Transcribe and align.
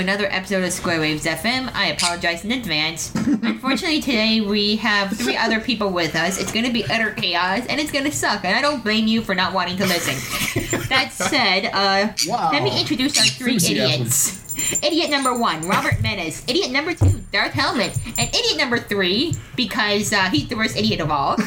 Hi, 0.00 0.04
and 0.04 0.08
welcome 0.08 0.24
to 0.24 0.24
another 0.24 0.34
episode 0.34 0.64
of 0.64 0.72
Square 0.72 1.00
Waves 1.00 1.24
FM. 1.26 1.70
I 1.74 1.88
apologize 1.88 2.44
in 2.44 2.52
advance. 2.52 3.14
Unfortunately, 3.14 4.00
today 4.00 4.40
we 4.40 4.76
have 4.76 5.10
three 5.16 5.36
other 5.36 5.60
people 5.60 5.90
with 5.90 6.14
us. 6.16 6.40
It's 6.40 6.52
going 6.52 6.64
to 6.64 6.72
be 6.72 6.84
utter 6.86 7.10
chaos, 7.12 7.66
and 7.66 7.78
it's 7.78 7.92
going 7.92 8.06
to 8.06 8.12
suck, 8.12 8.44
and 8.44 8.56
I 8.56 8.62
don't 8.62 8.82
blame 8.82 9.06
you 9.06 9.20
for 9.20 9.34
not 9.34 9.52
wanting 9.52 9.76
to 9.76 9.86
listen. 9.86 10.14
that 10.88 11.12
said, 11.12 11.66
uh, 11.72 12.12
Wow. 12.26 12.50
let 12.50 12.62
me 12.62 12.80
introduce 12.80 13.18
our 13.18 13.24
three 13.26 13.56
idiots. 13.56 14.40
Idiot 14.82 15.10
number 15.10 15.36
one, 15.38 15.62
Robert 15.68 16.00
Menes. 16.00 16.44
Idiot 16.48 16.70
number 16.70 16.94
two, 16.94 17.20
Darth 17.32 17.52
Helmet. 17.52 17.96
And 18.18 18.34
idiot 18.34 18.56
number 18.56 18.78
three, 18.78 19.34
because 19.56 20.12
uh, 20.12 20.30
he's 20.30 20.48
the 20.48 20.56
worst 20.56 20.76
idiot 20.76 21.00
of 21.00 21.10
all, 21.10 21.36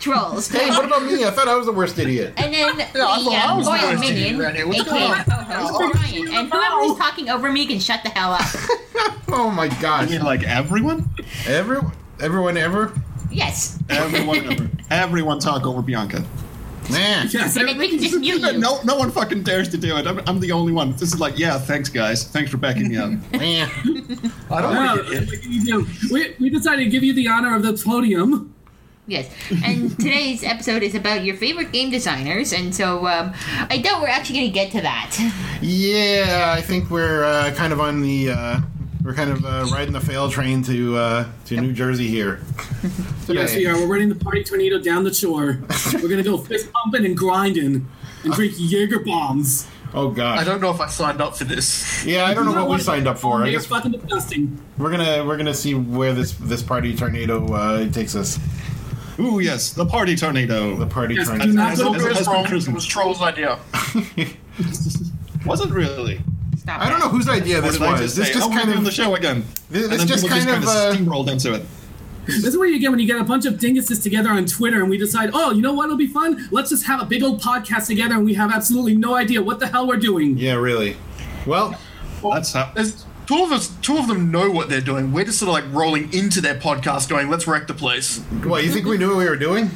Troels. 0.00 0.48
Hey, 0.48 0.68
what 0.70 0.84
about 0.84 1.04
me? 1.04 1.24
I 1.24 1.30
thought 1.30 1.48
I 1.48 1.56
was 1.56 1.66
the 1.66 1.72
worst 1.72 1.98
idiot. 1.98 2.34
And 2.36 2.54
then 2.54 2.76
the 2.76 2.98
Yeah, 2.98 3.06
I 3.06 3.22
thought 3.22 3.32
I 3.32 3.50
um, 3.50 3.56
was 3.58 3.66
the 3.66 3.72
worst 3.72 4.00
minion, 4.00 4.40
idiot 4.40 4.56
here. 4.56 4.66
What's 4.66 4.80
aka 4.80 5.39
going 5.68 5.72
my 5.72 5.84
on? 5.84 5.90
Oh, 5.90 5.92
Brian. 5.92 6.34
And 6.34 6.52
whoever 6.52 6.80
is 6.82 6.96
talking 6.98 7.28
over 7.30 7.50
me 7.52 7.66
can 7.66 7.78
shut 7.80 8.02
the 8.02 8.10
hell 8.10 8.32
up. 8.32 8.42
Oh 9.32 9.48
my 9.48 9.66
You 10.02 10.10
mean 10.10 10.22
like 10.22 10.42
everyone? 10.42 11.08
Everyone, 11.46 11.92
everyone 12.20 12.56
ever? 12.56 12.92
Yes. 13.30 13.78
Everyone, 13.88 14.52
ever. 14.52 14.70
everyone 14.90 15.38
talk 15.38 15.64
over 15.66 15.80
Bianca. 15.82 16.24
Man. 16.90 17.28
Yes, 17.30 17.56
And 17.56 17.78
we 17.78 17.88
can 17.88 18.00
just 18.00 18.18
mute 18.18 18.40
you. 18.52 18.58
No, 18.58 18.82
no 18.82 18.96
one 18.96 19.12
fucking 19.12 19.44
dares 19.44 19.68
to 19.68 19.78
do 19.78 19.96
it. 19.96 20.06
I'm, 20.08 20.20
I'm 20.26 20.40
the 20.40 20.50
only 20.50 20.72
one. 20.72 20.92
This 20.92 21.02
is 21.14 21.20
like, 21.20 21.38
yeah, 21.38 21.58
thanks 21.58 21.88
guys, 21.88 22.24
thanks 22.24 22.50
for 22.50 22.56
backing 22.56 22.88
me 22.88 22.96
up. 22.96 23.10
Man. 23.32 23.70
I 24.50 24.60
don't 24.60 24.74
Well, 24.74 24.96
think 24.96 25.12
it 25.12 25.28
what 25.28 25.42
can 25.42 25.52
you 25.52 25.64
do? 25.64 25.86
We, 26.12 26.34
we 26.40 26.50
decided 26.50 26.84
to 26.84 26.90
give 26.90 27.04
you 27.04 27.12
the 27.12 27.28
honor 27.28 27.54
of 27.54 27.62
the 27.62 27.74
podium. 27.74 28.52
Yes. 29.10 29.28
And 29.64 29.90
today's 29.98 30.44
episode 30.44 30.84
is 30.84 30.94
about 30.94 31.24
your 31.24 31.34
favorite 31.36 31.72
game 31.72 31.90
designers, 31.90 32.52
and 32.52 32.72
so 32.72 33.08
um, 33.08 33.34
I 33.68 33.78
doubt 33.78 34.00
we're 34.00 34.08
actually 34.08 34.36
going 34.38 34.46
to 34.46 34.54
get 34.54 34.70
to 34.70 34.80
that. 34.82 35.16
Yeah, 35.60 36.54
I 36.56 36.60
think 36.60 36.90
we're 36.90 37.24
uh, 37.24 37.52
kind 37.56 37.72
of 37.72 37.80
on 37.80 38.02
the. 38.02 38.30
Uh, 38.30 38.60
we're 39.02 39.14
kind 39.14 39.30
of 39.30 39.44
uh, 39.44 39.66
riding 39.72 39.92
the 39.92 40.00
fail 40.00 40.30
train 40.30 40.62
to 40.62 40.96
uh, 40.96 41.28
to 41.46 41.60
New 41.60 41.72
Jersey 41.72 42.06
here. 42.06 42.40
Yes, 43.28 43.54
we 43.54 43.64
are. 43.66 43.76
We're 43.76 43.86
running 43.86 44.08
the 44.08 44.16
party 44.16 44.42
tornado 44.42 44.80
down 44.80 45.04
the 45.04 45.14
shore. 45.14 45.60
We're 45.94 46.08
gonna 46.08 46.24
go 46.24 46.36
fist 46.36 46.68
pumping 46.72 47.04
and 47.04 47.16
grinding 47.16 47.88
and 48.24 48.32
drink 48.32 48.54
Jaeger 48.56 48.98
bombs. 49.04 49.68
Oh 49.94 50.10
god! 50.10 50.40
I 50.40 50.42
don't 50.42 50.60
know 50.60 50.72
if 50.72 50.80
I 50.80 50.88
signed 50.88 51.20
up 51.20 51.36
for 51.36 51.44
this. 51.44 52.04
yeah, 52.04 52.24
I 52.24 52.34
don't 52.34 52.44
know 52.44 52.64
what 52.64 52.68
we 52.68 52.82
signed 52.82 53.06
up 53.06 53.20
for. 53.20 53.44
I 53.44 53.52
guess 53.52 53.66
fucking 53.66 53.92
disgusting. 53.92 54.60
we're 54.78 54.90
gonna 54.90 55.24
we're 55.24 55.36
gonna 55.36 55.54
see 55.54 55.74
where 55.74 56.12
this 56.12 56.32
this 56.32 56.60
party 56.60 56.96
tornado 56.96 57.46
uh, 57.54 57.88
takes 57.92 58.16
us. 58.16 58.40
Ooh, 59.20 59.40
yes, 59.40 59.72
the 59.72 59.84
party 59.86 60.16
tornado. 60.16 60.74
The 60.76 60.86
party 60.86 61.14
Yes, 61.14 61.26
tornado. 61.28 61.50
do 61.50 61.56
not 61.56 61.72
As- 61.72 61.78
go 61.80 61.94
as- 61.94 62.02
It 62.04 62.10
as- 62.10 62.18
was 62.18 62.26
been 62.26 62.34
wrong. 62.34 62.44
christened. 62.46 62.74
It 62.74 62.76
was 62.76 62.86
Troels's 62.86 63.22
idea. 63.22 63.58
Was 65.46 65.60
it 65.62 65.70
really? 65.70 66.20
Stop 66.58 66.80
I 66.82 66.90
don't 66.90 66.98
know 67.00 67.08
whose 67.08 67.28
idea 67.28 67.60
this 67.62 67.78
was. 67.78 68.00
just 68.00 68.16
This 68.16 68.26
say, 68.28 68.34
just 68.34 68.44
oh, 68.46 68.48
we're 68.50 68.56
kind 68.56 68.66
doing 68.66 68.78
of 68.80 68.84
the 68.84 68.90
show 68.90 69.14
again. 69.14 69.42
This- 69.70 69.84
and 69.84 69.92
this 69.92 69.98
then 70.00 70.06
just 70.08 70.28
kind 70.28 70.42
just 70.44 70.48
of, 70.58 70.64
kind 70.64 70.68
uh, 70.68 70.94
steamrolled 71.12 71.28
into 71.30 71.54
it. 71.54 71.64
This 72.26 72.44
is 72.44 72.58
what 72.58 72.64
you 72.68 72.78
get 72.78 72.90
when 72.90 73.00
you 73.00 73.06
get 73.06 73.18
a 73.18 73.24
bunch 73.24 73.46
of 73.46 73.54
dinguses 73.54 74.02
together 74.02 74.28
on 74.30 74.44
Twitter 74.44 74.80
and 74.82 74.90
we 74.90 74.98
decide, 74.98 75.30
oh, 75.32 75.50
you 75.52 75.62
know 75.62 75.72
what 75.72 75.88
will 75.88 75.96
be 75.96 76.06
fun? 76.06 76.46
Let's 76.50 76.68
just 76.70 76.84
have 76.86 77.00
a 77.00 77.06
big 77.06 77.22
old 77.22 77.40
podcast 77.40 77.86
together 77.86 78.14
and 78.16 78.24
we 78.26 78.34
have 78.34 78.52
absolutely 78.52 78.94
no 78.94 79.14
idea 79.14 79.42
what 79.42 79.58
the 79.60 79.66
hell 79.66 79.86
we're 79.88 79.96
doing. 79.96 80.36
yeah, 80.36 80.52
really. 80.54 80.96
Well, 81.46 81.74
That's 82.22 82.52
how. 82.52 82.70
There's 82.74 83.04
two 83.30 83.44
of 83.44 83.52
us. 83.52 83.68
Two 83.80 83.96
of 83.96 84.08
them 84.08 84.30
know 84.32 84.50
what 84.50 84.68
they're 84.68 84.80
doing. 84.80 85.12
We're 85.12 85.24
just 85.24 85.38
sort 85.38 85.48
of 85.48 85.54
like 85.54 85.72
rolling 85.72 86.12
into 86.12 86.40
their 86.40 86.56
podcast, 86.56 87.08
going, 87.08 87.30
"Let's 87.30 87.46
wreck 87.46 87.68
the 87.68 87.74
place." 87.74 88.18
what 88.42 88.64
you 88.64 88.70
think 88.70 88.86
we 88.86 88.98
knew 88.98 89.08
what 89.08 89.18
we 89.18 89.28
were 89.28 89.36
doing? 89.36 89.70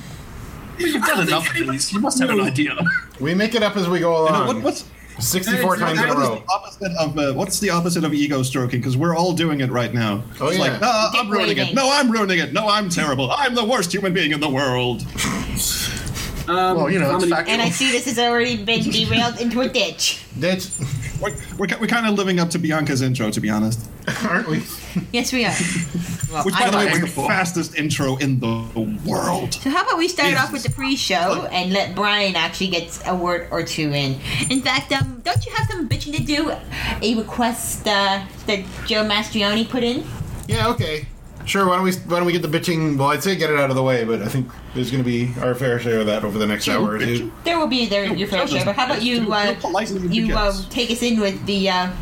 You've 0.77 1.05
done 1.05 1.29
enough 1.29 1.49
of 1.49 1.69
these. 1.69 1.93
You 1.93 2.01
must 2.01 2.21
have 2.21 2.31
an 2.31 2.41
idea. 2.41 2.77
We 3.21 3.33
make 3.33 3.55
it 3.55 3.63
up 3.63 3.77
as 3.77 3.89
we 3.89 4.01
go 4.01 4.25
along. 4.25 4.47
what, 4.49 4.63
what's 4.63 4.85
Sixty-four 5.21 5.77
times 5.77 6.01
in 6.01 6.07
a 6.07 6.09
what 6.09 6.19
is 6.19 6.29
row. 6.29 6.35
the 6.35 6.53
opposite 6.53 6.93
of 6.99 7.17
uh, 7.17 7.33
what's 7.35 7.61
the 7.61 7.71
opposite 7.71 8.03
of 8.03 8.13
ego 8.13 8.43
stroking? 8.43 8.81
Because 8.81 8.97
we're 8.97 9.17
all 9.17 9.33
doing 9.33 9.61
it 9.61 9.71
right 9.71 9.95
now. 9.95 10.25
Oh, 10.41 10.49
it's 10.49 10.59
yeah. 10.59 10.73
like, 10.73 10.81
no, 10.81 11.09
I'm 11.13 11.31
ruining 11.31 11.59
it. 11.59 11.73
No, 11.73 11.89
I'm 11.93 12.11
ruining 12.11 12.41
it. 12.41 12.53
No, 12.53 12.69
I'm 12.69 12.89
terrible. 12.89 13.31
I'm 13.31 13.55
the 13.55 13.65
worst 13.65 13.95
human 13.95 14.13
being 14.13 14.33
in 14.33 14.41
the 14.41 14.51
world. 14.51 15.07
Um, 16.49 16.77
Well, 16.77 16.91
you 16.91 16.99
know, 16.99 17.17
it's. 17.17 17.25
And 17.25 17.63
I 17.63 17.71
see 17.71 17.91
this 17.91 18.05
has 18.07 18.19
already 18.19 18.63
been 18.63 18.83
derailed 18.91 19.41
into 19.41 19.61
a 19.61 19.69
ditch. 19.69 20.25
That's, 20.37 20.79
We're, 21.21 21.31
we're, 21.59 21.69
we're 21.81 21.87
kind 21.87 22.07
of 22.07 22.15
living 22.15 22.41
up 22.41 22.51
to 22.51 22.59
Bianca's 22.59 23.01
intro, 23.01 23.31
to 23.31 23.41
be 23.41 23.49
honest. 23.49 23.81
aren't 24.25 24.49
we? 24.49 24.63
Yes, 25.13 25.33
we 25.33 25.45
are. 25.45 25.55
Well, 26.33 26.45
Which, 26.45 26.55
I 26.57 26.65
by 26.65 26.71
the 26.71 26.77
way, 26.79 27.01
was 27.01 27.15
the 27.15 27.23
fastest 27.23 27.77
intro 27.77 28.17
in 28.17 28.41
the 28.41 28.65
world. 29.07 29.55
So 29.55 29.71
how 29.71 29.85
about 29.85 29.99
we 29.99 30.09
start 30.09 30.35
off 30.37 30.53
with 30.53 30.65
the 30.65 30.71
pre-show 30.71 31.49
and 31.53 31.73
let 31.73 31.95
Brian 31.95 32.35
actually 32.37 32.69
get 32.69 33.01
a 33.07 33.15
word 33.15 33.49
or 33.51 33.63
two 33.63 33.93
in. 33.93 34.19
In 34.51 34.61
fact, 34.61 34.93
um, 34.93 35.21
don't 35.25 35.47
you 35.47 35.53
have 35.53 35.69
some 35.71 35.89
bitching 35.89 36.17
to 36.17 36.23
do? 36.23 36.53
A 37.03 37.15
request 37.15 37.87
uh, 37.87 38.25
that 38.47 38.65
Joe 38.87 39.05
Mastriani 39.05 39.69
put 39.69 39.85
in. 39.85 40.05
Yeah, 40.49 40.69
okay. 40.69 41.07
Sure. 41.47 41.67
Why 41.67 41.77
don't 41.77 41.85
we 41.85 41.93
Why 41.93 42.17
don't 42.19 42.27
we 42.27 42.33
get 42.33 42.43
the 42.43 42.49
bitching? 42.49 42.97
Well, 42.99 43.09
I'd 43.09 43.23
say 43.23 43.37
get 43.37 43.51
it 43.51 43.59
out 43.59 43.71
of 43.71 43.77
the 43.77 43.83
way, 43.83 44.05
but 44.05 44.23
I 44.23 44.29
think 44.29 44.49
there's 44.75 44.91
going 44.91 45.03
to 45.03 45.09
be 45.09 45.33
our 45.41 45.55
fair 45.55 45.79
share 45.79 46.01
of 46.01 46.07
that 46.07 46.25
over 46.25 46.39
the 46.39 46.47
next 46.47 46.69
hour 46.69 46.93
or 46.93 46.99
two. 46.99 47.33
There 47.45 47.59
will 47.59 47.67
be 47.67 47.87
there 47.87 48.05
your 48.15 48.29
fair 48.29 48.47
share. 48.47 48.65
But 48.65 48.77
how 48.77 48.87
about 48.87 49.03
you? 49.03 49.33
Uh, 49.33 49.45
You're 49.45 49.55
politely 49.57 50.09
you 50.09 50.37
uh, 50.37 50.55
take 50.71 50.91
us 50.91 51.03
in 51.03 51.21
with 51.21 51.45
the 51.47 51.69
uh, 51.69 51.93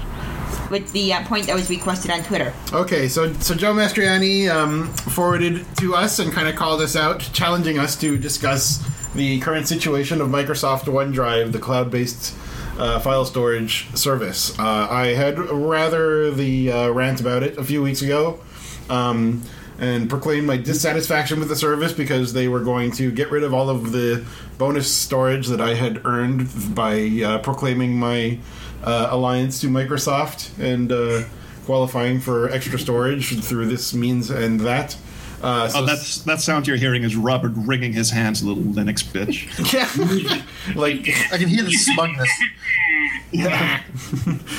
with 0.70 0.91
the 0.92 1.12
uh, 1.12 1.25
point 1.26 1.47
that 1.47 1.54
was 1.54 1.69
requested 1.70 2.10
on 2.10 2.22
Twitter. 2.22 2.53
Okay, 2.72 3.08
so 3.08 3.32
so 3.34 3.54
Joe 3.54 3.75
Mastriani 3.75 4.48
um, 4.48 4.88
forwarded 4.94 5.64
to 5.78 5.94
us 5.94 6.19
and 6.19 6.32
kind 6.32 6.48
of 6.48 6.56
called 6.56 6.80
us 6.80 6.97
out, 6.97 7.20
challenging 7.32 7.78
us 7.78 7.97
to 7.97 8.16
discuss 8.16 8.82
the 9.14 9.41
current 9.41 9.69
situation 9.69 10.20
of 10.20 10.28
Microsoft 10.28 10.84
OneDrive, 10.84 11.53
the 11.53 11.59
cloud-based 11.59 12.34
uh, 12.78 12.98
file 13.00 13.24
storage 13.26 13.94
service. 13.94 14.59
Uh, 14.59 14.86
I 14.88 15.09
had 15.09 15.38
rather 15.38 16.30
the 16.30 16.72
uh, 16.72 16.91
rant 16.91 17.20
about 17.20 17.42
it 17.42 17.59
a 17.59 17.64
few 17.64 17.82
weeks 17.82 18.00
ago. 18.00 18.41
Um, 18.91 19.43
and 19.78 20.09
proclaimed 20.09 20.47
my 20.47 20.56
dissatisfaction 20.56 21.41
with 21.41 21.48
the 21.48 21.56
service 21.56 21.93
because 21.93 22.32
they 22.34 22.47
were 22.47 22.60
going 22.60 22.93
to 22.93 23.10
get 23.10 23.32
rid 23.32 23.43
of 23.43 23.53
all 23.53 23.69
of 23.69 23.91
the 23.91 24.25
bonus 24.56 24.93
storage 24.93 25.48
that 25.48 25.60
I 25.60 25.75
had 25.75 26.06
earned 26.06 26.48
by 26.75 27.21
uh, 27.25 27.38
proclaiming 27.38 27.97
my 27.98 28.38
uh, 28.84 29.09
alliance 29.10 29.60
to 29.62 29.66
Microsoft 29.69 30.56
and 30.60 30.92
uh, 30.92 31.25
qualifying 31.65 32.21
for 32.21 32.48
extra 32.50 32.78
storage 32.78 33.41
through 33.42 33.66
this 33.66 33.92
means 33.92 34.31
and 34.31 34.60
that. 34.60 34.97
Uh, 35.42 35.66
so 35.66 35.81
Oh, 35.81 35.87
that's 35.87 36.19
that 36.25 36.41
sound 36.41 36.69
you're 36.69 36.76
hearing 36.76 37.03
is 37.03 37.16
Robert 37.16 37.53
wringing 37.56 37.92
his 37.92 38.10
hands, 38.10 38.44
little 38.44 38.62
Linux 38.62 39.03
bitch. 39.03 39.48
yeah, 39.72 39.88
like 40.81 41.09
I 41.32 41.38
can 41.38 41.48
hear 41.48 41.65
the 41.65 41.72
smugness. 41.72 42.31
Yeah. 43.34 43.82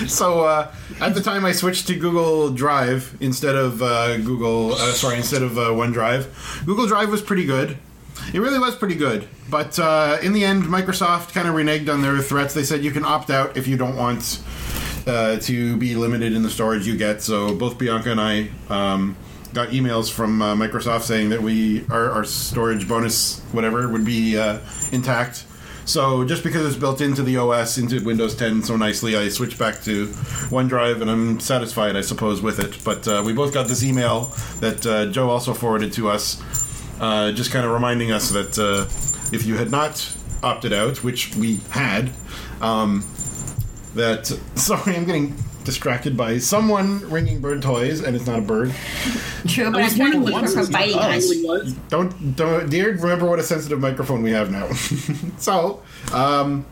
so. 0.08 0.42
Uh, 0.42 0.74
at 1.04 1.16
the 1.16 1.22
time, 1.22 1.46
I 1.46 1.52
switched 1.52 1.88
to 1.88 1.96
Google 1.96 2.50
Drive 2.50 3.18
instead 3.20 3.56
of 3.56 3.82
uh, 3.82 4.18
Google. 4.18 4.74
Uh, 4.74 4.92
sorry, 4.94 5.18
instead 5.18 5.42
of 5.42 5.58
uh, 5.58 5.70
OneDrive. 5.70 6.66
Google 6.66 6.88
Drive 6.88 7.10
was 7.10 7.22
pretty 7.22 7.46
good. 7.46 7.78
It 8.34 8.40
really 8.40 8.60
was 8.60 8.76
pretty 8.76 8.96
good. 8.96 9.28
But 9.50 9.78
uh, 9.80 10.18
in 10.22 10.34
the 10.34 10.46
end, 10.46 10.64
Microsoft 10.64 11.34
kind 11.34 11.48
of 11.48 11.56
reneged 11.56 11.92
on 11.92 12.02
their 12.02 12.18
threats. 12.20 12.54
They 12.54 12.64
said 12.64 12.84
you 12.84 12.92
can 12.92 13.04
opt 13.06 13.30
out 13.30 13.58
if 13.58 13.68
you 13.68 13.76
don't 13.76 13.96
want 13.96 14.42
uh, 15.06 15.38
to 15.40 15.78
be 15.78 15.96
limited 15.96 16.34
in 16.34 16.44
the 16.44 16.50
storage 16.50 16.88
you 16.88 16.96
get. 16.96 17.22
So 17.22 17.56
both 17.56 17.78
Bianca 17.78 18.12
and 18.12 18.22
I 18.22 18.50
um, 18.70 19.18
got 19.54 19.70
emails 19.70 20.12
from 20.12 20.42
uh, 20.42 20.56
Microsoft 20.56 21.02
saying 21.02 21.30
that 21.30 21.42
we 21.42 21.86
our, 21.88 22.12
our 22.12 22.24
storage 22.24 22.88
bonus 22.88 23.42
whatever 23.52 23.90
would 23.90 24.06
be 24.06 24.36
intact. 24.92 25.46
So 25.86 26.24
just 26.24 26.44
because 26.44 26.66
it's 26.66 26.78
built 26.78 27.02
into 27.02 27.24
the 27.24 27.38
OS 27.38 27.78
into 27.78 28.04
Windows 28.04 28.36
10 28.36 28.64
so 28.64 28.76
nicely, 28.78 29.18
I 29.18 29.28
switched 29.30 29.60
back 29.60 29.82
to 29.84 30.08
OneDrive, 30.50 31.02
and 31.02 31.12
I'm 31.12 31.40
satisfied, 31.40 31.96
I 31.96 32.02
suppose, 32.02 32.42
with 32.42 32.60
it. 32.60 32.84
But 32.84 33.08
uh, 33.08 33.22
we 33.26 33.34
both 33.34 33.54
got 33.54 33.68
this 33.68 33.84
email 33.84 34.32
that 34.60 34.86
uh, 34.86 35.08
Joe 35.08 35.30
also 35.30 35.54
forwarded 35.54 35.92
to 35.94 36.10
us, 36.10 36.42
uh, 37.02 37.32
just 37.34 37.52
kind 37.52 37.66
of 37.66 37.72
reminding 37.72 38.12
us 38.12 38.30
that 38.32 38.58
uh, 38.58 38.86
if 39.36 39.46
you 39.46 39.58
had 39.58 39.72
not 39.72 40.16
opted 40.42 40.72
out, 40.74 41.04
which 41.04 41.36
we 41.36 41.58
had, 41.70 42.12
um, 42.62 43.04
that 43.96 44.28
sorry, 44.56 44.96
I'm 44.96 45.06
getting 45.06 45.36
distracted 45.64 46.16
by 46.18 46.38
someone 46.38 47.10
ringing 47.10 47.40
bird 47.40 47.62
toys, 47.62 48.02
and 48.02 48.16
it's 48.16 48.26
not 48.26 48.40
a 48.40 48.42
bird. 48.42 48.74
True, 49.48 49.72
but 49.72 49.76
I 49.76 49.80
I'm 49.80 49.86
was 49.86 49.96
trying 49.96 50.12
to 50.12 50.20
wondering 50.20 50.24
keep 50.26 50.34
what 50.34 50.44
her 50.44 50.64
from 50.64 50.72
biting 50.72 50.98
us. 50.98 51.74
Don't, 51.90 52.36
don't, 52.36 52.70
dear, 52.70 52.94
remember 52.96 53.30
what 53.30 53.40
a 53.40 53.44
sensitive 53.44 53.80
microphone 53.80 54.24
we 54.24 54.32
have 54.32 54.52
now. 54.52 54.72
so, 55.38 55.82
um, 56.14 56.66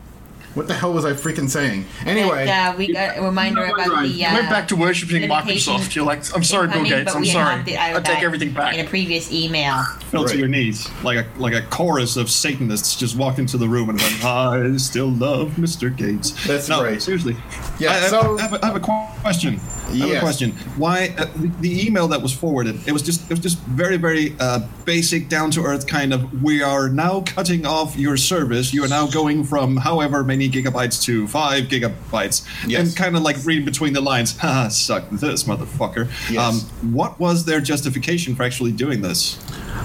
what 0.54 0.68
the 0.68 0.74
hell 0.74 0.92
was 0.92 1.04
I 1.04 1.12
freaking 1.12 1.48
saying? 1.48 1.86
Anyway, 2.04 2.46
yeah, 2.46 2.70
uh, 2.72 2.76
we 2.76 2.92
got 2.92 3.16
a 3.18 3.22
reminder 3.22 3.64
about 3.64 3.86
the. 3.86 3.92
Uh, 3.94 4.02
You 4.02 4.24
went 4.34 4.50
back 4.50 4.68
to 4.68 4.76
worshipping 4.76 5.22
Microsoft. 5.28 5.94
You're 5.94 6.04
like, 6.04 6.22
I'm 6.34 6.44
sorry, 6.44 6.68
Bill 6.68 6.84
Gates. 6.84 7.14
I'm 7.14 7.24
sorry. 7.24 7.60
opted 7.60 7.74
out 7.76 7.96
I 7.96 8.00
take 8.00 8.22
everything 8.22 8.52
back. 8.52 8.74
In 8.74 8.84
a 8.84 8.88
previous 8.88 9.32
email. 9.32 9.82
Fell 10.10 10.24
Right. 10.24 10.32
to 10.32 10.38
your 10.38 10.48
knees 10.48 10.88
like 11.02 11.18
a 11.18 11.26
like 11.40 11.54
a 11.54 11.62
chorus 11.62 12.16
of 12.16 12.30
Satanists 12.30 12.96
just 12.96 13.16
walked 13.16 13.38
into 13.38 13.56
the 13.56 13.68
room 13.68 13.88
and 13.90 13.98
went, 14.00 14.24
"I 14.24 14.76
still 14.76 15.10
love 15.10 15.52
Mr. 15.52 15.94
Gates." 15.94 16.32
That's 16.46 16.68
no, 16.68 16.82
right. 16.82 17.00
Seriously. 17.00 17.36
Yeah, 17.78 17.92
I, 17.92 17.96
I- 17.96 18.08
so- 18.08 18.38
I, 18.38 18.42
have 18.42 18.52
a, 18.52 18.62
I 18.64 18.66
have 18.66 18.76
a 18.76 18.80
question. 19.22 19.58
I 19.90 19.94
have 19.96 20.16
a 20.16 20.20
question. 20.20 20.52
Why 20.76 21.14
uh, 21.18 21.26
the, 21.36 21.48
the 21.60 21.86
email 21.86 22.08
that 22.08 22.22
was 22.22 22.32
forwarded? 22.32 22.86
It 22.86 22.92
was 22.92 23.02
just 23.02 23.22
it 23.24 23.30
was 23.30 23.40
just 23.40 23.58
very 23.60 23.96
very 23.96 24.34
uh, 24.40 24.60
basic, 24.84 25.28
down 25.28 25.50
to 25.52 25.62
earth 25.64 25.86
kind 25.86 26.14
of. 26.14 26.42
We 26.42 26.62
are 26.62 26.88
now 26.88 27.20
cutting 27.22 27.66
off 27.66 27.96
your 27.96 28.16
service. 28.16 28.72
You 28.72 28.84
are 28.84 28.88
now 28.88 29.06
going 29.06 29.44
from 29.44 29.76
however 29.76 30.24
many 30.24 30.48
gigabytes 30.48 31.02
to 31.04 31.26
five 31.28 31.64
gigabytes, 31.64 32.46
Yes. 32.66 32.80
and 32.88 32.96
kind 32.96 33.16
of 33.16 33.22
like 33.22 33.36
reading 33.44 33.64
between 33.64 33.92
the 33.92 34.00
lines. 34.00 34.36
Ha! 34.38 34.68
Suck 34.68 35.10
this 35.10 35.44
motherfucker. 35.44 36.06
Um, 36.06 36.10
Yes. 36.32 36.62
what 36.90 37.18
was 37.20 37.44
their 37.44 37.60
justification 37.60 38.34
for 38.34 38.44
actually 38.44 38.72
doing 38.72 39.02
this? 39.02 39.38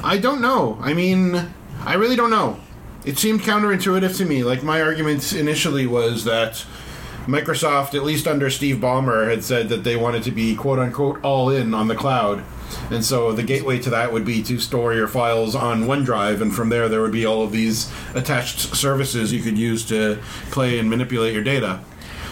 I 0.04 0.18
don't 0.18 0.42
know. 0.42 0.78
I 0.82 0.94
mean, 0.94 1.50
I 1.86 1.96
really 1.96 2.16
don't 2.16 2.30
know. 2.30 2.60
It 3.06 3.18
seemed 3.18 3.42
counterintuitive 3.42 4.16
to 4.18 4.26
me. 4.26 4.44
Like 4.44 4.64
my 4.64 4.82
argument 4.82 5.34
initially 5.34 5.86
was 5.88 6.24
that 6.26 6.66
Microsoft, 7.28 7.94
at 7.94 8.04
least 8.04 8.26
under 8.26 8.50
Steve 8.50 8.78
Ballmer, 8.78 9.30
had 9.30 9.44
said 9.44 9.68
that 9.70 9.84
they 9.84 9.98
wanted 9.98 10.24
to 10.24 10.32
be 10.32 10.56
quote 10.56 10.80
unquote 10.80 11.22
all 11.24 11.50
in 11.50 11.74
on 11.74 11.90
the 11.90 11.96
cloud. 11.96 12.44
And 12.90 13.04
so 13.04 13.34
the 13.34 13.44
gateway 13.44 13.80
to 13.80 13.90
that 13.90 14.14
would 14.14 14.26
be 14.26 14.42
to 14.44 14.60
store 14.60 14.94
your 14.94 15.08
files 15.08 15.54
on 15.54 15.84
OneDrive, 15.84 16.42
and 16.42 16.56
from 16.56 16.70
there 16.70 16.88
there 16.88 17.02
would 17.02 17.12
be 17.12 17.26
all 17.26 17.44
of 17.44 17.52
these 17.52 17.92
attached 18.16 18.76
services 18.76 19.34
you 19.34 19.42
could 19.42 19.58
use 19.58 19.86
to 19.88 20.20
play 20.52 20.80
and 20.80 20.90
manipulate 20.90 21.34
your 21.34 21.44
data. 21.44 21.82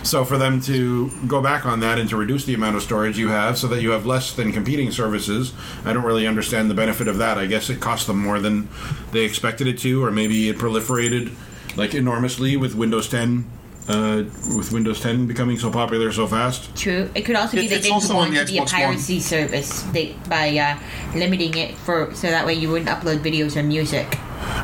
So 0.04 0.24
for 0.24 0.38
them 0.38 0.62
to 0.62 1.10
go 1.28 1.42
back 1.42 1.66
on 1.66 1.80
that 1.80 1.98
and 1.98 2.08
to 2.10 2.16
reduce 2.16 2.46
the 2.46 2.54
amount 2.54 2.76
of 2.76 2.84
storage 2.84 3.18
you 3.18 3.30
have 3.30 3.58
so 3.58 3.68
that 3.68 3.82
you 3.82 3.90
have 3.90 4.06
less 4.06 4.34
than 4.34 4.52
competing 4.52 4.92
services, 4.92 5.52
I 5.84 5.94
don't 5.94 6.04
really 6.04 6.28
understand 6.28 6.70
the 6.70 6.76
benefit 6.76 7.08
of 7.08 7.18
that. 7.18 7.40
I 7.40 7.48
guess 7.48 7.70
it 7.70 7.82
cost 7.82 8.06
them 8.06 8.22
more 8.22 8.40
than 8.40 8.70
they 9.12 9.22
expected 9.22 9.68
it 9.68 9.80
to, 9.80 10.04
or 10.04 10.12
maybe 10.12 10.48
it 10.48 10.58
proliferated 10.58 11.34
like 11.76 11.96
enormously 11.96 12.56
with 12.56 12.76
Windows 12.76 13.10
10, 13.10 13.46
uh, 13.88 14.24
with 14.58 14.72
Windows 14.72 15.00
10 15.02 15.28
becoming 15.28 15.58
so 15.58 15.70
popular 15.72 16.12
so 16.12 16.26
fast. 16.28 16.76
True. 16.76 17.10
It 17.16 17.22
could 17.24 17.36
also 17.36 17.58
be 17.58 17.66
It- 17.66 17.70
they 17.70 17.80
didn't 17.82 17.94
also 17.94 18.14
on 18.14 18.18
want 18.20 18.34
the 18.34 18.40
to 18.46 18.52
be 18.52 18.58
a 18.58 18.62
Xbox 18.62 18.72
One. 18.74 18.82
piracy 18.82 19.20
service 19.20 19.82
they, 19.94 20.16
by 20.28 20.58
uh, 20.58 20.78
limiting 21.18 21.56
it 21.56 21.76
for 21.76 22.14
so 22.16 22.28
that 22.30 22.46
way 22.46 22.54
you 22.54 22.70
wouldn't 22.70 22.90
upload 22.90 23.20
videos 23.20 23.56
or 23.56 23.64
music. 23.64 24.18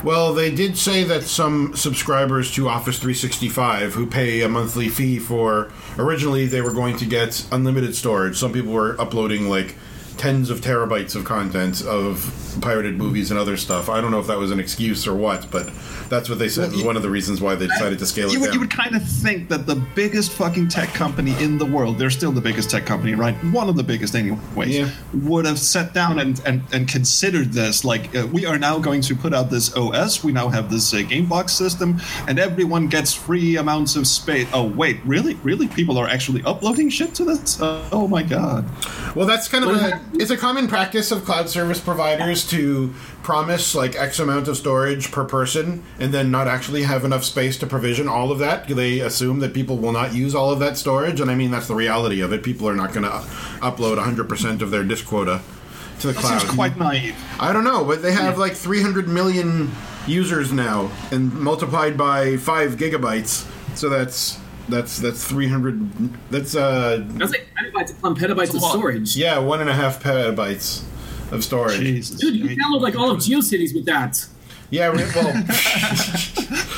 Well, 0.03 0.33
they 0.33 0.53
did 0.53 0.77
say 0.77 1.03
that 1.05 1.23
some 1.23 1.75
subscribers 1.75 2.51
to 2.55 2.67
Office 2.67 2.97
365 2.99 3.93
who 3.93 4.05
pay 4.05 4.41
a 4.41 4.49
monthly 4.49 4.89
fee 4.89 5.17
for 5.19 5.71
originally 5.97 6.45
they 6.47 6.61
were 6.61 6.73
going 6.73 6.97
to 6.97 7.05
get 7.05 7.45
unlimited 7.51 7.95
storage. 7.95 8.37
Some 8.37 8.51
people 8.53 8.73
were 8.73 8.99
uploading 8.99 9.49
like 9.49 9.75
tens 10.21 10.51
of 10.51 10.61
terabytes 10.61 11.15
of 11.15 11.25
content 11.25 11.81
of 11.83 12.57
pirated 12.61 12.95
movies 12.95 13.31
and 13.31 13.39
other 13.39 13.57
stuff. 13.57 13.89
I 13.89 13.99
don't 14.01 14.11
know 14.11 14.19
if 14.19 14.27
that 14.27 14.37
was 14.37 14.51
an 14.51 14.59
excuse 14.59 15.07
or 15.07 15.15
what, 15.15 15.49
but 15.49 15.67
that's 16.09 16.29
what 16.29 16.37
they 16.37 16.47
said 16.47 16.69
was 16.71 16.81
you- 16.81 16.85
one 16.85 16.95
of 16.95 17.01
the 17.01 17.09
reasons 17.09 17.41
why 17.41 17.55
they 17.55 17.65
decided 17.65 17.97
to 17.97 18.05
scale 18.05 18.27
it 18.27 18.33
You 18.33 18.39
would, 18.41 18.47
down. 18.47 18.53
you 18.53 18.59
would 18.59 18.69
kind 18.69 18.95
of 18.95 19.01
think 19.03 19.49
that 19.49 19.65
the 19.65 19.75
biggest 19.95 20.31
fucking 20.33 20.67
tech 20.67 20.93
company 20.93 21.33
in 21.41 21.57
the 21.57 21.65
world, 21.65 21.97
they're 21.97 22.11
still 22.11 22.31
the 22.31 22.41
biggest 22.41 22.69
tech 22.69 22.85
company, 22.85 23.15
right? 23.15 23.33
One 23.45 23.67
of 23.67 23.75
the 23.77 23.83
biggest, 23.83 24.13
anyways, 24.13 24.77
Yeah. 24.77 24.89
would 25.23 25.45
have 25.45 25.57
sat 25.57 25.91
down 25.95 26.19
and, 26.19 26.39
and, 26.45 26.61
and 26.71 26.87
considered 26.87 27.51
this. 27.51 27.83
Like, 27.83 28.15
uh, 28.15 28.27
we 28.31 28.45
are 28.45 28.59
now 28.59 28.77
going 28.77 29.01
to 29.01 29.15
put 29.15 29.33
out 29.33 29.49
this 29.49 29.75
OS, 29.75 30.23
we 30.23 30.31
now 30.31 30.49
have 30.49 30.69
this 30.69 30.93
uh, 30.93 30.97
Gamebox 30.97 31.49
system, 31.49 31.99
and 32.27 32.37
everyone 32.37 32.87
gets 32.89 33.11
free 33.11 33.55
amounts 33.57 33.95
of 33.95 34.05
space. 34.05 34.47
Oh, 34.53 34.67
wait, 34.67 34.99
really? 35.03 35.33
Really? 35.41 35.67
People 35.67 35.97
are 35.97 36.07
actually 36.07 36.43
uploading 36.43 36.89
shit 36.91 37.15
to 37.15 37.23
this? 37.25 37.59
Uh, 37.59 37.87
oh 37.91 38.07
my 38.07 38.21
god. 38.21 38.65
Well, 39.15 39.25
that's 39.25 39.47
kind 39.47 39.63
of 39.63 39.71
a? 39.71 39.99
It's 40.13 40.31
a 40.31 40.37
common 40.37 40.67
practice 40.67 41.11
of 41.11 41.23
cloud 41.25 41.49
service 41.49 41.79
providers 41.79 42.47
to 42.49 42.93
promise 43.23 43.73
like 43.75 43.95
X 43.95 44.19
amount 44.19 44.47
of 44.47 44.57
storage 44.57 45.11
per 45.11 45.23
person 45.25 45.83
and 45.99 46.13
then 46.13 46.29
not 46.31 46.47
actually 46.47 46.83
have 46.83 47.05
enough 47.05 47.23
space 47.23 47.57
to 47.59 47.67
provision 47.67 48.07
all 48.07 48.31
of 48.31 48.39
that. 48.39 48.67
They 48.67 48.99
assume 48.99 49.39
that 49.39 49.53
people 49.53 49.77
will 49.77 49.91
not 49.91 50.13
use 50.13 50.35
all 50.35 50.51
of 50.51 50.59
that 50.59 50.77
storage, 50.77 51.19
and 51.21 51.31
I 51.31 51.35
mean 51.35 51.51
that's 51.51 51.67
the 51.67 51.75
reality 51.75 52.21
of 52.21 52.33
it. 52.33 52.43
People 52.43 52.67
are 52.67 52.75
not 52.75 52.93
going 52.93 53.03
to 53.03 53.09
upload 53.61 53.97
100% 54.03 54.61
of 54.61 54.71
their 54.71 54.83
disk 54.83 55.05
quota 55.05 55.41
to 55.99 56.07
the 56.07 56.13
That 56.13 56.19
cloud. 56.19 56.41
seems 56.41 56.53
quite 56.53 56.77
naive. 56.77 57.15
I 57.39 57.53
don't 57.53 57.63
know, 57.63 57.85
but 57.85 58.01
they 58.01 58.11
have 58.11 58.37
like 58.37 58.53
300 58.53 59.07
million 59.07 59.71
users 60.07 60.51
now, 60.51 60.91
and 61.11 61.31
multiplied 61.33 61.95
by 61.97 62.37
five 62.37 62.71
gigabytes, 62.71 63.47
so 63.77 63.87
that's 63.87 64.39
that's 64.71 64.97
that's 64.99 65.23
300. 65.27 66.31
That's 66.31 66.55
uh 66.55 67.03
That's 67.11 67.31
like 67.31 67.47
petabytes 67.59 67.91
upon 67.97 68.15
petabytes 68.15 68.53
of 68.55 68.61
storage. 68.61 69.15
yeah, 69.15 69.37
one 69.37 69.61
and 69.61 69.69
a 69.69 69.73
half 69.73 70.01
petabytes 70.01 70.83
of 71.31 71.43
storage. 71.43 71.79
Jesus. 71.79 72.19
Dude, 72.19 72.35
you 72.35 72.47
can 72.47 72.57
download 72.57 72.81
like 72.81 72.95
all 72.95 73.11
of 73.11 73.17
GeoCities 73.17 73.73
with 73.75 73.85
that. 73.85 74.25
Yeah, 74.69 74.87
re- 74.87 75.03
well, 75.15 75.27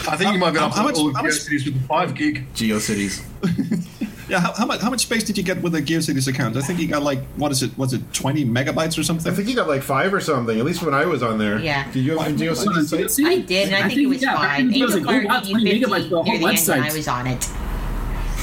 I 0.09 0.15
think 0.17 0.33
you 0.33 0.39
might 0.39 0.51
be 0.51 0.59
How- 0.59 0.65
able 0.65 0.75
how 0.75 0.81
to 0.81 0.83
much- 0.83 0.95
all 0.97 1.13
how 1.13 1.19
of 1.19 1.25
much- 1.25 1.33
GeoCities 1.33 1.65
with 1.65 1.87
five 1.87 2.15
gig. 2.15 2.45
GeoCities. 2.53 3.23
Yeah, 4.29 4.39
how, 4.39 4.53
how 4.53 4.65
much 4.65 4.79
how 4.79 4.89
much 4.89 5.01
space 5.01 5.25
did 5.25 5.37
you 5.37 5.43
get 5.43 5.61
with 5.61 5.73
the 5.73 5.81
GeoCities 5.81 6.29
account? 6.29 6.55
I 6.55 6.61
think 6.61 6.79
you 6.79 6.87
got 6.87 7.03
like 7.03 7.19
what 7.35 7.51
is 7.51 7.61
it? 7.61 7.77
Was 7.77 7.91
it 7.91 8.01
twenty 8.13 8.45
megabytes 8.45 8.97
or 8.97 9.03
something? 9.03 9.29
I 9.31 9.35
think 9.35 9.49
you 9.49 9.55
got 9.55 9.67
like 9.67 9.83
five 9.83 10.13
or 10.13 10.21
something. 10.21 10.57
At 10.57 10.63
least 10.63 10.81
when 10.81 10.93
I 10.93 11.05
was 11.05 11.21
on 11.21 11.37
there. 11.37 11.59
Yeah. 11.59 11.91
Did 11.91 12.05
you 12.05 12.11
have 12.17 12.19
a 12.21 12.23
Hold 12.23 12.41
on, 12.41 12.47
GeoCities 12.47 13.09
site? 13.09 13.25
I 13.27 13.39
did, 13.39 13.67
and 13.73 13.83
I, 13.83 13.87
think, 13.89 13.99
it 13.99 14.05
was 14.07 14.21
yeah, 14.23 14.33
back 14.33 14.49
five. 14.51 14.59
in 14.61 14.67
the 14.69 14.73
day, 14.75 14.81
I 14.81 14.85
was 14.85 14.95
Angel 14.95 15.07
like, 15.11 15.21
Fire 15.21 15.27
wow, 15.27 15.39
gave 15.41 15.49
20 15.51 15.63
me 15.65 15.71
50 15.71 15.83
a 15.83 15.87
whole 15.89 16.23
near 16.23 16.39
the 16.39 16.73
end. 16.73 16.83
I 16.85 16.93
was 16.93 17.07
on 17.09 17.27
it. 17.27 17.49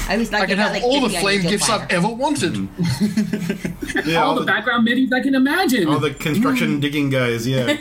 I 0.07 0.17
was 0.17 0.31
like, 0.31 0.49
can 0.49 0.59
I 0.59 0.63
got 0.63 0.73
have 0.73 0.83
like 0.83 0.83
all 0.83 1.01
the 1.01 1.09
flame 1.09 1.41
gifts 1.41 1.67
Fire. 1.67 1.81
I've 1.81 1.91
ever 1.91 2.07
wanted. 2.09 2.53
Mm. 2.53 4.05
Yeah, 4.05 4.23
all 4.23 4.35
the 4.35 4.45
background 4.45 4.87
MIDIs 4.87 5.11
I 5.13 5.21
can 5.21 5.35
imagine. 5.35 5.87
all 5.87 5.99
the 5.99 6.11
construction 6.13 6.79
digging 6.81 7.09
guys. 7.09 7.45
Yeah. 7.47 7.77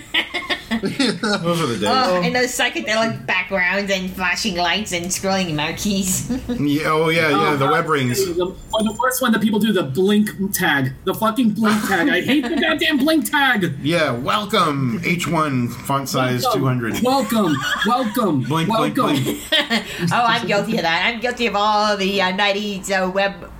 Those 0.82 1.60
were 1.60 1.66
the 1.66 1.78
days. 1.80 1.84
Oh, 1.88 2.20
and 2.22 2.34
those 2.34 2.56
psychedelic 2.56 3.26
backgrounds 3.26 3.90
and 3.90 4.10
flashing 4.10 4.56
lights 4.56 4.92
and 4.92 5.06
scrolling 5.06 5.54
marquees. 5.54 6.30
Yeah, 6.60 6.90
oh 6.92 7.08
yeah, 7.08 7.30
yeah. 7.30 7.56
The 7.56 7.66
web 7.66 7.88
rings. 7.88 8.18
The, 8.24 8.44
or 8.44 8.82
the 8.82 8.96
worst 9.00 9.22
one 9.22 9.32
that 9.32 9.40
people 9.40 9.58
do, 9.58 9.72
the 9.72 9.82
blink 9.82 10.30
tag. 10.52 10.92
The 11.04 11.14
fucking 11.14 11.50
blink 11.50 11.80
tag. 11.86 12.08
I 12.08 12.20
hate 12.20 12.42
the 12.42 12.56
goddamn 12.60 12.98
blink 12.98 13.30
tag. 13.30 13.74
Yeah. 13.82 14.12
Welcome 14.12 15.00
H1 15.00 15.72
font 15.86 16.08
size 16.08 16.44
200. 16.52 17.02
Welcome, 17.02 17.54
welcome, 17.86 18.42
Blink, 18.42 18.68
blink, 18.68 18.96
welcome. 18.96 19.22
blink. 19.22 19.38
oh, 19.52 20.06
I'm 20.12 20.46
guilty 20.46 20.76
of 20.76 20.82
that. 20.82 21.06
I'm 21.12 21.20
guilty 21.20 21.46
of 21.46 21.56
all 21.56 21.96
the 21.96 22.20
uh, 22.22 22.32
90s 22.32 22.90
uh, 22.90 23.10
web 23.10 23.50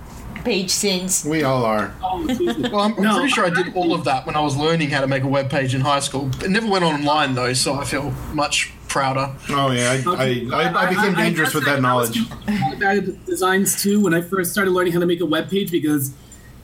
page 0.43 0.69
sins. 0.69 1.25
We 1.25 1.43
all 1.43 1.63
are. 1.65 1.93
Oh, 2.03 2.25
Well, 2.71 2.79
I'm, 2.81 2.93
I'm 2.95 3.03
No, 3.03 3.15
pretty 3.15 3.29
sure 3.29 3.45
I 3.45 3.49
did 3.49 3.75
all 3.75 3.93
of 3.93 4.03
that 4.05 4.25
when 4.25 4.35
I 4.35 4.41
was 4.41 4.55
learning 4.57 4.89
how 4.89 5.01
to 5.01 5.07
make 5.07 5.23
a 5.23 5.27
web 5.27 5.49
page 5.49 5.73
in 5.75 5.81
high 5.81 5.99
school. 5.99 6.29
It 6.43 6.49
never 6.49 6.67
went 6.67 6.83
online 6.83 7.35
though, 7.35 7.53
so 7.53 7.75
I 7.75 7.85
feel 7.85 8.11
much 8.33 8.73
prouder. 8.87 9.33
Oh 9.49 9.71
yeah. 9.71 10.01
I, 10.05 10.47
I, 10.51 10.63
I, 10.63 10.85
I 10.85 10.89
became 10.89 11.13
dangerous 11.13 11.53
with 11.53 11.63
that 11.65 11.83
I 11.83 11.93
was 11.95 12.15
knowledge. 12.15 12.79
Bad 12.79 13.25
designs 13.25 13.81
too 13.81 14.01
when 14.01 14.13
I 14.13 14.21
first 14.21 14.51
started 14.51 14.71
learning 14.71 14.93
how 14.93 14.99
to 14.99 15.05
make 15.05 15.21
a 15.21 15.25
web 15.25 15.49
page 15.49 15.71
because, 15.71 16.13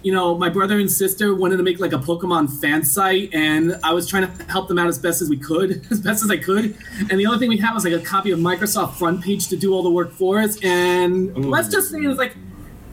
you 0.03 0.11
know, 0.13 0.37
my 0.37 0.49
brother 0.49 0.77
and 0.77 0.91
sister 0.91 1.33
wanted 1.33 1.57
to 1.57 1.63
make 1.63 1.79
like 1.79 1.93
a 1.93 1.97
Pokemon 1.97 2.59
fan 2.59 2.83
site, 2.83 3.33
and 3.33 3.79
I 3.83 3.93
was 3.93 4.07
trying 4.07 4.27
to 4.27 4.43
help 4.45 4.67
them 4.67 4.77
out 4.77 4.87
as 4.87 4.99
best 4.99 5.21
as 5.21 5.29
we 5.29 5.37
could, 5.37 5.85
as 5.91 6.01
best 6.01 6.23
as 6.23 6.29
I 6.29 6.37
could. 6.37 6.77
And 7.09 7.19
the 7.19 7.25
only 7.25 7.39
thing 7.39 7.49
we 7.49 7.57
had 7.57 7.73
was 7.73 7.83
like 7.85 7.93
a 7.93 7.99
copy 7.99 8.31
of 8.31 8.39
Microsoft 8.39 8.95
Front 8.95 9.23
Page 9.23 9.47
to 9.47 9.55
do 9.57 9.73
all 9.73 9.81
the 9.83 9.89
work 9.89 10.11
for 10.11 10.39
us. 10.39 10.57
And 10.63 11.45
let's 11.45 11.69
just 11.69 11.91
say 11.91 11.99
it 12.03 12.07
was 12.07 12.17
like 12.17 12.35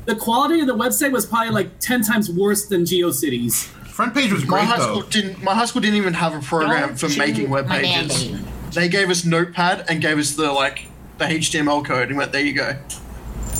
the 0.06 0.16
quality 0.16 0.60
of 0.60 0.66
the 0.66 0.76
website 0.76 1.12
was 1.12 1.26
probably 1.26 1.52
like 1.52 1.78
ten 1.78 2.02
times 2.02 2.30
worse 2.30 2.66
than 2.66 2.84
GeoCities. 2.84 3.64
Front 3.88 4.14
page 4.14 4.32
was 4.32 4.42
My 4.44 4.58
great 4.58 4.64
high 4.64 4.78
though. 4.78 4.98
school 4.98 5.02
didn't. 5.02 5.42
My 5.42 5.54
high 5.54 5.66
school 5.66 5.80
didn't 5.80 5.96
even 5.96 6.14
have 6.14 6.34
a 6.34 6.40
program 6.40 6.88
Don't 6.88 6.98
for 6.98 7.18
making 7.18 7.48
web 7.50 7.68
pages. 7.68 8.24
Band-Aid. 8.24 8.44
They 8.72 8.88
gave 8.88 9.08
us 9.08 9.24
Notepad 9.24 9.84
and 9.88 10.00
gave 10.00 10.18
us 10.18 10.32
the 10.34 10.50
like 10.52 10.86
the 11.18 11.26
HTML 11.26 11.84
code 11.84 12.08
and 12.08 12.16
went, 12.16 12.32
"There 12.32 12.42
you 12.44 12.54
go." 12.54 12.76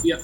Yep. 0.02 0.22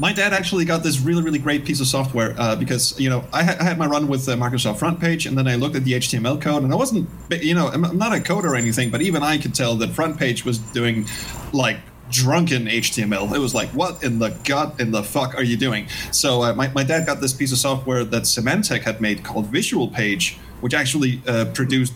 My 0.00 0.12
dad 0.14 0.32
actually 0.32 0.64
got 0.64 0.82
this 0.82 0.98
really, 1.00 1.22
really 1.22 1.38
great 1.38 1.64
piece 1.64 1.80
of 1.80 1.86
software 1.86 2.34
uh, 2.38 2.56
because 2.56 2.98
you 2.98 3.10
know 3.10 3.24
I, 3.32 3.42
ha- 3.44 3.56
I 3.60 3.64
had 3.64 3.78
my 3.78 3.86
run 3.86 4.08
with 4.08 4.28
uh, 4.28 4.34
Microsoft 4.36 4.78
Front 4.78 5.00
Page, 5.00 5.26
and 5.26 5.36
then 5.36 5.46
I 5.46 5.56
looked 5.56 5.76
at 5.76 5.84
the 5.84 5.92
HTML 5.92 6.40
code, 6.40 6.62
and 6.62 6.72
I 6.72 6.76
wasn't, 6.76 7.08
you 7.42 7.54
know, 7.54 7.68
I'm 7.68 7.84
I'm 7.84 7.98
not 7.98 8.12
a 8.16 8.20
coder 8.20 8.44
or 8.44 8.56
anything, 8.56 8.90
but 8.90 9.02
even 9.02 9.22
I 9.22 9.38
could 9.38 9.54
tell 9.54 9.74
that 9.76 9.90
Front 9.90 10.18
Page 10.18 10.44
was 10.44 10.58
doing 10.58 11.06
like 11.52 11.78
drunken 12.10 12.66
HTML. 12.66 13.34
It 13.34 13.38
was 13.38 13.54
like, 13.54 13.68
what 13.70 14.02
in 14.02 14.18
the 14.18 14.30
gut 14.44 14.80
in 14.80 14.90
the 14.90 15.02
fuck 15.02 15.34
are 15.34 15.42
you 15.42 15.56
doing? 15.56 15.88
So 16.12 16.42
uh, 16.42 16.54
my 16.54 16.68
my 16.68 16.84
dad 16.84 17.06
got 17.06 17.20
this 17.20 17.32
piece 17.32 17.52
of 17.52 17.58
software 17.58 18.04
that 18.04 18.22
Symantec 18.22 18.82
had 18.82 19.00
made 19.00 19.24
called 19.24 19.46
Visual 19.46 19.88
Page, 19.88 20.38
which 20.60 20.74
actually 20.74 21.22
uh, 21.26 21.46
produced 21.46 21.94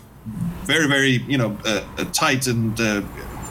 very, 0.63 0.87
very, 0.87 1.23
you 1.27 1.37
know, 1.37 1.57
uh, 1.65 1.83
uh, 1.97 2.05
tight 2.05 2.47
and 2.47 2.79
uh, 2.79 3.01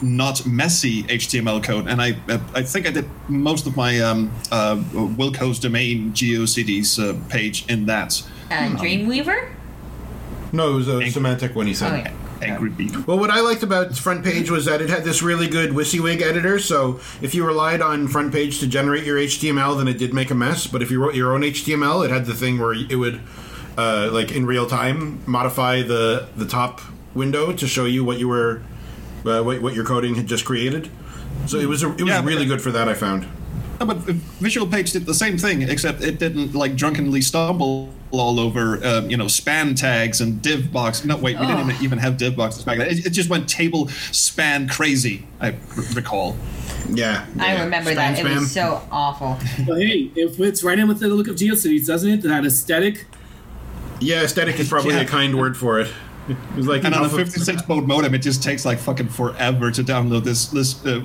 not 0.01 0.45
messy 0.45 1.03
HTML 1.03 1.63
code. 1.63 1.87
And 1.87 2.01
I, 2.01 2.17
uh, 2.27 2.39
I 2.53 2.63
think 2.63 2.87
I 2.87 2.91
did 2.91 3.07
most 3.29 3.67
of 3.67 3.77
my 3.77 3.99
um, 3.99 4.31
uh, 4.51 4.81
Wilco's 4.93 5.59
domain 5.59 6.11
GeoCities 6.11 6.99
uh, 6.99 7.29
page 7.29 7.65
in 7.69 7.85
that. 7.85 8.21
Uh, 8.49 8.69
Dreamweaver? 8.75 9.53
No, 10.51 10.73
it 10.73 10.75
was 10.75 10.87
a 10.87 10.91
Symantec 10.93 11.55
when 11.55 11.67
he 11.67 11.73
said. 11.73 11.91
Oh, 11.91 11.95
yeah. 11.95 12.13
Angry 12.43 12.69
Beat. 12.69 13.07
Well, 13.07 13.17
what 13.19 13.29
I 13.29 13.39
liked 13.41 13.63
about 13.63 13.95
Front 13.97 14.23
Page 14.23 14.49
was 14.51 14.65
that 14.65 14.81
it 14.81 14.89
had 14.89 15.03
this 15.03 15.21
really 15.21 15.47
good 15.47 15.71
WYSIWYG 15.71 16.21
editor. 16.21 16.59
So 16.59 16.99
if 17.21 17.33
you 17.33 17.45
relied 17.45 17.81
on 17.81 18.07
Front 18.07 18.31
Page 18.33 18.59
to 18.59 18.67
generate 18.67 19.03
your 19.05 19.17
HTML, 19.17 19.77
then 19.77 19.87
it 19.87 19.97
did 19.97 20.13
make 20.13 20.29
a 20.31 20.35
mess. 20.35 20.67
But 20.67 20.81
if 20.81 20.91
you 20.91 21.01
wrote 21.01 21.15
your 21.15 21.33
own 21.33 21.41
HTML, 21.41 22.05
it 22.05 22.11
had 22.11 22.25
the 22.25 22.33
thing 22.33 22.59
where 22.59 22.73
it 22.73 22.95
would, 22.95 23.21
uh, 23.77 24.09
like 24.11 24.31
in 24.31 24.45
real 24.45 24.67
time, 24.67 25.21
modify 25.25 25.81
the 25.81 26.27
the 26.35 26.45
top 26.45 26.81
window 27.13 27.53
to 27.53 27.67
show 27.67 27.85
you 27.85 28.03
what 28.03 28.17
you 28.19 28.27
were, 28.27 28.61
uh, 29.25 29.41
what, 29.41 29.61
what 29.61 29.73
your 29.73 29.85
coding 29.85 30.15
had 30.15 30.27
just 30.27 30.45
created. 30.45 30.89
So 31.47 31.57
it 31.57 31.67
was 31.67 31.83
a, 31.83 31.87
it 31.93 32.01
was 32.01 32.09
Yeah, 32.09 32.23
really 32.23 32.45
good 32.45 32.61
for 32.61 32.71
that. 32.71 32.87
I 32.89 32.93
found. 32.93 33.27
No, 33.79 33.85
but 33.87 33.97
Visual 33.97 34.67
Page 34.67 34.91
did 34.91 35.05
the 35.05 35.13
same 35.13 35.37
thing, 35.37 35.63
except 35.63 36.01
it 36.03 36.19
didn't 36.19 36.53
like 36.53 36.75
drunkenly 36.75 37.21
stumble 37.21 37.89
all 38.11 38.39
over, 38.39 38.77
uh, 38.83 39.01
you 39.01 39.17
know, 39.17 39.27
span 39.27 39.73
tags 39.73 40.21
and 40.21 40.41
div 40.41 40.71
box. 40.71 41.03
No, 41.03 41.17
wait, 41.17 41.39
we 41.39 41.47
didn't 41.47 41.69
even, 41.69 41.83
even 41.83 41.97
have 41.97 42.17
div 42.17 42.35
boxes 42.35 42.63
back 42.63 42.77
then. 42.77 42.87
It, 42.87 43.07
it 43.07 43.09
just 43.09 43.29
went 43.29 43.49
table 43.49 43.87
span 44.11 44.67
crazy. 44.69 45.25
I 45.41 45.51
r- 45.51 45.57
recall. 45.95 46.37
Yeah. 46.89 47.25
I 47.39 47.63
remember 47.63 47.91
Spam, 47.91 47.95
that. 47.95 48.19
It 48.19 48.23
was 48.25 48.51
so 48.51 48.81
awful. 48.91 49.37
But 49.65 49.79
hey, 49.81 50.11
it 50.15 50.35
fits 50.35 50.63
right 50.63 50.77
in 50.77 50.87
with 50.87 50.99
the 50.99 51.07
look 51.07 51.27
of 51.27 51.35
GeoCities, 51.35 51.87
doesn't 51.87 52.09
it? 52.09 52.21
That 52.21 52.45
aesthetic. 52.45 53.05
Yeah, 53.99 54.21
aesthetic 54.23 54.59
is 54.59 54.69
probably 54.69 54.93
Yeah. 54.95 55.01
a 55.01 55.05
kind 55.05 55.37
word 55.37 55.57
for 55.57 55.79
it. 55.79 55.87
It 56.29 56.37
was 56.55 56.67
like 56.67 56.83
And 56.83 56.93
on 56.93 57.05
a 57.05 57.09
56 57.09 57.67
mode 57.67 57.87
modem, 57.87 58.13
it 58.13 58.19
just 58.19 58.43
takes 58.43 58.63
like 58.65 58.77
fucking 58.79 59.09
forever 59.09 59.71
to 59.71 59.83
download 59.83 60.23
this 60.23 60.45
this 60.47 60.85
uh, 60.85 61.03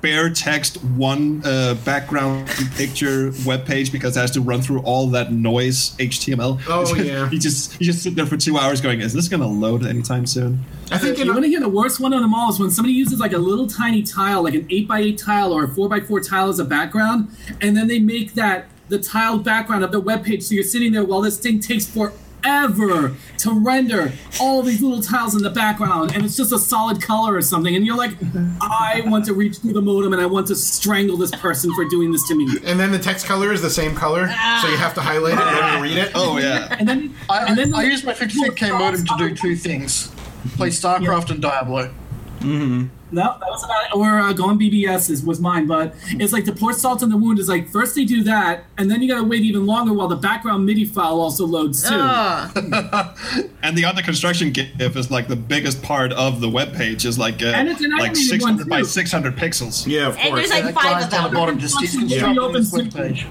bare 0.00 0.30
text 0.30 0.76
one 0.84 1.42
uh, 1.44 1.74
background 1.84 2.48
picture 2.76 3.32
web 3.44 3.66
page 3.66 3.92
because 3.92 4.16
it 4.16 4.20
has 4.20 4.30
to 4.32 4.40
run 4.40 4.62
through 4.62 4.80
all 4.80 5.06
that 5.08 5.32
noise 5.32 5.96
HTML. 5.96 6.60
Oh, 6.68 6.94
yeah. 7.02 7.30
you 7.30 7.38
just 7.38 7.80
you 7.80 7.86
just 7.86 8.02
sit 8.02 8.14
there 8.14 8.26
for 8.26 8.36
two 8.36 8.58
hours 8.58 8.80
going, 8.80 9.00
is 9.00 9.12
this 9.12 9.28
going 9.28 9.40
to 9.40 9.46
load 9.46 9.86
anytime 9.86 10.26
soon? 10.26 10.64
I 10.90 10.98
think 10.98 11.18
You 11.18 11.24
in, 11.24 11.28
want 11.30 11.42
to 11.42 11.48
hear 11.48 11.60
the 11.60 11.68
worst 11.68 12.00
one 12.00 12.12
of 12.12 12.20
them 12.20 12.34
all 12.34 12.50
is 12.50 12.58
when 12.58 12.70
somebody 12.70 12.94
uses 12.94 13.20
like 13.20 13.32
a 13.32 13.38
little 13.38 13.66
tiny 13.66 14.02
tile, 14.02 14.42
like 14.42 14.54
an 14.54 14.66
8x8 14.68 15.22
tile 15.22 15.52
or 15.52 15.64
a 15.64 15.68
4x4 15.68 16.28
tile 16.28 16.48
as 16.48 16.58
a 16.58 16.64
background, 16.64 17.28
and 17.60 17.76
then 17.76 17.86
they 17.86 17.98
make 17.98 18.34
that 18.34 18.66
the 18.88 18.98
tiled 18.98 19.44
background 19.44 19.84
of 19.84 19.92
the 19.92 20.00
web 20.00 20.24
page. 20.24 20.42
So 20.42 20.54
you're 20.54 20.64
sitting 20.64 20.92
there 20.92 21.04
while 21.04 21.20
this 21.20 21.38
thing 21.38 21.60
takes 21.60 21.86
forever 21.86 22.14
to 22.42 23.52
render 23.60 24.12
all 24.40 24.62
these 24.62 24.82
little 24.82 25.02
tiles 25.02 25.34
in 25.34 25.42
the 25.42 25.50
background, 25.50 26.12
and 26.14 26.24
it's 26.24 26.36
just 26.36 26.52
a 26.52 26.58
solid 26.58 27.00
color 27.02 27.34
or 27.34 27.42
something. 27.42 27.74
And 27.74 27.86
you're 27.86 27.96
like, 27.96 28.12
I 28.60 29.02
want 29.06 29.24
to 29.26 29.34
reach 29.34 29.58
through 29.58 29.72
the 29.72 29.82
modem 29.82 30.12
and 30.12 30.20
I 30.20 30.26
want 30.26 30.46
to 30.48 30.54
strangle 30.54 31.16
this 31.16 31.30
person 31.32 31.72
for 31.74 31.84
doing 31.86 32.12
this 32.12 32.26
to 32.28 32.34
me. 32.34 32.48
and 32.64 32.78
then 32.78 32.92
the 32.92 32.98
text 32.98 33.26
color 33.26 33.52
is 33.52 33.62
the 33.62 33.70
same 33.70 33.94
color, 33.94 34.26
so 34.60 34.68
you 34.68 34.76
have 34.76 34.94
to 34.94 35.00
highlight 35.00 35.34
it 35.34 35.40
and 35.40 35.56
then 35.56 35.82
read 35.82 35.96
it. 35.98 36.12
Oh 36.14 36.38
yeah. 36.38 36.76
And 36.78 36.88
then, 36.88 37.14
I, 37.28 37.46
and 37.46 37.58
then 37.58 37.74
I, 37.74 37.78
I 37.78 37.84
the- 37.84 37.90
use 37.90 38.04
my 38.04 38.12
56k 38.14 38.78
modem 38.78 39.04
to 39.04 39.14
do 39.18 39.34
two 39.34 39.56
things: 39.56 40.12
play 40.56 40.68
StarCraft 40.68 41.30
and 41.30 41.40
Diablo. 41.42 41.92
Mm-hmm. 42.40 42.86
No, 43.12 43.22
that 43.40 43.48
was 43.48 43.64
about 43.64 43.84
it. 43.84 43.94
Or 43.96 44.18
uh, 44.20 44.32
Gone 44.32 44.58
BBS 44.58 45.10
is, 45.10 45.24
was 45.24 45.40
mine, 45.40 45.66
but 45.66 45.94
it's 46.10 46.32
like 46.32 46.44
to 46.44 46.52
pour 46.52 46.72
salt 46.72 47.02
in 47.02 47.08
the 47.08 47.16
wound 47.16 47.38
is 47.38 47.48
like 47.48 47.68
first 47.68 47.94
they 47.94 48.04
do 48.04 48.22
that, 48.24 48.64
and 48.78 48.90
then 48.90 49.02
you 49.02 49.08
gotta 49.08 49.24
wait 49.26 49.42
even 49.42 49.66
longer 49.66 49.92
while 49.92 50.08
the 50.08 50.16
background 50.16 50.64
MIDI 50.66 50.84
file 50.84 51.20
also 51.20 51.46
loads 51.46 51.82
too. 51.88 51.94
Ugh. 51.98 53.16
And 53.62 53.76
the 53.76 53.84
under 53.84 54.00
construction 54.02 54.52
GIF 54.52 54.96
is 54.96 55.10
like 55.10 55.28
the 55.28 55.36
biggest 55.36 55.82
part 55.82 56.12
of 56.12 56.40
the 56.40 56.48
web 56.48 56.74
page 56.74 57.04
is 57.04 57.18
like 57.18 57.42
uh, 57.42 57.46
And 57.46 57.68
it's 57.68 57.80
an 57.82 57.90
like 57.90 58.10
animated 58.10 58.28
600 58.28 58.68
by 58.68 58.82
600 58.82 59.36
pixels. 59.36 59.86
Yeah, 59.86 60.08
of 60.08 60.16
And 60.16 60.28
course. 60.30 60.48
there's 60.48 60.50
like 60.64 60.74
That 60.74 60.82
five 60.82 60.92
guy's 60.94 61.04
of 61.04 61.10
down 61.10 61.30
the 61.30 61.36
bottom 61.36 61.58
just 61.58 61.78
he's 61.80 61.94
Yeah. 61.94 62.32
constructing 62.34 63.26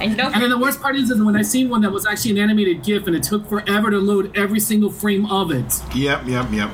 this 0.00 0.16
Yeah. 0.16 0.24
web 0.24 0.32
page. 0.32 0.34
And 0.34 0.42
then 0.42 0.50
the 0.50 0.58
worst 0.58 0.80
part 0.80 0.96
is, 0.96 1.10
is 1.10 1.22
when 1.22 1.36
I 1.36 1.42
seen 1.42 1.68
one 1.68 1.80
that 1.82 1.92
was 1.92 2.06
actually 2.06 2.32
an 2.32 2.38
animated 2.38 2.82
GIF, 2.82 3.06
and 3.06 3.14
it 3.16 3.22
took 3.22 3.48
forever 3.48 3.90
to 3.90 3.98
load 3.98 4.36
every 4.36 4.60
single 4.60 4.90
frame 4.90 5.26
of 5.26 5.50
it. 5.50 5.80
Yep, 5.94 6.26
yep, 6.26 6.46
yep. 6.52 6.70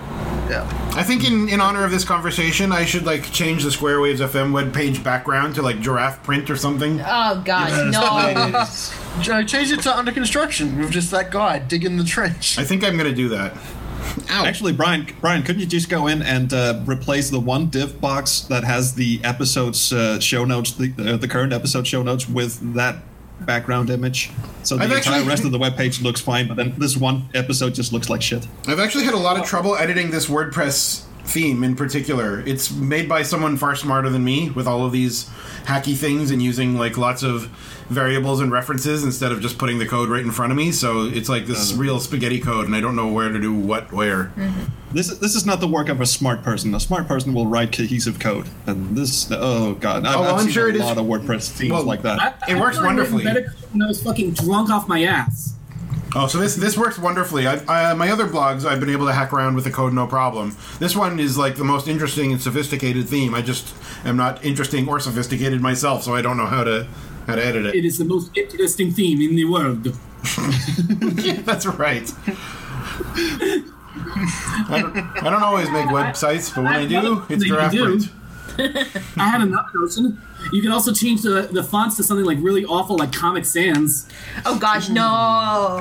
Yeah. 0.51 0.91
I 0.95 1.03
think 1.03 1.25
in, 1.25 1.49
in 1.49 1.61
honor 1.61 1.85
of 1.85 1.91
this 1.91 2.05
conversation, 2.05 2.71
I 2.71 2.85
should 2.85 3.07
like 3.07 3.33
change 3.33 3.65
the 3.65 3.71
Square 3.71 4.01
Waves 4.03 4.21
FM 4.21 4.53
webpage 4.53 5.03
background 5.03 5.55
to 5.55 5.63
like 5.63 5.81
giraffe 5.81 6.23
print 6.23 6.51
or 6.51 6.57
something. 6.57 7.01
Oh 7.05 7.43
gosh, 7.45 7.71
no. 7.93 8.65
Joe, 9.23 9.43
change 9.43 9.73
it 9.73 9.81
to 9.83 9.97
under 9.97 10.13
construction 10.13 10.79
with 10.79 10.91
just 10.91 11.11
that 11.13 11.31
guy 11.31 11.61
digging 11.61 11.97
the 11.97 12.05
trench. 12.05 12.59
I 12.59 12.65
think 12.65 12.85
I'm 12.85 12.97
gonna 12.97 13.13
do 13.15 13.29
that. 13.31 13.55
Ow. 14.31 14.45
Actually, 14.45 14.73
Brian, 14.75 15.07
Brian, 15.21 15.43
couldn't 15.43 15.61
you 15.61 15.67
just 15.67 15.89
go 15.89 16.07
in 16.09 16.21
and 16.21 16.53
uh, 16.53 16.83
replace 16.87 17.31
the 17.31 17.41
one 17.41 17.69
div 17.71 18.01
box 18.01 18.41
that 18.43 18.63
has 18.65 18.95
the 18.95 19.21
episode's 19.25 19.93
uh, 19.95 20.21
show 20.21 20.45
notes, 20.45 20.73
the, 20.73 20.93
uh, 20.99 21.17
the 21.17 21.27
current 21.27 21.53
episode 21.55 21.87
show 21.87 22.03
notes, 22.03 22.29
with 22.29 22.75
that 22.75 22.97
background 23.41 23.91
image? 23.91 24.31
So 24.63 24.77
the 24.77 24.85
I've 24.85 24.93
entire 24.93 25.15
actually- 25.17 25.29
rest 25.29 25.45
of 25.45 25.53
the 25.53 25.59
web 25.59 25.77
page 25.77 26.01
looks 26.01 26.21
fine, 26.21 26.49
but 26.49 26.57
then 26.57 26.75
this 26.79 26.97
one 26.97 27.29
episode 27.35 27.75
just 27.75 27.93
looks 27.93 28.09
like 28.09 28.23
shit. 28.23 28.47
I've 28.67 28.79
actually 28.81 29.05
had 29.05 29.15
a 29.15 29.19
lot 29.19 29.39
of 29.39 29.45
trouble 29.45 29.77
editing 29.77 30.11
this 30.11 30.27
WordPress 30.27 31.03
theme 31.25 31.65
in 31.65 31.75
particular. 31.75 32.41
It's 32.47 32.71
made 32.71 33.09
by 33.09 33.23
someone 33.23 33.57
far 33.57 33.75
smarter 33.77 34.11
than 34.11 34.23
me 34.25 34.51
with 34.51 34.67
all 34.67 34.85
of 34.85 34.93
these 34.93 35.25
hacky 35.65 35.97
things 35.97 36.31
and 36.31 36.43
using 36.43 36.77
like 36.79 36.99
lots 36.99 37.23
of 37.23 37.45
variables 37.89 38.41
and 38.41 38.53
references 38.53 39.05
instead 39.05 39.33
of 39.33 39.41
just 39.41 39.57
putting 39.59 39.79
the 39.79 39.87
code 39.87 40.09
right 40.11 40.23
in 40.23 40.31
front 40.31 40.53
of 40.53 40.57
me. 40.59 40.71
So 40.73 41.07
it's 41.07 41.29
like 41.29 41.47
this 41.47 41.73
real 41.73 41.99
spaghetti 42.01 42.41
code 42.41 42.67
and 42.67 42.77
I 42.77 42.81
don't 42.81 42.95
know 42.97 43.09
where 43.11 43.31
to 43.31 43.41
do 43.41 43.55
what 43.55 43.93
where. 43.93 44.25
Mm-hmm. 44.37 44.65
This 44.93 45.09
this 45.19 45.35
is 45.35 45.45
not 45.45 45.59
the 45.61 45.67
work 45.67 45.89
of 45.89 46.01
a 46.01 46.07
smart 46.07 46.43
person. 46.45 46.73
A 46.75 46.79
smart 46.81 47.09
person 47.09 47.35
will 47.35 47.47
write 47.49 47.73
cohesive 47.73 48.21
code, 48.21 48.47
and 48.67 48.97
this 48.97 49.29
oh 49.33 49.75
god, 49.75 50.07
I've, 50.07 50.15
Oh, 50.17 50.21
well, 50.21 50.35
I've 50.35 50.39
I'm 50.41 50.45
seen 50.45 50.53
sure 50.53 50.67
a 50.67 50.71
it 50.71 50.77
is- 50.77 50.83
lot 50.83 50.99
of 50.99 51.07
WordPress 51.07 51.51
themes 51.51 51.73
Well, 51.73 51.83
like 51.83 52.03
that. 52.03 52.21
I, 52.47 52.53
It 52.53 52.57
I 52.57 52.61
works 52.61 52.77
thought 52.77 52.85
wonderfully. 52.87 53.25
better 53.25 53.43
code 53.43 53.55
When 53.73 53.83
I 53.83 53.87
was 53.89 54.01
fucking 54.03 54.33
drunk 54.35 54.71
off 54.71 54.87
my 54.87 55.03
ass. 55.03 55.55
Oh, 56.17 56.29
so 56.29 56.39
this 56.39 56.55
this 56.55 56.77
works 56.77 56.99
wonderfully. 56.99 57.47
I, 57.47 57.91
uh, 57.91 57.95
my 57.97 58.09
other 58.11 58.27
blogs, 58.27 58.65
I've 58.65 58.79
been 58.79 58.91
able 58.91 59.07
to 59.07 59.13
hack 59.13 59.33
around 59.33 59.57
with 59.57 59.65
the 59.65 59.71
code 59.71 59.93
no 59.93 60.07
problem. 60.07 60.57
This 60.79 60.95
one 60.95 61.19
is 61.19 61.37
like 61.37 61.57
the 61.57 61.65
most 61.65 61.89
interesting 61.89 62.33
and 62.33 62.41
sophisticated 62.41 63.09
theme. 63.09 63.35
I 63.35 63.43
just 63.43 63.75
am 64.05 64.17
not 64.17 64.45
interesting 64.45 64.89
or 64.89 65.01
sophisticated 65.01 65.61
myself, 65.61 66.05
so 66.05 66.15
I 66.15 66.23
don't 66.23 66.37
know 66.37 66.47
how 66.47 66.63
to 66.63 66.87
how 67.27 67.35
to 67.35 67.45
edit 67.45 67.67
it. 67.67 67.75
It 67.75 67.85
is 67.85 67.99
the 67.99 68.05
most 68.05 68.37
interesting 68.37 68.93
theme 68.93 69.21
in 69.23 69.35
the 69.35 69.45
world. 69.45 69.85
That's 71.45 71.67
right. 71.67 72.11
I 74.67 74.81
don't, 74.81 74.97
I 74.97 75.31
don't 75.31 75.43
always 75.43 75.71
make 75.71 75.87
websites, 75.87 76.55
but 76.55 76.65
when 76.65 76.75
I 76.75 76.87
do, 76.87 77.25
it's 77.29 77.45
giraffe 77.45 77.73
print. 77.73 78.09
I 79.17 79.29
had 79.29 79.41
another 79.41 79.69
notion. 79.75 80.21
You 80.53 80.63
can 80.63 80.71
also 80.73 80.93
change 80.93 81.23
the, 81.23 81.49
the 81.51 81.63
fonts 81.63 81.97
to 81.97 82.03
something 82.03 82.27
like 82.27 82.39
really 82.41 82.65
awful, 82.65 82.97
like 82.97 83.13
Comic 83.13 83.45
Sans. 83.45 84.09
Oh 84.45 84.59
gosh, 84.59 84.89
no. 84.89 85.03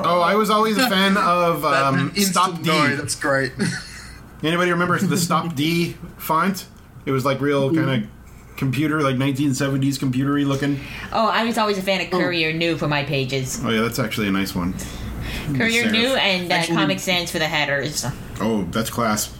Oh, 0.04 0.20
I 0.20 0.34
was 0.34 0.50
always 0.50 0.76
a 0.78 0.88
fan 0.88 1.16
of 1.16 1.64
um, 1.64 2.12
Instant 2.16 2.26
Stop 2.26 2.62
D. 2.62 2.68
no, 2.68 2.96
that's 2.96 3.14
great. 3.14 3.52
Anybody 4.42 4.70
remember 4.72 4.98
the 4.98 5.16
Stop 5.16 5.54
D 5.54 5.96
font? 6.18 6.66
It 7.06 7.10
was 7.12 7.24
like 7.24 7.40
real 7.40 7.72
kind 7.74 8.04
of 8.04 8.10
computer, 8.56 9.00
like 9.02 9.16
1970s 9.16 9.98
computery 9.98 10.46
looking. 10.46 10.80
Oh, 11.12 11.28
I 11.28 11.44
was 11.44 11.58
always 11.58 11.78
a 11.78 11.82
fan 11.82 12.00
of 12.00 12.10
Courier 12.10 12.52
New 12.52 12.76
for 12.76 12.88
my 12.88 13.04
pages. 13.04 13.60
Oh 13.62 13.70
yeah, 13.70 13.82
that's 13.82 13.98
actually 13.98 14.28
a 14.28 14.32
nice 14.32 14.54
one. 14.54 14.74
Courier 15.56 15.84
Serif. 15.84 15.92
New 15.92 16.08
and 16.14 16.52
uh, 16.52 16.64
Comic 16.66 17.00
Sans 17.00 17.30
for 17.30 17.38
the 17.38 17.48
headers. 17.48 18.06
Oh, 18.40 18.64
that's 18.70 18.90
class. 18.90 19.34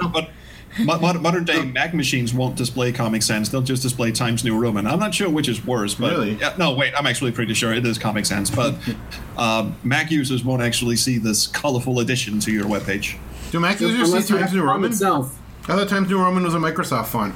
But 0.78 0.86
mo- 0.86 0.98
mod- 1.00 1.22
modern 1.22 1.44
day 1.44 1.64
Mac 1.64 1.94
machines 1.94 2.34
won't 2.34 2.56
display 2.56 2.90
Comic 2.92 3.22
Sans; 3.22 3.48
they'll 3.50 3.62
just 3.62 3.82
display 3.82 4.10
Times 4.12 4.42
New 4.44 4.58
Roman. 4.58 4.86
I'm 4.86 4.98
not 4.98 5.14
sure 5.14 5.28
which 5.30 5.48
is 5.48 5.64
worse, 5.64 5.94
but 5.94 6.10
Really? 6.12 6.34
yeah, 6.34 6.54
no, 6.58 6.74
wait, 6.74 6.92
I'm 6.98 7.06
actually 7.06 7.32
pretty 7.32 7.54
sure 7.54 7.72
it 7.72 7.84
is 7.86 7.96
Comic 7.98 8.26
Sans. 8.26 8.50
But 8.50 8.74
uh, 9.36 9.70
Mac 9.82 10.10
users 10.10 10.44
won't 10.44 10.62
actually 10.62 10.96
see 10.96 11.18
this 11.18 11.46
colorful 11.46 12.00
addition 12.00 12.40
to 12.40 12.52
your 12.52 12.64
webpage. 12.64 13.16
Do 13.52 13.60
Mac 13.60 13.80
users 13.80 13.96
see 13.98 14.04
Unless 14.12 14.30
you 14.30 14.38
Times 14.38 14.52
New 14.52 14.62
Roman? 14.62 14.90
itself. 14.90 15.38
I 15.64 15.76
thought 15.76 15.88
Times 15.88 16.08
New 16.08 16.18
Roman 16.18 16.42
was 16.42 16.54
a 16.54 16.58
Microsoft 16.58 17.06
font. 17.06 17.34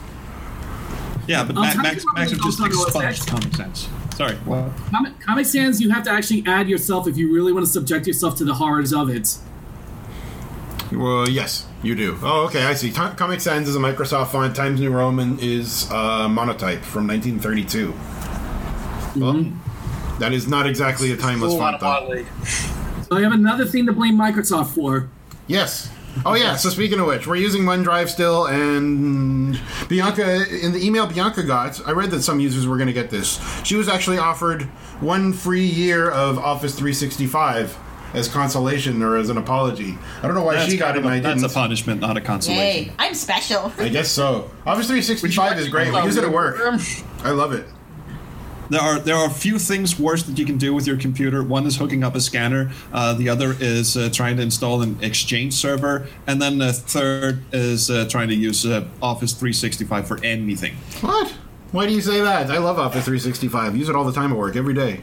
Yeah, 1.28 1.44
but 1.44 1.56
Oh, 1.56 1.60
Mac, 1.60 1.74
Times 1.74 2.04
Macs, 2.14 2.32
New 2.32 2.38
have 2.38 2.44
just 2.44 2.60
also 2.60 3.00
expunged 3.00 3.26
Comic 3.28 3.54
Sans. 3.54 3.88
Sorry, 4.16 4.34
what? 4.38 4.70
Comic, 4.90 5.20
Comic 5.20 5.46
Sans, 5.46 5.80
you 5.80 5.90
have 5.90 6.02
to 6.04 6.10
actually 6.10 6.42
add 6.46 6.68
yourself 6.68 7.06
if 7.06 7.16
you 7.16 7.32
really 7.32 7.52
want 7.52 7.64
to 7.66 7.70
subject 7.70 8.06
yourself 8.06 8.36
to 8.38 8.44
the 8.44 8.54
horrors 8.54 8.92
of 8.92 9.08
it. 9.10 9.36
Well, 10.90 11.28
yes, 11.28 11.66
you 11.82 11.94
do. 11.94 12.18
Oh, 12.22 12.46
okay, 12.46 12.64
I 12.64 12.74
see. 12.74 12.90
Ti- 12.90 13.14
Comic 13.16 13.40
Sans 13.40 13.68
is 13.68 13.76
a 13.76 13.78
Microsoft 13.78 14.28
font. 14.28 14.54
Times 14.54 14.80
New 14.80 14.90
Roman 14.90 15.38
is 15.38 15.88
uh, 15.90 16.28
Monotype 16.28 16.80
from 16.80 17.06
1932. 17.06 17.94
Well, 19.16 19.52
that 20.18 20.32
is 20.32 20.48
not 20.48 20.66
exactly 20.66 21.12
a 21.12 21.16
timeless 21.16 21.52
All 21.52 21.58
font, 21.58 21.80
though. 21.80 22.24
So 22.44 23.16
I 23.16 23.22
have 23.22 23.32
another 23.32 23.64
thing 23.64 23.86
to 23.86 23.92
blame 23.92 24.16
Microsoft 24.18 24.74
for. 24.74 25.08
Yes. 25.46 25.90
Oh 26.26 26.34
yeah. 26.34 26.56
So 26.56 26.68
speaking 26.68 26.98
of 26.98 27.06
which, 27.06 27.26
we're 27.26 27.36
using 27.36 27.62
OneDrive 27.62 28.08
still, 28.08 28.46
and 28.46 29.58
Bianca 29.88 30.44
in 30.62 30.72
the 30.72 30.84
email 30.84 31.06
Bianca 31.06 31.42
got, 31.44 31.86
I 31.86 31.92
read 31.92 32.10
that 32.10 32.22
some 32.22 32.40
users 32.40 32.66
were 32.66 32.76
going 32.76 32.88
to 32.88 32.92
get 32.92 33.08
this. 33.10 33.40
She 33.64 33.76
was 33.76 33.88
actually 33.88 34.18
offered 34.18 34.62
one 35.00 35.32
free 35.32 35.64
year 35.64 36.10
of 36.10 36.38
Office 36.38 36.72
365 36.74 37.78
as 38.14 38.28
consolation 38.28 39.02
or 39.02 39.16
as 39.16 39.28
an 39.28 39.38
apology. 39.38 39.96
I 40.22 40.26
don't 40.26 40.34
know 40.34 40.42
why 40.44 40.54
That's 40.56 40.70
she 40.70 40.76
got 40.78 40.94
kind 40.94 40.96
it 40.96 41.00
of 41.00 41.04
and 41.06 41.14
I 41.14 41.16
a, 41.18 41.20
that's 41.20 41.42
didn't. 41.42 41.50
a 41.50 41.54
punishment, 41.54 42.00
not 42.00 42.16
a 42.16 42.20
consolation. 42.20 42.86
Yay, 42.88 42.92
I'm 42.98 43.14
special. 43.14 43.72
I 43.78 43.88
guess 43.88 44.10
so. 44.10 44.50
Office 44.66 44.86
365 44.86 45.58
is 45.58 45.68
great. 45.68 45.92
We 45.92 46.00
use 46.02 46.16
it 46.16 46.24
at 46.24 46.32
work. 46.32 46.56
I 47.22 47.30
love 47.30 47.52
it. 47.52 47.66
There 48.70 48.80
are 48.80 48.98
there 48.98 49.16
are 49.16 49.26
a 49.26 49.30
few 49.30 49.58
things 49.58 49.98
worse 49.98 50.22
that 50.24 50.38
you 50.38 50.44
can 50.44 50.58
do 50.58 50.74
with 50.74 50.86
your 50.86 50.98
computer. 50.98 51.42
One 51.42 51.66
is 51.66 51.76
hooking 51.78 52.04
up 52.04 52.14
a 52.14 52.20
scanner. 52.20 52.70
Uh, 52.92 53.14
the 53.14 53.30
other 53.30 53.56
is 53.58 53.96
uh, 53.96 54.10
trying 54.12 54.36
to 54.36 54.42
install 54.42 54.82
an 54.82 54.98
Exchange 55.00 55.54
server, 55.54 56.06
and 56.26 56.40
then 56.40 56.58
the 56.58 56.74
third 56.74 57.42
is 57.52 57.90
uh, 57.90 58.06
trying 58.10 58.28
to 58.28 58.34
use 58.34 58.66
uh, 58.66 58.86
Office 59.00 59.32
365 59.32 60.06
for 60.06 60.22
anything. 60.22 60.74
What? 61.00 61.34
Why 61.72 61.86
do 61.86 61.94
you 61.94 62.02
say 62.02 62.20
that? 62.20 62.50
I 62.50 62.58
love 62.58 62.78
Office 62.78 63.06
365. 63.06 63.74
Use 63.74 63.88
it 63.88 63.96
all 63.96 64.04
the 64.04 64.12
time 64.12 64.32
at 64.32 64.36
work, 64.38 64.54
every 64.54 64.74
day. 64.74 65.00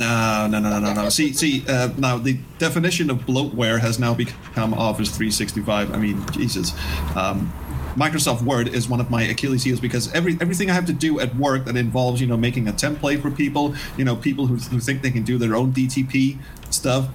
No, 0.00 0.48
no, 0.50 0.58
no, 0.58 0.70
no, 0.70 0.80
no, 0.80 0.92
no. 0.92 1.08
See, 1.08 1.32
see. 1.32 1.64
Uh, 1.68 1.90
now 1.96 2.18
the 2.18 2.38
definition 2.58 3.10
of 3.10 3.18
bloatware 3.18 3.78
has 3.78 3.98
now 3.98 4.12
become 4.12 4.74
Office 4.74 5.08
365. 5.08 5.92
I 5.92 5.98
mean, 5.98 6.24
Jesus. 6.32 6.72
Um, 7.16 7.52
Microsoft 7.94 8.42
Word 8.42 8.68
is 8.68 8.88
one 8.88 9.00
of 9.00 9.08
my 9.08 9.22
Achilles 9.22 9.62
heels 9.62 9.78
because 9.78 10.12
every 10.12 10.36
everything 10.40 10.68
I 10.68 10.74
have 10.74 10.86
to 10.86 10.92
do 10.92 11.20
at 11.20 11.34
work 11.36 11.64
that 11.66 11.76
involves 11.76 12.20
you 12.20 12.26
know 12.26 12.36
making 12.36 12.66
a 12.66 12.72
template 12.72 13.22
for 13.22 13.30
people, 13.30 13.74
you 13.96 14.04
know 14.04 14.16
people 14.16 14.46
who, 14.46 14.56
who 14.56 14.80
think 14.80 15.02
they 15.02 15.12
can 15.12 15.22
do 15.22 15.38
their 15.38 15.54
own 15.54 15.72
DTP 15.72 16.38
stuff, 16.70 17.08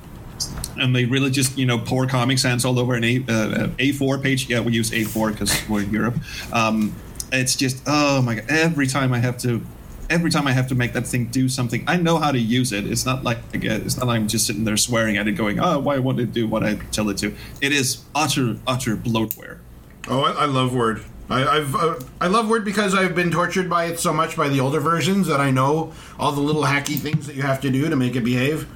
and 0.78 0.96
they 0.96 1.04
really 1.04 1.32
just 1.32 1.58
you 1.58 1.66
know 1.66 1.80
pour 1.80 2.08
Comic 2.08 2.40
Sans 2.40 2.64
all 2.64 2.80
over 2.80 2.94
an 2.94 3.04
A 3.04 3.18
uh, 3.18 3.68
A4 3.78 4.24
page. 4.24 4.50
Yeah, 4.50 4.62
we 4.62 4.72
use 4.72 4.92
A4 4.92 5.32
because 5.32 5.68
we're 5.68 5.84
in 5.84 5.92
Europe. 5.92 6.16
Um, 6.54 6.96
it's 7.32 7.56
just 7.58 7.84
oh 7.86 8.22
my 8.22 8.36
god! 8.36 8.46
Every 8.48 8.88
time 8.88 9.12
I 9.12 9.20
have 9.20 9.38
to, 9.40 9.62
every 10.10 10.32
time 10.32 10.48
I 10.48 10.52
have 10.52 10.68
to 10.68 10.76
make 10.76 10.94
that 10.94 11.08
thing 11.08 11.26
do 11.26 11.48
something, 11.48 11.84
I 11.88 11.98
know 11.98 12.18
how 12.18 12.32
to 12.32 12.40
use 12.40 12.72
it. 12.72 12.86
It's 12.86 13.06
not 13.06 13.24
like 13.24 13.40
it's 13.54 13.98
not 13.98 14.08
like 14.08 14.18
I'm 14.18 14.28
just 14.28 14.48
sitting 14.48 14.64
there 14.64 14.78
swearing 14.78 15.18
at 15.18 15.28
it, 15.28 15.34
going, 15.34 15.60
"Oh, 15.60 15.80
why 15.80 16.00
won't 16.00 16.20
it 16.20 16.34
do 16.34 16.48
what 16.48 16.64
I 16.64 16.76
tell 16.92 17.10
it 17.10 17.18
to?" 17.20 17.36
It 17.62 17.72
is 17.72 18.04
utter 18.16 18.58
utter 18.68 18.96
bloatware. 18.96 19.60
Oh, 20.08 20.22
I, 20.22 20.44
I 20.44 20.46
love 20.46 20.74
Word. 20.74 21.04
I, 21.30 21.46
I've 21.46 21.76
uh, 21.76 22.00
I 22.20 22.28
love 22.28 22.50
Word 22.50 22.66
because 22.66 22.96
I've 22.96 23.16
been 23.16 23.32
tortured 23.32 23.70
by 23.70 23.86
it 23.86 24.00
so 24.00 24.12
much 24.12 24.36
by 24.36 24.50
the 24.50 24.60
older 24.60 24.80
versions 24.80 25.28
that 25.28 25.40
I 25.40 25.52
know 25.52 25.94
all 26.18 26.32
the 26.32 26.42
little 26.42 26.64
hacky 26.64 26.98
things 26.98 27.28
that 27.28 27.36
you 27.36 27.44
have 27.44 27.62
to 27.62 27.70
do 27.70 27.90
to 27.90 27.96
make 27.96 28.16
it 28.16 28.24
behave. 28.24 28.68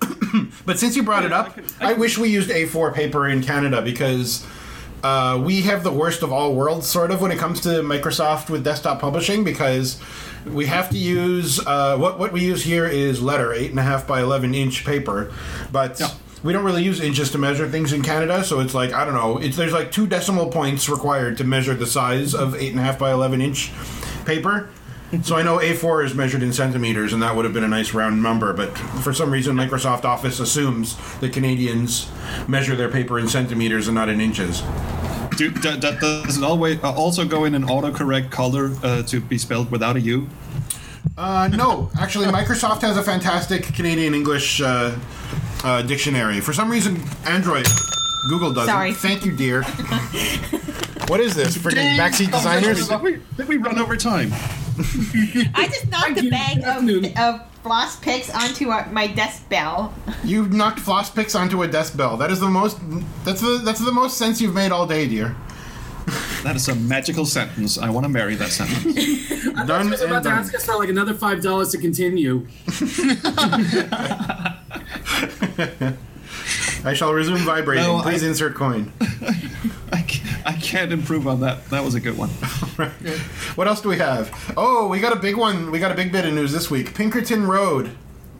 but 0.66 0.78
since 0.78 0.96
you 0.96 1.02
brought 1.02 1.24
it 1.24 1.32
up, 1.32 1.58
I 1.80 1.92
wish 1.92 2.18
we 2.18 2.28
used 2.28 2.50
A4 2.50 2.92
paper 2.92 3.28
in 3.28 3.42
Canada 3.42 3.80
because 3.82 4.44
uh, 5.04 5.38
we 5.38 5.60
have 5.62 5.84
the 5.84 5.92
worst 5.92 6.22
of 6.22 6.32
all 6.32 6.54
worlds, 6.54 6.88
sort 6.88 7.10
of, 7.10 7.20
when 7.20 7.30
it 7.30 7.38
comes 7.38 7.60
to 7.60 7.68
Microsoft 7.82 8.48
with 8.48 8.64
desktop 8.64 9.00
publishing 9.00 9.44
because 9.44 10.00
we 10.46 10.66
have 10.66 10.88
to 10.90 10.96
use 10.98 11.64
uh, 11.66 11.96
what 11.98 12.18
what 12.18 12.32
we 12.32 12.40
use 12.40 12.64
here 12.64 12.86
is 12.86 13.22
letter 13.22 13.52
eight 13.52 13.70
and 13.70 13.78
a 13.78 13.82
half 13.82 14.06
by 14.06 14.20
eleven 14.20 14.54
inch 14.54 14.84
paper, 14.84 15.32
but. 15.70 16.00
Yeah. 16.00 16.08
We 16.42 16.52
don't 16.52 16.64
really 16.66 16.82
use 16.82 17.00
inches 17.00 17.30
to 17.30 17.38
measure 17.38 17.66
things 17.70 17.94
in 17.94 18.02
Canada, 18.02 18.44
so 18.44 18.60
it's 18.60 18.74
like 18.74 18.92
I 18.92 19.06
don't 19.06 19.14
know. 19.14 19.38
It's 19.38 19.56
there's 19.56 19.72
like 19.72 19.90
two 19.90 20.06
decimal 20.06 20.50
points 20.50 20.90
required 20.90 21.38
to 21.38 21.44
measure 21.44 21.72
the 21.72 21.86
size 21.86 22.34
of 22.34 22.54
eight 22.54 22.70
and 22.70 22.78
a 22.78 22.82
half 22.82 22.98
by 22.98 23.12
eleven 23.12 23.40
inch 23.40 23.72
paper. 24.26 24.68
So 25.22 25.36
I 25.36 25.42
know 25.42 25.58
A4 25.58 26.04
is 26.04 26.14
measured 26.14 26.42
in 26.42 26.52
centimeters, 26.52 27.12
and 27.12 27.22
that 27.22 27.34
would 27.34 27.44
have 27.44 27.54
been 27.54 27.64
a 27.64 27.68
nice 27.68 27.94
round 27.94 28.22
number. 28.22 28.52
But 28.52 28.76
for 29.02 29.12
some 29.14 29.30
reason, 29.30 29.56
Microsoft 29.56 30.04
Office 30.04 30.40
assumes 30.40 30.96
that 31.20 31.32
Canadians 31.32 32.10
measure 32.48 32.76
their 32.76 32.90
paper 32.90 33.18
in 33.18 33.28
centimeters 33.28 33.88
and 33.88 33.94
not 33.94 34.08
in 34.08 34.20
inches. 34.20 34.62
Do, 35.36 35.50
do, 35.50 35.76
do- 35.76 35.98
does 35.98 36.38
it 36.38 36.44
always 36.44 36.82
uh, 36.82 36.92
also 36.92 37.24
go 37.24 37.44
in 37.44 37.54
an 37.54 37.64
autocorrect 37.64 38.30
color 38.30 38.72
uh, 38.82 39.02
to 39.04 39.20
be 39.20 39.38
spelled 39.38 39.70
without 39.70 39.96
a 39.96 40.00
U? 40.00 40.28
Uh, 41.16 41.48
no, 41.52 41.90
actually, 41.98 42.26
Microsoft 42.26 42.80
has 42.82 42.96
a 42.96 43.02
fantastic 43.02 43.62
Canadian 43.74 44.14
English 44.14 44.60
uh, 44.60 44.96
uh, 45.62 45.82
dictionary. 45.82 46.40
For 46.40 46.52
some 46.52 46.70
reason, 46.70 47.00
Android, 47.24 47.66
Google 48.28 48.52
doesn't. 48.52 48.72
Sorry. 48.72 48.92
Thank 48.92 49.24
you, 49.24 49.36
dear. 49.36 49.64
what 51.08 51.20
is 51.20 51.34
this? 51.34 51.56
Freaking 51.56 51.96
backseat 51.96 52.30
designers? 52.32 52.88
Did 52.88 53.00
we, 53.02 53.18
did 53.36 53.48
we 53.48 53.56
run 53.56 53.78
over 53.78 53.96
time? 53.96 54.30
I 55.54 55.68
just 55.70 55.88
knocked 55.88 56.14
Thank 56.14 56.18
a 56.18 56.30
bag 56.30 56.64
of, 56.64 57.18
of 57.18 57.40
floss 57.62 57.96
picks 58.00 58.28
onto 58.30 58.70
our, 58.70 58.86
my 58.90 59.06
desk 59.06 59.48
bell. 59.48 59.94
You 60.24 60.46
knocked 60.48 60.80
floss 60.80 61.10
picks 61.10 61.34
onto 61.34 61.62
a 61.62 61.68
desk 61.68 61.96
bell. 61.98 62.16
That 62.16 62.30
is 62.30 62.40
the 62.40 62.48
most. 62.48 62.78
That's 63.24 63.42
the 63.42 63.60
that's 63.62 63.84
the 63.84 63.92
most 63.92 64.16
sense 64.16 64.40
you've 64.40 64.54
made 64.54 64.72
all 64.72 64.86
day, 64.86 65.06
dear. 65.06 65.36
That 66.44 66.56
is 66.56 66.68
a 66.68 66.74
magical 66.74 67.24
sentence. 67.24 67.78
I 67.78 67.88
want 67.88 68.04
to 68.04 68.10
marry 68.10 68.34
that 68.34 68.50
sentence. 68.50 68.84
I 68.86 69.54
thought 69.54 69.66
Done 69.66 69.88
was 69.88 70.02
about 70.02 70.24
to 70.24 70.28
done. 70.28 70.38
ask 70.40 70.54
us 70.54 70.66
for 70.66 70.76
like 70.76 70.90
another 70.90 71.14
five 71.14 71.40
dollars 71.42 71.70
to 71.72 71.78
continue. 71.78 72.46
I 76.84 76.92
shall 76.94 77.14
resume 77.14 77.38
vibrating. 77.38 77.84
No, 77.84 77.96
I- 77.96 78.02
Please 78.02 78.22
insert 78.22 78.54
coin. 78.54 78.92
I, 79.00 80.02
ca- 80.02 80.03
I 80.46 80.52
can't 80.54 80.92
improve 80.92 81.26
on 81.26 81.40
that. 81.40 81.64
That 81.70 81.84
was 81.84 81.94
a 81.94 82.00
good 82.00 82.16
one. 82.16 82.30
What 83.54 83.68
else 83.68 83.80
do 83.80 83.88
we 83.88 83.98
have? 83.98 84.52
Oh, 84.56 84.88
we 84.88 84.98
got 84.98 85.12
a 85.12 85.18
big 85.18 85.36
one. 85.36 85.70
We 85.70 85.78
got 85.78 85.92
a 85.92 85.94
big 85.94 86.10
bit 86.10 86.24
of 86.24 86.34
news 86.34 86.50
this 86.52 86.70
week. 86.72 86.92
Pinkerton 86.94 87.46
Road, 87.46 87.96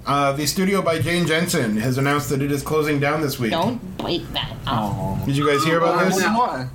uh, 0.07 0.33
the 0.33 0.45
studio 0.47 0.83
by 0.83 0.99
Jane 0.99 1.25
Jensen, 1.27 1.77
has 1.77 1.99
announced 1.99 2.31
that 2.31 2.43
it 2.43 2.51
is 2.51 2.63
closing 2.63 2.99
down 2.99 3.21
this 3.21 3.39
week. 3.39 3.53
Don't 3.53 3.79
break 3.97 4.29
that. 4.33 4.53
Oh. 4.67 5.23
Did 5.25 5.37
you 5.37 5.47
guys 5.47 5.63
hear 5.65 5.79
about 5.79 6.05
this? 6.05 6.21
Why? 6.21 6.69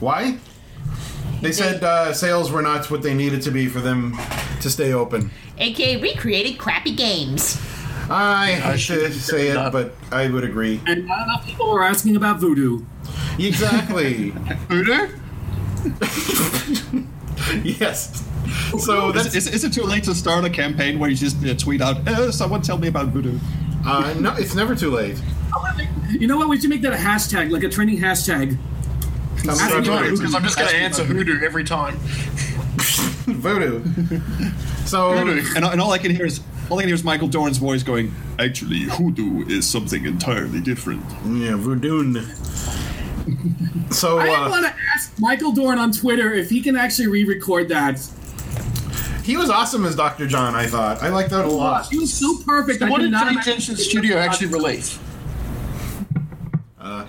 Why? 0.00 0.38
They 1.40 1.52
said 1.52 1.82
uh, 1.82 2.12
sales 2.12 2.52
were 2.52 2.60
not 2.62 2.90
what 2.90 3.02
they 3.02 3.14
needed 3.14 3.40
to 3.42 3.50
be 3.50 3.66
for 3.66 3.80
them 3.80 4.18
to 4.60 4.68
stay 4.68 4.92
open. 4.92 5.30
AKA 5.58 5.96
recreated 6.02 6.58
crappy 6.58 6.94
games. 6.94 7.58
I 8.10 8.52
hate 8.52 8.72
to 8.72 8.78
shouldn't 8.78 9.14
say 9.14 9.48
it, 9.48 9.56
up. 9.56 9.72
but 9.72 9.94
I 10.10 10.28
would 10.28 10.44
agree. 10.44 10.80
And 10.86 11.06
not 11.06 11.24
enough 11.24 11.46
people 11.46 11.70
were 11.70 11.84
asking 11.84 12.16
about 12.16 12.40
voodoo. 12.40 12.84
Exactly. 13.38 14.30
Voodoo? 14.68 15.08
yes. 17.62 18.26
So 18.78 19.08
Is, 19.10 19.14
that's 19.14 19.34
is, 19.34 19.46
is 19.48 19.64
it 19.64 19.72
too 19.72 19.82
late 19.84 20.04
to 20.04 20.14
start 20.14 20.44
a 20.44 20.50
campaign 20.50 20.98
where 20.98 21.08
you 21.08 21.16
just 21.16 21.44
uh, 21.44 21.54
tweet 21.54 21.80
out, 21.80 22.06
uh, 22.06 22.30
someone 22.30 22.62
tell 22.62 22.78
me 22.78 22.88
about 22.88 23.08
voodoo? 23.08 23.38
uh, 23.86 24.14
no. 24.18 24.34
It's 24.34 24.54
never 24.54 24.74
too 24.74 24.90
late. 24.90 25.20
You 26.10 26.26
know 26.26 26.36
what? 26.36 26.48
We 26.48 26.60
should 26.60 26.70
make 26.70 26.82
that 26.82 26.92
a 26.92 26.96
hashtag, 26.96 27.50
like 27.50 27.62
a 27.62 27.68
trending 27.68 27.98
hashtag. 27.98 28.58
I 29.38 29.42
about 29.42 29.84
don't 29.84 29.98
voodoo. 30.02 30.16
Because 30.16 30.34
I'm 30.34 30.42
just 30.42 30.58
going 30.58 30.68
to 30.70 30.76
answer 30.76 31.04
hoodoo 31.04 31.42
every 31.44 31.64
time. 31.64 31.96
Voodoo. 33.30 33.82
So 34.84 35.14
Voodoo. 35.14 35.44
And, 35.56 35.64
and 35.64 35.80
all 35.80 35.92
I 35.92 35.98
can 35.98 36.14
hear 36.14 36.26
is 36.26 36.40
all 36.70 36.78
I 36.78 36.82
can 36.82 36.88
hear 36.88 36.94
is 36.94 37.04
Michael 37.04 37.28
Dorn's 37.28 37.58
voice 37.58 37.82
going, 37.82 38.14
actually, 38.38 38.80
hoodoo 38.80 39.44
is 39.48 39.68
something 39.68 40.06
entirely 40.06 40.60
different. 40.60 41.04
yeah, 41.26 41.56
voodoo. 41.56 42.22
So 43.90 44.18
I 44.18 44.28
uh, 44.28 44.48
want 44.48 44.66
to 44.66 44.74
ask 44.94 45.12
Michael 45.18 45.52
Dorn 45.52 45.78
on 45.78 45.90
Twitter 45.90 46.32
if 46.32 46.48
he 46.48 46.62
can 46.62 46.76
actually 46.76 47.08
re-record 47.08 47.68
that. 47.68 48.00
he 49.24 49.36
was 49.36 49.50
awesome 49.50 49.84
as 49.84 49.96
Dr. 49.96 50.28
John. 50.28 50.54
I 50.54 50.66
thought 50.66 51.02
I 51.02 51.08
liked 51.08 51.30
that 51.30 51.44
a 51.44 51.48
lot. 51.48 51.88
He 51.88 51.98
was 51.98 52.12
so 52.12 52.38
perfect. 52.44 52.82
I 52.82 52.88
What 52.88 52.98
could 52.98 53.06
did 53.06 53.10
not 53.12 53.32
Jane 53.32 53.42
Jensen's 53.42 53.84
studio 53.84 54.16
actually 54.16 54.48
release? 54.48 54.98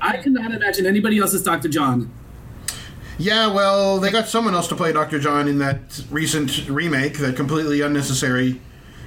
I 0.03 0.17
cannot 0.17 0.51
imagine 0.51 0.85
anybody 0.85 1.19
else 1.19 1.33
as 1.33 1.43
Dr. 1.43 1.69
John. 1.69 2.11
Yeah, 3.17 3.53
well, 3.53 3.99
they 3.99 4.09
got 4.09 4.27
someone 4.27 4.55
else 4.55 4.67
to 4.69 4.75
play 4.75 4.91
Dr. 4.91 5.19
John 5.19 5.47
in 5.47 5.59
that 5.59 6.03
recent 6.09 6.67
remake, 6.67 7.19
that 7.19 7.35
completely 7.35 7.81
unnecessary 7.81 8.59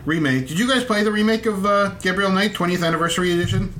remake. 0.05 0.49
Did 0.49 0.59
you 0.59 0.69
guys 0.69 0.85
play 0.85 1.03
the 1.03 1.13
remake 1.13 1.47
of 1.47 1.65
uh, 1.67 1.91
Gabriel 2.03 2.31
Knight 2.31 2.53
20th 2.53 2.85
Anniversary 2.87 3.33
Edition? 3.33 3.73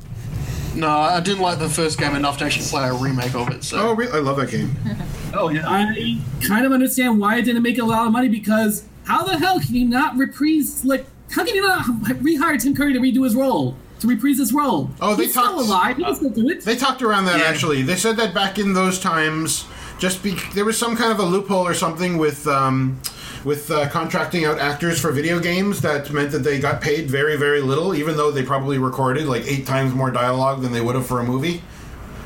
No, 0.75 0.89
I 0.89 1.21
didn't 1.21 1.41
like 1.43 1.59
the 1.61 1.69
first 1.69 1.99
game 1.99 2.17
enough 2.17 2.39
to 2.39 2.45
actually 2.45 2.67
play 2.67 2.89
a 2.89 2.95
remake 2.95 3.35
of 3.35 3.49
it. 3.51 3.63
So 3.63 3.91
Oh, 3.91 3.95
re- 3.95 4.09
I 4.09 4.19
love 4.19 4.37
that 4.39 4.51
game. 4.51 4.75
Oh, 5.37 5.49
yeah. 5.49 5.65
I 5.69 6.21
kind 6.47 6.65
of 6.65 6.71
understand 6.71 7.19
why 7.19 7.39
it 7.39 7.43
didn't 7.43 7.65
make 7.65 7.79
a 7.79 7.85
lot 7.85 8.07
of 8.07 8.13
money 8.13 8.29
because 8.29 8.85
how 9.03 9.25
the 9.25 9.37
hell 9.37 9.59
can 9.59 9.75
you 9.75 9.85
not 9.85 10.17
reprise 10.17 10.85
like 10.85 11.07
how 11.33 11.45
can 11.45 11.57
you 11.57 11.63
not 11.67 11.85
rehire 12.23 12.57
Tim 12.63 12.73
Curry 12.77 12.93
to 12.93 13.01
redo 13.01 13.25
his 13.25 13.35
role 13.35 13.75
to 13.99 14.07
reprise 14.07 14.39
his 14.39 14.53
role? 14.53 14.91
Oh, 15.01 15.17
they 15.17 15.25
He's 15.25 15.33
still 15.33 15.43
talked- 15.57 15.67
alive. 15.67 15.97
He 15.97 16.05
can 16.05 16.15
still 16.15 16.31
do 16.31 16.49
it. 16.51 16.61
They 16.65 16.77
talked 16.77 17.03
around 17.03 17.25
that 17.25 17.41
Yeah. 17.41 17.47
actually. 17.47 17.83
They 17.83 17.97
said 17.97 18.17
that 18.19 18.33
back 18.33 18.61
in 18.61 18.75
those 18.75 19.01
times, 19.01 19.65
just 19.99 20.23
be 20.23 20.37
there 20.55 20.65
was 20.65 20.79
some 20.79 20.95
kind 20.97 21.11
of 21.11 21.19
a 21.19 21.25
loophole 21.25 21.67
or 21.67 21.75
something 21.75 22.17
with 22.17 22.47
um, 22.47 23.01
with 23.45 23.71
uh, 23.71 23.89
contracting 23.91 24.45
out 24.45 24.59
actors 24.59 25.01
for 25.01 25.13
video 25.13 25.39
games 25.39 25.81
that 25.83 26.11
meant 26.11 26.33
that 26.33 26.39
they 26.41 26.59
got 26.59 26.81
paid 26.81 27.11
very 27.11 27.37
very 27.37 27.61
little, 27.61 27.95
even 27.95 28.17
though 28.17 28.31
they 28.31 28.43
probably 28.43 28.79
recorded 28.79 29.27
like 29.27 29.45
eight 29.47 29.67
times 29.67 29.95
more 29.95 30.11
dialogue 30.11 30.63
than 30.63 30.73
they 30.73 30.81
would 30.81 30.95
have 30.95 31.07
for 31.07 31.21
a 31.21 31.25
movie. 31.25 31.63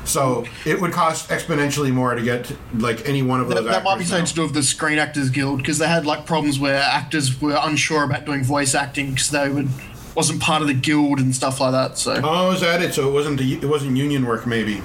So 0.05 0.47
it 0.65 0.81
would 0.81 0.93
cost 0.93 1.29
exponentially 1.29 1.93
more 1.93 2.15
to 2.15 2.23
get 2.23 2.51
like 2.75 3.07
any 3.07 3.23
one 3.23 3.41
of 3.41 3.49
those. 3.49 3.57
that, 3.65 3.65
that 3.71 3.85
might 3.85 3.99
be 3.99 4.05
something 4.05 4.23
now. 4.23 4.29
to 4.29 4.35
do 4.35 4.43
with 4.45 4.55
the 4.55 4.63
Screen 4.63 4.99
Actors 4.99 5.29
Guild 5.29 5.59
because 5.59 5.77
they 5.79 5.87
had 5.87 6.07
like 6.07 6.25
problems 6.25 6.59
where 6.59 6.81
actors 6.81 7.39
were 7.41 7.59
unsure 7.61 8.05
about 8.05 8.25
doing 8.25 8.43
voice 8.43 8.75
acting 8.75 9.11
because 9.11 9.31
they 9.31 9.51
would 9.51 9.69
wasn't 10.15 10.41
part 10.41 10.63
of 10.63 10.69
the 10.69 10.75
guild 10.75 11.21
and 11.21 11.35
stuff 11.35 11.61
like 11.61 11.73
that. 11.73 11.99
So 11.99 12.19
Oh, 12.25 12.53
is 12.53 12.63
that 12.63 12.81
it? 12.81 12.95
So 12.95 13.09
it 13.09 13.13
wasn't 13.13 13.41
it 13.41 13.67
wasn't 13.67 13.97
union 13.97 14.25
work, 14.25 14.47
maybe. 14.47 14.83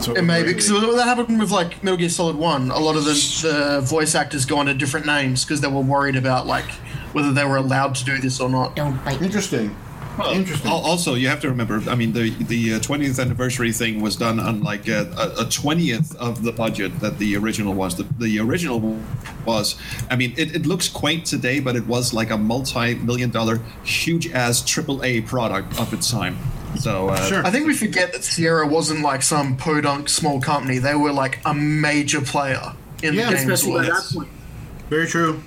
So 0.00 0.14
it 0.14 0.22
may 0.22 0.42
be 0.42 0.48
because 0.52 0.68
that 0.68 1.04
happened 1.04 1.38
with 1.40 1.50
like 1.50 1.82
Metal 1.82 1.96
Gear 1.96 2.08
Solid 2.08 2.36
One. 2.36 2.70
A 2.70 2.78
lot 2.78 2.96
of 2.96 3.04
the, 3.04 3.12
the 3.42 3.80
voice 3.80 4.14
actors 4.14 4.44
go 4.44 4.58
under 4.58 4.74
different 4.74 5.06
names 5.06 5.44
because 5.44 5.60
they 5.60 5.68
were 5.68 5.80
worried 5.80 6.16
about 6.16 6.46
like 6.46 6.70
whether 7.12 7.32
they 7.32 7.44
were 7.44 7.56
allowed 7.56 7.94
to 7.96 8.04
do 8.04 8.18
this 8.18 8.40
or 8.40 8.48
not. 8.48 8.76
Don't 8.76 9.02
bite. 9.04 9.20
interesting. 9.22 9.74
Interesting. 10.26 10.70
Also, 10.70 11.14
you 11.14 11.28
have 11.28 11.40
to 11.42 11.48
remember. 11.48 11.80
I 11.88 11.94
mean, 11.94 12.12
the 12.12 12.30
the 12.30 12.74
uh, 12.74 12.78
20th 12.80 13.20
anniversary 13.20 13.72
thing 13.72 14.00
was 14.00 14.16
done 14.16 14.40
on 14.40 14.62
like 14.62 14.88
uh, 14.88 15.04
a, 15.16 15.42
a 15.42 15.48
twentieth 15.48 16.14
of 16.16 16.42
the 16.42 16.52
budget 16.52 16.98
that 17.00 17.18
the 17.18 17.36
original 17.36 17.72
was. 17.72 17.96
The, 17.96 18.02
the 18.18 18.40
original 18.40 18.98
was. 19.44 19.76
I 20.10 20.16
mean, 20.16 20.34
it, 20.36 20.54
it 20.56 20.66
looks 20.66 20.88
quaint 20.88 21.24
today, 21.24 21.60
but 21.60 21.76
it 21.76 21.86
was 21.86 22.12
like 22.12 22.30
a 22.30 22.38
multi-million 22.38 23.30
dollar, 23.30 23.60
huge 23.84 24.30
ass 24.32 24.60
AAA 24.60 25.26
product 25.26 25.78
of 25.78 25.92
its 25.92 26.10
time. 26.10 26.36
So 26.76 27.08
uh, 27.08 27.26
Sure. 27.28 27.44
I 27.46 27.50
think 27.50 27.66
we 27.66 27.74
forget 27.74 28.12
that 28.12 28.24
Sierra 28.24 28.66
wasn't 28.66 29.00
like 29.02 29.22
some 29.22 29.56
podunk 29.56 30.08
small 30.08 30.40
company. 30.40 30.78
They 30.78 30.94
were 30.94 31.12
like 31.12 31.40
a 31.44 31.54
major 31.54 32.20
player 32.20 32.74
in 33.02 33.14
Yeah, 33.14 33.30
the 33.30 33.36
games 33.36 33.50
Especially 33.50 33.70
by 33.72 33.88
world. 33.88 34.02
that 34.04 34.14
point. 34.14 34.28
Very 34.90 35.06
true. 35.06 35.42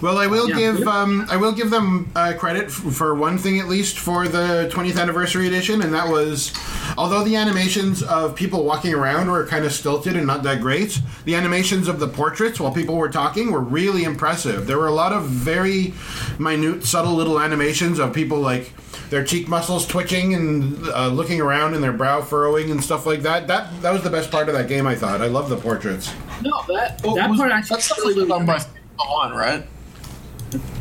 Well, 0.00 0.18
I 0.18 0.26
will 0.28 0.48
Yeah. 0.48 0.56
give 0.56 0.86
um, 0.86 1.26
I 1.28 1.36
will 1.36 1.50
give 1.52 1.70
them 1.70 2.10
uh, 2.14 2.32
credit 2.38 2.66
f- 2.66 2.72
for 2.94 3.14
one 3.16 3.36
thing 3.36 3.58
at 3.58 3.66
least 3.68 3.98
for 3.98 4.28
the 4.28 4.70
20th 4.72 4.96
anniversary 4.98 5.48
edition, 5.48 5.82
and 5.82 5.92
that 5.92 6.08
was, 6.08 6.52
although 6.96 7.24
the 7.24 7.34
animations 7.34 8.02
of 8.04 8.36
people 8.36 8.64
walking 8.64 8.94
around 8.94 9.28
were 9.30 9.44
kind 9.44 9.64
of 9.64 9.72
stilted 9.72 10.16
and 10.16 10.24
not 10.26 10.44
that 10.44 10.60
great, 10.60 11.00
the 11.24 11.34
animations 11.34 11.88
of 11.88 11.98
the 11.98 12.06
portraits 12.06 12.60
while 12.60 12.72
people 12.72 12.96
were 12.96 13.08
talking 13.08 13.50
were 13.50 13.60
really 13.60 14.04
impressive. 14.04 14.66
There 14.68 14.78
were 14.78 14.86
a 14.86 14.92
lot 14.94 15.12
of 15.12 15.24
very 15.24 15.94
minute, 16.38 16.84
subtle 16.84 17.14
little 17.14 17.40
animations 17.40 17.98
of 17.98 18.12
people 18.12 18.38
like 18.38 18.72
their 19.10 19.24
cheek 19.24 19.48
muscles 19.48 19.86
twitching 19.86 20.34
and 20.34 20.86
uh, 20.90 21.08
looking 21.08 21.40
around 21.40 21.74
and 21.74 21.82
their 21.82 21.92
brow 21.92 22.20
furrowing 22.20 22.70
and 22.70 22.84
stuff 22.84 23.04
like 23.06 23.22
that. 23.22 23.48
That 23.48 23.82
that 23.82 23.90
was 23.92 24.02
the 24.02 24.10
best 24.10 24.30
part 24.30 24.48
of 24.48 24.54
that 24.54 24.68
game. 24.68 24.86
I 24.86 24.94
thought. 24.94 25.20
I 25.22 25.26
love 25.26 25.48
the 25.48 25.56
portraits. 25.56 26.12
No, 26.42 26.62
that 26.68 27.00
Well, 27.02 27.16
that 27.16 27.28
was- 27.30 27.38
part 27.40 27.50
actually 27.50 27.76
that's 27.76 27.86
stuff 27.86 27.98
really, 27.98 28.28
done 28.28 28.46
by 28.46 28.62
Online, 28.98 29.36
right? 29.36 29.66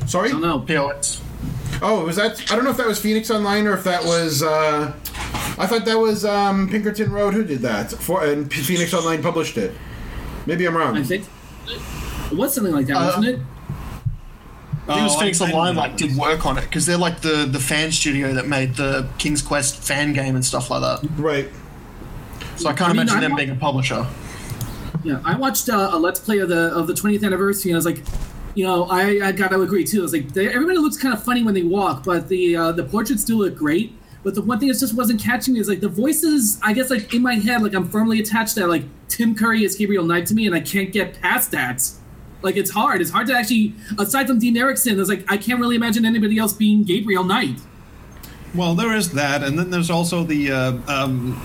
Sorry. 0.08 0.30
I 0.30 0.32
don't 0.32 0.42
know. 0.42 0.60
POS. 0.60 1.22
Oh, 1.82 2.06
was 2.06 2.16
that? 2.16 2.52
I 2.52 2.56
don't 2.56 2.64
know 2.64 2.72
if 2.72 2.78
that 2.78 2.88
was 2.88 3.00
Phoenix 3.00 3.30
Online 3.30 3.68
or 3.68 3.74
if 3.74 3.84
that 3.84 4.04
was. 4.04 4.42
Uh, 4.42 4.94
I 5.60 5.68
thought 5.68 5.86
that 5.86 5.98
was 6.00 6.26
um, 6.26 6.70
Pinkerton 6.70 7.12
Road 7.12 7.34
who 7.34 7.44
did 7.44 7.60
that, 7.60 7.92
for, 7.92 8.24
and 8.24 8.52
Phoenix 8.52 8.94
Online 8.94 9.22
published 9.22 9.58
it. 9.58 9.74
Maybe 10.46 10.66
I'm 10.66 10.76
wrong. 10.76 10.98
I 10.98 11.04
think 11.04 11.26
it 11.68 12.38
was 12.38 12.54
something 12.56 12.74
like 12.74 12.88
that, 12.88 12.96
Uh, 12.98 13.06
wasn't 13.06 13.26
it? 13.26 13.40
I 14.88 14.94
think 14.94 15.00
it 15.00 15.04
was 15.04 15.16
Oh, 15.16 15.20
Phoenix 15.20 15.42
I- 15.42 15.50
I 15.50 15.52
Online 15.52 15.76
know. 15.76 15.82
like 15.82 15.98
did 15.98 16.16
work 16.16 16.46
on 16.46 16.58
it 16.58 16.62
because 16.62 16.86
they're 16.86 16.98
like 16.98 17.22
the 17.22 17.46
the 17.46 17.60
fan 17.60 17.92
studio 17.92 18.34
that 18.34 18.48
made 18.48 18.76
the 18.76 19.08
King's 19.18 19.42
Quest 19.42 19.76
fan 19.84 20.14
game 20.14 20.36
and 20.36 20.46
stuff 20.46 20.70
like 20.72 20.82
that. 20.82 21.08
Right. 21.18 21.50
So 22.56 22.70
I 22.70 22.74
can't 22.74 22.90
I 22.90 22.94
mean, 22.94 23.02
imagine 23.02 23.18
I 23.18 23.22
them 23.22 23.32
wa- 23.32 23.38
being 23.38 23.50
a 23.52 23.56
publisher. 23.56 24.08
Yeah, 25.04 25.20
I 25.26 25.36
watched 25.36 25.70
uh, 25.70 25.90
a 25.92 26.00
Let's 26.00 26.20
Play 26.20 26.40
of 26.40 26.50
the 26.50 26.74
of 26.74 26.88
the 26.88 26.94
20th 26.94 27.24
anniversary, 27.24 27.72
and 27.72 27.76
I 27.76 27.80
was 27.80 27.86
like, 27.86 28.04
you 28.58 28.64
know, 28.66 28.86
I, 28.86 29.28
I 29.28 29.32
got 29.34 29.52
to 29.52 29.62
agree 29.62 29.84
too. 29.84 30.04
It's 30.04 30.12
like, 30.12 30.34
they, 30.34 30.48
everybody 30.48 30.80
looks 30.80 30.98
kind 30.98 31.14
of 31.14 31.24
funny 31.24 31.44
when 31.44 31.54
they 31.54 31.62
walk, 31.62 32.04
but 32.04 32.28
the 32.28 32.56
uh, 32.56 32.72
the 32.72 32.84
portraits 32.84 33.24
do 33.24 33.38
look 33.38 33.56
great. 33.56 33.96
But 34.24 34.34
the 34.34 34.42
one 34.42 34.58
thing 34.58 34.70
that 34.70 34.80
just 34.80 34.96
wasn't 34.96 35.22
catching 35.22 35.54
me 35.54 35.60
is 35.60 35.70
like 35.70 35.80
the 35.80 35.88
voices. 35.90 36.60
I 36.64 36.74
guess 36.74 36.90
like 36.90 37.14
in 37.14 37.22
my 37.22 37.36
head, 37.36 37.62
like 37.62 37.76
I'm 37.76 37.88
firmly 37.88 38.20
attached 38.20 38.56
to 38.56 38.62
that. 38.62 38.68
Like 38.68 38.86
Tim 39.10 39.36
Curry 39.36 39.64
is 39.64 39.76
Gabriel 39.76 40.04
Knight 40.04 40.26
to 40.28 40.34
me, 40.34 40.48
and 40.48 40.56
I 40.56 40.62
can't 40.62 40.92
get 40.92 41.22
past 41.22 41.52
that. 41.52 41.88
Like 42.42 42.58
it's 42.58 42.72
hard. 42.72 43.00
It's 43.00 43.12
hard 43.12 43.28
to 43.28 43.36
actually, 43.36 43.76
aside 44.00 44.26
from 44.26 44.40
Dean 44.40 44.58
Erickson, 44.58 45.00
it's 45.00 45.08
like 45.08 45.32
I 45.32 45.38
can't 45.38 45.60
really 45.60 45.76
imagine 45.76 46.04
anybody 46.04 46.40
else 46.40 46.54
being 46.54 46.84
Gabriel 46.84 47.24
Knight. 47.24 47.60
Well, 48.56 48.74
there 48.74 48.96
is 48.96 49.12
that, 49.12 49.44
and 49.44 49.60
then 49.60 49.70
there's 49.70 49.92
also 49.92 50.24
the. 50.24 50.52
Uh, 50.52 50.78
um, 50.88 51.40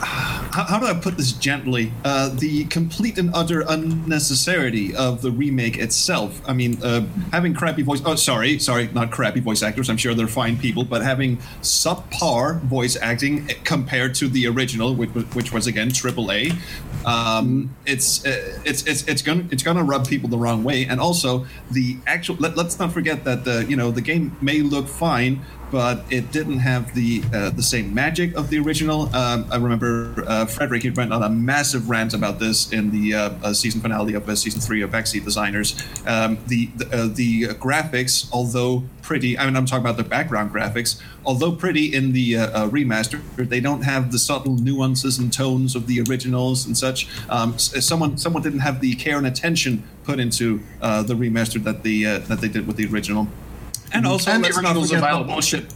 how, 0.00 0.64
how 0.64 0.78
do 0.78 0.86
I 0.86 0.94
put 0.94 1.16
this 1.16 1.32
gently? 1.32 1.92
Uh, 2.04 2.28
the 2.28 2.64
complete 2.66 3.18
and 3.18 3.30
utter 3.34 3.62
unnecessity 3.68 4.94
of 4.94 5.22
the 5.22 5.30
remake 5.30 5.78
itself. 5.78 6.40
I 6.48 6.52
mean, 6.52 6.82
uh, 6.82 7.06
having 7.32 7.54
crappy 7.54 7.82
voice. 7.82 8.02
Oh, 8.04 8.14
sorry, 8.14 8.58
sorry, 8.58 8.88
not 8.92 9.10
crappy 9.10 9.40
voice 9.40 9.62
actors. 9.62 9.88
I'm 9.90 9.96
sure 9.96 10.14
they're 10.14 10.26
fine 10.26 10.56
people, 10.56 10.84
but 10.84 11.02
having 11.02 11.38
subpar 11.62 12.60
voice 12.62 12.96
acting 13.00 13.46
compared 13.64 14.14
to 14.16 14.28
the 14.28 14.46
original, 14.46 14.94
which, 14.94 15.12
was- 15.14 15.24
which 15.34 15.52
was 15.52 15.66
again 15.66 15.90
AAA. 15.90 16.56
Um, 17.04 17.74
it's 17.84 18.24
uh, 18.24 18.60
it's 18.64 18.82
it's 18.86 19.06
it's 19.06 19.20
gonna 19.22 19.44
it's 19.50 19.62
gonna 19.62 19.82
rub 19.84 20.06
people 20.08 20.28
the 20.30 20.38
wrong 20.38 20.64
way, 20.64 20.86
and 20.86 21.00
also 21.00 21.46
the 21.70 21.96
actual. 22.06 22.36
Let, 22.36 22.56
let's 22.56 22.78
not 22.78 22.92
forget 22.92 23.24
that 23.24 23.44
the 23.44 23.64
you 23.68 23.76
know 23.76 23.90
the 23.90 24.00
game 24.00 24.34
may 24.40 24.60
look 24.62 24.88
fine, 24.88 25.44
but 25.70 26.02
it 26.08 26.32
didn't 26.32 26.60
have 26.60 26.94
the 26.94 27.22
uh, 27.34 27.50
the 27.50 27.62
same 27.62 27.92
magic 27.92 28.34
of 28.36 28.48
the 28.48 28.58
original. 28.58 29.14
Um, 29.14 29.46
I 29.50 29.56
remember 29.56 29.83
uh, 29.86 30.46
Frederick 30.46 30.82
he 30.82 30.90
went 30.90 31.12
on 31.12 31.22
a 31.22 31.28
massive 31.28 31.88
rant 31.88 32.14
about 32.14 32.38
this 32.38 32.72
in 32.72 32.90
the 32.90 33.14
uh, 33.14 33.30
uh, 33.42 33.52
season 33.52 33.80
finale 33.80 34.14
of 34.14 34.28
uh, 34.28 34.34
season 34.34 34.60
three 34.60 34.82
of 34.82 34.90
Backseat 34.90 35.24
Designers. 35.24 35.80
Um, 36.06 36.38
the 36.46 36.66
the, 36.76 36.86
uh, 36.92 37.06
the 37.12 37.42
graphics, 37.54 38.28
although 38.32 38.82
pretty, 39.02 39.38
I 39.38 39.44
mean 39.46 39.56
I'm 39.56 39.66
talking 39.66 39.84
about 39.84 39.96
the 39.96 40.04
background 40.08 40.52
graphics, 40.52 41.00
although 41.24 41.52
pretty 41.52 41.94
in 41.94 42.12
the 42.12 42.36
uh, 42.38 42.46
uh, 42.46 42.68
remaster, 42.68 43.20
they 43.36 43.60
don't 43.60 43.82
have 43.82 44.10
the 44.12 44.18
subtle 44.18 44.56
nuances 44.56 45.18
and 45.18 45.32
tones 45.32 45.74
of 45.76 45.86
the 45.86 46.00
originals 46.08 46.66
and 46.66 46.76
such. 46.76 47.06
Um, 47.28 47.54
s- 47.54 47.84
someone 47.86 48.16
someone 48.18 48.42
didn't 48.42 48.60
have 48.60 48.80
the 48.80 48.94
care 48.94 49.18
and 49.18 49.26
attention 49.26 49.82
put 50.04 50.18
into 50.20 50.60
uh, 50.82 51.02
the 51.02 51.14
remaster 51.14 51.62
that 51.64 51.82
the 51.82 52.06
uh, 52.06 52.18
that 52.20 52.40
they 52.40 52.48
did 52.48 52.66
with 52.66 52.76
the 52.76 52.86
original. 52.86 53.28
And 53.92 54.06
also, 54.06 54.30
And 54.32 54.42
the 54.44 54.48
original's 54.48 54.88
forget 54.88 55.02
the 55.02 55.06
available. 55.08 55.32
bullshit. 55.34 55.72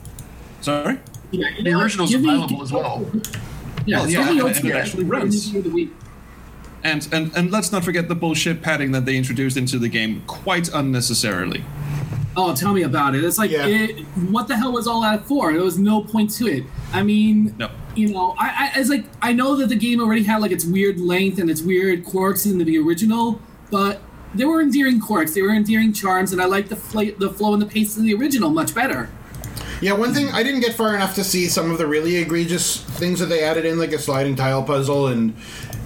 Sorry. 0.60 0.98
Yeah, 1.30 1.46
The 1.56 1.62
know 1.70 1.76
what? 1.76 1.84
original's 1.84 2.14
available 2.14 2.62
as 2.62 2.72
well. 2.72 3.06
Yeah, 3.88 3.96
Well, 3.96 4.04
it's 4.04 4.12
yeah, 4.14 4.20
only 4.20 4.32
and- 4.32 4.40
old 4.42 4.56
and 4.56 4.72
actually 4.72 5.04
runs. 5.04 5.46
Review 5.46 5.62
the 5.62 5.70
week. 5.70 5.92
And, 6.84 7.08
and 7.12 7.34
and 7.36 7.50
let's 7.50 7.72
not 7.72 7.84
forget 7.84 8.08
the 8.08 8.14
bullshit 8.14 8.62
padding 8.62 8.92
that 8.92 9.04
they 9.04 9.16
introduced 9.16 9.56
into 9.56 9.78
the 9.80 9.88
game 9.88 10.22
quite 10.26 10.68
unnecessarily. 10.72 11.64
Oh, 12.36 12.54
tell 12.54 12.72
me 12.72 12.82
about 12.82 13.16
it. 13.16 13.24
It's 13.24 13.36
like, 13.38 13.50
Yeah. 13.50 13.66
it, 13.66 13.98
what 14.30 14.46
the 14.46 14.56
hell 14.56 14.70
was 14.72 14.86
all 14.86 15.00
that 15.02 15.26
for? 15.26 15.52
There 15.52 15.62
was 15.62 15.76
no 15.78 16.02
point 16.02 16.30
to 16.34 16.46
it. 16.46 16.64
I 16.92 17.02
mean, 17.02 17.52
No. 17.58 17.68
you 17.96 18.08
know, 18.12 18.36
I, 18.38 18.70
I 18.76 18.78
it's 18.80 18.88
like 18.90 19.06
I 19.20 19.32
know 19.32 19.56
that 19.56 19.68
the 19.70 19.76
game 19.76 20.00
already 20.00 20.22
had 20.22 20.40
like 20.40 20.52
its 20.52 20.64
weird 20.64 21.00
length 21.00 21.38
and 21.40 21.50
its 21.50 21.62
weird 21.62 22.04
quirks 22.04 22.46
in 22.46 22.58
the 22.58 22.78
original, 22.78 23.40
but 23.72 24.00
they 24.34 24.44
were 24.44 24.60
endearing 24.60 25.00
quirks, 25.00 25.34
they 25.34 25.42
were 25.42 25.50
endearing 25.54 25.92
charms, 25.92 26.30
and 26.32 26.40
I 26.40 26.44
like 26.44 26.68
the 26.68 26.76
fl- 26.76 27.16
the 27.18 27.30
flow 27.30 27.54
and 27.54 27.60
the 27.62 27.66
pace 27.66 27.96
of 27.96 28.04
the 28.04 28.14
original 28.14 28.50
much 28.50 28.72
better. 28.72 29.10
Yeah, 29.80 29.92
one 29.92 30.12
thing 30.12 30.30
I 30.30 30.42
didn't 30.42 30.60
get 30.60 30.74
far 30.74 30.94
enough 30.94 31.14
to 31.14 31.24
see 31.24 31.46
some 31.46 31.70
of 31.70 31.78
the 31.78 31.86
really 31.86 32.16
egregious 32.16 32.82
things 32.82 33.20
that 33.20 33.26
they 33.26 33.44
added 33.44 33.64
in, 33.64 33.78
like 33.78 33.92
a 33.92 33.98
sliding 33.98 34.34
tile 34.34 34.62
puzzle 34.62 35.06
and 35.06 35.36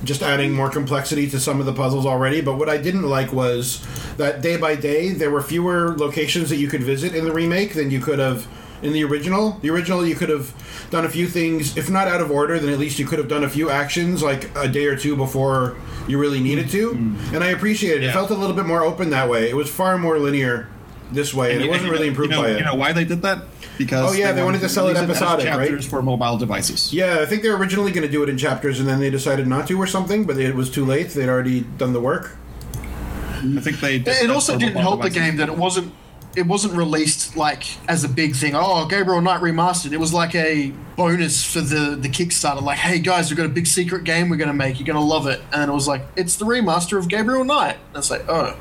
just 0.04 0.22
adding 0.22 0.52
more 0.52 0.70
complexity 0.70 1.28
to 1.30 1.38
some 1.38 1.60
of 1.60 1.66
the 1.66 1.72
puzzles 1.72 2.06
already. 2.06 2.40
But 2.40 2.58
what 2.58 2.68
I 2.68 2.78
didn't 2.78 3.02
like 3.02 3.32
was 3.32 3.86
that 4.16 4.40
day 4.40 4.56
by 4.56 4.76
day 4.76 5.10
there 5.10 5.30
were 5.30 5.42
fewer 5.42 5.96
locations 5.96 6.48
that 6.50 6.56
you 6.56 6.68
could 6.68 6.82
visit 6.82 7.14
in 7.14 7.24
the 7.24 7.32
remake 7.32 7.74
than 7.74 7.90
you 7.90 8.00
could 8.00 8.18
have 8.18 8.46
in 8.82 8.92
the 8.92 9.04
original. 9.04 9.58
The 9.60 9.70
original 9.70 10.04
you 10.06 10.14
could 10.14 10.28
have 10.28 10.54
done 10.90 11.04
a 11.04 11.08
few 11.08 11.26
things, 11.26 11.76
if 11.76 11.88
not 11.88 12.08
out 12.08 12.20
of 12.20 12.30
order, 12.30 12.58
then 12.58 12.70
at 12.70 12.78
least 12.78 12.98
you 12.98 13.06
could 13.06 13.18
have 13.18 13.28
done 13.28 13.44
a 13.44 13.48
few 13.48 13.70
actions 13.70 14.22
like 14.22 14.50
a 14.56 14.68
day 14.68 14.86
or 14.86 14.96
two 14.96 15.16
before 15.16 15.76
you 16.08 16.18
really 16.18 16.40
needed 16.40 16.68
to. 16.70 16.90
Mm-hmm. 16.90 17.16
Mm-hmm. 17.16 17.34
And 17.34 17.44
I 17.44 17.48
appreciate 17.48 18.02
it. 18.02 18.04
It 18.04 18.12
felt 18.12 18.30
a 18.30 18.34
little 18.34 18.56
bit 18.56 18.66
more 18.66 18.82
open 18.82 19.10
that 19.10 19.28
way. 19.28 19.48
It 19.48 19.56
was 19.56 19.70
far 19.70 19.98
more 19.98 20.18
linear 20.18 20.68
this 21.12 21.32
way, 21.32 21.54
and, 21.54 21.62
it 21.62 21.68
wasn't 21.68 21.90
really 21.90 22.08
improved 22.08 22.32
you 22.32 22.38
know, 22.38 22.42
by 22.42 22.50
it. 22.50 22.58
You 22.58 22.64
know 22.64 22.74
why 22.74 22.92
they 22.92 23.04
did 23.04 23.22
that? 23.22 23.42
Because 23.78 24.10
Oh, 24.10 24.14
yeah, 24.14 24.32
they 24.32 24.42
wanted 24.42 24.60
to 24.60 24.68
sell 24.68 24.86
it 24.86 24.94
release 24.94 25.02
as 25.02 25.10
episodic, 25.10 25.46
right? 25.46 25.68
chapters 25.68 25.86
for 25.86 26.02
mobile 26.02 26.36
devices. 26.36 26.92
Yeah, 26.92 27.20
I 27.20 27.26
think 27.26 27.42
they 27.42 27.48
were 27.50 27.56
originally 27.56 27.90
going 27.90 28.06
to 28.06 28.12
do 28.12 28.22
it 28.22 28.28
in 28.28 28.36
chapters, 28.36 28.80
and 28.80 28.88
then 28.88 29.00
they 29.00 29.10
decided 29.10 29.46
not 29.46 29.66
to, 29.68 29.80
or 29.80 29.86
something. 29.86 30.24
But 30.24 30.38
it 30.38 30.54
was 30.54 30.70
too 30.70 30.84
late; 30.84 31.10
they'd 31.10 31.28
already 31.28 31.62
done 31.78 31.92
the 31.92 32.00
work. 32.00 32.36
I 32.76 33.60
think 33.60 33.80
they. 33.80 33.96
It 33.96 34.30
also 34.30 34.58
didn't 34.58 34.74
mobile 34.74 34.82
help 34.82 35.02
the 35.02 35.10
game 35.10 35.36
that 35.36 35.48
it 35.48 35.56
wasn't 35.56 35.92
it 36.36 36.46
wasn't 36.46 36.74
released 36.74 37.36
like 37.36 37.64
as 37.88 38.04
a 38.04 38.08
big 38.08 38.34
thing. 38.34 38.52
Oh, 38.54 38.86
Gabriel 38.86 39.20
Knight 39.20 39.40
remastered. 39.40 39.92
It 39.92 39.98
was 39.98 40.14
like 40.14 40.34
a 40.34 40.72
bonus 40.96 41.44
for 41.44 41.60
the 41.60 41.96
the 41.96 42.08
Kickstarter. 42.08 42.62
Like, 42.62 42.78
hey 42.78 42.98
guys, 42.98 43.30
we've 43.30 43.36
got 43.36 43.46
a 43.46 43.50
big 43.50 43.66
secret 43.66 44.04
game 44.04 44.28
we're 44.28 44.36
gonna 44.36 44.52
make. 44.54 44.78
You're 44.78 44.86
gonna 44.86 45.04
love 45.04 45.26
it. 45.26 45.40
And 45.52 45.70
it 45.70 45.74
was 45.74 45.88
like, 45.88 46.02
it's 46.16 46.36
the 46.36 46.44
remaster 46.44 46.98
of 46.98 47.08
Gabriel 47.08 47.44
Knight. 47.44 47.76
And 47.88 47.96
it's 47.98 48.10
like, 48.10 48.28
oh, 48.28 48.56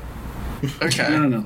I 0.80 0.88
don't 0.88 1.30
know. 1.30 1.44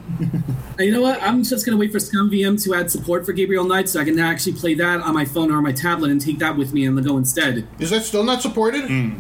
You 0.79 0.91
know 0.91 1.01
what? 1.01 1.23
I'm 1.23 1.43
just 1.43 1.65
gonna 1.65 1.79
wait 1.79 1.91
for 1.91 1.99
ScummVM 1.99 2.63
to 2.65 2.75
add 2.75 2.91
support 2.91 3.25
for 3.25 3.33
Gabriel 3.33 3.65
Knight, 3.65 3.89
so 3.89 4.01
I 4.01 4.05
can 4.05 4.19
actually 4.19 4.53
play 4.53 4.75
that 4.75 5.01
on 5.01 5.15
my 5.15 5.25
phone 5.25 5.51
or 5.51 5.63
my 5.63 5.73
tablet 5.73 6.11
and 6.11 6.21
take 6.21 6.39
that 6.41 6.57
with 6.57 6.75
me 6.75 6.87
on 6.87 6.97
the 6.97 7.03
go 7.03 7.17
instead. 7.17 7.67
Is 7.79 7.91
that 7.91 8.03
still 8.03 8.25
not 8.25 8.43
supported? 8.43 8.85
Hmm. 8.85 9.19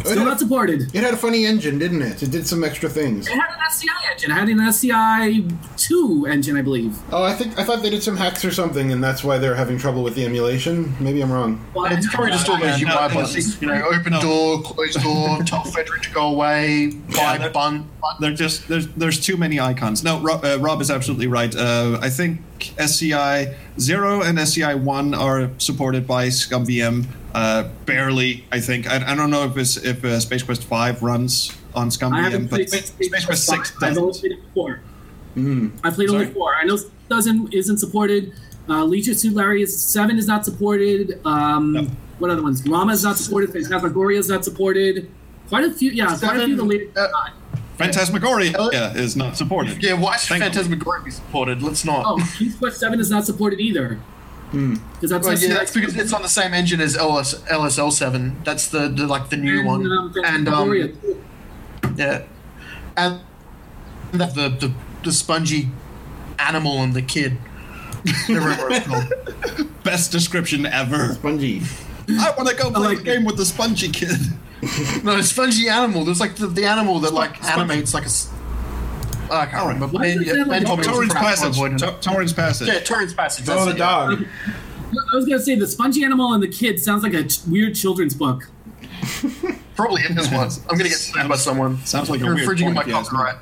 It, 0.00 0.06
Still 0.06 0.18
had, 0.20 0.24
not 0.24 0.38
supported. 0.38 0.94
it 0.94 1.02
had 1.02 1.12
a 1.14 1.16
funny 1.16 1.44
engine, 1.46 1.78
didn't 1.78 2.02
it? 2.02 2.22
It 2.22 2.30
did 2.30 2.46
some 2.46 2.64
extra 2.64 2.88
things. 2.88 3.26
It 3.28 3.32
had 3.34 3.50
an 3.50 3.60
SCI 3.66 3.86
engine. 4.10 4.30
It 4.30 4.34
had 4.34 4.48
an 4.48 4.60
SCI 4.60 5.44
two 5.76 6.26
engine, 6.28 6.56
I 6.56 6.62
believe. 6.62 6.98
Oh, 7.12 7.22
I 7.22 7.34
think 7.34 7.58
I 7.58 7.64
thought 7.64 7.82
they 7.82 7.90
did 7.90 8.02
some 8.02 8.16
hacks 8.16 8.44
or 8.44 8.50
something, 8.50 8.92
and 8.92 9.02
that's 9.04 9.22
why 9.22 9.38
they're 9.38 9.54
having 9.54 9.78
trouble 9.78 10.02
with 10.02 10.14
the 10.14 10.24
emulation. 10.24 10.94
Maybe 11.00 11.20
I'm 11.22 11.30
wrong. 11.30 11.64
Well, 11.74 11.86
It's 11.92 12.12
probably 12.12 12.32
just 12.32 12.48
all 12.48 12.58
those 12.58 12.80
UI 12.80 12.88
buttons. 12.90 13.60
You 13.60 13.68
know, 13.68 13.78
no. 13.78 13.86
open 13.88 14.12
door, 14.14 14.62
close 14.62 14.94
door, 14.94 15.38
tell 15.44 15.64
Frederick 15.64 16.02
to 16.02 16.10
go 16.10 16.28
away, 16.28 16.92
buy 17.14 17.38
that- 17.38 17.52
bun. 17.52 17.88
They're 18.18 18.32
just 18.32 18.66
there's 18.68 18.88
there's 18.88 19.20
too 19.20 19.36
many 19.36 19.60
icons. 19.60 20.02
No, 20.02 20.20
Rob, 20.20 20.44
uh, 20.44 20.58
Rob 20.60 20.80
is 20.80 20.90
absolutely 20.90 21.26
right. 21.26 21.54
Uh, 21.54 21.98
I 22.00 22.08
think 22.08 22.40
SCI 22.78 23.54
zero 23.78 24.22
and 24.22 24.38
SCI 24.38 24.74
one 24.74 25.12
are 25.14 25.50
supported 25.58 26.06
by 26.06 26.28
ScummVM. 26.28 27.04
Uh, 27.34 27.68
barely, 27.86 28.44
I 28.50 28.60
think. 28.60 28.88
I, 28.90 29.12
I 29.12 29.14
don't 29.14 29.30
know 29.30 29.44
if 29.44 29.56
it's, 29.56 29.76
if 29.76 30.04
uh, 30.04 30.18
Space 30.20 30.42
Quest 30.42 30.64
five 30.64 31.02
runs 31.02 31.56
on 31.74 31.86
I 31.86 31.90
ScummVM, 31.90 32.50
but 32.50 32.56
played 32.68 32.68
Space, 32.70 33.24
Quest 33.24 33.46
six 33.46 33.72
I've 33.82 33.96
only 33.98 34.18
played 34.18 34.32
it 34.32 34.38
four. 34.54 34.80
I 35.84 35.90
played 35.90 36.10
only 36.10 36.26
four. 36.26 36.54
I 36.54 36.64
know 36.64 36.78
doesn't 37.08 37.54
isn't 37.54 37.78
supported. 37.78 38.32
Uh, 38.68 38.84
Leisure 38.84 39.14
Suit 39.14 39.34
Larry 39.34 39.62
is 39.62 39.80
seven 39.80 40.18
is 40.18 40.26
not 40.26 40.44
supported. 40.44 41.20
Um, 41.24 41.72
No. 41.72 41.86
What 42.18 42.30
other 42.30 42.42
ones? 42.42 42.66
Rama 42.68 42.92
is 42.92 43.02
not 43.02 43.16
supported. 43.16 43.50
Phantasmagoria 43.50 44.18
is 44.18 44.28
not 44.28 44.44
supported. 44.44 45.10
Quite 45.48 45.64
a 45.64 45.72
few. 45.72 45.90
Yeah, 45.90 46.06
quite 46.18 46.36
a 46.36 46.44
few. 46.44 46.60
of 46.60 46.68
The 46.68 46.68
Seven, 46.68 46.68
latest. 46.68 46.98
uh, 46.98 47.30
Phantasmagoria 47.78 48.52
yeah, 48.72 48.92
is 48.94 49.16
not 49.16 49.36
supported. 49.38 49.82
Yeah, 49.82 49.94
why 49.94 50.16
should 50.18 50.38
Thankfully. 50.38 50.52
Phantasmagoria 50.52 51.02
be 51.02 51.10
supported? 51.10 51.62
Let's 51.62 51.84
not. 51.84 52.04
oh, 52.06 52.34
King's 52.38 52.56
Quest 52.56 52.78
Seven 52.78 53.00
is 53.00 53.10
not 53.10 53.24
supported 53.24 53.58
either. 53.58 53.98
Because 54.50 55.10
that's 55.10 55.26
Well, 55.26 55.38
yeah, 55.38 55.54
that's 55.54 55.72
because 55.72 55.96
it's 55.96 56.12
on 56.12 56.22
the 56.22 56.28
same 56.28 56.52
engine 56.54 56.80
as 56.80 56.96
LS, 56.96 57.34
LSL 57.44 57.92
seven. 57.92 58.40
That's 58.44 58.68
the, 58.68 58.88
the 58.88 59.06
like 59.06 59.30
the 59.30 59.36
new 59.36 59.60
and, 59.60 59.66
one. 59.66 59.92
um, 59.92 60.14
and 60.24 60.48
um, 60.48 60.74
yeah, 61.96 62.22
and 62.96 63.20
the, 64.12 64.26
the 64.26 64.48
the 64.48 64.72
the 65.04 65.12
spongy 65.12 65.68
animal 66.38 66.78
and 66.82 66.94
the 66.94 67.02
kid. 67.02 67.38
Never 68.28 68.48
remember 68.48 68.62
what 68.64 68.72
it's 68.72 68.86
called. 68.86 69.82
Best 69.84 70.10
description 70.10 70.66
ever. 70.66 71.14
Spongy. 71.14 71.62
I 72.08 72.32
want 72.36 72.48
to 72.48 72.56
go 72.56 72.70
play 72.70 72.80
like 72.80 72.98
the 72.98 73.04
game 73.04 73.24
with 73.24 73.36
the 73.36 73.44
spongy 73.44 73.88
kid. 73.88 74.16
No, 75.04 75.16
the 75.16 75.22
spongy 75.22 75.68
animal. 75.68 76.04
There's 76.04 76.20
like 76.20 76.36
the, 76.36 76.46
the 76.46 76.64
animal 76.64 76.98
that 77.00 77.14
like 77.14 77.36
Spongy. 77.36 77.52
animates 77.52 77.94
like 77.94 78.04
a. 78.04 78.10
s- 79.30 79.32
Oh, 79.32 79.36
I 79.36 79.46
can't 79.46 79.54
Alright. 79.62 79.74
remember. 79.74 79.96
Why 79.98 80.06
does 80.14 80.16
Man, 80.16 80.24
it 80.24 80.34
sound 80.36 80.48
like 80.50 80.64
told 80.66 80.78
me 80.80 80.84
it 80.84 80.88
was 80.88 80.96
Torin's 80.96 81.12
crap, 81.12 81.22
so 81.22 81.26
I 81.26 81.30
Passage. 81.30 81.56
avoided 81.56 81.82
it. 81.82 82.02
Torin's 82.02 82.32
Passage. 82.32 82.68
Yeah, 82.68 82.78
Torin's 82.80 83.14
Passage. 83.14 83.48
Oh, 83.48 83.64
the 83.64 83.74
dog. 83.74 84.24
I 84.92 85.16
was 85.16 85.24
gonna 85.24 85.38
say 85.40 85.54
the 85.54 85.66
spongy 85.66 86.02
animal 86.04 86.32
and 86.32 86.42
the 86.42 86.48
kid 86.48 86.80
sounds 86.80 87.02
like 87.02 87.14
a 87.14 87.24
ch- 87.24 87.40
weird 87.46 87.74
children's 87.74 88.14
book. 88.14 88.48
Probably 89.76 90.02
in 90.08 90.14
this 90.14 90.30
one. 90.30 90.48
I'm 90.68 90.76
gonna 90.76 90.88
get 90.90 90.98
sued 90.98 91.28
by 91.28 91.36
someone. 91.36 91.78
Sounds 91.86 92.10
like 92.10 92.20
a 92.20 92.24
You're 92.24 92.34
weird 92.34 92.40
infringing 92.42 92.68
on 92.68 92.74
my 92.74 92.82
copyright. 92.84 93.36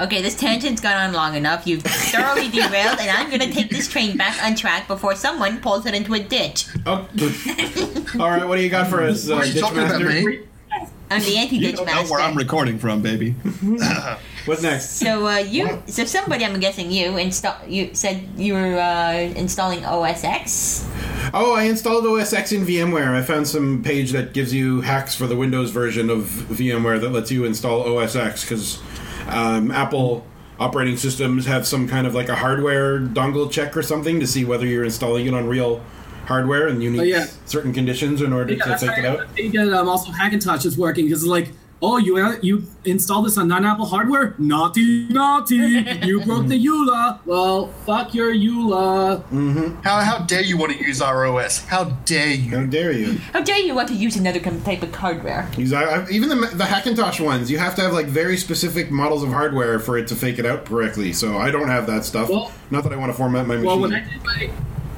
Okay, 0.00 0.20
this 0.20 0.34
tangent's 0.34 0.80
gone 0.80 0.96
on 0.96 1.12
long 1.12 1.36
enough. 1.36 1.66
You've 1.66 1.82
thoroughly 1.82 2.48
derailed, 2.50 2.98
and 2.98 3.10
I'm 3.10 3.30
gonna 3.30 3.52
take 3.52 3.70
this 3.70 3.86
train 3.88 4.16
back 4.16 4.42
on 4.42 4.56
track 4.56 4.88
before 4.88 5.14
someone 5.14 5.60
pulls 5.60 5.86
it 5.86 5.94
into 5.94 6.14
a 6.14 6.18
ditch. 6.18 6.66
Oh. 6.84 7.08
All 8.18 8.30
right, 8.30 8.46
what 8.46 8.56
do 8.56 8.62
you 8.62 8.68
got 8.68 8.88
for 8.88 9.02
us, 9.02 9.28
uh, 9.30 9.36
are 9.36 9.46
you 9.46 9.52
Ditch 9.52 9.62
talking 9.62 9.78
about, 9.78 10.00
Master? 10.02 10.44
Me? 10.80 10.86
I'm 11.10 11.22
the 11.22 11.36
anti-ditch 11.36 11.76
don't 11.76 11.86
know 11.86 12.04
where 12.04 12.20
I'm 12.20 12.36
recording 12.36 12.78
from, 12.78 13.02
baby. 13.02 13.32
What's 14.46 14.62
next? 14.62 14.90
So 14.92 15.26
uh, 15.26 15.36
you, 15.36 15.82
so 15.86 16.04
somebody, 16.04 16.44
I'm 16.44 16.58
guessing 16.58 16.90
you 16.90 17.16
install. 17.18 17.56
You 17.68 17.94
said 17.94 18.26
you 18.36 18.54
were 18.54 18.78
uh, 18.78 19.12
installing 19.12 19.84
OS 19.84 20.24
X. 20.24 20.88
Oh, 21.34 21.54
I 21.54 21.64
installed 21.64 22.06
OS 22.06 22.32
X 22.32 22.52
in 22.52 22.64
VMware. 22.64 23.14
I 23.14 23.22
found 23.22 23.46
some 23.46 23.82
page 23.82 24.12
that 24.12 24.32
gives 24.32 24.52
you 24.52 24.80
hacks 24.80 25.14
for 25.14 25.26
the 25.26 25.36
Windows 25.36 25.70
version 25.70 26.10
of 26.10 26.24
VMware 26.50 27.00
that 27.00 27.10
lets 27.10 27.30
you 27.30 27.44
install 27.44 27.98
OS 27.98 28.16
X 28.16 28.42
because 28.42 28.80
um, 29.28 29.70
Apple 29.70 30.26
operating 30.58 30.96
systems 30.96 31.46
have 31.46 31.66
some 31.66 31.88
kind 31.88 32.06
of 32.06 32.14
like 32.14 32.28
a 32.28 32.36
hardware 32.36 33.00
dongle 33.00 33.50
check 33.50 33.76
or 33.76 33.82
something 33.82 34.20
to 34.20 34.26
see 34.26 34.44
whether 34.44 34.66
you're 34.66 34.84
installing 34.84 35.26
it 35.26 35.34
on 35.34 35.46
real 35.46 35.82
hardware 36.26 36.68
and 36.68 36.82
you 36.82 36.90
need 36.90 37.00
Oh, 37.00 37.02
yeah. 37.04 37.26
certain 37.46 37.72
conditions 37.72 38.22
in 38.22 38.32
order 38.32 38.54
Yeah, 38.54 38.62
to 38.64 38.68
that's 38.70 38.82
take 38.82 38.98
it 38.98 39.04
out. 39.04 39.20
I 39.20 39.26
think 39.26 39.54
that, 39.54 39.72
um, 39.72 39.88
also 39.88 40.12
Hackintosh 40.12 40.64
is 40.64 40.76
working 40.78 41.06
because 41.06 41.22
it's 41.22 41.28
like, 41.30 41.50
oh, 41.84 41.96
you 41.98 42.16
you 42.42 42.64
install 42.84 43.22
this 43.22 43.36
on 43.36 43.48
non-Apple 43.48 43.86
hardware? 43.86 44.36
Naughty, 44.38 45.08
naughty! 45.08 45.56
you 46.04 46.24
broke 46.24 46.46
the 46.46 46.54
EULA. 46.64 47.18
Well, 47.26 47.66
fuck 47.86 48.14
your 48.14 48.32
EULA. 48.32 49.82
How, 49.82 49.98
how 50.00 50.18
dare 50.18 50.42
you 50.42 50.56
want 50.56 50.70
to 50.72 50.78
use 50.78 51.02
our 51.02 51.26
OS? 51.26 51.64
How 51.66 51.84
dare 52.04 52.30
you? 52.34 52.56
How 52.56 52.66
dare 52.66 52.92
you? 52.92 53.18
How 53.32 53.40
dare 53.40 53.58
you 53.58 53.74
want 53.74 53.88
to 53.88 53.94
use 53.94 54.14
another 54.16 54.38
type 54.38 54.82
of 54.84 54.94
hardware? 54.94 55.48
These 55.56 55.72
are- 55.72 55.88
I- 55.88 56.08
even 56.08 56.28
the 56.28 56.36
the 56.54 56.64
Hackintosh 56.64 57.18
ones, 57.18 57.50
you 57.50 57.58
have 57.58 57.74
to 57.74 57.82
have 57.82 57.92
like 57.92 58.06
very 58.06 58.36
specific 58.36 58.92
models 58.92 59.24
of 59.24 59.30
hardware 59.30 59.80
for 59.80 59.98
it 59.98 60.06
to 60.08 60.14
fake 60.14 60.38
it 60.38 60.46
out 60.46 60.64
correctly. 60.66 61.12
So 61.12 61.36
I 61.38 61.50
don't 61.50 61.68
have 61.68 61.86
that 61.88 62.04
stuff. 62.04 62.28
Well- 62.30 62.52
Not 62.70 62.84
that 62.84 62.92
I 62.92 62.96
want 62.96 63.10
to 63.10 63.16
format 63.18 63.46
my 63.48 63.56
machine. 63.56 63.66
Well, 63.66 63.80
when 63.80 63.92
I 63.92 64.00
did 64.00 64.22
my 64.24 64.50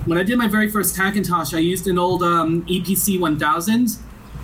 when 0.06 0.18
I 0.18 0.22
did 0.22 0.36
my 0.38 0.48
very 0.48 0.68
first 0.70 0.96
Hackintosh, 0.96 1.54
I 1.54 1.60
used 1.60 1.86
an 1.88 1.98
old 1.98 2.22
um, 2.22 2.64
Eee 2.68 2.82
PC 2.82 3.18
1000, 3.20 3.96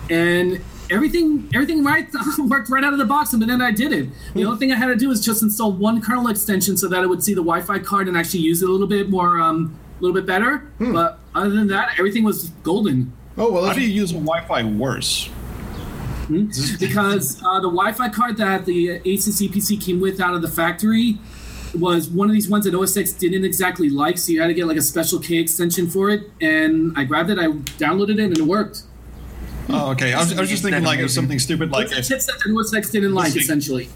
and 0.09 0.61
everything 0.89 1.49
everything 1.53 1.83
right 1.83 2.07
worked 2.39 2.69
right 2.69 2.83
out 2.83 2.93
of 2.93 2.99
the 2.99 3.05
box. 3.05 3.33
And 3.33 3.41
then 3.41 3.61
I 3.61 3.71
did 3.71 3.91
it. 3.93 4.09
The 4.33 4.45
only 4.45 4.57
thing 4.59 4.71
I 4.71 4.75
had 4.75 4.87
to 4.87 4.95
do 4.95 5.09
was 5.09 5.23
just 5.23 5.41
install 5.43 5.71
one 5.71 6.01
kernel 6.01 6.27
extension 6.27 6.75
so 6.77 6.87
that 6.89 7.03
it 7.03 7.07
would 7.07 7.23
see 7.23 7.33
the 7.33 7.41
Wi-Fi 7.43 7.79
card 7.79 8.07
and 8.07 8.17
actually 8.17 8.41
use 8.41 8.61
it 8.61 8.67
a 8.69 8.71
little 8.71 8.87
bit 8.87 9.09
more, 9.09 9.39
um, 9.39 9.77
a 9.99 10.01
little 10.03 10.13
bit 10.15 10.25
better. 10.25 10.67
But 10.79 11.19
other 11.35 11.49
than 11.51 11.67
that, 11.67 11.95
everything 11.99 12.23
was 12.23 12.49
golden. 12.63 13.13
oh 13.37 13.51
well, 13.51 13.65
How 13.65 13.71
if 13.71 13.77
do 13.77 13.81
you 13.83 13.89
use 13.89 14.11
Wi-Fi 14.11 14.63
worse? 14.63 15.29
because 16.79 17.41
uh, 17.43 17.59
the 17.59 17.67
Wi-Fi 17.69 18.09
card 18.09 18.37
that 18.37 18.65
the 18.65 18.99
Asus 19.01 19.41
Eee 19.41 19.49
PC 19.49 19.83
came 19.83 19.99
with 19.99 20.21
out 20.21 20.33
of 20.33 20.41
the 20.41 20.47
factory 20.47 21.19
was 21.75 22.09
one 22.09 22.27
of 22.29 22.33
these 22.33 22.49
ones 22.49 22.65
that 22.65 22.75
OS 22.75 22.95
X 22.97 23.11
didn't 23.13 23.43
exactly 23.45 23.89
like, 23.89 24.17
so 24.17 24.31
you 24.31 24.41
had 24.41 24.47
to 24.47 24.53
get 24.53 24.67
like 24.67 24.77
a 24.77 24.81
special 24.81 25.19
K 25.19 25.37
extension 25.37 25.89
for 25.89 26.09
it. 26.09 26.23
And 26.41 26.93
I 26.97 27.03
grabbed 27.03 27.29
it, 27.29 27.39
I 27.39 27.47
downloaded 27.47 28.19
it, 28.19 28.19
and 28.19 28.37
it 28.37 28.43
worked. 28.43 28.83
Oh, 29.69 29.91
okay. 29.91 30.13
I 30.13 30.19
was, 30.19 30.37
I 30.37 30.41
was 30.41 30.49
just 30.49 30.63
thinking 30.63 30.83
like 30.83 30.99
it 30.99 31.03
was 31.03 31.13
something 31.13 31.39
stupid 31.39 31.71
like 31.71 31.91
It's 31.91 32.09
a 32.09 32.13
chipset 32.15 32.43
that 32.43 32.55
OS 32.57 32.73
X 32.73 32.89
didn't 32.89 33.13
like, 33.13 33.25
Missing- 33.27 33.41
essentially. 33.41 33.89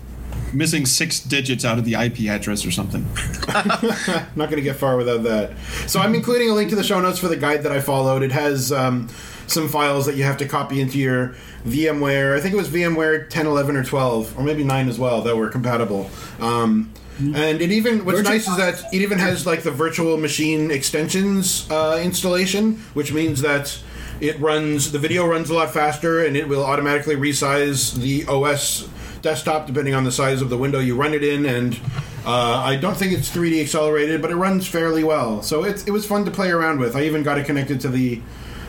missing 0.54 0.86
six 0.86 1.20
digits 1.20 1.66
out 1.66 1.78
of 1.78 1.84
the 1.86 1.96
IP 1.96 2.30
address 2.30 2.66
or 2.66 2.72
something. 2.72 3.06
not 3.48 4.50
going 4.50 4.56
to 4.56 4.62
get 4.62 4.76
far 4.78 4.96
without 4.96 5.24
that. 5.24 5.52
So 5.88 6.00
I'm 6.00 6.16
including 6.16 6.50
a 6.50 6.54
link 6.54 6.70
to 6.70 6.76
the 6.76 6.84
show 6.84 7.00
notes 7.02 7.20
for 7.20 7.28
the 7.28 7.36
guide 7.36 7.64
that 7.64 7.72
I 7.72 7.82
followed. 7.82 8.24
It 8.24 8.32
has 8.32 8.72
um, 8.72 9.10
some 9.48 9.68
files 9.68 10.06
that 10.06 10.16
you 10.16 10.24
have 10.24 10.38
to 10.38 10.48
copy 10.48 10.80
into 10.80 10.98
your 10.98 11.36
VMware. 11.66 12.38
I 12.38 12.40
think 12.42 12.54
it 12.54 12.58
was 12.58 12.70
VMware 12.70 13.30
10, 13.30 13.46
11, 13.48 13.76
or 13.76 13.84
12, 13.84 14.38
or 14.40 14.44
maybe 14.44 14.64
9 14.64 14.88
as 14.88 14.98
well 15.00 15.22
that 15.24 15.36
were 15.36 15.50
compatible. 15.50 16.10
Um, 16.40 16.94
and 17.20 17.62
it 17.62 17.72
even 17.72 18.04
what's 18.06 18.22
nice 18.22 18.48
is 18.48 18.58
that 18.58 18.94
it 18.94 19.02
even 19.02 19.18
has 19.20 19.46
like 19.46 19.64
the 19.64 19.72
virtual 19.72 20.18
machine 20.18 20.72
extensions 20.72 21.70
uh, 21.72 22.00
installation, 22.04 22.76
which 22.94 23.14
means 23.14 23.42
that 23.42 23.78
it 24.20 24.40
runs 24.40 24.92
the 24.92 25.00
video 25.00 25.26
runs 25.26 25.50
a 25.50 25.54
lot 25.54 25.74
faster 25.74 26.26
and 26.26 26.36
it 26.38 26.48
will 26.48 26.64
automatically 26.64 27.16
resize 27.16 27.94
the 27.96 28.26
OS 28.28 28.88
desktop 29.22 29.68
depending 29.68 29.94
on 29.94 30.04
the 30.04 30.12
size 30.12 30.42
of 30.42 30.50
the 30.50 30.58
window 30.58 30.80
you 30.80 30.96
run 30.96 31.14
it 31.14 31.24
in. 31.24 31.46
And 31.46 31.80
uh, 32.26 32.62
I 32.66 32.76
don't 32.76 32.96
think 32.96 33.14
it's 33.14 33.34
3D 33.34 33.62
accelerated 33.62 34.22
but 34.22 34.32
it 34.32 34.36
runs 34.36 34.68
fairly 34.68 35.04
well. 35.04 35.42
So 35.42 35.64
it, 35.64 35.88
it 35.88 35.92
was 35.92 36.06
fun 36.06 36.26
to 36.26 36.32
play 36.32 36.50
around 36.52 36.80
with. 36.80 36.96
I 36.96 37.04
even 37.04 37.24
got 37.24 37.38
it 37.38 37.46
connected 37.46 37.80
to 37.82 37.90
the 37.90 38.22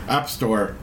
App 0.07 0.29
Store 0.29 0.75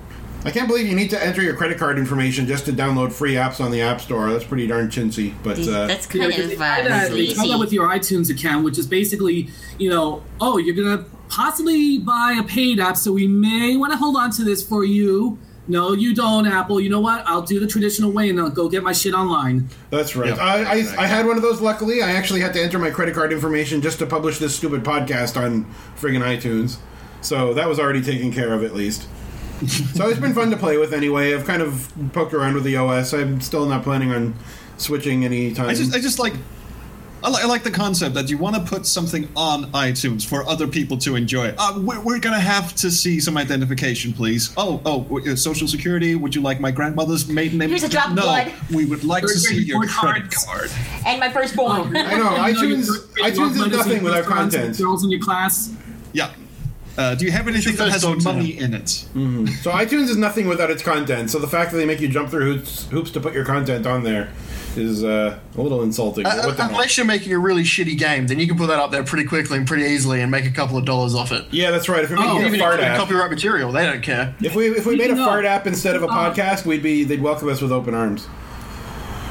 I 0.45 0.51
can't 0.51 0.69
believe 0.69 0.87
you 0.87 0.95
need 0.95 1.11
to 1.11 1.25
enter 1.25 1.43
your 1.43 1.57
credit 1.57 1.79
card 1.79 1.99
information 1.99 2.47
just 2.47 2.67
to 2.67 2.73
download 2.73 3.13
free 3.13 3.33
apps 3.35 3.65
on 3.65 3.71
the 3.71 3.81
App 3.81 4.01
Store 4.01 4.31
that's 4.31 4.45
pretty 4.45 4.67
darn 4.67 4.89
chintzy 4.89 5.35
but 5.43 5.59
uh, 5.61 5.87
That's 5.87 6.07
Yeah, 6.15 6.25
kind 6.25 6.31
because 6.31 6.49
they 6.49 6.55
of 6.55 6.61
uh, 6.61 6.83
that, 6.83 7.11
they 7.13 7.33
tie 7.33 7.49
that 7.49 7.59
with 7.59 7.73
your 7.73 7.89
iTunes 7.89 8.31
account, 8.31 8.65
which 8.65 8.79
is 8.79 8.87
basically, 8.87 9.49
you 9.79 9.89
know, 9.89 10.23
oh, 10.41 10.59
you're 10.59 10.75
gonna 10.75 11.05
possibly 11.29 11.99
buy 11.99 12.37
a 12.39 12.43
paid 12.43 12.79
app, 12.79 12.97
so 12.97 13.13
we 13.13 13.27
may 13.27 13.77
want 13.77 13.93
to 13.93 13.97
hold 13.97 14.17
on 14.17 14.31
to 14.33 14.45
this 14.45 14.67
for 14.67 14.85
you. 14.85 15.39
No, 15.67 15.95
you 15.95 16.15
don't, 16.15 16.47
Apple. 16.47 16.79
You 16.79 16.91
know 16.91 17.01
what? 17.01 17.27
I'll 17.27 17.41
do 17.41 17.59
the 17.59 17.67
traditional 17.67 18.13
way 18.13 18.29
and 18.29 18.39
I'll 18.39 18.51
go 18.51 18.69
get 18.69 18.83
my 18.83 18.93
shit 18.93 19.15
online. 19.15 19.71
That's 19.89 20.15
right. 20.15 20.29
Yeah, 20.29 20.43
I, 20.43 20.63
I, 20.63 20.75
exactly. 20.77 21.05
I 21.05 21.07
had 21.07 21.27
one 21.27 21.37
of 21.37 21.43
those. 21.43 21.63
Luckily, 21.63 22.03
I 22.03 22.13
actually 22.13 22.41
had 22.41 22.53
to 22.53 22.63
enter 22.63 22.79
my 22.79 22.91
credit 22.91 23.15
card 23.15 23.33
information 23.33 23.81
just 23.81 23.99
to 24.01 24.07
publish 24.07 24.39
this 24.39 24.55
stupid 24.55 24.85
podcast 24.85 25.41
on 25.43 25.65
friggin' 25.99 26.21
iTunes. 26.21 26.77
So 27.23 27.55
that 27.55 27.67
was 27.67 27.81
already 27.81 28.03
taken 28.03 28.31
care 28.31 28.53
of 28.53 28.63
at 28.63 28.75
least. 28.75 29.09
so 29.95 30.09
it's 30.09 30.21
been 30.21 30.35
fun 30.35 30.51
to 30.51 30.57
play 30.57 30.77
with 30.79 30.93
anyway. 30.93 31.35
I've 31.35 31.45
kind 31.45 31.63
of 31.63 31.93
poked 32.13 32.35
around 32.35 32.55
with 32.55 32.65
the 32.65 32.77
OS. 32.77 33.13
I'm 33.13 33.41
still 33.41 33.67
not 33.67 33.83
planning 33.83 34.13
on 34.13 34.35
switching 34.77 35.25
anytime. 35.25 35.69
I 35.69 35.75
just, 35.75 35.95
I 35.95 36.01
just 36.01 36.19
like, 36.19 36.35
I, 37.23 37.31
li- 37.31 37.41
I 37.43 37.47
like 37.47 37.63
the 37.63 37.71
concept 37.71 38.15
that 38.17 38.29
you 38.29 38.37
want 38.37 38.55
to 38.57 38.63
put 38.63 38.85
something 38.85 39.29
on 39.35 39.73
iTunes 39.73 40.27
for 40.27 40.47
other 40.47 40.67
people 40.69 40.99
to 40.99 41.17
enjoy. 41.17 41.55
Uh, 41.57 41.81
we're, 41.81 42.01
we're 42.01 42.19
gonna 42.19 42.39
have 42.39 42.75
to 42.77 42.91
see 42.91 43.19
some 43.19 43.39
identification, 43.39 44.13
please. 44.13 44.53
Oh, 44.59 44.83
oh, 44.85 45.21
uh, 45.21 45.35
social 45.35 45.67
security. 45.67 46.17
Would 46.17 46.35
you 46.35 46.43
like 46.43 46.61
my 46.61 46.71
grandmother's 46.71 47.27
maiden 47.27 47.59
name? 47.59 47.71
Here's 47.71 47.83
a 47.83 47.89
drop 47.89 48.09
of 48.09 48.17
no, 48.17 48.23
blood. 48.23 48.53
we 48.71 48.85
would 48.85 49.05
like 49.05 49.23
to 49.23 49.29
see 49.31 49.63
your 49.63 49.87
credit 49.87 50.31
card. 50.31 50.71
And 51.07 51.19
my 51.19 51.31
firstborn. 51.31 51.97
I 51.97 52.15
know 52.19 52.25
iTunes. 52.37 52.89
iTunes 53.15 53.53
is 53.53 53.73
nothing 53.73 54.03
without 54.03 54.25
content. 54.25 54.77
Girls 54.77 55.03
in 55.03 55.11
your 55.11 55.21
class. 55.21 55.73
Yeah. 56.13 56.31
Uh, 56.97 57.15
do 57.15 57.25
you 57.25 57.33
have 57.33 57.49
anything 57.49 57.75
that 57.77 57.91
has 57.91 58.05
money 58.25 58.57
in 58.59 58.73
it? 58.75 58.89
So 58.89 59.71
iTunes 59.73 60.09
is 60.09 60.17
nothing 60.17 60.47
without 60.49 60.71
its 60.71 60.83
content. 60.83 61.31
So 61.31 61.39
the 61.39 61.49
fact 61.49 61.73
that 61.73 61.79
they 61.79 61.87
make 61.87 62.01
you 62.01 62.09
jump 62.09 62.31
through 62.31 62.55
hoops, 62.55 62.85
hoops 62.87 63.11
to 63.13 63.21
put 63.21 63.35
your 63.35 63.45
content 63.45 63.87
on 63.87 64.05
there 64.05 64.31
is 64.77 65.03
uh, 65.05 65.39
a 65.57 65.61
little 65.61 65.83
insulting. 65.83 66.25
but 66.25 66.33
Uh, 66.39 66.47
what 66.47 66.57
the 66.57 66.63
heck? 66.63 66.73
unless 66.73 66.97
you're 66.97 67.07
making 67.07 67.33
a 67.33 67.39
really 67.39 67.63
shitty 67.63 67.97
game, 67.99 68.27
then 68.27 68.39
you 68.41 68.47
can 68.47 68.57
put 68.57 68.67
that 68.69 68.79
up 68.79 68.91
there 68.91 69.03
pretty 69.05 69.25
quickly 69.25 69.57
and 69.59 69.67
pretty 69.67 69.85
easily 69.85 70.21
and 70.21 70.31
make 70.31 70.45
a 70.47 70.51
couple 70.51 70.77
of 70.77 70.85
dollars 70.85 71.15
off 71.15 71.31
it. 71.33 71.45
yeah, 71.51 71.71
that's 71.71 71.89
right. 71.89 72.03
If 72.05 72.11
we 72.11 72.17
made 72.17 72.25
Oh, 72.27 72.39
a 72.39 72.47
Even 72.47 72.59
fart 72.61 72.81
app, 72.81 72.97
copyright 72.99 73.31
material, 73.31 73.71
they 73.73 73.87
don't 73.87 74.03
care. 74.03 74.35
If 74.41 74.55
we 74.57 74.67
if 74.69 74.85
we 74.87 74.97
made 74.97 75.11
a 75.11 75.15
No. 75.15 75.25
fart 75.27 75.45
app 75.45 75.67
instead 75.67 75.95
of 75.97 76.03
a 76.03 76.07
Uh, 76.07 76.33
podcast, 76.35 76.65
we'd 76.65 76.83
be 76.83 77.05
they'd 77.05 77.23
welcome 77.23 77.49
us 77.49 77.61
with 77.61 77.71
open 77.73 77.95
arms. 77.95 78.27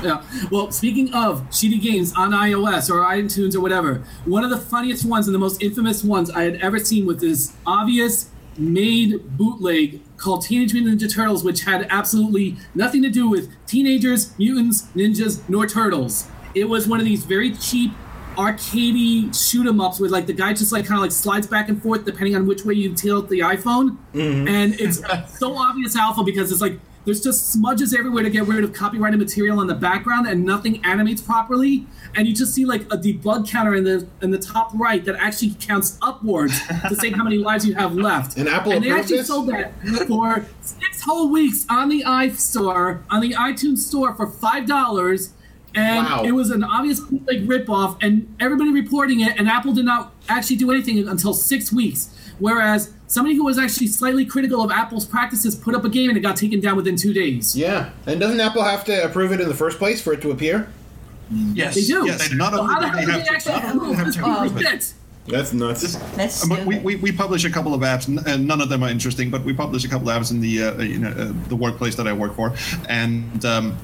Yeah. 0.13 0.21
Well, 0.51 0.69
speaking 0.71 1.13
of 1.13 1.43
shitty 1.49 1.81
games 1.81 2.13
on 2.13 2.31
iOS 2.31 2.89
or 2.89 3.05
iTunes 3.05 3.55
or 3.55 3.61
whatever, 3.61 4.03
one 4.25 4.43
of 4.43 4.49
the 4.49 4.57
funniest 4.57 5.05
ones 5.05 5.27
and 5.27 5.33
the 5.33 5.39
most 5.39 5.63
infamous 5.63 6.03
ones 6.03 6.29
I 6.29 6.43
had 6.43 6.55
ever 6.57 6.77
seen 6.77 7.05
was 7.05 7.21
this 7.21 7.53
obvious 7.65 8.29
made 8.57 9.37
bootleg 9.37 10.01
called 10.17 10.43
Teenage 10.43 10.73
Mutant 10.73 10.99
Ninja 10.99 11.13
Turtles, 11.13 11.43
which 11.43 11.63
had 11.63 11.87
absolutely 11.89 12.57
nothing 12.75 13.01
to 13.03 13.09
do 13.09 13.29
with 13.29 13.49
teenagers, 13.65 14.37
mutants, 14.37 14.83
ninjas, 14.95 15.41
nor 15.47 15.67
turtles. 15.67 16.27
It 16.53 16.65
was 16.65 16.87
one 16.87 16.99
of 16.99 17.05
these 17.05 17.23
very 17.25 17.55
cheap 17.55 17.91
arcadey 18.35 19.33
shoot 19.35 19.67
'em 19.67 19.79
ups 19.79 19.99
where 19.99 20.09
like 20.09 20.27
the 20.27 20.33
guy 20.33 20.53
just 20.53 20.71
like 20.71 20.85
kind 20.85 20.97
of 20.97 21.01
like 21.01 21.11
slides 21.11 21.47
back 21.47 21.69
and 21.69 21.81
forth 21.81 22.05
depending 22.05 22.35
on 22.35 22.47
which 22.47 22.63
way 22.65 22.73
you 22.73 22.93
tilt 22.93 23.29
the 23.29 23.39
iPhone, 23.39 23.97
mm-hmm. 24.13 24.47
and 24.47 24.79
it's 24.79 25.01
so 25.39 25.55
obvious 25.55 25.95
alpha 25.95 26.23
because 26.23 26.51
it's 26.51 26.61
like 26.61 26.79
there's 27.05 27.21
just 27.21 27.51
smudges 27.51 27.93
everywhere 27.93 28.23
to 28.23 28.29
get 28.29 28.45
rid 28.47 28.63
of 28.63 28.73
copyrighted 28.73 29.19
material 29.19 29.61
in 29.61 29.67
the 29.67 29.75
background 29.75 30.27
and 30.27 30.45
nothing 30.45 30.83
animates 30.85 31.21
properly. 31.21 31.85
And 32.15 32.27
you 32.27 32.33
just 32.33 32.53
see 32.53 32.65
like 32.65 32.81
a 32.83 32.97
debug 32.97 33.49
counter 33.49 33.75
in 33.75 33.83
the 33.83 34.07
in 34.21 34.31
the 34.31 34.37
top 34.37 34.71
right 34.73 35.03
that 35.05 35.15
actually 35.15 35.55
counts 35.59 35.97
upwards 36.01 36.59
to 36.87 36.95
say 36.95 37.11
how 37.11 37.23
many 37.23 37.37
lives 37.49 37.65
you 37.65 37.73
have 37.75 37.93
left. 37.95 38.37
And 38.37 38.47
Apple 38.47 38.73
and 38.73 38.83
they 38.83 38.91
actually 38.91 39.17
this? 39.17 39.27
sold 39.27 39.49
that 39.49 39.73
for 40.07 40.45
six 40.61 41.01
whole 41.01 41.29
weeks 41.29 41.65
on 41.69 41.89
the 41.89 42.03
iStore 42.03 43.03
on 43.09 43.21
the 43.21 43.31
iTunes 43.31 43.79
store 43.79 44.13
for 44.13 44.27
five 44.27 44.65
dollars 44.65 45.33
and 45.75 46.05
Wow. 46.05 46.23
it 46.23 46.31
was 46.31 46.49
an 46.51 46.63
obvious 46.63 46.99
like 47.27 47.39
ripoff, 47.45 47.97
and 48.01 48.33
everybody 48.39 48.71
reporting 48.71 49.21
it, 49.21 49.37
and 49.37 49.47
Apple 49.47 49.73
did 49.73 49.85
not 49.85 50.13
actually 50.29 50.55
do 50.57 50.71
anything 50.71 51.07
until 51.07 51.33
six 51.33 51.71
weeks. 51.71 52.09
Whereas 52.39 52.91
somebody 53.07 53.35
who 53.35 53.45
was 53.45 53.57
actually 53.59 53.87
slightly 53.87 54.25
critical 54.25 54.63
of 54.63 54.71
Apple's 54.71 55.05
practices 55.05 55.55
put 55.55 55.75
up 55.75 55.85
a 55.85 55.89
game 55.89 56.09
and 56.09 56.17
it 56.17 56.21
got 56.21 56.35
taken 56.35 56.59
down 56.59 56.75
within 56.75 56.95
two 56.95 57.13
days. 57.13 57.55
Yeah, 57.55 57.89
and 58.07 58.19
doesn't 58.19 58.39
Apple 58.39 58.63
have 58.63 58.83
to 58.85 59.03
approve 59.05 59.31
it 59.31 59.39
in 59.39 59.47
the 59.47 59.53
first 59.55 59.77
place 59.77 60.01
for 60.01 60.13
it 60.13 60.21
to 60.23 60.31
appear? 60.31 60.67
Yes. 61.31 61.75
They 61.75 61.81
do. 61.81 62.05
Yes, 62.05 62.27
They 62.27 62.35
not 62.35 62.53
So 62.53 62.63
how 62.63 62.79
the 62.79 62.87
hell 62.87 62.99
they 62.99 63.05
they 63.05 63.27
actually 63.29 63.53
not 63.53 63.65
only 63.65 63.77
approve 63.77 63.95
have 63.97 64.05
this 64.07 64.15
to 64.15 64.23
piece 64.23 64.35
approve 64.35 64.55
of 64.55 64.61
it. 64.61 64.93
That's 65.25 65.53
nuts. 65.53 65.95
That's 66.15 66.45
But 66.45 66.65
we, 66.65 66.79
we, 66.79 66.95
we 66.97 67.11
publish 67.11 67.45
a 67.45 67.49
couple 67.49 67.73
of 67.73 67.81
apps, 67.81 68.07
and 68.27 68.45
none 68.45 68.59
of 68.59 68.67
them 68.69 68.83
are 68.83 68.89
interesting. 68.89 69.29
But 69.29 69.43
we 69.45 69.53
publish 69.53 69.85
a 69.85 69.87
couple 69.87 70.09
of 70.09 70.21
apps 70.21 70.31
in 70.31 70.41
the 70.41 70.63
uh, 70.63 70.81
you 70.81 70.99
know 70.99 71.09
uh, 71.11 71.31
the 71.47 71.55
workplace 71.55 71.95
that 71.95 72.07
I 72.07 72.13
work 72.13 72.35
for, 72.35 72.53
and 72.89 73.45
um, 73.45 73.77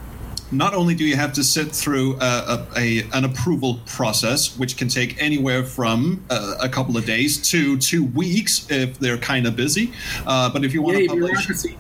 not 0.52 0.74
only 0.74 0.96
do 0.96 1.04
you 1.04 1.16
have 1.16 1.34
to 1.34 1.44
sit 1.44 1.72
through 1.72 2.16
a, 2.20 2.26
a, 2.26 2.68
a 2.78 3.04
an 3.14 3.26
approval 3.26 3.80
process, 3.86 4.58
which 4.58 4.78
can 4.78 4.88
take 4.88 5.22
anywhere 5.22 5.64
from 5.64 6.24
uh, 6.30 6.56
a 6.60 6.70
couple 6.70 6.98
of 6.98 7.06
days 7.06 7.38
to 7.50 7.78
two 7.78 8.06
weeks 8.06 8.70
if 8.70 8.98
they're 9.00 9.18
kind 9.18 9.46
of 9.46 9.56
busy. 9.56 9.92
Uh, 10.26 10.50
but 10.50 10.64
if 10.64 10.74
you 10.74 10.82
want 10.82 10.98
to 10.98 11.08
publish, 11.08 11.30
bureaucracy. 11.30 11.78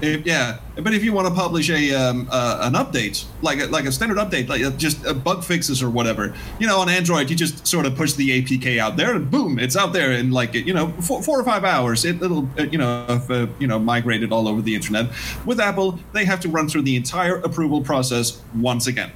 If, 0.00 0.26
yeah, 0.26 0.58
but 0.74 0.92
if 0.92 1.02
you 1.02 1.12
want 1.12 1.26
to 1.26 1.34
publish 1.34 1.70
a 1.70 1.94
um, 1.94 2.28
uh, 2.30 2.58
an 2.62 2.74
update, 2.74 3.24
like 3.40 3.60
a, 3.60 3.66
like 3.66 3.86
a 3.86 3.92
standard 3.92 4.18
update, 4.18 4.48
like 4.48 4.62
uh, 4.62 4.70
just 4.72 5.06
uh, 5.06 5.14
bug 5.14 5.42
fixes 5.42 5.82
or 5.82 5.88
whatever, 5.88 6.34
you 6.58 6.66
know, 6.66 6.78
on 6.78 6.90
Android, 6.90 7.30
you 7.30 7.36
just 7.36 7.66
sort 7.66 7.86
of 7.86 7.96
push 7.96 8.12
the 8.12 8.42
APK 8.42 8.78
out 8.78 8.96
there, 8.96 9.14
and 9.14 9.30
boom, 9.30 9.58
it's 9.58 9.76
out 9.76 9.94
there 9.94 10.12
in 10.12 10.30
like 10.32 10.52
you 10.54 10.74
know 10.74 10.88
four, 11.00 11.22
four 11.22 11.40
or 11.40 11.44
five 11.44 11.64
hours. 11.64 12.04
It, 12.04 12.22
it'll 12.22 12.48
uh, 12.58 12.64
you 12.64 12.76
know 12.76 13.06
have, 13.06 13.30
uh, 13.30 13.46
you 13.58 13.66
know 13.66 13.78
migrated 13.78 14.32
all 14.32 14.48
over 14.48 14.60
the 14.60 14.74
internet. 14.74 15.10
With 15.46 15.60
Apple, 15.60 15.98
they 16.12 16.26
have 16.26 16.40
to 16.40 16.48
run 16.48 16.68
through 16.68 16.82
the 16.82 16.96
entire 16.96 17.36
approval 17.36 17.80
process 17.80 18.42
once 18.54 18.86
again. 18.86 19.12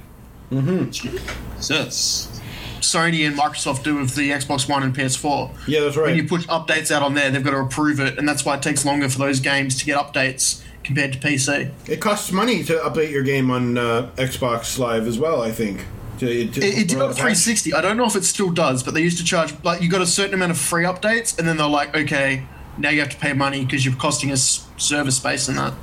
Mm-hmm. 0.51 0.89
Jesus. 0.89 2.41
Sony 2.81 3.27
and 3.27 3.37
Microsoft 3.37 3.83
do 3.83 3.95
with 3.97 4.15
the 4.15 4.31
Xbox 4.31 4.67
One 4.67 4.81
and 4.81 4.95
PS4. 4.95 5.67
Yeah, 5.67 5.81
that's 5.81 5.95
right. 5.95 6.07
When 6.07 6.15
you 6.15 6.27
push 6.27 6.47
updates 6.47 6.89
out 6.89 7.03
on 7.03 7.13
there, 7.13 7.29
they've 7.29 7.43
got 7.43 7.51
to 7.51 7.59
approve 7.59 7.99
it, 7.99 8.17
and 8.17 8.27
that's 8.27 8.43
why 8.43 8.55
it 8.55 8.63
takes 8.63 8.83
longer 8.83 9.07
for 9.07 9.19
those 9.19 9.39
games 9.39 9.77
to 9.77 9.85
get 9.85 9.97
updates 9.97 10.63
compared 10.83 11.13
to 11.13 11.19
PC. 11.19 11.71
It 11.87 12.01
costs 12.01 12.31
money 12.31 12.63
to 12.63 12.73
update 12.79 13.11
your 13.11 13.23
game 13.23 13.51
on 13.51 13.77
uh, 13.77 14.11
Xbox 14.15 14.77
Live 14.77 15.07
as 15.07 15.19
well. 15.19 15.41
I 15.41 15.51
think. 15.51 15.85
To, 16.19 16.27
to 16.27 16.59
It, 16.61 16.77
it 16.77 16.87
did 16.87 17.01
on 17.01 17.13
360. 17.13 17.73
I 17.73 17.81
don't 17.81 17.97
know 17.97 18.05
if 18.05 18.15
it 18.15 18.23
still 18.23 18.51
does, 18.51 18.83
but 18.83 18.93
they 18.93 19.01
used 19.01 19.17
to 19.17 19.23
charge 19.23 19.53
like 19.63 19.81
you 19.81 19.89
got 19.89 20.01
a 20.01 20.05
certain 20.07 20.35
amount 20.35 20.51
of 20.51 20.57
free 20.57 20.83
updates, 20.83 21.37
and 21.37 21.47
then 21.47 21.57
they're 21.57 21.67
like, 21.67 21.95
okay, 21.95 22.45
now 22.77 22.89
you 22.89 22.99
have 22.99 23.09
to 23.09 23.17
pay 23.17 23.33
money 23.33 23.65
because 23.65 23.85
you're 23.85 23.95
costing 23.95 24.31
us 24.31 24.67
server 24.77 25.11
space 25.11 25.47
and 25.47 25.57
that. 25.57 25.73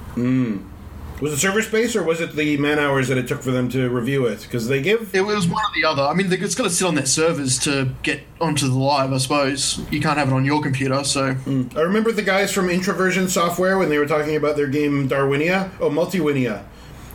Was 1.21 1.33
it 1.33 1.39
server 1.39 1.63
space 1.63 1.97
or 1.97 2.05
was 2.05 2.21
it 2.21 2.37
the 2.37 2.57
man 2.59 2.79
hours 2.79 3.09
that 3.09 3.19
it 3.19 3.27
took 3.27 3.43
for 3.43 3.51
them 3.51 3.69
to 3.71 3.89
review 3.91 4.27
it? 4.27 4.43
Because 4.43 4.69
they 4.69 4.81
give. 4.81 5.13
It 5.15 5.23
was 5.23 5.49
one 5.49 5.65
or 5.65 5.75
the 5.75 5.89
other. 5.89 6.03
I 6.03 6.15
mean, 6.15 6.33
it's 6.33 6.55
got 6.55 6.65
to 6.65 6.71
sit 6.71 6.87
on 6.87 6.95
their 6.95 7.07
servers 7.07 7.59
to 7.61 7.93
get 8.05 8.23
onto 8.41 8.69
the 8.69 8.79
live. 8.79 9.13
I 9.13 9.19
suppose 9.19 9.81
you 9.91 10.01
can't 10.01 10.17
have 10.17 10.29
it 10.29 10.35
on 10.35 10.45
your 10.45 10.63
computer, 10.63 11.03
so 11.03 11.37
I 11.77 11.81
remember 11.81 12.13
the 12.13 12.23
guys 12.23 12.53
from 12.53 12.71
Introversion 12.71 13.29
Software 13.29 13.79
when 13.79 13.89
they 13.89 13.99
were 13.99 14.07
talking 14.07 14.37
about 14.37 14.55
their 14.57 14.69
game 14.69 15.09
Darwinia. 15.09 15.71
Oh, 15.81 15.91
Multiwinia. 15.91 16.65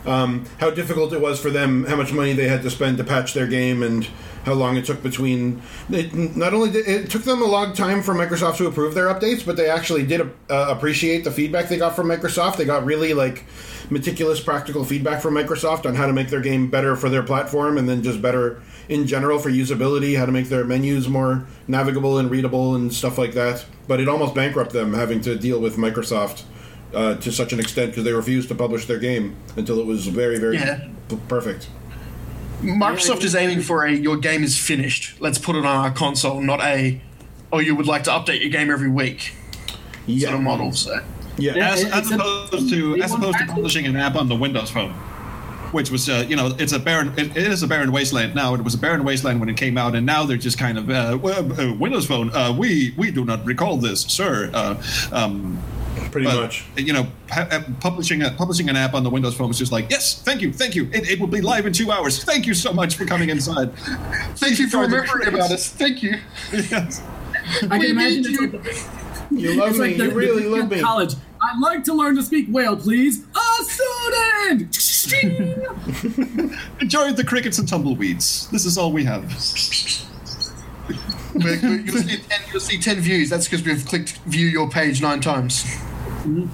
Um, 0.04 0.44
how 0.58 0.68
difficult 0.68 1.14
it 1.14 1.20
was 1.22 1.40
for 1.40 1.48
them, 1.48 1.84
how 1.86 1.96
much 1.96 2.12
money 2.12 2.34
they 2.34 2.46
had 2.46 2.60
to 2.62 2.70
spend 2.70 2.98
to 2.98 3.04
patch 3.04 3.32
their 3.32 3.46
game, 3.46 3.82
and 3.82 4.06
how 4.44 4.52
long 4.52 4.76
it 4.76 4.84
took 4.84 5.02
between. 5.02 5.62
It, 5.88 6.14
not 6.14 6.52
only 6.52 6.70
did 6.70 6.86
it 6.86 7.10
took 7.10 7.22
them 7.22 7.40
a 7.40 7.46
long 7.46 7.72
time 7.72 8.02
for 8.02 8.14
Microsoft 8.14 8.58
to 8.58 8.66
approve 8.66 8.94
their 8.94 9.06
updates, 9.06 9.46
but 9.46 9.56
they 9.56 9.70
actually 9.70 10.04
did 10.04 10.20
uh, 10.20 10.66
appreciate 10.68 11.24
the 11.24 11.30
feedback 11.30 11.70
they 11.70 11.78
got 11.78 11.96
from 11.96 12.08
Microsoft. 12.08 12.58
They 12.58 12.66
got 12.66 12.84
really 12.84 13.14
like 13.14 13.44
meticulous, 13.94 14.40
practical 14.40 14.84
feedback 14.84 15.22
from 15.22 15.34
Microsoft 15.34 15.86
on 15.86 15.94
how 15.94 16.06
to 16.06 16.12
make 16.12 16.28
their 16.28 16.40
game 16.42 16.68
better 16.68 16.96
for 16.96 17.08
their 17.08 17.22
platform, 17.22 17.78
and 17.78 17.88
then 17.88 18.02
just 18.02 18.20
better 18.20 18.60
in 18.90 19.06
general 19.06 19.38
for 19.38 19.50
usability, 19.50 20.18
how 20.18 20.26
to 20.26 20.32
make 20.32 20.48
their 20.50 20.64
menus 20.64 21.08
more 21.08 21.46
navigable 21.68 22.18
and 22.18 22.30
readable 22.30 22.74
and 22.74 22.92
stuff 22.92 23.16
like 23.16 23.32
that. 23.32 23.64
But 23.88 24.00
it 24.00 24.08
almost 24.08 24.34
bankrupted 24.34 24.74
them 24.78 24.92
having 24.92 25.20
to 25.22 25.36
deal 25.36 25.58
with 25.60 25.76
Microsoft 25.76 26.42
uh, 26.92 27.14
to 27.16 27.32
such 27.32 27.52
an 27.54 27.60
extent 27.60 27.92
because 27.92 28.04
they 28.04 28.12
refused 28.12 28.48
to 28.48 28.54
publish 28.54 28.84
their 28.86 28.98
game 28.98 29.36
until 29.56 29.78
it 29.80 29.86
was 29.86 30.06
very, 30.08 30.38
very 30.38 30.56
Yeah. 30.58 30.86
p- 31.08 31.18
perfect. 31.28 31.68
Microsoft 32.62 33.24
is 33.24 33.34
aiming 33.34 33.60
for 33.62 33.84
a 33.84 33.92
your 33.92 34.16
game 34.16 34.42
is 34.42 34.58
finished. 34.58 35.20
Let's 35.20 35.38
put 35.38 35.56
it 35.56 35.64
on 35.64 35.76
our 35.84 35.90
console, 35.90 36.40
not 36.40 36.60
a 36.60 37.00
oh 37.52 37.58
you 37.60 37.74
would 37.76 37.86
like 37.86 38.04
to 38.04 38.10
update 38.10 38.40
your 38.40 38.48
game 38.50 38.70
every 38.70 38.88
week 38.90 39.32
Yeah, 40.06 40.28
sort 40.28 40.34
of 40.36 40.42
model. 40.42 40.72
So 40.72 40.98
Yeah, 41.38 41.54
Yeah. 41.56 41.72
as, 41.72 41.84
as 41.84 41.98
it's 41.98 42.10
a- 42.12 42.14
opposed 42.16 42.68
to 42.70 43.02
as 43.02 43.12
opposed 43.12 43.38
to 43.38 43.46
publishing 43.46 43.86
an 43.86 43.96
app 43.96 44.14
on 44.16 44.28
the 44.28 44.36
Windows 44.36 44.70
Phone, 44.70 44.92
which 45.72 45.90
was 45.90 46.08
uh, 46.08 46.24
you 46.28 46.36
know 46.36 46.54
it's 46.58 46.72
a 46.72 46.78
barren 46.78 47.12
it, 47.16 47.36
it 47.36 47.46
is 47.48 47.62
a 47.62 47.66
barren 47.66 47.90
wasteland 47.92 48.34
now. 48.34 48.54
It 48.54 48.62
was 48.62 48.74
a 48.74 48.78
barren 48.78 49.04
wasteland 49.04 49.40
when 49.40 49.48
it 49.48 49.56
came 49.56 49.76
out, 49.76 49.94
and 49.94 50.06
now 50.06 50.24
they're 50.24 50.36
just 50.36 50.58
kind 50.58 50.78
of 50.78 50.88
uh, 50.90 51.18
well, 51.20 51.60
uh, 51.60 51.74
Windows 51.74 52.06
Phone. 52.06 52.30
Uh, 52.34 52.52
we 52.56 52.94
we 52.96 53.10
do 53.10 53.24
not 53.24 53.44
recall 53.44 53.76
this, 53.76 54.02
sir. 54.02 54.50
Uh, 54.54 54.80
um, 55.12 55.58
pretty 56.12 56.26
but, 56.26 56.36
much. 56.40 56.64
You 56.76 56.92
know, 56.92 57.06
ha- 57.30 57.48
uh, 57.50 57.62
publishing 57.80 58.22
a, 58.22 58.30
publishing 58.30 58.68
an 58.68 58.76
app 58.76 58.94
on 58.94 59.02
the 59.02 59.10
Windows 59.10 59.34
Phone 59.36 59.48
was 59.48 59.58
just 59.58 59.72
like, 59.72 59.90
yes, 59.90 60.22
thank 60.22 60.40
you, 60.42 60.52
thank 60.52 60.76
you. 60.76 60.84
It, 60.92 61.08
it 61.10 61.18
will 61.20 61.26
be 61.26 61.40
live 61.40 61.66
in 61.66 61.72
two 61.72 61.90
hours. 61.90 62.22
Thank 62.22 62.46
you 62.46 62.54
so 62.54 62.72
much 62.72 62.94
for 62.94 63.04
coming 63.04 63.30
inside. 63.30 63.74
thank 64.36 64.60
you 64.60 64.66
for 64.66 64.72
Sorry, 64.86 64.88
the 64.88 64.96
remembering 65.00 65.34
about 65.34 65.50
us. 65.50 65.68
Thank 65.70 66.02
you. 66.04 66.18
yes. 66.52 67.02
I 67.62 67.78
We 67.78 67.86
can 67.86 67.90
imagine 67.90 68.22
need 68.22 68.30
you. 68.40 68.60
Like, 69.30 69.40
You 69.40 69.54
love 69.54 69.68
it's 69.70 69.78
me. 69.78 69.86
like 69.88 69.96
the, 69.98 70.04
you 70.04 70.10
really 70.12 70.42
the 70.44 70.48
love 70.50 70.70
me. 70.70 70.80
college. 70.80 71.14
I'd 71.42 71.58
like 71.60 71.84
to 71.84 71.92
learn 71.94 72.16
to 72.16 72.22
speak 72.22 72.46
whale, 72.48 72.76
please. 72.76 73.24
A 73.34 73.64
student. 73.64 74.76
Enjoy 76.80 77.12
the 77.12 77.24
crickets 77.26 77.58
and 77.58 77.68
tumbleweeds. 77.68 78.48
This 78.50 78.64
is 78.64 78.78
all 78.78 78.92
we 78.92 79.04
have. 79.04 79.24
We're- 81.34 81.58
we're- 81.62 81.82
You'll 81.82 81.96
see, 81.98 82.16
10, 82.16 82.40
you'll 82.52 82.60
see 82.60 82.78
10 82.78 83.00
views. 83.00 83.28
That's 83.30 83.46
because 83.48 83.64
we've 83.64 83.84
clicked 83.84 84.18
view 84.26 84.46
your 84.46 84.68
page 84.70 85.02
nine 85.02 85.20
times. 85.20 85.64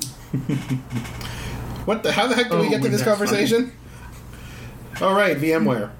What 1.86 2.02
the? 2.02 2.12
How 2.12 2.26
the 2.26 2.34
heck 2.34 2.50
do 2.50 2.58
we 2.58 2.66
Oh, 2.66 2.70
get 2.70 2.82
to 2.82 2.88
this 2.88 3.00
that's 3.02 3.10
conversation? 3.18 3.72
All 5.00 5.14
right, 5.14 5.36
VMware. 5.36 5.90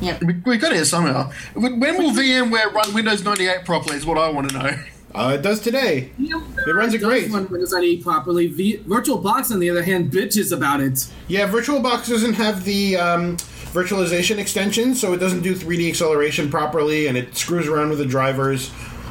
Yeah, 0.00 0.18
We, 0.22 0.34
we 0.44 0.56
got 0.58 0.72
here 0.72 0.84
somehow. 0.84 1.30
When 1.54 1.78
when 1.80 1.96
will 1.96 2.10
VMware 2.10 2.72
run 2.72 2.92
Windows 2.92 3.22
98 3.24 3.64
properly? 3.64 3.96
Is 3.96 4.04
what 4.04 4.18
I 4.18 4.28
want 4.30 4.50
to 4.50 4.58
know. 4.58 4.70
Uh, 5.14 5.36
it 5.38 5.42
does 5.42 5.60
today. 5.60 6.10
It 6.18 6.74
runs 6.74 6.94
it 6.94 6.98
does 6.98 7.08
great. 7.08 7.30
Run 7.30 7.48
Windows 7.48 7.72
98 7.72 8.02
properly. 8.02 8.46
V- 8.46 8.78
VirtualBox, 8.78 9.50
on 9.52 9.60
the 9.60 9.68
other 9.68 9.82
hand, 9.82 10.10
bitches 10.10 10.52
about 10.56 10.80
it. 10.80 11.06
Yeah, 11.28 11.48
VirtualBox 11.48 12.08
doesn't 12.08 12.34
have 12.34 12.64
the 12.64 12.96
um, 12.96 13.36
virtualization 13.72 14.38
extension, 14.38 14.94
so 14.94 15.12
it 15.12 15.18
doesn't 15.18 15.42
do 15.42 15.54
3D 15.54 15.88
acceleration 15.88 16.50
properly, 16.50 17.06
and 17.08 17.18
it 17.18 17.36
screws 17.36 17.68
around 17.68 17.90
with 17.90 17.98
the 17.98 18.06
drivers. 18.06 18.70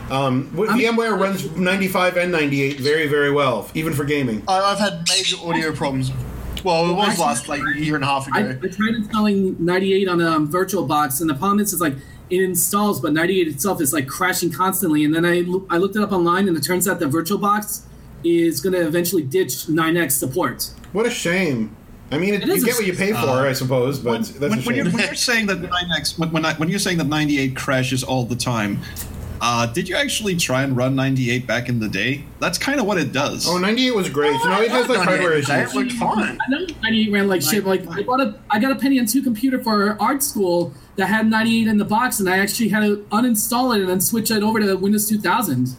Um, 0.09 0.49
VMware 0.51 1.17
runs 1.17 1.49
95 1.55 2.17
and 2.17 2.31
98 2.31 2.79
very, 2.79 3.07
very 3.07 3.31
well, 3.31 3.69
even 3.73 3.93
for 3.93 4.03
gaming. 4.03 4.43
I, 4.47 4.59
I've 4.59 4.79
had 4.79 5.07
major 5.07 5.37
audio 5.43 5.71
problems. 5.73 6.11
Well, 6.63 6.89
it 6.89 6.93
was 6.93 7.17
last 7.17 7.47
like 7.47 7.61
a 7.75 7.79
year 7.79 7.95
and 7.95 8.03
a 8.03 8.07
half 8.07 8.27
ago. 8.27 8.37
I 8.61 8.67
tried 8.67 8.95
installing 8.95 9.55
98 9.63 10.07
on 10.07 10.21
a 10.21 10.27
um, 10.27 10.51
VirtualBox, 10.51 11.21
and 11.21 11.29
the 11.29 11.33
problem 11.33 11.59
is, 11.59 11.73
is 11.73 11.81
like 11.81 11.95
it 12.31 12.41
installs, 12.41 13.01
but 13.01 13.13
98 13.13 13.47
itself 13.49 13.81
is 13.81 13.91
like 13.93 14.07
crashing 14.07 14.51
constantly. 14.51 15.03
And 15.03 15.13
then 15.13 15.25
I 15.25 15.39
I 15.69 15.77
looked 15.77 15.95
it 15.95 16.01
up 16.01 16.11
online, 16.11 16.47
and 16.47 16.55
it 16.57 16.61
turns 16.63 16.87
out 16.87 16.99
that 16.99 17.09
VirtualBox 17.09 17.81
is 18.23 18.61
going 18.61 18.73
to 18.73 18.85
eventually 18.87 19.23
ditch 19.23 19.67
9x 19.67 20.11
support. 20.13 20.71
What 20.93 21.05
a 21.05 21.09
shame. 21.09 21.75
I 22.11 22.17
mean, 22.17 22.33
it, 22.33 22.43
It 22.43 22.47
you 22.47 22.65
get 22.65 22.75
what 22.75 22.85
you 22.85 22.93
pay 22.93 23.13
for, 23.13 23.47
I 23.47 23.53
suppose, 23.53 23.99
but 23.99 24.11
when, 24.11 24.21
that's 24.21 24.39
when, 24.39 24.59
a 24.59 24.61
when 24.63 24.75
you're, 24.75 24.85
when 24.85 24.99
you're 24.99 25.15
saying 25.15 25.47
that 25.47 25.59
9x, 25.61 26.19
when, 26.19 26.31
when, 26.31 26.45
I, 26.45 26.53
when 26.55 26.69
you're 26.69 26.79
saying 26.79 26.97
that 26.97 27.07
98 27.07 27.55
crashes 27.55 28.03
all 28.03 28.25
the 28.25 28.35
time, 28.35 28.81
uh, 29.39 29.65
did 29.65 29.87
you 29.87 29.95
actually 29.95 30.35
try 30.35 30.63
and 30.63 30.75
run 30.75 30.93
98 30.95 31.47
back 31.47 31.69
in 31.69 31.79
the 31.79 31.87
day? 31.87 32.25
That's 32.39 32.57
kind 32.57 32.79
of 32.81 32.85
what 32.85 32.97
it 32.97 33.11
does. 33.13 33.47
Oh, 33.47 33.57
98 33.57 33.95
was 33.95 34.09
great. 34.09 34.33
no, 34.43 34.61
it 34.61 34.69
has 34.71 34.87
like 34.89 34.99
hardware 34.99 35.33
It 35.33 35.49
issues. 35.49 35.73
looked 35.73 35.93
fine. 35.93 36.37
I 36.45 36.49
know 36.49 36.65
98 36.83 37.11
ran 37.11 37.27
like 37.27 37.41
shit. 37.41 37.65
Like 37.65 37.87
I 37.87 38.03
bought 38.03 38.19
a, 38.21 38.37
I 38.49 38.59
got 38.59 38.71
a 38.71 38.75
penny 38.75 38.99
Pentium 38.99 39.11
2 39.11 39.23
computer 39.23 39.63
for 39.63 39.99
art 40.01 40.21
school 40.21 40.73
that 40.97 41.08
had 41.08 41.30
98 41.30 41.67
in 41.67 41.77
the 41.77 41.86
box, 41.86 42.19
and 42.19 42.30
I 42.30 42.39
actually 42.39 42.69
had 42.69 42.82
to 42.82 42.97
uninstall 43.12 43.75
it 43.75 43.82
and 43.82 43.89
then 43.89 44.01
switch 44.01 44.32
it 44.32 44.43
over 44.43 44.60
to 44.60 44.75
Windows 44.75 45.08
2000. 45.10 45.75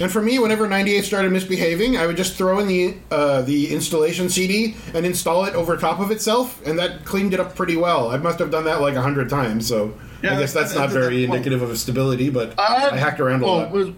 And 0.00 0.12
for 0.12 0.22
me, 0.22 0.38
whenever 0.38 0.68
98 0.68 1.04
started 1.04 1.32
misbehaving, 1.32 1.96
I 1.96 2.06
would 2.06 2.16
just 2.16 2.34
throw 2.36 2.60
in 2.60 2.68
the 2.68 2.96
uh, 3.10 3.42
the 3.42 3.72
installation 3.74 4.28
CD 4.28 4.76
and 4.94 5.04
install 5.04 5.44
it 5.44 5.54
over 5.54 5.76
top 5.76 5.98
of 5.98 6.10
itself, 6.12 6.64
and 6.64 6.78
that 6.78 7.04
cleaned 7.04 7.34
it 7.34 7.40
up 7.40 7.56
pretty 7.56 7.76
well. 7.76 8.10
I 8.10 8.16
must 8.18 8.38
have 8.38 8.50
done 8.50 8.64
that 8.64 8.80
like 8.80 8.94
a 8.94 9.02
hundred 9.02 9.28
times, 9.28 9.66
so 9.66 9.94
Yeah, 10.22 10.36
I 10.36 10.40
guess 10.40 10.52
that's 10.52 10.74
not 10.74 10.90
very 10.90 11.26
well- 11.26 11.34
indicative 11.36 11.62
of 11.62 11.76
stability. 11.78 12.30
But 12.30 12.58
I, 12.60 12.90
I 12.90 12.96
hacked 12.96 13.18
around 13.18 13.42
a 13.42 13.46
well, 13.46 13.56
lot. 13.70 13.94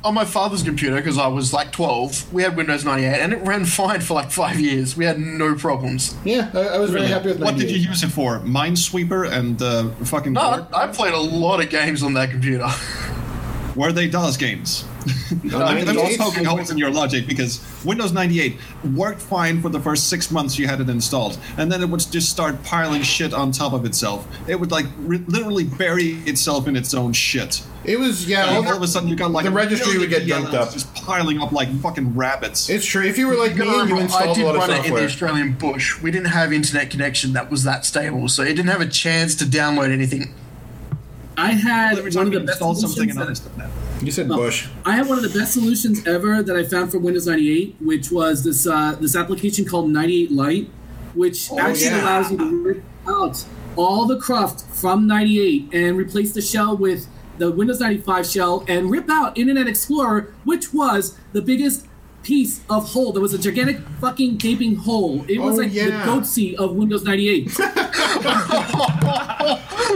It 0.00 0.04
was- 0.04 0.08
on 0.08 0.14
my 0.14 0.24
father's 0.24 0.62
computer, 0.62 0.96
because 0.96 1.18
I 1.18 1.26
was 1.28 1.52
like 1.52 1.72
12, 1.72 2.32
we 2.32 2.42
had 2.42 2.56
Windows 2.56 2.84
98, 2.84 3.20
and 3.20 3.32
it 3.32 3.40
ran 3.42 3.64
fine 3.64 4.00
for 4.00 4.14
like 4.14 4.30
five 4.30 4.58
years. 4.58 4.96
We 4.96 5.04
had 5.04 5.18
no 5.18 5.54
problems. 5.54 6.14
Yeah, 6.24 6.50
I, 6.54 6.58
I 6.60 6.78
was 6.78 6.90
very 6.90 7.06
happy 7.06 7.28
with 7.28 7.40
98. 7.40 7.44
what 7.52 7.58
did 7.60 7.70
you 7.70 7.78
use 7.88 8.02
it 8.02 8.08
for? 8.08 8.40
Minesweeper 8.40 9.30
and 9.30 9.60
uh, 9.62 9.90
fucking. 10.04 10.32
No, 10.32 10.66
I, 10.72 10.84
I 10.84 10.86
played 10.88 11.14
a 11.14 11.18
lot 11.20 11.60
of 11.62 11.70
games 11.70 12.02
on 12.02 12.14
that 12.14 12.30
computer. 12.30 12.68
Were 13.76 13.92
they 13.92 14.08
DOS 14.08 14.36
games? 14.36 14.84
I 15.54 15.74
mean, 15.74 15.88
I'm 15.88 15.94
just 15.94 16.18
poking 16.18 16.44
holes 16.44 16.70
in 16.70 16.76
your 16.76 16.90
logic 16.90 17.26
because 17.26 17.64
Windows 17.84 18.12
98 18.12 18.56
worked 18.94 19.20
fine 19.20 19.62
for 19.62 19.68
the 19.68 19.80
first 19.80 20.08
six 20.08 20.30
months 20.30 20.58
you 20.58 20.66
had 20.66 20.80
it 20.80 20.88
installed, 20.90 21.38
and 21.56 21.70
then 21.70 21.82
it 21.82 21.88
would 21.88 22.00
just 22.10 22.28
start 22.30 22.62
piling 22.64 23.02
shit 23.02 23.32
on 23.32 23.52
top 23.52 23.72
of 23.72 23.84
itself. 23.84 24.26
It 24.48 24.56
would 24.56 24.70
like 24.70 24.86
re- 24.98 25.22
literally 25.26 25.64
bury 25.64 26.14
itself 26.26 26.68
in 26.68 26.76
its 26.76 26.92
own 26.92 27.12
shit. 27.12 27.62
It 27.84 27.98
was 27.98 28.28
yeah. 28.28 28.46
And 28.46 28.56
all 28.58 28.72
all 28.72 28.76
of 28.76 28.82
a 28.82 28.88
sudden, 28.88 29.08
you 29.08 29.16
got 29.16 29.30
like 29.30 29.44
the 29.44 29.50
registry 29.50 29.98
would 29.98 30.10
get 30.10 30.26
dumped 30.28 30.52
up. 30.52 30.72
just 30.72 30.92
piling 30.94 31.40
up 31.40 31.52
like 31.52 31.68
fucking 31.80 32.14
rabbits. 32.14 32.68
It's 32.68 32.84
true. 32.84 33.04
If 33.04 33.16
you 33.16 33.26
were 33.26 33.36
like 33.36 33.52
me, 33.52 33.64
Gotta 33.64 33.88
you 33.88 33.94
remember, 33.94 34.12
I 34.14 34.32
did 34.34 34.42
a 34.42 34.46
lot 34.46 34.56
of 34.56 34.60
run 34.60 34.70
it 34.70 34.86
in 34.86 34.94
the. 34.94 35.04
Australian 35.04 35.52
bush. 35.54 36.00
We 36.02 36.10
didn't 36.10 36.28
have 36.28 36.52
internet 36.52 36.90
connection 36.90 37.32
that 37.32 37.50
was 37.50 37.64
that 37.64 37.86
stable, 37.86 38.28
so 38.28 38.42
it 38.42 38.54
didn't 38.54 38.68
have 38.68 38.82
a 38.82 38.88
chance 38.88 39.34
to 39.36 39.44
download 39.44 39.90
anything. 39.90 40.34
I 41.40 41.52
had 41.52 41.98
Every 41.98 42.10
one 42.12 42.26
of 42.26 42.32
the 42.32 42.40
best 42.40 42.58
something 42.58 42.88
solutions. 42.88 43.16
on 43.46 43.58
that- 43.58 43.70
You 44.04 44.10
said 44.12 44.30
Oh, 44.30 44.36
Bush. 44.36 44.68
I 44.84 44.92
had 44.96 45.08
one 45.08 45.18
of 45.18 45.24
the 45.32 45.38
best 45.38 45.54
solutions 45.54 46.06
ever 46.06 46.42
that 46.42 46.54
I 46.56 46.64
found 46.64 46.90
for 46.90 46.98
Windows 46.98 47.26
98, 47.26 47.76
which 47.80 48.10
was 48.10 48.44
this 48.44 48.66
uh, 48.66 48.96
this 49.00 49.16
application 49.16 49.64
called 49.64 49.90
98 49.90 50.30
Lite, 50.30 50.68
which 51.14 51.50
actually 51.52 51.86
yeah. 51.86 52.02
allows 52.02 52.30
you 52.30 52.38
to 52.38 52.62
rip 52.62 52.82
out 53.08 53.44
all 53.76 54.06
the 54.06 54.18
cruft 54.18 54.62
from 54.74 55.06
98 55.06 55.68
and 55.72 55.96
replace 55.96 56.32
the 56.32 56.42
shell 56.42 56.76
with 56.76 57.06
the 57.38 57.50
Windows 57.50 57.80
95 57.80 58.26
shell 58.26 58.64
and 58.68 58.90
rip 58.90 59.08
out 59.08 59.36
Internet 59.38 59.66
Explorer, 59.66 60.34
which 60.44 60.74
was 60.74 61.16
the 61.32 61.40
biggest 61.40 61.86
piece 62.22 62.60
of 62.68 62.88
hole. 62.90 63.12
There 63.12 63.22
was 63.22 63.32
a 63.34 63.38
gigantic 63.38 63.78
fucking 64.00 64.36
gaping 64.36 64.76
hole. 64.76 65.24
It 65.28 65.38
was 65.38 65.54
Oh, 65.58 65.62
like 65.62 65.72
yeah. 65.72 65.86
the 66.04 66.10
goatse 66.10 66.54
of 66.56 66.74
Windows 66.76 67.04
98. 67.04 67.50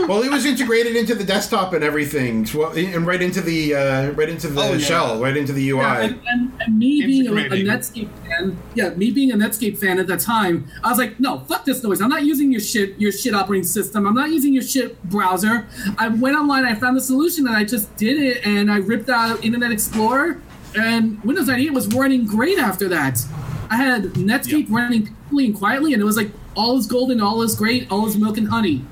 Well, 0.07 0.21
it 0.23 0.29
was 0.29 0.45
integrated 0.45 0.95
into 0.95 1.15
the 1.15 1.23
desktop 1.23 1.73
and 1.73 1.83
everything, 1.83 2.45
and 2.75 3.07
right 3.07 3.21
into 3.21 3.41
the 3.41 3.73
uh, 3.75 4.11
right 4.11 4.27
into 4.29 4.47
the 4.47 4.61
Oh, 4.61 4.73
yeah. 4.73 4.77
shell, 4.77 5.19
right 5.21 5.35
into 5.35 5.53
the 5.53 5.69
UI. 5.69 5.79
Yeah, 5.79 6.01
and, 6.01 6.21
and, 6.27 6.51
and 6.61 6.77
me 6.77 7.01
being 7.05 7.27
a, 7.27 7.31
a 7.31 7.49
Netscape 7.63 8.09
fan, 8.27 8.57
yeah, 8.75 8.89
me 8.89 9.11
being 9.11 9.31
a 9.31 9.35
Netscape 9.35 9.77
fan 9.79 9.97
at 9.99 10.07
the 10.07 10.17
time, 10.17 10.67
I 10.83 10.89
was 10.89 10.97
like, 10.99 11.19
no, 11.19 11.39
fuck 11.39 11.65
this 11.65 11.81
noise. 11.81 12.01
I'm 12.01 12.09
not 12.09 12.23
using 12.23 12.51
your 12.51 12.61
shit, 12.61 12.99
your 12.99 13.11
shit 13.11 13.33
operating 13.33 13.63
system. 13.63 14.05
I'm 14.05 14.13
not 14.13 14.29
using 14.31 14.53
your 14.53 14.63
shit 14.63 15.01
browser. 15.05 15.65
I 15.97 16.09
went 16.09 16.35
online, 16.35 16.65
I 16.65 16.75
found 16.75 16.97
the 16.97 17.01
solution, 17.01 17.47
and 17.47 17.55
I 17.55 17.63
just 17.63 17.95
did 17.95 18.21
it, 18.21 18.45
and 18.45 18.71
I 18.71 18.77
ripped 18.77 19.09
out 19.09 19.43
Internet 19.45 19.71
Explorer, 19.71 20.41
and 20.77 21.23
Windows 21.23 21.47
98 21.47 21.73
was 21.73 21.87
running 21.93 22.25
great 22.25 22.57
after 22.59 22.87
that. 22.89 23.23
I 23.69 23.77
had 23.77 24.03
Netscape 24.13 24.69
running 24.69 25.07
peacefully 25.07 25.45
and 25.47 25.55
quietly, 25.55 25.93
and 25.93 26.01
it 26.01 26.05
was 26.05 26.17
like 26.17 26.31
all 26.55 26.77
is 26.77 26.87
golden, 26.87 27.19
all 27.21 27.41
is 27.41 27.55
great, 27.55 27.91
all 27.91 28.07
is 28.07 28.15
milk 28.17 28.37
and 28.37 28.47
honey. 28.47 28.85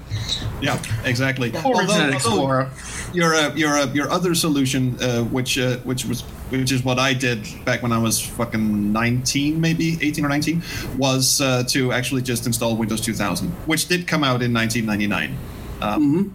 Yeah, 0.62 0.82
exactly. 1.06 1.52
Or 1.58 1.76
Although- 1.76 1.82
Internet 1.82 2.14
Explorer. 2.16 2.70
Your 3.14 3.36
uh, 3.36 3.54
your 3.54 3.78
uh, 3.78 3.94
your 3.94 4.10
other 4.10 4.34
solution, 4.34 4.98
uh, 5.00 5.24
which 5.26 5.60
uh, 5.60 5.78
which 5.84 6.04
was 6.06 6.22
which 6.50 6.72
is 6.72 6.84
what 6.84 6.98
I 6.98 7.14
did 7.14 7.46
back 7.64 7.84
when 7.84 7.92
I 7.92 8.00
was 8.00 8.20
fucking 8.20 8.92
nineteen, 8.92 9.62
maybe 9.62 10.00
eighteen 10.02 10.26
or 10.26 10.30
nineteen, 10.30 10.64
was 10.98 11.40
uh, 11.40 11.64
to 11.70 11.92
actually 11.92 12.24
just 12.24 12.48
install 12.48 12.76
Windows 12.76 13.02
2000, 13.02 13.50
which 13.68 13.88
did 13.88 14.08
come 14.08 14.24
out 14.24 14.42
in 14.42 14.52
1999. 14.52 15.38
Um, 15.82 16.34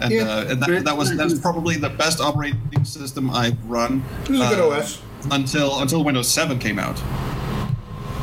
And, 0.00 0.12
Yeah. 0.12 0.22
uh, 0.22 0.44
and 0.48 0.62
that, 0.62 0.84
that 0.84 0.96
was 0.96 1.16
that 1.16 1.24
was 1.24 1.38
probably 1.40 1.76
the 1.76 1.88
best 1.90 2.20
operating 2.20 2.84
system 2.84 3.30
I've 3.30 3.62
run. 3.66 4.02
It 4.24 4.30
was 4.30 4.40
a 4.40 4.48
good 4.48 4.60
uh, 4.60 4.76
OS. 4.76 5.00
until 5.30 5.80
until 5.80 6.04
Windows 6.04 6.28
7 6.28 6.58
came 6.58 6.78
out. 6.78 7.00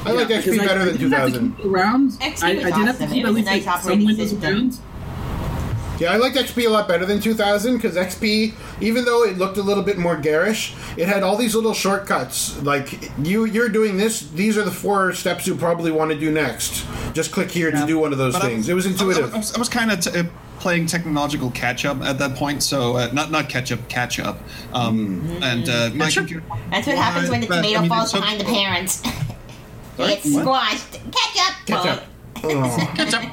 I 0.08 0.12
like 0.12 0.28
XP 0.28 0.58
better 0.60 0.82
I 0.82 0.86
than 0.86 0.98
didn't 0.98 1.12
have 1.14 1.34
to 1.34 1.40
2000. 1.40 1.56
keep 1.58 1.66
Around. 1.66 2.12
XP 2.12 2.44
I, 2.44 2.50
I 2.50 2.54
was 2.56 2.64
did 2.64 2.72
have 2.74 2.76
to 2.76 2.90
awesome. 2.90 3.08
keep 3.10 3.18
It 3.18 3.20
at 3.20 3.26
was 3.28 3.36
least 3.36 3.46
nice 3.48 3.66
like, 3.66 3.76
some 3.82 3.92
operating 3.92 4.06
Windows 4.08 4.30
system. 4.30 4.54
around. 4.54 4.78
Yeah, 6.00 6.12
I 6.12 6.18
liked 6.18 6.36
XP 6.36 6.66
a 6.66 6.70
lot 6.70 6.88
better 6.88 7.06
than 7.06 7.20
2000 7.22 7.76
because 7.78 7.96
XP, 7.96 8.54
even 8.82 9.06
though 9.06 9.24
it 9.24 9.38
looked 9.38 9.58
a 9.58 9.62
little 9.62 9.84
bit 9.84 9.98
more 9.98 10.18
garish, 10.18 10.74
it 10.98 11.08
had 11.08 11.24
all 11.24 11.38
these 11.38 11.56
little 11.56 11.74
shortcuts. 11.74 12.62
Like 12.62 13.12
you, 13.26 13.46
you're 13.46 13.70
doing 13.70 13.96
this. 13.98 14.22
These 14.30 14.58
are 14.58 14.64
the 14.64 14.72
four 14.72 15.14
steps 15.14 15.48
you 15.48 15.56
probably 15.56 15.92
want 15.92 16.12
to 16.12 16.20
do 16.20 16.32
next. 16.32 16.86
Just 17.14 17.32
click 17.32 17.50
here 17.50 17.72
to 17.72 17.86
do 17.88 17.98
one 17.98 18.12
of 18.12 18.18
those 18.18 18.34
But 18.34 18.44
I- 18.44 18.48
things. 18.50 18.68
it 18.68 18.74
was 18.74 18.86
intuitive. 18.86 19.34
I 19.34 19.38
was, 19.38 19.54
I 19.56 19.60
was 19.60 19.70
kind 19.70 19.92
of 19.92 20.00
t- 20.02 20.20
uh, 20.20 20.24
playing 20.60 20.88
technological 20.88 21.52
catch 21.52 21.86
up 21.86 22.02
at 22.02 22.18
that 22.20 22.36
point, 22.36 22.62
so 22.64 22.98
uh, 22.98 23.10
not 23.14 23.32
not 23.32 23.48
catch 23.48 23.72
up, 23.72 23.88
catch 23.88 24.20
up. 24.20 24.40
Um, 24.74 25.22
And 25.42 25.70
uh, 25.70 25.92
my 25.94 26.06
Catch 26.06 26.18
up? 26.18 26.22
computer. 26.28 26.44
That's 26.72 26.88
what 26.88 26.98
happens 26.98 27.30
when 27.30 27.42
the 27.42 27.48
But, 27.48 27.60
I 27.60 27.62
tomato 27.62 27.80
mean, 27.82 27.86
it 27.86 27.96
falls 27.96 28.12
took- 28.12 28.22
behind 28.22 28.42
the 28.42 28.46
parents. 28.46 29.02
Sorry? 29.98 30.12
it's 30.14 30.26
What? 30.34 30.42
squashed. 30.42 30.92
Catch 30.92 31.38
up. 31.40 31.66
Catch 31.66 31.86
up. 31.86 32.04
Oh. 32.44 32.92
Catch 32.96 33.14
up. 33.14 33.24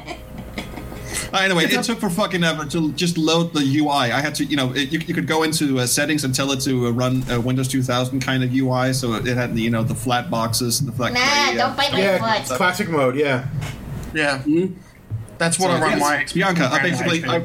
Uh, 1.32 1.38
anyway, 1.38 1.64
it 1.64 1.82
took 1.82 1.98
for 1.98 2.10
fucking 2.10 2.44
ever 2.44 2.66
to 2.66 2.92
just 2.92 3.16
load 3.16 3.54
the 3.54 3.60
UI. 3.78 3.88
I 4.12 4.20
had 4.20 4.34
to, 4.36 4.44
you 4.44 4.56
know, 4.56 4.70
it, 4.74 4.92
you, 4.92 4.98
you 5.00 5.14
could 5.14 5.26
go 5.26 5.42
into 5.44 5.78
uh, 5.78 5.86
settings 5.86 6.24
and 6.24 6.34
tell 6.34 6.52
it 6.52 6.60
to 6.62 6.88
uh, 6.88 6.90
run 6.90 7.24
a 7.30 7.40
Windows 7.40 7.68
2000 7.68 8.20
kind 8.20 8.44
of 8.44 8.52
UI, 8.54 8.92
so 8.92 9.14
it 9.14 9.24
had, 9.26 9.54
the, 9.54 9.62
you 9.62 9.70
know, 9.70 9.82
the 9.82 9.94
flat 9.94 10.30
boxes 10.30 10.80
and 10.80 10.88
the 10.88 10.92
flat. 10.92 11.12
Nah, 11.14 11.20
gray, 11.20 11.54
uh, 11.60 11.66
don't 11.68 11.76
bite 11.76 11.92
my 11.92 12.00
Yeah, 12.00 12.18
foot. 12.44 12.56
classic 12.56 12.88
mode. 12.90 13.16
Yeah. 13.16 13.46
Yeah. 14.14 14.42
Mhm. 14.42 14.74
That's 15.38 15.58
what 15.58 15.68
so 15.68 15.72
I 15.76 15.80
run 15.80 15.90
yes, 15.92 16.00
my 16.00 16.26
Bianca, 16.34 16.68
I 16.70 16.82
basically, 16.82 17.20
HP. 17.22 17.28
I, 17.28 17.42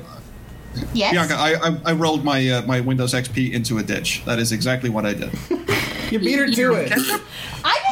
Yes. 0.94 1.12
Bianca, 1.14 1.34
I, 1.34 1.54
I, 1.56 1.78
I 1.86 1.92
rolled 1.94 2.24
my 2.24 2.48
uh, 2.50 2.62
my 2.68 2.82
Windows 2.82 3.14
XP 3.16 3.52
into 3.52 3.80
a 3.80 3.84
ditch. 3.84 4.22
That 4.26 4.38
is 4.38 4.52
exactly 4.52 4.90
what 4.92 5.06
I 5.06 5.14
did. 5.14 5.32
You 6.12 6.20
beat 6.20 6.38
her 6.40 6.48
to 6.48 6.74
it. 6.76 6.92
I 6.94 6.96
wasn't 6.96 7.22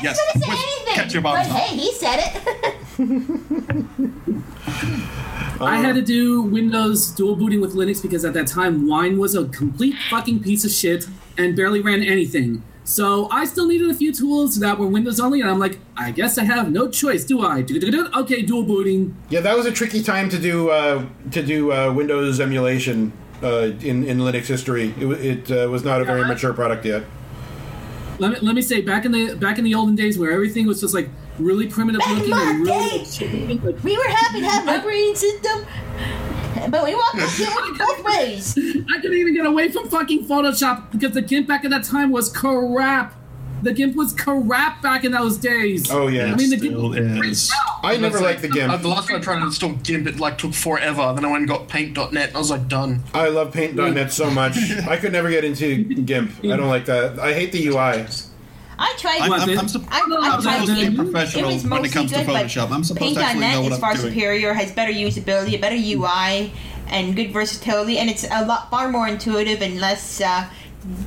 Yes, 0.03 0.17
going 0.17 0.31
to 0.33 0.39
say 0.39 0.49
with 0.49 0.57
anything. 0.57 0.95
ketchup 0.95 1.25
on 1.25 1.33
but 1.35 1.47
hey, 1.47 1.75
he 1.75 1.91
said 1.93 2.19
it. 2.97 5.05
I 5.61 5.77
had 5.77 5.95
to 5.95 6.01
do 6.01 6.41
Windows 6.41 7.11
dual 7.11 7.35
booting 7.35 7.61
with 7.61 7.75
Linux 7.75 8.01
because 8.01 8.25
at 8.25 8.33
that 8.33 8.47
time 8.47 8.87
Wine 8.87 9.17
was 9.17 9.35
a 9.35 9.47
complete 9.47 9.95
fucking 10.09 10.41
piece 10.43 10.65
of 10.65 10.71
shit 10.71 11.07
and 11.37 11.55
barely 11.55 11.81
ran 11.81 12.03
anything. 12.03 12.63
So 12.83 13.27
I 13.31 13.45
still 13.45 13.65
needed 13.65 13.89
a 13.89 13.95
few 13.95 14.13
tools 14.13 14.59
that 14.59 14.77
were 14.77 14.85
Windows 14.85 15.19
only, 15.19 15.41
and 15.41 15.49
I'm 15.49 15.57
like, 15.57 15.79
I 15.97 16.11
guess 16.11 16.37
I 16.37 16.43
have 16.43 16.71
no 16.71 16.87
choice, 16.87 17.23
do 17.23 17.41
I? 17.41 17.61
Okay, 17.61 18.43
dual 18.43 18.63
booting. 18.63 19.17
Yeah, 19.29 19.39
that 19.39 19.57
was 19.57 19.65
a 19.65 19.71
tricky 19.71 20.03
time 20.03 20.29
to 20.29 20.37
do 20.37 20.69
uh, 20.69 21.05
to 21.31 21.41
do 21.41 21.71
uh, 21.71 21.91
Windows 21.91 22.39
emulation 22.39 23.11
uh, 23.41 23.71
in 23.81 24.03
in 24.03 24.19
Linux 24.19 24.45
history. 24.45 24.93
It, 24.99 25.49
it 25.49 25.51
uh, 25.51 25.67
was 25.69 25.83
not 25.83 26.01
a 26.01 26.05
very 26.05 26.25
mature 26.25 26.53
product 26.53 26.85
yet. 26.85 27.05
Let 28.19 28.33
me, 28.33 28.37
let 28.47 28.55
me 28.55 28.61
say, 28.61 28.81
back 28.81 29.03
in 29.03 29.11
the 29.11 29.35
back 29.35 29.57
in 29.57 29.63
the 29.63 29.73
olden 29.73 29.95
days 29.95 30.19
where 30.19 30.31
everything 30.31 30.67
was 30.67 30.79
just 30.79 30.93
like 30.93 31.09
really 31.39 31.67
primitive 31.67 31.99
Back 31.99 32.09
in 32.11 32.15
looking 32.17 32.29
my 32.31 32.41
and 32.51 32.61
really 32.61 32.99
day. 32.99 33.59
like, 33.63 33.83
We 33.83 33.97
were 33.97 34.07
happy 34.09 34.39
to 34.41 34.47
have 34.49 34.67
an 34.67 34.79
operating 34.79 35.15
system, 35.15 35.65
but 36.69 36.83
we 36.83 36.95
walked 36.95 37.15
into 37.15 37.43
it 37.43 37.77
both 37.77 38.03
ways. 38.05 38.57
I 38.57 38.99
couldn't 39.01 39.17
even 39.17 39.33
get 39.35 39.45
away 39.45 39.69
from 39.71 39.89
fucking 39.89 40.25
Photoshop 40.27 40.91
because 40.91 41.11
the 41.13 41.21
GIMP 41.21 41.47
back 41.47 41.65
at 41.65 41.71
that 41.71 41.83
time 41.83 42.11
was 42.11 42.29
crap. 42.29 43.13
The 43.63 43.73
GIMP 43.73 43.95
was 43.95 44.13
crap 44.13 44.81
back 44.83 45.05
in 45.05 45.11
those 45.13 45.37
days. 45.37 45.89
Oh 45.89 46.07
yeah. 46.07 46.25
I 46.25 46.35
mean, 46.35 46.51
the 46.51 46.57
GIMP 46.57 46.75
Still 46.75 46.93
is. 47.23 47.51
I 47.83 47.97
never 47.97 48.19
liked 48.19 48.41
the 48.43 48.49
Uh, 48.49 48.53
GIMP. 48.53 48.81
the 48.83 48.87
last 48.87 49.07
time 49.07 49.17
I 49.17 49.19
tried 49.19 49.39
to 49.39 49.45
install 49.45 49.71
GIMP, 49.73 50.05
it 50.07 50.19
like 50.19 50.37
took 50.37 50.53
forever. 50.53 51.13
Then 51.15 51.25
I 51.25 51.29
went 51.29 51.39
and 51.41 51.47
got 51.47 51.67
Paint.net, 51.67 52.27
and 52.27 52.35
I 52.35 52.39
was 52.39 52.51
like, 52.51 52.67
done. 52.67 53.01
I 53.13 53.29
love 53.29 53.51
Paint.net 53.53 54.11
so 54.11 54.29
much. 54.29 54.57
I 54.87 54.97
could 54.97 55.11
never 55.13 55.31
get 55.31 55.43
into 55.43 55.83
GIMP. 55.83 56.31
I 56.43 56.47
don't 56.57 56.67
like 56.67 56.85
that. 56.85 57.17
I 57.19 57.33
hate 57.33 57.51
the 57.51 57.65
UI. 57.67 58.05
I 58.77 58.95
tried. 58.99 59.19
I'm, 59.21 59.29
What, 59.29 59.41
I'm, 59.41 59.47
the- 59.49 59.57
I'm, 59.59 59.67
sup- 59.67 59.83
I, 59.89 59.99
I 59.99 60.29
I'm 60.33 60.41
supposed 60.41 60.67
to 60.67 60.75
be 60.75 60.81
it. 60.81 60.95
professional 60.95 61.49
It 61.51 61.63
when 61.63 61.85
it 61.85 61.91
comes 61.91 62.11
to 62.11 62.17
good, 62.17 62.27
but 62.27 62.35
Photoshop. 62.45 62.71
I'm 62.71 62.83
supposed 62.83 63.15
to 63.15 63.21
actually 63.21 63.39
know 63.41 63.47
Paint.net 63.47 63.63
what 63.63 63.71
is 63.71 63.73
I'm 63.75 63.81
far 63.81 63.93
doing. 63.95 64.13
superior, 64.13 64.53
has 64.53 64.71
better 64.71 64.91
usability, 64.91 65.53
a 65.53 65.57
better 65.57 65.75
UI, 65.75 66.51
and 66.87 67.15
good 67.15 67.31
versatility, 67.31 67.97
and 67.99 68.09
it's 68.09 68.25
a 68.29 68.45
lot 68.45 68.69
far 68.69 68.89
more 68.91 69.07
intuitive 69.07 69.61
and 69.61 69.79
less 69.79 70.19
uh, 70.21 70.47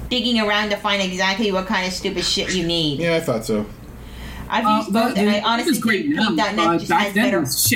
digging 0.08 0.40
around 0.40 0.70
to 0.70 0.76
find 0.76 1.02
exactly 1.02 1.52
what 1.52 1.66
kind 1.66 1.86
of 1.86 1.92
stupid 1.92 2.24
shit 2.24 2.54
you 2.54 2.66
need. 2.66 3.00
Yeah, 3.00 3.16
I 3.16 3.20
thought 3.20 3.44
so. 3.44 3.66
I've 4.48 4.64
Uh, 4.64 4.76
used 4.78 4.88
the, 4.88 4.92
both, 4.92 5.18
and 5.18 5.28
I 5.28 5.40
honestly 5.40 5.72
is 5.72 5.78
great 5.78 6.04
think 6.06 6.16
now. 6.16 6.28
Paint.net 6.28 6.58
Uh, 6.58 6.78
just 6.78 6.90
has 6.92 7.14
better. 7.14 7.40
was 7.40 7.68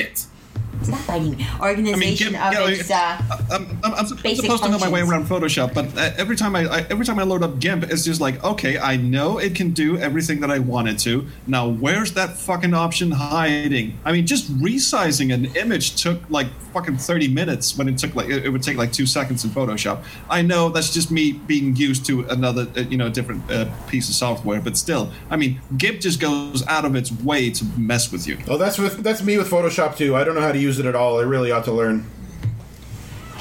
shit. 0.85 0.95
Stop 0.95 1.07
biting 1.07 1.37
me. 1.37 1.47
I 1.61 1.75
mean, 1.97 2.17
GIMP, 2.17 2.37
of 2.39 2.69
its, 2.69 2.91
uh, 2.91 3.23
I'm, 3.51 3.79
I'm, 3.83 3.95
I'm 3.95 4.07
sup- 4.07 4.23
basic 4.23 4.45
supposed 4.45 4.65
to 4.65 4.71
know 4.71 4.79
my 4.79 4.89
way 4.89 5.01
around 5.01 5.27
Photoshop, 5.27 5.75
but 5.75 5.97
uh, 5.97 6.11
every 6.17 6.37
time 6.37 6.57
I, 6.57 6.67
I 6.67 6.87
every 6.91 7.05
time 7.05 7.19
I 7.19 7.23
load 7.23 7.43
up 7.43 7.59
GIMP, 7.59 7.85
it's 7.85 8.05
just 8.05 8.21
like, 8.21 8.43
okay, 8.45 8.79
I 8.79 8.97
know 8.97 9.39
it 9.39 9.55
can 9.55 9.71
do 9.71 9.99
everything 9.99 10.41
that 10.41 10.51
I 10.51 10.59
want 10.59 10.89
it 10.89 10.99
to. 11.01 11.27
Now, 11.47 11.69
where's 11.69 12.13
that 12.13 12.37
fucking 12.37 12.75
option 12.75 13.11
hiding? 13.11 13.99
I 14.05 14.13
mean, 14.13 14.27
just 14.27 14.53
resizing 14.59 15.33
an 15.33 15.57
image 15.57 16.03
took 16.03 16.19
like 16.31 16.49
fucking 16.73 16.97
30 16.97 17.29
minutes 17.29 17.77
when 17.77 17.89
it 17.89 17.99
took 17.99 18.15
like 18.15 18.29
it, 18.29 18.45
it 18.47 18.49
would 18.49 18.63
take 18.63 18.77
like 18.77 18.93
two 18.93 19.07
seconds 19.07 19.45
in 19.45 19.51
Photoshop. 19.51 20.05
I 20.29 20.43
know 20.43 20.69
that's 20.69 20.93
just 20.93 21.11
me 21.11 21.33
being 21.33 21.77
used 21.77 22.07
to 22.07 22.23
another, 22.29 22.67
uh, 22.77 22.81
you 22.81 22.97
know, 22.97 23.09
different 23.09 23.51
uh, 23.51 23.67
piece 23.89 24.09
of 24.09 24.15
software, 24.15 24.61
but 24.61 24.77
still, 24.77 25.11
I 25.31 25.37
mean, 25.37 25.61
GIMP 25.77 26.01
just 26.01 26.21
goes 26.21 26.67
out 26.67 26.85
of 26.85 26.97
its 26.97 27.13
way 27.13 27.51
to 27.51 27.65
mess 27.77 28.11
with 28.11 28.27
you. 28.27 28.39
Oh, 28.49 28.57
that's 28.57 28.79
with 28.79 29.03
that's 29.03 29.23
me 29.23 29.39
with 29.39 29.51
Photoshop 29.51 29.97
too. 29.97 30.17
I 30.17 30.25
don't 30.25 30.35
know 30.35 30.41
how 30.41 30.53
to 30.53 30.59
use 30.59 30.72
it 30.79 30.87
at 30.87 30.95
all. 30.95 31.19
I 31.19 31.23
really 31.23 31.51
ought 31.51 31.65
to 31.65 31.73
learn. 31.73 32.07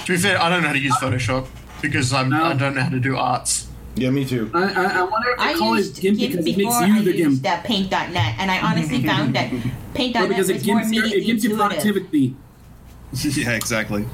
To 0.05 0.11
be 0.13 0.17
fair, 0.17 0.41
I 0.41 0.49
don't 0.49 0.61
know 0.61 0.67
how 0.69 0.73
to 0.73 0.79
use 0.79 0.95
Photoshop 0.97 1.47
because 1.81 2.11
I'm, 2.13 2.29
No. 2.29 2.43
I 2.43 2.53
don't 2.53 2.75
know 2.75 2.81
how 2.81 2.89
to 2.89 2.99
do 2.99 3.15
arts. 3.17 3.67
Yeah, 3.95 4.09
me 4.09 4.23
too. 4.25 4.49
I, 4.53 4.59
I, 4.63 4.83
I 4.99 5.03
wonder 5.03 5.31
if 5.31 5.37
they 5.37 5.43
I 5.43 5.53
call 5.53 5.75
used 5.77 5.97
it 5.97 6.01
GIMP 6.01 6.17
GIMP 6.19 6.31
because 6.31 6.45
it 6.47 6.57
makes 6.57 6.79
you 6.79 6.93
I 6.95 7.01
the 7.01 7.11
GIMP. 7.13 7.17
used 7.31 7.45
uh, 7.45 7.61
Paint.net, 7.61 8.35
and 8.39 8.49
I 8.49 8.59
honestly 8.61 9.03
found 9.05 9.35
that 9.35 9.51
Well, 9.51 9.61
Paint.net 9.93 10.29
because 10.29 10.49
it 10.49 10.53
was 10.55 10.65
more 10.67 10.79
gives, 10.79 10.91
your, 10.93 11.03
immediately 11.03 11.23
it 11.23 11.25
gives 11.25 11.43
you 11.43 11.55
productivity. 11.57 12.35
yeah, 13.41 13.51
exactly. 13.51 14.05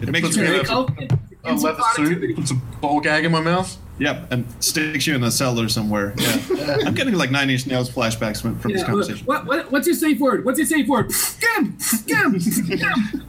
It 0.00 0.08
makes 0.10 0.26
puts 0.26 0.36
you 0.36 0.42
me 0.42 0.48
They 0.50 0.58
in 0.60 0.64
call 0.66 0.86
it- 0.98 1.12
it 1.12 1.12
A 1.44 1.48
gives 1.50 1.62
you 1.62 1.68
leather 1.68 1.82
suit, 1.94 2.36
puts 2.36 2.50
a 2.50 2.54
ball 2.54 3.00
gag 3.00 3.24
in 3.24 3.30
my 3.32 3.40
mouth. 3.40 3.78
Yep, 4.00 4.32
and 4.32 4.46
sticks 4.64 5.06
you 5.06 5.14
in 5.14 5.22
a 5.22 5.30
cellar 5.30 5.68
somewhere. 5.68 6.14
Yeah, 6.16 6.78
I'm 6.86 6.94
getting 6.94 7.14
like 7.14 7.30
Nine 7.30 7.50
Inch 7.50 7.66
Nails 7.66 7.90
flashbacks 7.90 8.40
from, 8.40 8.58
from 8.58 8.72
this 8.72 8.82
conversation. 8.82 9.26
what, 9.26 9.44
what, 9.46 9.70
what's 9.70 9.86
your 9.86 9.94
safe 9.94 10.18
word? 10.18 10.44
What's 10.44 10.58
your 10.58 10.66
safe 10.66 10.88
word? 10.88 11.12
Gim! 11.40 11.76
Gim! 12.06 12.38
Gim! 12.38 13.22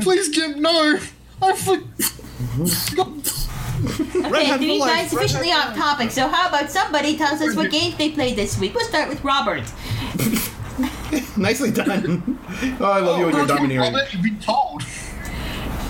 Please, 0.00 0.30
Gimp, 0.30 0.56
no. 0.56 0.98
I 1.42 1.54
for- 1.54 1.82
Okay, 4.24 4.44
Hat 4.46 4.60
so 4.60 4.64
you 4.64 4.78
for 4.78 4.86
life, 4.86 5.10
guys 5.10 5.12
Red 5.12 5.24
officially 5.26 5.52
off 5.52 5.76
topic. 5.76 6.10
So 6.10 6.26
how 6.26 6.48
about 6.48 6.70
somebody 6.70 7.18
tells 7.18 7.42
us 7.42 7.54
what 7.54 7.70
games 7.70 7.96
they 7.98 8.10
played 8.10 8.34
this 8.36 8.58
week? 8.58 8.74
We'll 8.74 8.86
start 8.88 9.10
with 9.10 9.22
Robert. 9.22 9.62
Nicely 11.36 11.70
done. 11.70 12.38
oh, 12.80 12.84
I 12.86 13.00
love 13.00 13.18
you 13.18 13.26
when 13.26 13.36
you're 13.36 13.46
domineering. 13.46 13.92
Robert, 13.92 14.12
you've 14.12 14.22
been 14.22 14.40
told. 14.40 14.82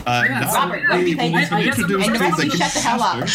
Uh, 0.06 0.24
Yeah, 0.28 0.52
Robert, 0.52 0.82
what 0.88 0.98
have 0.98 1.06
you 1.08 1.16
played 1.16 1.34
this 1.34 1.52
I- 1.52 1.56
I 1.56 1.60
week? 1.60 1.66
guess 1.66 1.78
I'm- 1.78 1.84
introduce 1.84 2.06
And 2.08 2.14
the 2.16 2.18
rest 2.20 2.36
to 2.36 2.42
of 2.42 2.44
you 2.46 2.50
the 2.50 2.56
shut 2.58 2.72
the 2.72 2.80
hell 2.80 3.02
up. 3.02 3.28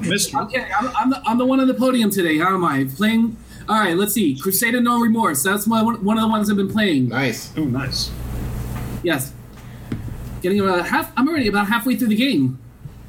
Mystery. 0.00 0.40
Okay, 0.42 0.66
I'm, 0.78 0.88
I'm, 0.96 1.10
the, 1.10 1.22
I'm 1.26 1.38
the 1.38 1.46
one 1.46 1.60
on 1.60 1.66
the 1.66 1.74
podium 1.74 2.10
today. 2.10 2.38
How 2.38 2.54
am 2.54 2.64
I? 2.64 2.84
Playing. 2.84 3.36
All 3.68 3.78
right, 3.78 3.96
let's 3.96 4.12
see. 4.12 4.38
Crusader 4.38 4.80
No 4.80 5.00
Remorse. 5.00 5.42
That's 5.42 5.66
my, 5.66 5.82
one, 5.82 6.04
one 6.04 6.18
of 6.18 6.22
the 6.22 6.28
ones 6.28 6.50
I've 6.50 6.56
been 6.56 6.70
playing. 6.70 7.08
Nice. 7.08 7.52
Oh, 7.56 7.64
nice. 7.64 8.10
Yes. 9.02 9.32
Getting 10.42 10.60
about 10.60 10.86
half. 10.86 11.12
I'm 11.16 11.28
already 11.28 11.48
about 11.48 11.66
halfway 11.66 11.96
through 11.96 12.08
the 12.08 12.16
game. 12.16 12.58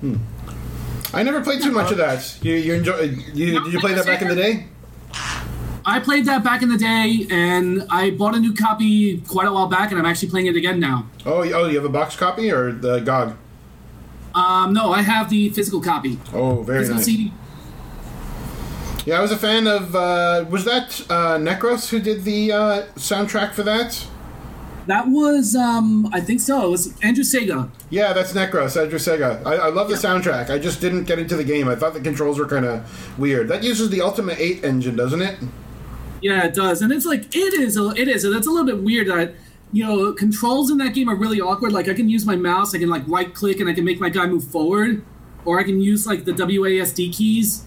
Hmm. 0.02 0.16
I 1.14 1.24
never 1.24 1.42
played 1.42 1.62
too 1.62 1.72
much 1.72 1.92
of 1.92 1.98
that. 1.98 2.38
You, 2.42 2.56
you 2.56 2.74
enjoy? 2.74 3.00
You, 3.34 3.64
did 3.64 3.74
you 3.74 3.80
play 3.80 3.94
that 3.94 4.06
back 4.06 4.22
in 4.22 4.28
the 4.28 4.36
day? 4.36 4.68
I 5.86 6.02
played 6.02 6.26
that 6.26 6.44
back 6.44 6.64
in 6.64 6.70
the 6.70 6.78
day, 6.78 7.26
and 7.30 7.86
I 7.90 8.12
bought 8.12 8.36
a 8.36 8.40
new 8.40 8.54
copy 8.54 9.22
quite 9.22 9.48
a 9.48 9.54
while 9.54 9.68
back, 9.68 9.92
and 9.92 10.00
I'm 10.00 10.06
actually 10.06 10.30
playing 10.30 10.48
it 10.48 10.58
again 10.58 10.82
now. 10.82 11.08
Oh, 11.26 11.40
oh, 11.40 11.68
you 11.68 11.76
have 11.76 11.86
a 11.86 11.90
box 11.90 12.18
copy 12.18 12.52
or 12.52 12.74
the 12.74 13.00
GOG? 13.00 13.38
Um, 14.38 14.74
no, 14.74 14.92
I 14.92 15.02
have 15.02 15.30
the 15.30 15.50
physical 15.50 15.82
copy. 15.82 16.20
Oh, 16.34 16.62
very 16.62 16.80
Physical 16.80 16.98
nice. 16.98 17.06
CD. 17.06 17.34
Yeah, 19.06 19.20
I 19.20 19.22
was 19.22 19.32
a 19.32 19.38
fan 19.38 19.68
of. 19.68 19.96
Uh, 19.96 20.46
was 20.50 20.66
that 20.66 21.02
uh, 21.10 21.38
Necros 21.38 21.90
who 21.90 22.00
did 22.00 22.24
the 22.24 22.52
uh, 22.52 22.82
soundtrack 22.96 23.54
for 23.54 23.64
that? 23.64 24.06
That 24.86 25.08
was, 25.10 25.54
um, 25.56 26.10
I 26.14 26.22
think 26.22 26.40
so. 26.40 26.66
It 26.68 26.70
was 26.70 26.98
Andrew 27.02 27.24
Sega. 27.24 27.70
Yeah, 27.90 28.14
that's 28.14 28.32
Necros, 28.34 28.82
Andrew 28.82 29.00
Sega. 29.00 29.46
I, 29.46 29.56
I 29.56 29.68
love 29.70 29.90
the 29.90 29.96
soundtrack. 29.96 30.50
I 30.50 30.58
just 30.60 30.80
didn't 30.80 31.04
get 31.06 31.20
into 31.20 31.36
the 31.36 31.44
game. 31.44 31.68
I 31.68 31.76
thought 31.76 31.94
the 31.94 32.00
controls 32.00 32.40
were 32.40 32.48
kind 32.48 32.66
of 32.66 33.20
weird. 33.20 33.50
That 33.50 33.64
uses 33.64 33.90
the 33.90 34.02
Ultima 34.02 34.34
8 34.38 34.64
engine, 34.64 34.96
doesn't 34.96 35.22
it? 35.22 35.40
Yeah, 36.22 36.46
it 36.46 36.54
does, 36.54 36.82
and 36.82 36.92
it's 36.94 37.06
like 37.06 37.36
it 37.36 37.54
is. 37.54 37.76
a- 37.78 37.94
It 37.98 38.08
is. 38.08 38.24
and 38.24 38.34
that's 38.34 38.48
a 38.48 38.50
little 38.50 38.66
bit 38.66 38.82
weird 38.82 39.08
that 39.08 39.34
you 39.72 39.86
know 39.86 40.14
controls 40.14 40.72
in 40.72 40.78
that 40.78 40.94
game 40.94 41.10
are 41.10 41.16
really 41.16 41.42
awkward. 41.42 41.72
Like 41.72 41.88
I 41.88 41.94
can 41.94 42.10
use 42.10 42.26
my 42.26 42.36
mouse, 42.36 42.74
I 42.74 42.80
can 42.80 42.90
like 42.90 43.04
right 43.08 43.34
click, 43.34 43.60
and 43.60 43.70
I 43.70 43.74
can 43.74 43.84
make 43.84 44.00
my 44.00 44.10
guy 44.10 44.26
move 44.26 44.46
forward, 44.46 45.04
or 45.46 45.60
I 45.60 45.64
can 45.64 45.82
use 45.82 46.06
like 46.08 46.26
the 46.26 46.32
WASD 46.32 47.14
keys. 47.16 47.66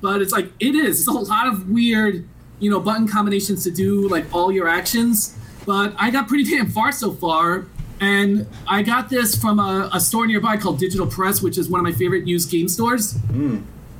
But 0.00 0.22
it's 0.22 0.32
like 0.32 0.50
it 0.60 0.74
is. 0.74 1.00
It's 1.00 1.08
a 1.08 1.12
lot 1.12 1.48
of 1.48 1.68
weird, 1.68 2.26
you 2.60 2.70
know, 2.70 2.80
button 2.80 3.08
combinations 3.08 3.64
to 3.64 3.70
do 3.70 4.08
like 4.08 4.32
all 4.32 4.52
your 4.52 4.68
actions. 4.68 5.36
But 5.66 5.94
I 5.98 6.10
got 6.10 6.28
pretty 6.28 6.44
damn 6.50 6.70
far 6.70 6.92
so 6.92 7.12
far, 7.12 7.66
and 8.00 8.46
I 8.66 8.82
got 8.82 9.10
this 9.10 9.34
from 9.36 9.58
a, 9.58 9.90
a 9.92 10.00
store 10.00 10.26
nearby 10.26 10.56
called 10.56 10.78
Digital 10.78 11.06
Press, 11.06 11.42
which 11.42 11.58
is 11.58 11.68
one 11.68 11.80
of 11.80 11.84
my 11.84 11.92
favorite 11.92 12.26
used 12.26 12.50
game 12.50 12.68
stores. 12.68 13.16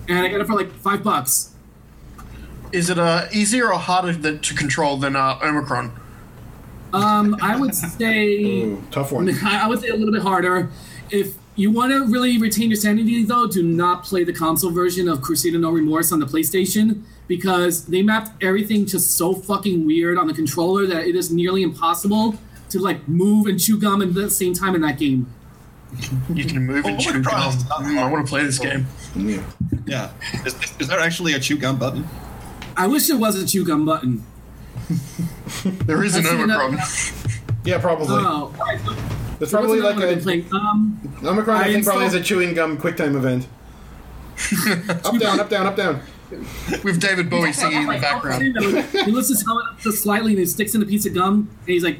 And 0.08 0.18
I 0.24 0.28
got 0.28 0.40
it 0.40 0.46
for 0.46 0.54
like 0.54 0.72
five 0.72 1.02
bucks. 1.02 1.52
Is 2.72 2.90
it 2.90 2.98
uh, 2.98 3.26
easier 3.32 3.72
or 3.72 3.78
harder 3.78 4.36
to 4.36 4.54
control 4.54 4.96
than 4.98 5.16
uh, 5.16 5.38
Omikron? 5.38 5.90
Um, 6.92 7.36
I 7.42 7.56
would 7.58 7.74
say. 7.74 8.62
Ooh, 8.62 8.82
tough 8.90 9.12
one. 9.12 9.28
I 9.44 9.64
I 9.64 9.66
would 9.68 9.80
say 9.80 9.88
a 9.88 9.96
little 9.96 10.12
bit 10.12 10.22
harder. 10.22 10.70
If 11.10 11.34
you 11.56 11.70
want 11.70 11.92
to 11.92 12.06
really 12.06 12.38
retain 12.38 12.70
your 12.70 12.76
sanity, 12.76 13.24
though, 13.24 13.46
do 13.46 13.62
not 13.62 14.04
play 14.04 14.24
the 14.24 14.32
console 14.32 14.70
version 14.70 15.08
of 15.08 15.20
Crusader 15.22 15.58
No 15.58 15.70
Remorse 15.70 16.12
on 16.12 16.20
the 16.20 16.26
PlayStation 16.26 17.02
because 17.26 17.86
they 17.86 18.00
mapped 18.02 18.42
everything 18.42 18.86
just 18.86 19.16
so 19.16 19.34
fucking 19.34 19.86
weird 19.86 20.18
on 20.18 20.26
the 20.28 20.34
controller 20.34 20.86
that 20.86 21.06
it 21.06 21.16
is 21.16 21.30
nearly 21.30 21.62
impossible 21.62 22.36
to 22.70 22.78
like 22.78 23.06
move 23.08 23.46
and 23.46 23.60
chew 23.60 23.78
gum 23.78 24.02
at 24.02 24.14
the 24.14 24.30
same 24.30 24.54
time 24.54 24.74
in 24.74 24.82
that 24.82 24.98
game. 24.98 25.32
You 26.32 26.44
can 26.44 26.66
move 26.66 26.84
and 26.84 26.96
Oh, 26.96 26.98
chew 27.00 27.22
gum. 27.22 27.52
Mm, 27.52 27.98
I 27.98 28.10
want 28.10 28.26
to 28.26 28.30
play 28.30 28.44
this 28.44 28.58
game. 28.58 28.86
Yeah. 29.16 29.42
Yeah. 29.86 30.10
Is, 30.44 30.54
is 30.78 30.88
there 30.88 31.00
actually 31.00 31.32
a 31.32 31.40
chew 31.40 31.56
gum 31.56 31.78
button? 31.78 32.06
I 32.76 32.86
wish 32.86 33.08
there 33.08 33.18
was 33.18 33.42
a 33.42 33.46
chew 33.46 33.64
gum 33.64 33.84
button. 33.86 34.24
There 35.86 36.04
is 36.04 36.14
an 36.16 36.26
I've 36.26 36.30
seen 36.32 36.48
Omikron. 36.48 37.34
Yeah, 37.64 37.78
probably. 37.80 38.06
Oh, 38.10 38.52
There's 39.38 39.50
so 39.50 39.58
probably 39.58 39.78
another 39.80 39.94
like 39.94 40.04
one 40.04 40.08
I've 40.08 40.18
a 40.18 40.22
playing? 40.22 40.46
Um, 40.52 41.00
Omikron. 41.20 41.48
I, 41.56 41.60
I 41.68 41.72
think 41.72 41.84
probably 41.84 42.06
is 42.06 42.14
installed- 42.14 42.14
a 42.14 42.22
chewing 42.22 42.54
gum 42.54 42.78
QuickTime 42.78 43.14
event. 43.16 43.46
up 45.04 45.18
down, 45.18 45.40
up 45.40 45.50
down, 45.50 45.66
up 45.66 45.76
down. 45.76 46.00
With 46.84 47.00
David 47.00 47.28
Bowie 47.30 47.52
singing 47.52 47.82
in 47.82 47.86
the 47.88 47.98
background. 47.98 48.42
he 48.42 49.10
lifts 49.10 49.28
his 49.30 49.44
helmet 49.44 49.66
up 49.70 49.80
just 49.80 50.02
slightly 50.02 50.32
and 50.32 50.38
he 50.38 50.46
sticks 50.46 50.74
in 50.74 50.82
a 50.82 50.86
piece 50.86 51.04
of 51.06 51.14
gum 51.14 51.48
and 51.60 51.68
he's 51.68 51.82
like, 51.82 51.98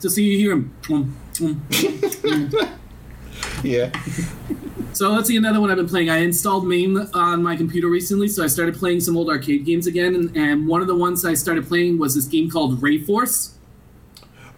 just 0.00 0.14
so 0.14 0.20
you 0.20 0.38
hear 0.38 0.52
him. 0.52 0.72
"Twum, 0.82 1.12
twum." 1.32 2.78
Yeah. 3.62 3.90
So 4.92 5.12
let's 5.12 5.28
see 5.28 5.36
another 5.36 5.60
one 5.60 5.70
I've 5.70 5.76
been 5.76 5.88
playing. 5.88 6.10
I 6.10 6.18
installed 6.18 6.66
MAME 6.66 7.10
on 7.14 7.42
my 7.42 7.56
computer 7.56 7.88
recently, 7.88 8.26
so 8.28 8.42
I 8.42 8.46
started 8.46 8.74
playing 8.74 9.00
some 9.00 9.16
old 9.16 9.28
arcade 9.28 9.64
games 9.64 9.86
again. 9.86 10.14
And, 10.14 10.36
and 10.36 10.66
one 10.66 10.80
of 10.80 10.86
the 10.86 10.96
ones 10.96 11.24
I 11.24 11.34
started 11.34 11.68
playing 11.68 11.98
was 11.98 12.14
this 12.14 12.24
game 12.24 12.50
called 12.50 12.80
RayForce. 12.80 13.52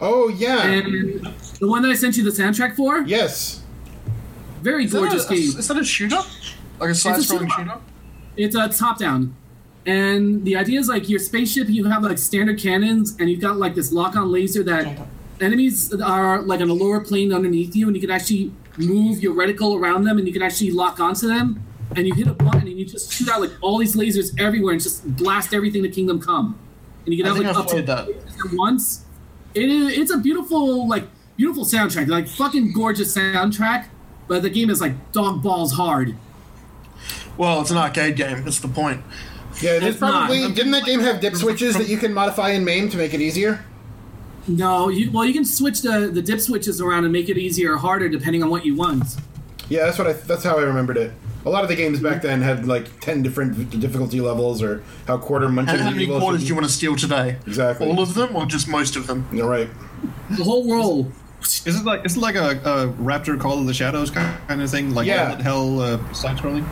Oh 0.01 0.29
yeah. 0.29 0.63
And 0.63 1.27
the 1.59 1.69
one 1.69 1.83
that 1.83 1.91
I 1.91 1.95
sent 1.95 2.17
you 2.17 2.25
the 2.25 2.31
soundtrack 2.31 2.75
for, 2.75 3.01
yes. 3.03 3.63
very 4.63 4.85
Is 4.85 4.93
that, 4.93 4.99
gorgeous 4.99 5.27
a, 5.27 5.35
game. 5.35 5.59
is 5.59 5.69
that 5.69 5.77
a 5.77 5.85
shooter? 5.85 6.21
Like 6.79 6.91
a 6.91 6.95
side-scrolling 6.95 7.51
shooter. 7.51 7.51
shooter? 7.51 7.79
It's 8.37 8.55
a 8.55 8.69
top 8.69 8.99
down. 8.99 9.37
And 9.85 10.45
the 10.45 10.57
idea 10.57 10.81
is 10.81 10.89
like 10.89 11.09
your 11.09 11.19
spaceship, 11.19 11.69
you 11.69 11.85
have 11.85 12.03
like 12.03 12.17
standard 12.17 12.59
cannons, 12.59 13.17
and 13.19 13.29
you've 13.29 13.41
got 13.41 13.57
like 13.57 13.75
this 13.75 13.93
lock 13.93 14.17
on 14.17 14.33
laser 14.33 14.63
that 14.63 15.07
enemies 15.41 15.93
are 16.01 16.41
like 16.43 16.61
on 16.61 16.71
a 16.71 16.75
lower 16.75 17.01
plane 17.01 17.33
underneath 17.33 17.77
you, 17.77 17.87
and 17.87 17.97
you 17.97 18.01
can 18.01 18.11
actually 18.11 18.53
move 18.77 19.23
your 19.23 19.35
reticle 19.35 19.79
around 19.81 20.05
them, 20.05 20.19
and 20.19 20.27
you 20.27 20.33
can 20.33 20.43
actually 20.43 20.71
lock 20.71 21.01
onto 21.01 21.27
them. 21.29 21.65
And 21.97 22.07
you 22.07 22.15
hit 22.15 22.29
a 22.29 22.33
button, 22.35 22.69
and 22.69 22.79
you 22.79 22.85
just 22.85 23.13
shoot 23.13 23.29
out 23.29 23.41
like 23.41 23.51
all 23.61 23.79
these 23.79 23.97
lasers 23.97 24.39
everywhere, 24.41 24.73
and 24.73 24.81
just 24.83 25.17
blast 25.17 25.53
everything 25.53 25.83
to 25.83 25.89
Kingdom 25.89 26.21
Come. 26.21 26.59
And 27.05 27.13
you 27.15 27.23
can 27.23 27.27
I 27.33 27.35
have 27.35 27.45
like 27.45 27.57
I've 27.57 27.57
up 27.57 27.69
to 27.69 27.83
that. 27.83 28.09
at 28.09 28.53
once. 28.53 29.05
It 29.55 29.69
is, 29.69 29.99
it's 29.99 30.13
a 30.13 30.19
beautiful, 30.19 30.87
like 30.89 31.05
beautiful 31.37 31.65
soundtrack, 31.65 32.07
like 32.07 32.29
fucking 32.29 32.73
gorgeous 32.73 33.17
soundtrack. 33.17 33.89
But 34.29 34.43
the 34.43 34.51
game 34.51 34.71
is 34.71 34.81
like 34.81 35.11
dog 35.11 35.43
balls 35.43 35.73
hard. 35.73 36.15
Well, 37.37 37.61
it's 37.61 37.73
an 37.73 37.79
arcade 37.79 38.15
game. 38.15 38.45
That's 38.45 38.61
the 38.61 38.69
point. 38.69 39.03
Yeah, 39.61 39.79
there's 39.81 39.95
It's 39.95 40.01
not. 40.01 40.29
probably. 40.29 40.53
Didn't 40.53 40.71
that 40.73 40.85
game 40.85 41.01
have 41.01 41.21
dip 41.21 41.35
switches 41.35 41.77
that 41.77 41.89
you 41.89 41.97
can 41.97 42.15
modify 42.15 42.51
in 42.51 42.65
MAME 42.65 42.91
to 42.91 42.97
make 42.97 43.15
it 43.15 43.21
easier? 43.21 43.65
No, 44.49 44.89
you, 44.89 45.11
well, 45.11 45.25
you 45.25 45.33
can 45.33 45.45
switch 45.45 45.83
the, 45.83 46.11
the 46.13 46.23
dip 46.23 46.41
switches 46.41 46.81
around 46.81 47.05
and 47.05 47.13
make 47.13 47.29
it 47.29 47.39
easier 47.39 47.75
or 47.75 47.79
harder 47.79 48.09
depending 48.09 48.43
on 48.43 48.51
what 48.51 48.65
you 48.65 48.75
want. 48.75 49.05
Yeah, 49.69 49.85
that's 49.85 49.99
what 49.99 50.09
I. 50.09 50.13
That's 50.15 50.43
how 50.43 50.59
I 50.59 50.63
remembered 50.63 50.97
it. 50.97 51.13
A 51.47 51.51
lot 51.51 51.63
of 51.63 51.69
the 51.71 51.77
games 51.77 52.01
back 52.01 52.23
then 52.23 52.43
had 52.43 52.67
like 52.67 53.01
ten 53.01 53.23
different 53.23 53.71
difficulty 53.81 54.21
levels, 54.21 54.63
or 54.63 54.83
how 55.07 55.17
quarter 55.19 55.49
munching. 55.49 55.77
And 55.77 55.85
how 55.85 55.91
many 55.91 56.07
quarters 56.07 56.41
should 56.41 56.47
do 56.47 56.49
you 56.49 56.55
want 56.55 56.67
to 56.67 56.73
steal 56.73 56.97
today? 56.97 57.37
Exactly. 57.47 57.89
All 57.89 58.01
of 58.01 58.15
them, 58.15 58.35
or 58.35 58.47
just 58.47 58.67
most 58.67 58.97
of 58.97 59.07
them? 59.07 59.29
You're 59.33 59.49
right. 59.49 59.69
The 60.31 60.43
whole 60.43 60.71
roll. 60.73 61.13
Is 61.43 61.67
it 61.81 61.85
like 61.85 62.05
is 62.05 62.17
it 62.17 62.21
like 62.21 62.35
a, 62.35 62.51
a 62.65 62.89
Raptor 63.01 63.39
Call 63.41 63.61
of 63.61 63.67
the 63.67 63.73
Shadows 63.75 64.11
kind 64.11 64.61
of 64.61 64.71
thing? 64.71 64.93
Like 64.93 65.07
Yeah. 65.07 65.29
bullet 65.31 65.41
hell 65.41 65.81
uh, 65.81 66.13
side 66.13 66.37
scrolling? 66.37 66.65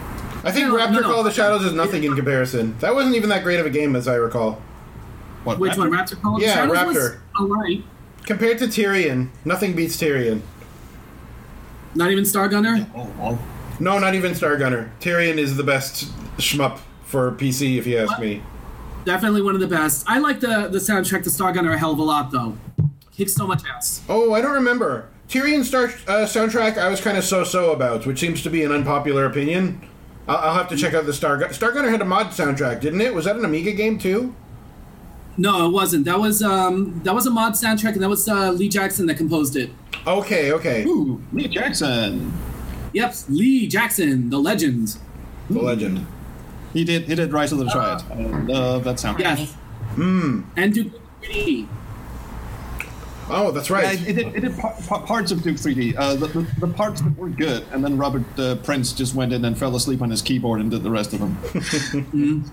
I 0.44 0.50
think 0.50 0.68
No, 0.68 0.76
Raptor 0.76 0.92
no, 0.92 1.00
no. 1.00 1.08
Call 1.08 1.18
of 1.20 1.24
the 1.24 1.30
Shadows 1.30 1.64
is 1.64 1.72
nothing 1.72 2.02
in 2.04 2.14
comparison. 2.16 2.76
That 2.80 2.94
wasn't 2.94 3.14
even 3.14 3.28
that 3.30 3.44
great 3.44 3.60
of 3.60 3.66
a 3.66 3.70
game, 3.70 3.94
as 3.96 4.08
I 4.08 4.16
recall. 4.16 4.60
What? 5.48 5.58
Which 5.60 5.72
Raptor? 5.72 5.78
one? 5.78 5.90
Raptor 5.92 6.34
of 6.36 6.42
Yeah, 6.42 6.54
Shadows 6.54 6.76
Raptor. 6.76 7.18
alright. 7.40 7.82
Compared 8.26 8.58
to 8.58 8.68
Tyrian, 8.68 9.30
nothing 9.46 9.72
beats 9.74 9.96
Tyrian. 9.96 10.42
Not 11.94 12.10
even 12.10 12.24
Stargunner? 12.24 12.86
Oh, 12.94 13.38
No, 13.80 13.98
not 13.98 14.14
even 14.14 14.32
Stargunner. 14.32 14.90
Tyrian 15.00 15.38
is 15.38 15.56
the 15.56 15.62
best 15.62 16.12
shmup 16.36 16.80
for 17.04 17.32
PC, 17.32 17.78
if 17.78 17.86
you 17.86 17.96
ask 17.96 18.18
me. 18.20 18.42
Definitely 19.06 19.40
one 19.40 19.54
of 19.54 19.62
the 19.62 19.66
best. 19.66 20.04
I 20.06 20.18
like 20.18 20.40
the, 20.40 20.68
the 20.68 20.78
soundtrack 20.78 21.22
to 21.24 21.30
Stargunner 21.30 21.72
a 21.72 21.78
hell 21.78 21.92
of 21.92 21.98
a 21.98 22.02
lot, 22.02 22.30
though. 22.30 22.58
Kicks 23.16 23.32
so 23.32 23.46
much 23.46 23.62
ass. 23.74 24.02
Oh, 24.06 24.34
I 24.34 24.42
don't 24.42 24.52
remember. 24.52 25.08
Tyrian 25.28 25.64
Star 25.64 25.84
uh, 25.84 26.26
soundtrack, 26.26 26.76
I 26.76 26.88
was 26.88 27.00
kind 27.00 27.16
of 27.16 27.24
so-so 27.24 27.72
about, 27.72 28.04
which 28.04 28.18
seems 28.20 28.42
to 28.42 28.50
be 28.50 28.62
an 28.64 28.72
unpopular 28.72 29.24
opinion. 29.24 29.80
I'll, 30.28 30.36
I'll 30.36 30.54
have 30.54 30.68
to 30.68 30.76
check 30.76 30.92
out 30.92 31.06
the 31.06 31.14
Star 31.14 31.38
Stargunner 31.38 31.90
had 31.90 32.02
a 32.02 32.04
mod 32.04 32.28
soundtrack, 32.28 32.82
didn't 32.82 33.00
it? 33.00 33.14
Was 33.14 33.24
that 33.24 33.36
an 33.36 33.44
Amiga 33.46 33.72
game 33.72 33.98
too? 33.98 34.34
No, 35.38 35.66
it 35.66 35.70
wasn't. 35.70 36.04
That 36.04 36.18
was 36.18 36.42
um 36.42 37.00
that 37.04 37.14
was 37.14 37.26
a 37.26 37.30
mod 37.30 37.52
soundtrack, 37.54 37.92
and 37.94 38.02
that 38.02 38.08
was 38.08 38.28
uh, 38.28 38.50
Lee 38.50 38.68
Jackson 38.68 39.06
that 39.06 39.16
composed 39.16 39.54
it. 39.56 39.70
Okay, 40.06 40.52
okay. 40.52 40.84
Ooh, 40.84 41.22
Lee 41.32 41.46
Jackson. 41.48 42.32
Yep, 42.92 43.14
Lee 43.28 43.66
Jackson, 43.68 44.30
the 44.30 44.38
legend. 44.38 44.96
The 45.48 45.60
legend. 45.60 46.06
He 46.72 46.84
did. 46.84 47.04
He 47.04 47.14
did 47.14 47.32
Rise 47.32 47.52
of 47.52 47.58
the 47.58 47.66
Triad. 47.66 48.02
I 48.10 48.14
love 48.52 48.84
that 48.84 48.98
sound. 49.00 49.20
Yes. 49.20 49.52
Hmm. 49.94 50.42
And 50.56 50.74
Duke 50.74 50.92
3D. 51.22 51.66
Oh, 53.30 53.50
that's 53.50 53.68
Yeah, 53.68 53.76
right. 53.76 54.00
it, 54.00 54.08
it 54.08 54.12
did, 54.14 54.34
it 54.36 54.40
did 54.40 54.58
pa- 54.58 54.74
pa- 54.88 55.04
parts 55.04 55.30
of 55.32 55.42
Duke 55.42 55.56
3D. 55.56 55.94
Uh, 55.96 56.14
the, 56.16 56.26
the, 56.28 56.46
the 56.60 56.66
parts 56.68 57.00
that 57.02 57.16
were 57.16 57.28
good, 57.28 57.64
and 57.72 57.84
then 57.84 57.96
Robert 57.98 58.24
uh, 58.38 58.56
Prince 58.56 58.92
just 58.92 59.14
went 59.14 59.32
in 59.34 59.44
and 59.44 59.56
fell 59.58 59.74
asleep 59.76 60.00
on 60.02 60.10
his 60.10 60.22
keyboard 60.22 60.60
and 60.60 60.70
did 60.70 60.82
the 60.82 60.90
rest 60.90 61.12
of 61.14 61.20
them. 61.20 62.50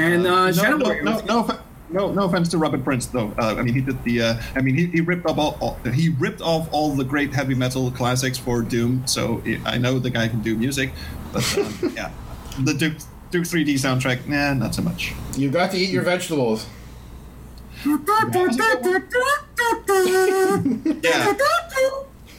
And 0.00 0.26
uh, 0.26 0.46
no, 0.46 0.52
Shadow 0.52 0.76
no, 0.78 0.84
Warrior. 0.84 1.02
no, 1.02 1.20
no, 1.20 1.42
offe- 1.42 1.60
no, 1.90 2.12
no 2.12 2.24
offense 2.24 2.48
to 2.50 2.58
Robert 2.58 2.84
Prince, 2.84 3.06
though. 3.06 3.32
Uh, 3.38 3.56
I 3.58 3.62
mean, 3.62 3.74
he 3.74 3.80
did 3.80 4.02
the. 4.04 4.22
Uh, 4.22 4.42
I 4.54 4.60
mean, 4.60 4.74
he, 4.76 4.86
he 4.86 5.00
ripped 5.00 5.26
up 5.26 5.38
all, 5.38 5.56
all. 5.60 5.74
He 5.92 6.10
ripped 6.10 6.40
off 6.40 6.68
all 6.72 6.94
the 6.94 7.04
great 7.04 7.32
heavy 7.34 7.54
metal 7.54 7.90
classics 7.90 8.38
for 8.38 8.62
Doom. 8.62 9.06
So 9.06 9.42
i 9.46 9.60
I 9.74 9.78
know 9.78 9.98
the 9.98 10.10
guy 10.10 10.28
can 10.28 10.40
do 10.42 10.56
music, 10.56 10.92
but 11.32 11.58
um, 11.58 11.92
yeah, 11.96 12.10
the 12.62 12.74
Duke 12.74 12.94
Duke 13.30 13.44
3D 13.44 13.74
soundtrack, 13.74 14.26
nah, 14.26 14.54
not 14.54 14.74
so 14.74 14.82
much. 14.82 15.12
You 15.36 15.50
got 15.50 15.70
to 15.72 15.76
eat 15.78 15.90
your 15.90 16.02
vegetables. 16.02 16.66
Yeah. 21.02 21.32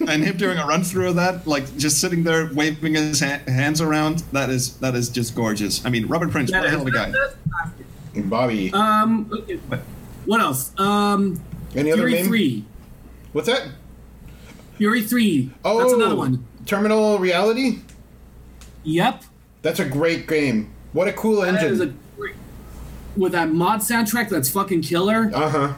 And 0.09 0.23
him 0.23 0.37
doing 0.37 0.57
a 0.57 0.65
run 0.65 0.83
through 0.83 1.09
of 1.09 1.15
that, 1.15 1.47
like 1.47 1.77
just 1.77 1.99
sitting 1.99 2.23
there 2.23 2.49
waving 2.53 2.95
his 2.95 3.19
ha- 3.19 3.41
hands 3.47 3.81
around, 3.81 4.19
that 4.31 4.49
is 4.49 4.77
that 4.77 4.95
is 4.95 5.09
just 5.09 5.35
gorgeous. 5.35 5.85
I 5.85 5.89
mean, 5.89 6.07
Robert 6.07 6.31
Prince, 6.31 6.51
what 6.51 6.65
a 6.65 6.69
hell 6.69 6.81
of 6.81 6.87
a 6.87 6.91
guy. 6.91 7.11
Bobby. 8.15 8.71
Um, 8.73 9.25
what 10.25 10.41
else? 10.41 10.77
Um, 10.79 11.39
Any 11.75 11.91
other 11.91 12.01
Fury 12.01 12.13
name? 12.13 12.25
Three. 12.27 12.65
What's 13.33 13.47
that? 13.47 13.67
Fury 14.77 15.01
Three. 15.03 15.51
Oh, 15.63 15.79
that's 15.79 15.93
another 15.93 16.15
one. 16.15 16.45
Terminal 16.65 17.17
Reality. 17.19 17.79
Yep. 18.83 19.23
That's 19.61 19.79
a 19.79 19.85
great 19.85 20.27
game. 20.27 20.73
What 20.93 21.07
a 21.07 21.13
cool 21.13 21.41
That 21.41 21.63
is 21.63 21.79
engine. 21.79 21.97
a 22.15 22.17
great, 22.19 22.35
with 23.15 23.31
that 23.31 23.49
mod 23.51 23.79
soundtrack 23.79 24.29
that's 24.29 24.49
fucking 24.49 24.81
killer. 24.81 25.31
Uh 25.33 25.49
huh. 25.49 25.73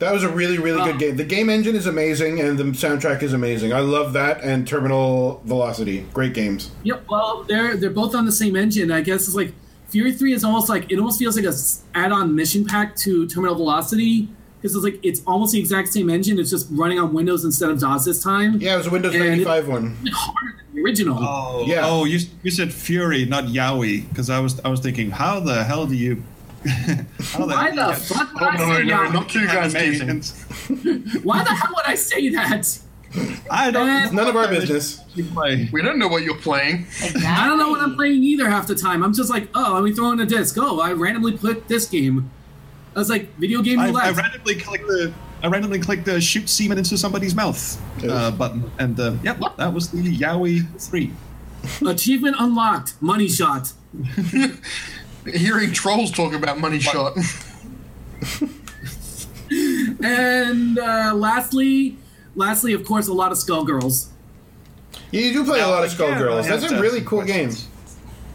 That 0.00 0.14
was 0.14 0.22
a 0.22 0.30
really, 0.30 0.58
really 0.58 0.82
good 0.82 0.94
ah. 0.94 0.98
game. 0.98 1.16
The 1.16 1.24
game 1.24 1.50
engine 1.50 1.76
is 1.76 1.86
amazing, 1.86 2.40
and 2.40 2.58
the 2.58 2.64
soundtrack 2.64 3.22
is 3.22 3.34
amazing. 3.34 3.74
I 3.74 3.80
love 3.80 4.14
that 4.14 4.42
and 4.42 4.66
Terminal 4.66 5.42
Velocity. 5.44 6.06
Great 6.14 6.32
games. 6.32 6.70
Yep. 6.84 7.04
Well, 7.08 7.44
they're 7.44 7.76
they're 7.76 7.90
both 7.90 8.14
on 8.14 8.24
the 8.24 8.32
same 8.32 8.56
engine. 8.56 8.90
I 8.90 9.02
guess 9.02 9.28
it's 9.28 9.36
like 9.36 9.52
Fury 9.88 10.12
Three 10.12 10.32
is 10.32 10.42
almost 10.42 10.70
like 10.70 10.90
it 10.90 10.98
almost 10.98 11.18
feels 11.18 11.36
like 11.36 11.44
a 11.44 11.52
add-on 11.94 12.34
mission 12.34 12.64
pack 12.64 12.96
to 12.96 13.26
Terminal 13.26 13.54
Velocity 13.54 14.28
because 14.56 14.74
it's 14.74 14.84
like 14.84 14.98
it's 15.02 15.20
almost 15.26 15.52
the 15.52 15.60
exact 15.60 15.88
same 15.88 16.08
engine. 16.08 16.38
It's 16.38 16.50
just 16.50 16.68
running 16.70 16.98
on 16.98 17.12
Windows 17.12 17.44
instead 17.44 17.68
of 17.68 17.78
DOS 17.78 18.06
this 18.06 18.22
time. 18.22 18.58
Yeah, 18.58 18.74
it 18.74 18.78
was 18.78 18.86
a 18.86 18.90
Windows 18.90 19.14
And 19.14 19.24
95 19.24 19.68
one. 19.68 19.96
Harder 20.12 20.56
than 20.56 20.76
the 20.76 20.82
original. 20.82 21.18
Oh, 21.20 21.64
Yeah. 21.66 21.82
Oh, 21.84 22.04
you 22.04 22.20
you 22.42 22.50
said 22.50 22.72
Fury, 22.72 23.26
not 23.26 23.44
Yowie, 23.44 24.08
because 24.08 24.30
I 24.30 24.40
was 24.40 24.60
I 24.60 24.68
was 24.68 24.80
thinking, 24.80 25.10
how 25.10 25.40
the 25.40 25.62
hell 25.64 25.86
do 25.86 25.94
you? 25.94 26.22
how 26.66 27.46
Why 27.46 27.70
the 27.70 27.94
fuck 27.94 28.34
would 28.34 28.42
Oh, 28.42 28.46
I 28.46 28.56
no, 28.56 28.76
say 28.76 28.84
no, 28.84 29.02
that? 29.02 29.12
not 29.12 29.34
you 29.34 29.46
guys, 29.46 29.72
Casey. 29.72 30.04
Why 31.22 31.42
the 31.42 31.50
hell 31.54 31.72
would 31.74 31.86
I 31.86 31.94
say 31.94 32.28
that? 32.30 32.78
I 33.50 33.70
don't. 33.70 33.88
Uh, 33.88 34.10
None 34.12 34.28
of 34.28 34.36
our 34.36 34.46
business. 34.48 35.00
We 35.16 35.82
don't 35.82 35.98
know 35.98 36.08
what 36.08 36.22
you're 36.22 36.36
playing. 36.36 36.82
Exactly. 36.82 37.22
I 37.24 37.46
don't 37.46 37.58
know 37.58 37.70
what 37.70 37.80
I'm 37.80 37.96
playing 37.96 38.22
either 38.22 38.48
half 38.48 38.66
the 38.66 38.74
time. 38.74 39.02
I'm 39.02 39.12
just 39.14 39.30
like, 39.30 39.48
oh, 39.54 39.72
let 39.74 39.82
me 39.82 39.92
throw 39.92 40.12
in 40.12 40.20
a 40.20 40.26
disc. 40.26 40.56
Oh, 40.58 40.80
I 40.80 40.92
randomly 40.92 41.36
clicked 41.36 41.68
this 41.68 41.86
game. 41.86 42.30
I 42.94 42.98
was 42.98 43.10
like, 43.10 43.34
video 43.36 43.62
game 43.62 43.78
I. 43.80 43.88
I 43.90 44.10
randomly 44.10 44.56
clicked 44.56 44.86
the 44.86 45.12
I 45.42 45.48
randomly 45.48 45.78
clicked 45.78 46.04
the 46.04 46.20
shoot 46.20 46.48
semen 46.48 46.76
into 46.78 46.98
somebody's 46.98 47.34
mouth 47.34 47.80
uh, 48.04 48.30
button, 48.30 48.70
and 48.78 48.98
uh, 49.00 49.14
yep, 49.22 49.40
that 49.56 49.72
was 49.72 49.90
the 49.90 50.02
Yowie 50.18 50.66
three. 50.80 51.12
Achievement 51.86 52.36
unlocked. 52.38 53.00
Money 53.00 53.28
shot. 53.28 53.72
Hearing 55.26 55.72
trolls 55.72 56.10
talk 56.10 56.32
about 56.32 56.58
money 56.58 56.80
shot. 56.80 57.16
And 60.02 60.78
uh, 60.78 61.12
lastly, 61.14 61.96
lastly, 62.36 62.72
of 62.72 62.84
course, 62.84 63.08
a 63.08 63.12
lot 63.12 63.32
of 63.32 63.38
Skullgirls. 63.38 64.08
Yeah, 65.10 65.22
you 65.22 65.32
do 65.32 65.44
play 65.44 65.60
a 65.60 65.66
lot 65.66 65.84
of 65.84 65.92
Again, 65.92 66.14
I 66.14 66.16
Skullgirls. 66.20 66.44
have 66.46 66.60
That's 66.60 66.72
a 66.72 66.80
really 66.80 67.00
cool 67.00 67.24
game. 67.24 67.50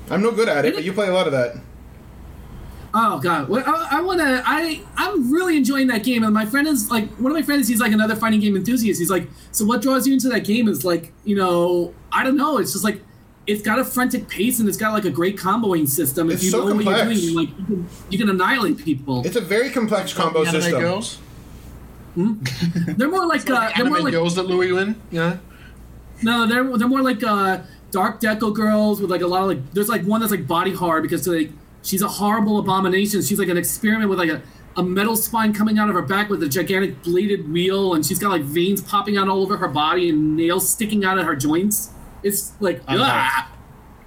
I'm 0.10 0.22
no 0.22 0.32
good 0.32 0.50
at 0.50 0.66
it, 0.66 0.76
but 0.76 0.84
you 0.84 0.94
play 0.94 1.08
a 1.08 1.14
lot 1.14 1.26
of 1.26 1.32
that. 1.34 1.56
Oh 2.94 3.20
god, 3.20 3.50
well, 3.50 3.64
I, 3.66 3.98
I 3.98 4.02
want 4.02 4.20
to. 4.20 4.44
I 4.46 4.82
I'm 4.98 5.32
really 5.34 5.58
enjoying 5.58 5.88
that 5.88 6.04
game, 6.04 6.24
and 6.24 6.34
my 6.34 6.46
friend 6.46 6.68
is 6.68 6.92
like 6.92 7.10
one 7.14 7.32
of 7.32 7.36
my 7.36 7.42
friends. 7.42 7.68
He's 7.68 7.80
like 7.82 7.92
another 7.92 8.16
fighting 8.16 8.40
game 8.40 8.56
enthusiast. 8.56 9.00
He's 9.00 9.10
like, 9.10 9.28
so 9.52 9.66
what 9.66 9.82
draws 9.82 10.06
you 10.08 10.14
into 10.14 10.30
that 10.30 10.42
game 10.46 10.68
is 10.68 10.86
like, 10.86 11.12
you 11.24 11.36
know, 11.36 11.94
I 12.12 12.24
don't 12.24 12.38
know. 12.38 12.58
It's 12.58 12.72
just 12.74 12.84
like 12.84 13.02
it's 13.48 13.62
got 13.62 13.78
a 13.80 13.86
frantic 13.86 14.28
pace 14.28 14.60
and 14.60 14.68
it's 14.68 14.78
got 14.78 14.94
like 14.94 15.06
a 15.06 15.10
great 15.12 15.38
comboing 15.38 15.88
system. 15.88 16.30
If 16.30 16.36
It's 16.36 16.44
you 16.46 16.50
so 16.52 16.68
know 16.68 16.76
what 16.76 16.84
you're 16.86 16.94
complex. 16.96 17.22
doing, 17.22 17.36
like 17.36 17.50
you 17.60 17.66
can, 17.66 17.88
you 18.10 18.18
can 18.18 18.30
annihilate 18.30 18.78
people. 18.80 19.26
It's 19.26 19.36
a 19.36 19.42
very 19.42 19.70
complex 19.70 20.14
combo 20.14 20.42
Anime 20.42 20.62
system. 20.62 20.80
girls. 20.82 21.18
Hmm? 22.16 22.34
They're 22.98 23.10
more 23.10 23.26
like, 23.26 23.50
uh, 23.50 23.60
they're 23.60 23.72
Anime 23.76 23.90
more 23.90 24.00
like 24.00 24.14
girls 24.14 24.36
that 24.36 24.44
Louis 24.44 24.72
win. 24.72 24.96
You 25.12 25.20
know. 25.20 25.40
No, 26.24 26.48
they're 26.48 26.78
they're 26.78 26.88
more 26.88 27.02
like 27.02 27.22
uh, 27.24 27.60
dark 27.92 28.22
deco 28.22 28.54
girls 28.54 29.02
with 29.02 29.12
like 29.12 29.22
a 29.22 29.28
lot 29.28 29.42
of 29.42 29.48
like. 29.50 29.72
There's 29.74 29.90
like 29.90 30.04
one 30.04 30.22
that's 30.22 30.32
like 30.32 30.48
body 30.48 30.74
hard 30.74 31.04
because 31.04 31.28
like 31.28 31.52
she's 31.84 32.02
a 32.02 32.08
horrible 32.08 32.58
abomination. 32.58 33.22
She's 33.22 33.38
like 33.38 33.50
an 33.50 33.58
experiment 33.58 34.10
with 34.10 34.18
like 34.18 34.30
a, 34.30 34.42
a 34.78 34.82
metal 34.84 35.18
spine 35.18 35.54
coming 35.54 35.78
out 35.78 35.90
of 35.90 35.96
her 35.96 36.02
back 36.02 36.30
with 36.30 36.42
a 36.42 36.48
gigantic 36.48 37.04
bladed 37.04 37.52
wheel, 37.52 37.94
and 37.94 38.06
she's 38.06 38.18
got 38.18 38.30
like 38.30 38.44
veins 38.44 38.82
popping 38.82 39.18
out 39.18 39.28
all 39.28 39.42
over 39.42 39.58
her 39.58 39.68
body 39.68 40.08
and 40.10 40.38
nails 40.38 40.70
sticking 40.70 41.04
out 41.04 41.18
of 41.20 41.26
her 41.26 41.36
joints. 41.36 41.90
It's 42.26 42.54
like 42.60 42.82
ah! 42.88 43.52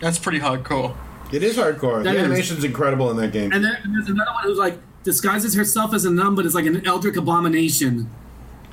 That's 0.01 0.19
pretty 0.19 0.41
hardcore. 0.41 0.97
It 1.33 1.43
is 1.45 1.57
hardcore. 1.57 2.03
That 2.03 2.13
the 2.13 2.19
is. 2.19 2.25
animation's 2.25 2.65
incredible 2.65 3.11
in 3.13 3.17
that 3.19 3.33
game. 3.33 3.53
And 3.53 3.65
then 3.65 3.77
and 3.85 3.95
there's 3.95 4.09
another 4.09 4.33
one 4.33 4.43
who's 4.43 4.59
like 4.59 4.79
disguises 5.05 5.55
herself 5.55 5.95
as 5.95 6.05
a 6.05 6.11
nun, 6.11 6.35
but 6.35 6.45
is 6.45 6.55
like 6.55 6.67
an 6.67 6.85
eldritch 6.85 7.17
abomination. 7.17 8.11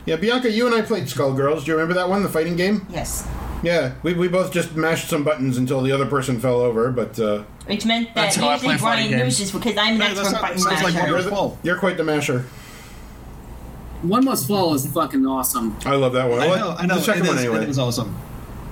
Yeah, 0.06 0.16
Bianca, 0.16 0.50
you 0.52 0.66
and 0.66 0.74
I 0.76 0.82
played 0.82 1.04
Skullgirls. 1.04 1.62
Do 1.66 1.68
you 1.72 1.74
remember 1.78 1.93
that 1.93 2.10
one, 2.10 2.24
the 2.24 2.30
fighting 2.30 2.56
game? 2.56 2.88
Yes. 2.89 3.28
Yeah, 3.64 3.93
we, 4.04 4.14
we 4.14 4.28
both 4.28 4.52
just 4.52 4.76
mashed 4.76 5.10
some 5.10 5.24
buttons 5.24 5.58
until 5.58 5.82
the 5.82 5.91
other 5.91 6.06
person 6.06 6.39
fell 6.39 6.60
over, 6.62 6.91
but 6.91 7.20
uh, 7.20 7.43
Which 7.68 7.86
meant 7.86 8.10
that 8.10 8.16
That's 8.16 8.36
how 8.36 8.50
I 8.50 8.54
usually 8.54 8.70
play 8.70 8.78
fighting 8.78 9.08
Brian 9.10 9.24
games. 9.26 9.39
loses 9.39 9.52
because 9.52 9.78
I'm 9.78 9.96
an 9.96 10.02
Hey, 10.02 10.14
that 10.14 10.18
expert 10.20 10.24
sounds- 10.26 10.41
button 10.41 10.60
sounds 10.60 10.84
like 10.84 10.93
masher. 10.93 11.08
You're, 11.08 11.22
Fall. 11.24 11.58
you're 11.64 11.78
quite 11.80 11.98
the 11.98 12.04
masher. 12.04 12.46
One 14.02 14.26
Must 14.26 14.48
Fall 14.48 14.74
is 14.76 14.86
fucking 14.86 15.26
awesome. 15.26 15.76
I 15.86 15.96
love 15.96 16.14
that 16.14 16.30
one. 16.30 16.39
I 16.41 16.48
know, 16.48 16.76
I 16.78 16.86
know. 16.86 16.96
The 16.96 17.02
second 17.02 17.26
it 17.26 17.30
one, 17.30 17.38
anyway. 17.39 17.64
It 17.64 17.68
was 17.68 17.80
awesome. 17.80 18.16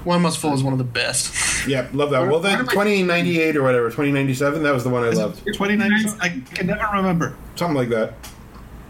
One 0.03 0.21
Must 0.21 0.37
Fall 0.37 0.53
is 0.53 0.63
one 0.63 0.73
of 0.73 0.79
the 0.79 0.83
best. 0.85 1.67
Yeah, 1.67 1.87
love 1.93 2.09
that. 2.11 2.27
Well, 2.27 2.39
then 2.39 2.57
One 2.59 2.67
2098 2.67 3.55
or 3.55 3.63
whatever, 3.63 3.87
2097, 3.87 4.63
that 4.63 4.73
was 4.73 4.83
the 4.83 4.89
one 4.89 5.03
I 5.03 5.09
loved. 5.09 5.45
2019. 5.45 6.19
I 6.19 6.41
can 6.53 6.67
never 6.67 6.85
remember. 6.93 7.35
Something 7.55 7.77
like 7.77 7.89
that. 7.89 8.13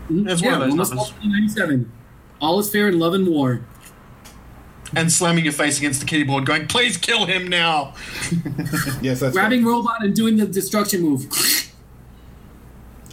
It's 0.10 0.42
yeah, 0.42 0.52
one 0.52 0.54
of 0.54 0.60
those 0.62 0.70
One 0.70 0.78
Must 0.78 0.94
Fall 0.94 1.06
numbers. 1.06 1.56
1997. 1.56 1.92
All 2.42 2.60
is 2.60 2.72
fair 2.72 2.90
in 2.90 3.00
love 3.00 3.14
and 3.14 3.28
war. 3.28 3.62
And 4.96 5.12
slamming 5.12 5.44
your 5.44 5.54
face 5.54 5.78
against 5.80 6.02
the 6.02 6.06
keyboard, 6.06 6.46
going, 6.46 6.68
"Please 6.68 6.98
kill 6.98 7.26
him 7.26 7.48
now." 7.48 7.94
Yes, 9.02 9.20
that's 9.20 9.34
Grabbing 9.34 9.66
robot 9.66 10.04
and 10.04 10.16
doing 10.16 10.38
the 10.38 10.46
destruction 10.46 11.02
move. 11.02 11.26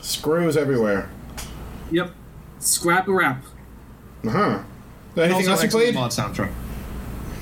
Screws 0.03 0.57
everywhere. 0.57 1.09
Yep. 1.91 2.13
Scrap 2.59 3.09
a 3.09 3.13
rap. 3.13 3.45
Uh 4.27 4.31
huh. 4.31 4.63
Anything 5.17 5.47
else 5.47 5.47
you 5.47 5.53
excellent 5.53 5.71
played? 5.73 5.95
Mod 5.95 6.11
soundtrack. 6.11 6.53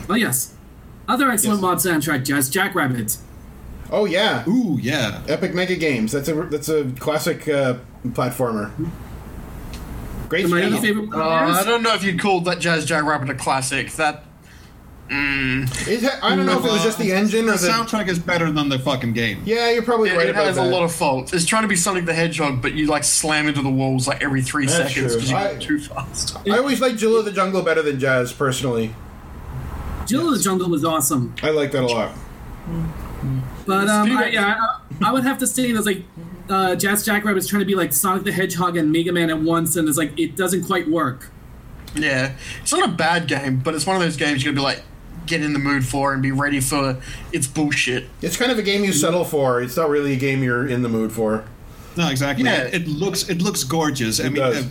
Oh 0.09 0.15
yes. 0.15 0.55
Other 1.07 1.31
excellent 1.31 1.61
Yes. 1.61 1.63
mod 1.63 1.79
soundtrack, 1.79 2.25
Jazz 2.25 2.51
Jackrabbit. 2.51 3.17
Oh 3.91 4.05
yeah, 4.05 4.45
Ooh, 4.49 4.79
yeah. 4.81 5.23
Epic 5.29 5.55
Mega 5.55 5.75
Games. 5.77 6.13
That's 6.13 6.29
a 6.29 6.35
that's 6.35 6.69
a 6.69 6.85
classic 6.99 7.49
uh, 7.49 7.77
platformer. 8.09 8.71
Great 10.29 10.45
And 10.45 10.53
my 10.53 10.63
other 10.63 10.77
favorite 10.77 11.09
Uh, 11.15 11.27
I 11.27 11.65
don't 11.65 11.83
know 11.83 11.95
if 11.95 12.05
you'd 12.05 12.21
call 12.21 12.43
that 12.43 12.59
Jazz 12.61 12.85
Jackrabbit 12.85 13.31
a 13.31 13.35
classic. 13.35 13.91
That 13.93 14.25
It 15.09 16.03
ha- 16.05 16.19
I 16.23 16.37
don't 16.37 16.45
know 16.45 16.59
if 16.59 16.65
it 16.67 16.71
was 16.71 16.83
just 16.83 16.99
the 16.99 17.13
engine 17.13 17.47
The 17.47 17.55
or 17.55 17.57
the. 17.57 17.67
soundtrack 17.69 18.09
is 18.09 18.19
better 18.19 18.51
than 18.53 18.69
the 18.69 18.79
fucking 18.79 19.15
game. 19.15 19.41
Yeah, 19.47 19.71
you're 19.71 19.83
probably 19.83 20.11
it, 20.11 20.17
right 20.19 20.27
it 20.27 20.31
about 20.33 20.45
has 20.45 20.57
that. 20.57 20.67
a 20.67 20.69
lot 20.69 20.83
of 20.83 20.93
faults. 20.95 21.33
It's 21.33 21.47
trying 21.47 21.63
to 21.63 21.69
be 21.69 21.77
Sonic 21.77 22.05
the 22.05 22.13
Hedgehog, 22.13 22.61
but 22.61 22.75
you 22.75 22.89
like 22.89 23.05
slam 23.05 23.49
into 23.49 23.63
the 23.63 23.71
walls 23.71 24.07
like 24.07 24.23
every 24.23 24.43
three 24.43 24.67
That's 24.67 24.93
seconds 24.93 25.15
because 25.15 25.31
you 25.31 25.37
I- 25.39 25.55
go 25.55 25.61
too 25.61 25.79
fast. 25.81 26.37
I 26.47 26.59
always 26.59 26.83
liked 26.83 26.99
Jill 26.99 27.17
of 27.19 27.25
the 27.25 27.33
Jungle 27.33 27.63
better 27.63 27.81
than 27.81 27.99
Jazz 27.99 28.35
personally. 28.35 28.95
Jill 30.09 30.29
of 30.29 30.39
the 30.39 30.43
Jungle 30.43 30.71
was 30.71 30.85
awesome. 30.85 31.35
I 31.43 31.51
like 31.51 31.71
that 31.73 31.83
a 31.83 31.87
lot. 31.87 32.13
But 33.67 33.89
um, 33.89 34.17
I, 34.17 34.29
yeah, 34.29 34.57
I, 35.03 35.09
I 35.09 35.13
would 35.13 35.25
have 35.25 35.39
to 35.39 35.47
say 35.47 35.71
that's 35.73 35.87
like 35.87 36.03
uh, 36.49 36.75
Jazz 36.77 37.05
Jackrabbit 37.05 37.39
is 37.39 37.47
trying 37.47 37.61
to 37.61 37.67
be 37.67 37.75
like 37.75 37.93
Sonic 37.93 38.25
the 38.25 38.33
Hedgehog 38.33 38.77
and 38.77 38.91
Mega 38.91 39.13
Man 39.13 39.29
at 39.29 39.41
once, 39.41 39.77
and 39.77 39.87
it's 39.89 39.99
like 39.99 40.19
it 40.19 40.35
doesn't 40.35 40.65
quite 40.65 40.89
work. 40.89 41.31
Yeah, 41.95 42.37
it's 42.63 42.73
not 42.73 42.89
a 42.89 42.93
bad 42.93 43.29
game, 43.29 43.59
but 43.59 43.75
it's 43.75 43.87
one 43.87 43.97
of 43.97 44.03
those 44.03 44.17
games 44.17 44.43
you're 44.43 44.55
gonna 44.55 44.63
be 44.63 44.77
like, 44.77 44.85
get 45.27 45.43
in 45.43 45.53
the 45.53 45.59
mood 45.59 45.85
for 45.85 46.15
and 46.15 46.23
be 46.23 46.33
ready 46.33 46.61
for 46.61 47.01
its 47.33 47.47
bullshit. 47.47 48.07
It's 48.23 48.37
kind 48.37 48.51
of 48.51 48.59
a 48.59 48.63
game 48.63 48.85
you 48.85 48.93
settle 48.93 49.25
for. 49.25 49.61
It's 49.61 49.77
not 49.77 49.91
really 49.91 50.15
a 50.15 50.17
game 50.17 50.43
you're 50.43 50.67
in 50.67 50.83
the 50.83 50.89
mood 50.89 51.13
for. 51.13 51.45
No, 51.99 52.09
exactly. 52.11 52.45
Yeah. 52.45 52.63
It, 52.63 52.75
it 52.83 52.87
looks 52.87 53.29
it 53.29 53.43
looks 53.43 53.65
gorgeous. 53.65 54.21
I 54.21 54.25
mean, 54.29 54.35
does. 54.37 54.65
uh, 54.65 54.69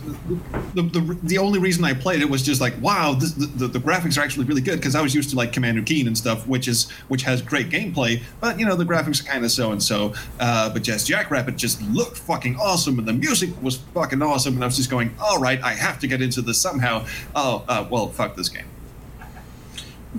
the, 0.74 0.82
the 0.82 1.18
the 1.24 1.36
only 1.36 1.58
reason 1.58 1.84
I 1.84 1.92
played 1.92 2.22
it 2.22 2.30
was 2.30 2.42
just 2.42 2.58
like, 2.58 2.72
wow, 2.80 3.12
this, 3.12 3.32
the, 3.32 3.46
the 3.46 3.66
the 3.66 3.78
graphics 3.78 4.16
are 4.16 4.22
actually 4.22 4.46
really 4.46 4.62
good 4.62 4.76
because 4.76 4.94
I 4.94 5.02
was 5.02 5.14
used 5.14 5.28
to 5.30 5.36
like 5.36 5.52
Commander 5.52 5.82
Keen 5.82 6.06
and 6.06 6.16
stuff, 6.16 6.46
which 6.46 6.66
is 6.66 6.88
which 7.08 7.24
has 7.24 7.42
great 7.42 7.68
gameplay, 7.68 8.22
but 8.40 8.58
you 8.58 8.64
know 8.64 8.74
the 8.76 8.86
graphics 8.86 9.20
are 9.20 9.26
kind 9.26 9.44
of 9.44 9.50
so 9.50 9.72
and 9.72 9.82
so. 9.82 10.14
Uh, 10.40 10.70
but 10.72 10.82
just 10.82 11.06
Jackrabbit 11.06 11.56
just 11.58 11.82
looked 11.82 12.16
fucking 12.16 12.56
awesome, 12.56 12.98
and 12.98 13.06
the 13.06 13.12
music 13.12 13.50
was 13.60 13.76
fucking 13.76 14.22
awesome, 14.22 14.54
and 14.54 14.64
I 14.64 14.66
was 14.66 14.78
just 14.78 14.88
going, 14.88 15.14
all 15.20 15.38
right, 15.38 15.62
I 15.62 15.74
have 15.74 15.98
to 15.98 16.06
get 16.06 16.22
into 16.22 16.40
this 16.40 16.58
somehow. 16.58 17.04
Oh, 17.36 17.62
uh, 17.68 17.86
well, 17.90 18.08
fuck 18.08 18.36
this 18.36 18.48
game. 18.48 18.64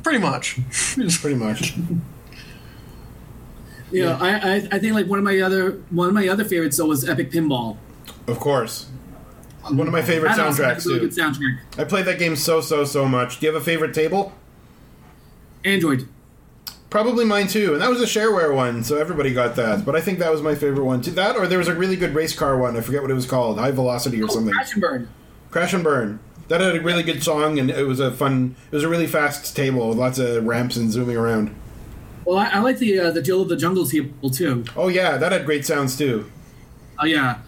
Pretty 0.04 0.20
much. 0.20 0.60
It's 0.70 1.18
Pretty 1.22 1.38
much. 1.38 1.74
Yeah, 3.92 4.18
I, 4.20 4.30
I 4.30 4.56
I 4.74 4.80
think 4.80 4.94
like 4.94 5.08
one 5.08 5.20
of 5.20 5.26
my 5.26 5.40
other 5.40 5.72
one 5.90 6.08
of 6.08 6.14
my 6.14 6.28
other 6.28 6.46
favorites 6.46 6.78
though 6.78 6.86
was 6.86 7.08
Epic 7.08 7.32
Pinball. 7.32 7.78
Of 8.28 8.40
course. 8.40 8.88
One 9.64 9.88
of 9.88 9.94
my 9.94 10.02
favorite 10.02 10.32
soundtracks 10.32 10.86
really 10.86 11.00
too. 11.00 11.10
good 11.10 11.18
soundtrack. 11.18 11.60
I 11.78 11.84
played 11.84 12.06
that 12.06 12.18
game 12.20 12.36
so 12.36 12.62
so 12.62 12.84
so 12.86 13.06
much. 13.08 13.40
Do 13.40 13.46
you 13.46 13.54
have 13.54 13.62
a 13.62 13.64
favorite 13.66 13.94
table? 13.94 14.34
Android. 15.66 16.08
Probably 16.90 17.24
mine 17.24 17.48
too, 17.48 17.74
and 17.74 17.82
that 17.84 17.90
was 17.90 18.02
a 18.02 18.06
shareware 18.06 18.56
one, 18.56 18.84
so 18.84 18.98
everybody 18.98 19.32
got 19.32 19.56
that. 19.58 19.86
But 19.86 19.96
I 19.96 20.02
think 20.02 20.18
that 20.20 20.32
was 20.32 20.42
my 20.42 20.56
favorite 20.56 20.86
one. 20.86 21.02
too. 21.02 21.12
That 21.12 21.36
or 21.36 21.46
there 21.46 21.60
was 21.60 21.68
a 21.68 21.76
really 21.76 21.96
good 21.96 22.16
race 22.16 22.34
car 22.36 22.58
one. 22.58 22.76
I 22.76 22.82
forget 22.82 23.04
what 23.04 23.12
it 23.12 23.16
was 23.16 23.28
called, 23.28 23.60
High 23.60 23.70
Velocity 23.72 24.20
or 24.22 24.26
Oh, 24.26 24.28
something. 24.28 24.54
Crash 24.54 24.74
and 24.74 24.82
Burn. 24.82 25.10
Crash 25.52 25.74
and 25.74 25.84
Burn. 25.84 26.20
That 26.48 26.62
had 26.62 26.76
a 26.78 26.82
really 26.82 27.04
good 27.04 27.22
song, 27.22 27.60
and 27.60 27.70
it 27.70 27.86
was 27.86 28.00
a 28.00 28.12
fun. 28.12 28.56
It 28.72 28.76
was 28.76 28.84
a 28.84 28.90
really 28.90 29.06
fast 29.06 29.56
table 29.56 29.90
with 29.90 30.00
lots 30.00 30.18
of 30.18 30.44
ramps 30.46 30.78
and 30.78 30.92
zooming 30.92 31.16
around. 31.16 31.54
Well, 32.26 32.38
I, 32.38 32.46
I 32.50 32.60
like 32.60 32.78
the 32.78 33.00
uh, 33.00 33.12
the 33.12 33.22
Jill 33.22 33.42
of 33.42 33.50
the 33.50 33.56
Jungle 33.58 33.86
table 33.86 34.30
too. 34.30 34.64
Oh 34.76 34.88
yeah, 34.88 35.18
that 35.18 35.32
had 35.32 35.46
great 35.46 35.66
sounds 35.66 35.98
too. 35.98 36.32
Oh 37.00 37.06
yeah. 37.06 37.40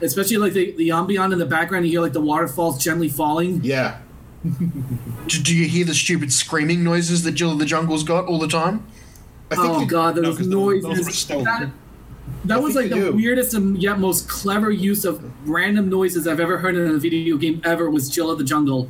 Especially 0.00 0.36
like 0.36 0.52
the, 0.52 0.70
the 0.72 0.90
ambient 0.92 1.32
in 1.32 1.38
the 1.38 1.46
background, 1.46 1.84
you 1.86 1.90
hear 1.92 2.00
like 2.00 2.12
the 2.12 2.20
waterfalls 2.20 2.82
gently 2.82 3.08
falling. 3.08 3.60
Yeah. 3.64 3.98
Do, 4.44 5.38
do 5.42 5.56
you 5.56 5.66
hear 5.68 5.84
the 5.84 5.94
stupid 5.94 6.32
screaming 6.32 6.82
noises 6.84 7.22
that 7.24 7.32
Jill 7.32 7.52
of 7.52 7.58
the 7.58 7.64
Jungle's 7.66 8.02
got 8.04 8.26
all 8.26 8.38
the 8.38 8.48
time? 8.48 8.84
I 9.50 9.56
think 9.56 9.68
Oh 9.68 9.80
you- 9.80 9.86
god, 9.86 10.16
No, 10.16 10.22
those- 10.32 10.46
noises. 10.46 10.82
those 11.26 11.28
were 11.36 11.44
that 11.44 11.70
that 12.44 12.62
was 12.62 12.74
like 12.76 12.88
the 12.90 12.94
do. 12.96 13.12
weirdest 13.12 13.54
and 13.54 13.80
yet 13.80 13.98
most 13.98 14.28
clever 14.28 14.70
use 14.70 15.04
of 15.04 15.22
random 15.48 15.88
noises 15.88 16.26
I've 16.26 16.40
ever 16.40 16.58
heard 16.58 16.74
in 16.76 16.88
a 16.94 16.98
video 16.98 17.36
game 17.36 17.60
ever 17.64 17.90
was 17.90 18.08
Jill 18.08 18.30
of 18.30 18.38
the 18.38 18.44
Jungle. 18.44 18.88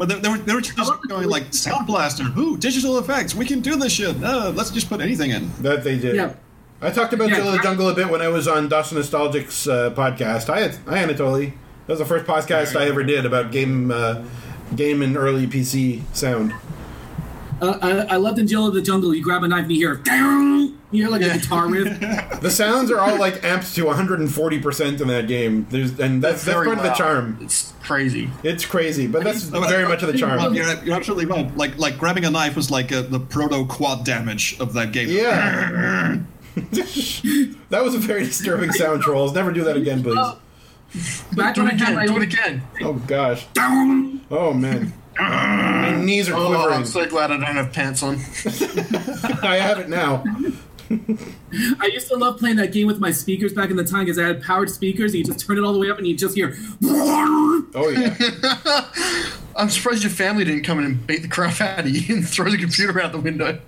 But 0.00 0.08
they, 0.08 0.14
they 0.14 0.30
were 0.30 0.38
they 0.38 0.54
were 0.54 0.62
just 0.62 0.90
going 1.08 1.28
like 1.28 1.52
Sound 1.52 1.86
Blaster, 1.86 2.24
ooh, 2.38 2.56
digital 2.56 2.96
effects, 2.96 3.34
we 3.34 3.44
can 3.44 3.60
do 3.60 3.76
this 3.76 3.92
shit. 3.92 4.24
Uh, 4.24 4.50
let's 4.56 4.70
just 4.70 4.88
put 4.88 5.02
anything 5.02 5.30
in. 5.30 5.52
That 5.60 5.84
they 5.84 5.98
did. 5.98 6.16
Yeah. 6.16 6.32
I 6.80 6.88
talked 6.90 7.12
about 7.12 7.28
Yeah, 7.28 7.36
Jill 7.36 7.48
of 7.48 7.52
the 7.52 7.62
Jungle 7.62 7.90
a 7.90 7.94
bit 7.94 8.08
when 8.08 8.22
I 8.22 8.28
was 8.28 8.48
on 8.48 8.70
Das 8.70 8.90
Nostalgic's 8.94 9.68
uh, 9.68 9.90
podcast. 9.90 10.46
Hi, 10.46 10.68
hi, 10.90 11.06
Anatoly. 11.06 11.52
That 11.86 11.92
was 11.92 11.98
the 11.98 12.06
first 12.06 12.24
podcast 12.24 12.80
I 12.80 12.88
ever 12.88 13.04
did 13.04 13.26
about 13.26 13.52
game, 13.52 13.90
uh, 13.90 14.24
game 14.74 15.02
and 15.02 15.18
early 15.18 15.46
PC 15.46 16.00
sound. 16.16 16.54
Uh, 17.60 17.78
I, 17.82 18.14
I 18.14 18.16
loved 18.16 18.38
in 18.38 18.46
Jill 18.46 18.66
of 18.66 18.74
the 18.74 18.82
Jungle. 18.82 19.14
You 19.14 19.22
grab 19.22 19.42
a 19.42 19.48
knife 19.48 19.62
and 19.64 19.72
you 19.72 19.86
hear, 19.88 19.96
"Down!" 19.96 20.78
you 20.92 21.02
hear 21.04 21.08
like 21.08 21.22
a 21.22 21.38
guitar 21.38 21.68
riff. 21.68 21.98
The 22.40 22.50
sounds 22.50 22.90
are 22.90 22.98
all 22.98 23.18
like 23.18 23.34
amped 23.42 23.74
to 23.74 23.84
140 23.84 24.58
percent 24.60 25.00
in 25.00 25.08
that 25.08 25.28
game. 25.28 25.66
There's 25.68 25.98
and 26.00 26.22
that's 26.22 26.42
that's 26.42 26.44
Very 26.44 26.66
part 26.66 26.78
of 26.78 26.84
the 26.84 26.94
charm. 26.94 27.38
It's 27.42 27.74
crazy. 27.82 28.30
It's 28.42 28.64
crazy, 28.64 29.06
but 29.06 29.22
that's 29.22 29.42
very 29.42 29.86
much 29.86 30.02
of 30.02 30.12
the 30.12 30.18
Well, 30.18 30.38
charm. 30.38 30.54
You're, 30.54 30.84
you're 30.84 30.96
absolutely 30.96 31.26
right. 31.26 31.54
Like 31.54 31.76
like 31.76 31.98
grabbing 31.98 32.24
a 32.24 32.30
knife 32.30 32.56
was 32.56 32.70
like 32.70 32.92
uh 32.92 33.02
the 33.02 33.20
proto 33.20 33.66
quad 33.66 34.06
damage 34.06 34.58
of 34.58 34.72
that 34.72 34.92
game. 34.92 35.10
Yeah. 35.10 36.18
that 36.54 37.82
was 37.84 37.94
a 37.94 37.98
very 37.98 38.24
disturbing 38.24 38.72
sound, 38.72 39.02
trolls. 39.02 39.34
Never 39.34 39.52
do 39.52 39.62
that 39.64 39.76
again, 39.76 40.02
please. 40.02 40.16
Back 41.36 41.54
Do 41.54 41.66
it 41.66 41.74
again. 41.74 41.94
my 41.94 42.06
Do 42.06 42.16
it 42.16 42.22
again. 42.22 42.62
Oh 42.82 42.94
gosh. 42.94 43.46
Down! 43.52 44.20
Oh 44.30 44.52
man. 44.52 44.92
My 45.18 45.96
knees 45.96 46.28
are 46.28 46.32
quivering. 46.32 46.54
Oh, 46.54 46.56
quivering. 46.56 46.78
I'm 46.78 46.86
so 46.86 47.06
glad 47.06 47.30
I 47.30 47.36
don't 47.36 47.42
have 47.42 47.72
pants 47.72 48.02
on. 48.02 48.16
I 49.42 49.56
have 49.56 49.78
it 49.78 49.88
now. 49.88 50.24
I 51.80 51.86
used 51.92 52.08
to 52.08 52.16
love 52.16 52.38
playing 52.38 52.56
that 52.56 52.72
game 52.72 52.86
with 52.86 52.98
my 52.98 53.12
speakers 53.12 53.52
back 53.52 53.70
in 53.70 53.76
the 53.76 53.84
time 53.84 54.04
because 54.04 54.18
I 54.18 54.26
had 54.26 54.42
powered 54.42 54.70
speakers. 54.70 55.12
And 55.12 55.20
you 55.20 55.24
just 55.32 55.46
turn 55.46 55.58
it 55.58 55.64
all 55.64 55.72
the 55.72 55.78
way 55.78 55.90
up, 55.90 55.98
and 55.98 56.06
you 56.06 56.16
just 56.16 56.34
hear. 56.34 56.56
Oh 57.72 57.88
yeah. 57.88 58.16
I'm 59.54 59.68
surprised 59.68 60.02
your 60.02 60.10
family 60.10 60.44
didn't 60.44 60.64
come 60.64 60.80
in 60.80 60.84
and 60.84 61.06
beat 61.06 61.22
the 61.22 61.28
crap 61.28 61.60
out 61.60 61.80
of 61.80 61.88
you 61.88 62.16
and 62.16 62.28
throw 62.28 62.50
the 62.50 62.58
computer 62.58 63.00
out 63.00 63.12
the 63.12 63.20
window. 63.20 63.60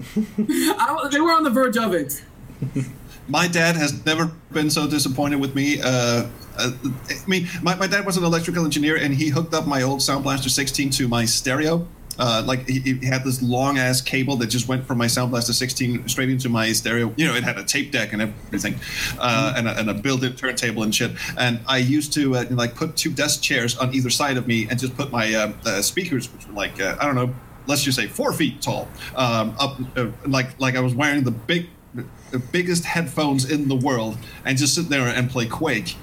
I, 0.48 1.08
they 1.12 1.20
were 1.20 1.30
on 1.30 1.44
the 1.44 1.50
verge 1.50 1.76
of 1.76 1.94
it. 1.94 2.20
My 3.28 3.46
dad 3.46 3.76
has 3.76 4.04
never 4.04 4.30
been 4.52 4.70
so 4.70 4.88
disappointed 4.88 5.40
with 5.40 5.54
me. 5.54 5.80
Uh, 5.80 6.26
uh, 6.58 6.70
I 7.08 7.14
mean, 7.26 7.48
my, 7.62 7.74
my 7.76 7.86
dad 7.86 8.04
was 8.04 8.16
an 8.16 8.24
electrical 8.24 8.64
engineer, 8.64 8.96
and 8.96 9.14
he 9.14 9.28
hooked 9.28 9.54
up 9.54 9.66
my 9.66 9.82
old 9.82 10.02
Sound 10.02 10.24
Blaster 10.24 10.48
16 10.48 10.90
to 10.90 11.08
my 11.08 11.24
stereo. 11.24 11.86
Uh, 12.18 12.42
like 12.46 12.68
he, 12.68 12.80
he 12.80 13.06
had 13.06 13.24
this 13.24 13.40
long 13.40 13.78
ass 13.78 14.02
cable 14.02 14.36
that 14.36 14.48
just 14.48 14.68
went 14.68 14.86
from 14.86 14.98
my 14.98 15.06
Sound 15.06 15.30
Blaster 15.30 15.52
16 15.52 16.08
straight 16.08 16.28
into 16.28 16.48
my 16.48 16.72
stereo. 16.72 17.12
You 17.16 17.26
know, 17.26 17.34
it 17.34 17.42
had 17.42 17.56
a 17.56 17.64
tape 17.64 17.90
deck 17.90 18.12
and 18.12 18.22
everything, 18.22 18.74
uh, 19.18 19.54
and, 19.56 19.66
a, 19.66 19.78
and 19.78 19.88
a 19.88 19.94
built-in 19.94 20.34
turntable 20.34 20.82
and 20.82 20.94
shit. 20.94 21.12
And 21.38 21.60
I 21.66 21.78
used 21.78 22.12
to 22.14 22.36
uh, 22.36 22.44
like 22.50 22.74
put 22.74 22.96
two 22.96 23.12
desk 23.12 23.40
chairs 23.40 23.78
on 23.78 23.94
either 23.94 24.10
side 24.10 24.36
of 24.36 24.46
me 24.46 24.68
and 24.68 24.78
just 24.78 24.94
put 24.96 25.10
my 25.10 25.32
uh, 25.32 25.52
uh, 25.64 25.82
speakers, 25.82 26.30
which 26.32 26.46
were 26.46 26.52
like 26.52 26.80
uh, 26.80 26.96
I 27.00 27.06
don't 27.06 27.14
know, 27.14 27.34
let's 27.66 27.82
just 27.82 27.96
say 27.96 28.06
four 28.06 28.32
feet 28.32 28.60
tall, 28.60 28.88
um, 29.16 29.54
up 29.58 29.78
uh, 29.96 30.08
like 30.26 30.60
like 30.60 30.76
I 30.76 30.80
was 30.80 30.94
wearing 30.94 31.24
the 31.24 31.30
big 31.30 31.68
the 32.32 32.38
biggest 32.38 32.84
headphones 32.84 33.50
in 33.50 33.68
the 33.68 33.76
world 33.76 34.16
and 34.44 34.58
just 34.58 34.74
sit 34.74 34.88
there 34.88 35.06
and 35.06 35.30
play 35.30 35.46
Quake. 35.46 35.94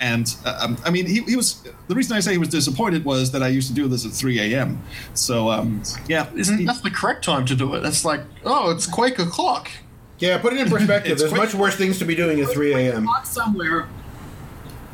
And 0.00 0.34
uh, 0.44 0.58
um, 0.62 0.76
I 0.84 0.90
mean, 0.90 1.06
he, 1.06 1.20
he 1.22 1.36
was 1.36 1.62
the 1.88 1.94
reason 1.94 2.16
I 2.16 2.20
say 2.20 2.32
he 2.32 2.38
was 2.38 2.48
disappointed 2.48 3.04
was 3.04 3.30
that 3.32 3.42
I 3.42 3.48
used 3.48 3.68
to 3.68 3.74
do 3.74 3.86
this 3.88 4.04
at 4.06 4.12
3 4.12 4.54
a.m. 4.54 4.82
So 5.14 5.50
um, 5.50 5.82
yeah, 6.08 6.30
Isn't 6.34 6.64
that's 6.64 6.80
the 6.80 6.90
correct 6.90 7.24
time 7.24 7.44
to 7.46 7.54
do 7.54 7.74
it? 7.74 7.80
That's 7.80 8.04
like, 8.04 8.20
oh, 8.44 8.70
it's 8.70 8.86
Quake 8.86 9.18
o'clock. 9.18 9.70
Yeah, 10.18 10.38
put 10.38 10.52
it 10.52 10.60
in 10.60 10.68
perspective. 10.70 11.18
There's 11.18 11.30
quick. 11.30 11.42
much 11.42 11.54
worse 11.54 11.76
things 11.76 11.98
to 11.98 12.04
be 12.04 12.14
doing 12.14 12.40
at 12.40 12.48
3 12.48 12.72
a.m. 12.74 13.08
Somewhere. 13.24 13.88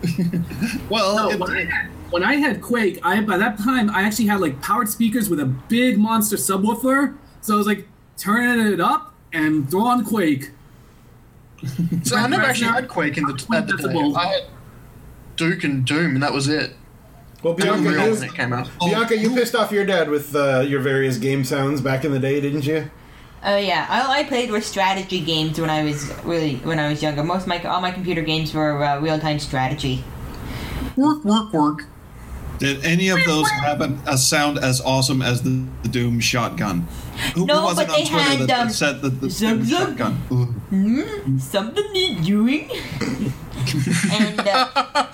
well, 0.90 1.16
No, 1.16 1.30
it- 1.30 1.38
when 1.40 1.50
I, 1.50 1.64
had, 1.64 1.90
when 2.10 2.24
I 2.24 2.34
had 2.36 2.60
Quake, 2.62 2.98
I 3.02 3.20
by 3.20 3.36
that 3.36 3.58
time 3.58 3.90
I 3.90 4.02
actually 4.02 4.26
had 4.26 4.40
like 4.40 4.60
powered 4.62 4.88
speakers 4.88 5.28
with 5.28 5.40
a 5.40 5.46
big 5.46 5.98
monster 5.98 6.36
subwoofer. 6.36 7.16
So 7.40 7.54
I 7.54 7.56
was 7.56 7.66
like 7.66 7.86
turning 8.16 8.72
it 8.72 8.80
up 8.80 9.14
and 9.32 9.70
throw 9.70 9.82
on 9.86 10.04
Quake. 10.04 10.50
So 12.04 12.16
I 12.16 12.26
never 12.26 12.42
actually 12.42 12.68
now, 12.68 12.74
had 12.74 12.88
Quake 12.88 13.18
in 13.18 13.24
the, 13.24 13.32
at 13.54 13.66
the 13.66 13.76
day. 13.76 14.12
I 14.16 14.26
had 14.26 14.42
Duke 15.36 15.64
and 15.64 15.84
Doom, 15.84 16.14
and 16.14 16.22
that 16.22 16.32
was 16.32 16.48
it. 16.48 16.74
Well, 17.42 17.54
And 17.54 17.62
Bianca, 17.62 17.88
Unreal 17.88 18.06
you, 18.06 18.14
when 18.14 18.22
it 18.24 18.34
came 18.34 18.52
out. 18.52 18.70
Bianca, 18.80 19.16
you 19.16 19.34
pissed 19.34 19.54
off 19.54 19.72
your 19.72 19.86
dad 19.86 20.10
with 20.10 20.34
uh, 20.34 20.60
your 20.60 20.80
various 20.80 21.18
game 21.18 21.44
sounds 21.44 21.80
back 21.80 22.04
in 22.04 22.12
the 22.12 22.18
day, 22.18 22.40
didn't 22.40 22.66
you? 22.66 22.90
Oh 23.42 23.56
yeah, 23.56 23.86
all 23.88 24.10
I 24.10 24.24
played 24.24 24.50
were 24.50 24.60
strategy 24.60 25.20
games 25.20 25.58
when 25.58 25.70
I 25.70 25.82
was 25.82 26.12
really 26.24 26.56
when 26.56 26.78
I 26.78 26.90
was 26.90 27.02
younger. 27.02 27.24
Most 27.24 27.42
of 27.42 27.48
my 27.48 27.62
all 27.62 27.80
my 27.80 27.90
computer 27.90 28.20
games 28.20 28.52
were 28.52 28.84
uh, 28.84 29.00
real 29.00 29.18
time 29.18 29.38
strategy. 29.38 30.04
Work, 30.96 31.24
work, 31.24 31.52
work. 31.52 31.84
did 32.58 32.84
any 32.84 33.08
of 33.08 33.18
those 33.24 33.48
have 33.48 33.80
a, 33.80 33.98
a 34.06 34.18
sound 34.18 34.58
as 34.58 34.82
awesome 34.82 35.22
as 35.22 35.42
the, 35.42 35.64
the 35.82 35.88
Doom 35.88 36.20
shotgun? 36.20 36.86
Who, 37.34 37.46
No, 37.46 37.60
who 37.60 37.64
was 37.66 37.76
but 37.76 37.84
it 37.84 37.90
on 37.90 37.96
they 37.96 38.04
Twitter 38.06 38.24
had, 38.24 38.48
that, 38.48 38.60
um, 38.60 38.70
said 38.70 39.02
that 39.02 39.20
the 39.20 39.30
zug 39.30 39.62
zug. 39.64 39.98
shotgun? 39.98 40.54
Ooh. 40.72 41.38
Something 41.38 41.92
need 41.92 42.22
doing. 42.24 42.70
and 44.12 44.40
uh, 44.40 44.68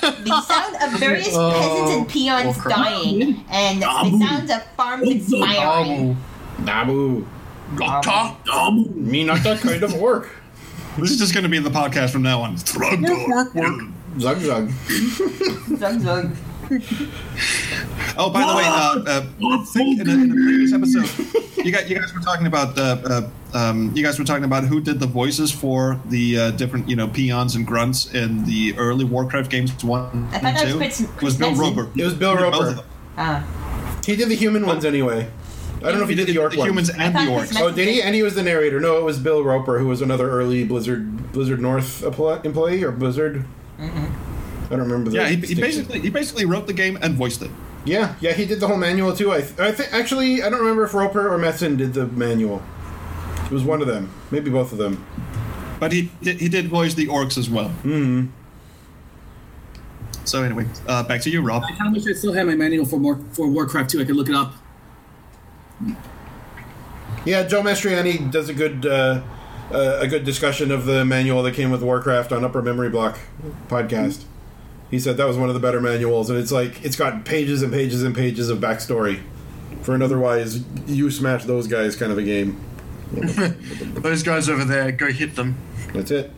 the 0.00 0.42
sound 0.46 0.76
of 0.82 1.00
various 1.00 1.28
peasants 1.28 1.90
and 1.92 2.08
peons 2.08 2.58
okay. 2.58 2.68
dying, 2.70 3.44
and 3.50 3.82
the 3.82 4.18
sounds 4.26 4.50
of 4.50 4.62
farms 4.76 5.08
expiring. 5.08 6.16
Gobble. 6.64 7.26
Gotcha. 7.74 8.36
Gotcha. 8.44 8.90
Me, 8.94 9.24
not 9.24 9.42
that 9.42 9.60
kind 9.60 9.74
of 9.74 9.80
doesn't 9.80 10.00
work. 10.00 10.30
This 10.98 11.10
is 11.10 11.18
just 11.18 11.34
going 11.34 11.42
to 11.44 11.50
be 11.50 11.56
in 11.56 11.64
the 11.64 11.70
podcast 11.70 12.10
from 12.10 12.22
now 12.22 12.40
on. 12.40 12.56
Work, 12.78 13.00
work, 13.28 13.54
work. 13.54 13.80
Zug 14.18 14.38
zug. 14.38 14.70
Zug 15.76 16.00
zug. 16.00 16.36
Oh, 18.18 18.30
by 18.30 18.40
the 18.40 18.56
way, 18.56 18.62
uh, 18.64 19.02
uh, 19.06 19.26
I 19.60 19.64
think 19.66 20.00
in 20.00 20.08
a, 20.08 20.12
in 20.14 20.30
a 20.30 20.34
previous 20.34 20.72
episode, 20.72 21.36
you 21.62 21.70
guys, 21.70 21.90
you 21.90 21.98
guys 22.00 22.14
were 22.14 22.20
talking 22.22 22.46
about 22.46 22.78
uh, 22.78 22.96
uh, 23.04 23.28
um, 23.52 23.92
you 23.94 24.02
guys 24.02 24.18
were 24.18 24.24
talking 24.24 24.44
about 24.44 24.64
who 24.64 24.80
did 24.80 25.00
the 25.00 25.06
voices 25.06 25.52
for 25.52 26.00
the 26.06 26.38
uh, 26.38 26.50
different 26.52 26.88
you 26.88 26.96
know 26.96 27.08
peons 27.08 27.56
and 27.56 27.66
grunts 27.66 28.14
in 28.14 28.44
the 28.46 28.74
early 28.78 29.04
Warcraft 29.04 29.50
games 29.50 29.72
one 29.84 30.28
I 30.32 30.38
thought 30.38 30.44
and 30.44 30.56
that 30.56 30.64
was 30.64 30.96
two. 30.98 31.06
Chris- 31.08 31.20
it 31.20 31.24
was 31.24 31.36
Bill 31.36 31.48
Benson. 31.50 31.76
Roper. 31.76 31.90
It 32.00 32.04
was 32.04 32.14
Bill 32.14 32.36
He 32.38 32.42
did 32.42 32.52
both 32.52 32.76
Roper. 32.76 32.88
Ah, 33.18 34.00
He 34.06 34.16
did 34.16 34.28
the 34.30 34.34
human 34.34 34.64
ones 34.64 34.86
anyway. 34.86 35.28
I 35.78 35.90
don't 35.90 35.98
know 35.98 36.04
if 36.04 36.08
he 36.08 36.14
did 36.14 36.26
the 36.26 36.32
York 36.32 36.52
the 36.52 36.58
ones. 36.58 36.70
humans 36.70 36.88
and 36.90 37.14
the 37.14 37.18
thought 37.18 37.28
orcs. 37.28 37.60
Oh, 37.60 37.70
did 37.70 37.86
he? 37.86 38.00
And 38.00 38.14
he 38.14 38.22
was 38.22 38.34
the 38.34 38.42
narrator. 38.42 38.80
No, 38.80 38.96
it 38.96 39.04
was 39.04 39.18
Bill 39.18 39.44
Roper, 39.44 39.78
who 39.78 39.88
was 39.88 40.00
another 40.00 40.30
early 40.30 40.64
Blizzard 40.64 41.32
Blizzard 41.32 41.60
North 41.60 42.02
employee 42.02 42.82
or 42.82 42.92
Blizzard. 42.92 43.44
I 44.66 44.70
don't 44.70 44.80
remember. 44.80 45.10
The 45.10 45.16
Yeah, 45.16 45.28
he, 45.28 45.36
he 45.36 45.54
basically 45.54 46.00
he 46.00 46.10
basically 46.10 46.44
wrote 46.44 46.66
the 46.66 46.72
game 46.72 46.98
and 47.00 47.14
voiced 47.14 47.42
it. 47.42 47.50
Yeah, 47.84 48.16
yeah, 48.20 48.32
he 48.32 48.46
did 48.46 48.58
the 48.60 48.66
whole 48.66 48.76
manual 48.76 49.14
too. 49.14 49.32
I, 49.32 49.42
th- 49.42 49.60
I 49.60 49.70
think 49.70 49.92
actually, 49.94 50.42
I 50.42 50.50
don't 50.50 50.58
remember 50.58 50.84
if 50.84 50.92
Roper 50.94 51.32
or 51.32 51.38
Metzen 51.38 51.76
did 51.76 51.94
the 51.94 52.06
manual. 52.06 52.62
It 53.44 53.52
was 53.52 53.62
one 53.62 53.80
of 53.80 53.86
them, 53.86 54.10
maybe 54.32 54.50
both 54.50 54.72
of 54.72 54.78
them. 54.78 55.06
but 55.78 55.92
he 55.92 56.10
did, 56.20 56.40
he 56.40 56.48
did 56.48 56.66
voice 56.66 56.94
the 56.94 57.06
orcs 57.06 57.38
as 57.38 57.48
well. 57.48 57.68
Mm-hmm. 57.84 58.26
So 60.24 60.42
anyway, 60.42 60.66
uh, 60.88 61.04
back 61.04 61.20
to 61.22 61.30
you, 61.30 61.40
Rob. 61.42 61.62
How 61.78 61.88
much 61.88 62.02
I 62.08 62.12
still 62.12 62.32
have 62.32 62.48
my 62.48 62.56
manual 62.56 62.84
for 62.84 62.98
more 62.98 63.20
for 63.32 63.46
Warcraft 63.46 63.90
2? 63.90 64.00
I 64.00 64.04
could 64.04 64.16
look 64.16 64.28
it 64.28 64.34
up. 64.34 64.54
Yeah, 67.24 67.44
Joe 67.44 67.62
Mastriani 67.62 68.30
does 68.30 68.48
a 68.48 68.54
good 68.54 68.84
uh, 68.86 69.22
uh, 69.72 69.98
a 70.00 70.08
good 70.08 70.24
discussion 70.24 70.70
of 70.72 70.86
the 70.86 71.04
manual 71.04 71.42
that 71.44 71.54
came 71.54 71.70
with 71.70 71.82
Warcraft 71.82 72.32
on 72.32 72.44
Upper 72.44 72.62
Memory 72.62 72.90
Block 72.90 73.18
podcast. 73.68 74.24
He 74.90 75.00
said 75.00 75.16
that 75.16 75.26
was 75.26 75.36
one 75.36 75.48
of 75.48 75.54
the 75.54 75.60
better 75.60 75.80
manuals, 75.80 76.30
and 76.30 76.38
it's 76.38 76.52
like 76.52 76.84
it's 76.84 76.96
got 76.96 77.24
pages 77.24 77.62
and 77.62 77.72
pages 77.72 78.02
and 78.02 78.14
pages 78.14 78.48
of 78.50 78.58
backstory 78.58 79.22
for 79.82 79.94
an 79.94 80.02
otherwise 80.02 80.64
you 80.86 81.10
smash 81.10 81.44
those 81.44 81.68
guys 81.68 81.96
kind 81.96 82.10
of 82.10 82.18
a 82.18 82.22
game. 82.22 82.60
Those 83.12 84.24
guys 84.24 84.48
over 84.48 84.64
there, 84.64 84.90
go 84.90 85.12
hit 85.12 85.36
them. 85.36 85.56
That's 85.94 86.10
it. 86.10 86.32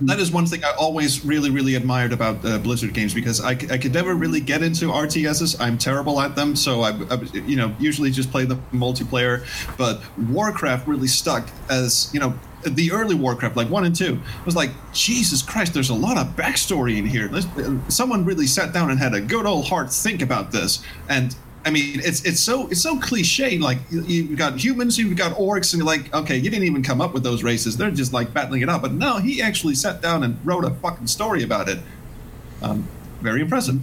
That 0.00 0.18
is 0.18 0.32
one 0.32 0.46
thing 0.46 0.64
I 0.64 0.72
always 0.72 1.24
really, 1.24 1.50
really 1.50 1.76
admired 1.76 2.12
about 2.12 2.44
uh, 2.44 2.58
Blizzard 2.58 2.92
games 2.92 3.14
because 3.14 3.40
I, 3.40 3.50
I 3.50 3.78
could 3.78 3.94
never 3.94 4.14
really 4.14 4.40
get 4.40 4.60
into 4.60 4.86
RTSs. 4.86 5.60
I'm 5.60 5.78
terrible 5.78 6.20
at 6.20 6.34
them, 6.34 6.56
so 6.56 6.80
I, 6.80 6.90
I, 7.10 7.14
you 7.32 7.54
know, 7.54 7.72
usually 7.78 8.10
just 8.10 8.32
play 8.32 8.44
the 8.44 8.56
multiplayer. 8.72 9.46
But 9.76 10.02
Warcraft 10.30 10.88
really 10.88 11.06
stuck 11.06 11.48
as, 11.70 12.10
you 12.12 12.18
know, 12.18 12.34
the 12.64 12.92
early 12.92 13.14
Warcraft, 13.14 13.56
like 13.56 13.68
one 13.70 13.84
and 13.84 13.94
two, 13.94 14.20
was 14.44 14.56
like, 14.56 14.70
Jesus 14.92 15.42
Christ, 15.42 15.74
there's 15.74 15.90
a 15.90 15.94
lot 15.94 16.16
of 16.18 16.28
backstory 16.36 16.98
in 16.98 17.06
here. 17.06 17.28
Let's, 17.30 17.46
uh, 17.58 17.76
someone 17.88 18.24
really 18.24 18.46
sat 18.46 18.72
down 18.72 18.90
and 18.90 18.98
had 18.98 19.14
a 19.14 19.20
good 19.20 19.46
old 19.46 19.66
hard 19.66 19.90
think 19.90 20.22
about 20.22 20.52
this. 20.52 20.82
And 21.08 21.34
I 21.66 21.70
mean, 21.70 22.00
it's 22.04 22.22
it's 22.26 22.40
so 22.40 22.66
it's 22.68 22.82
so 22.82 22.98
cliche. 22.98 23.56
Like 23.58 23.78
you- 23.90 24.02
you've 24.02 24.36
got 24.38 24.62
humans, 24.62 24.98
you've 24.98 25.16
got 25.16 25.34
orcs, 25.38 25.72
and 25.72 25.78
you're 25.80 25.86
like, 25.86 26.12
okay, 26.14 26.36
you 26.36 26.50
didn't 26.50 26.66
even 26.66 26.82
come 26.82 27.00
up 27.00 27.14
with 27.14 27.22
those 27.22 27.42
races. 27.42 27.76
They're 27.78 27.90
just 27.90 28.12
like 28.12 28.34
battling 28.34 28.60
it 28.60 28.68
out. 28.68 28.82
But 28.82 28.92
no, 28.92 29.16
he 29.18 29.40
actually 29.40 29.74
sat 29.74 30.02
down 30.02 30.22
and 30.22 30.36
wrote 30.44 30.64
a 30.64 30.70
fucking 30.70 31.06
story 31.06 31.42
about 31.42 31.68
it. 31.70 31.78
Um, 32.62 32.86
very 33.22 33.40
impressive. 33.40 33.80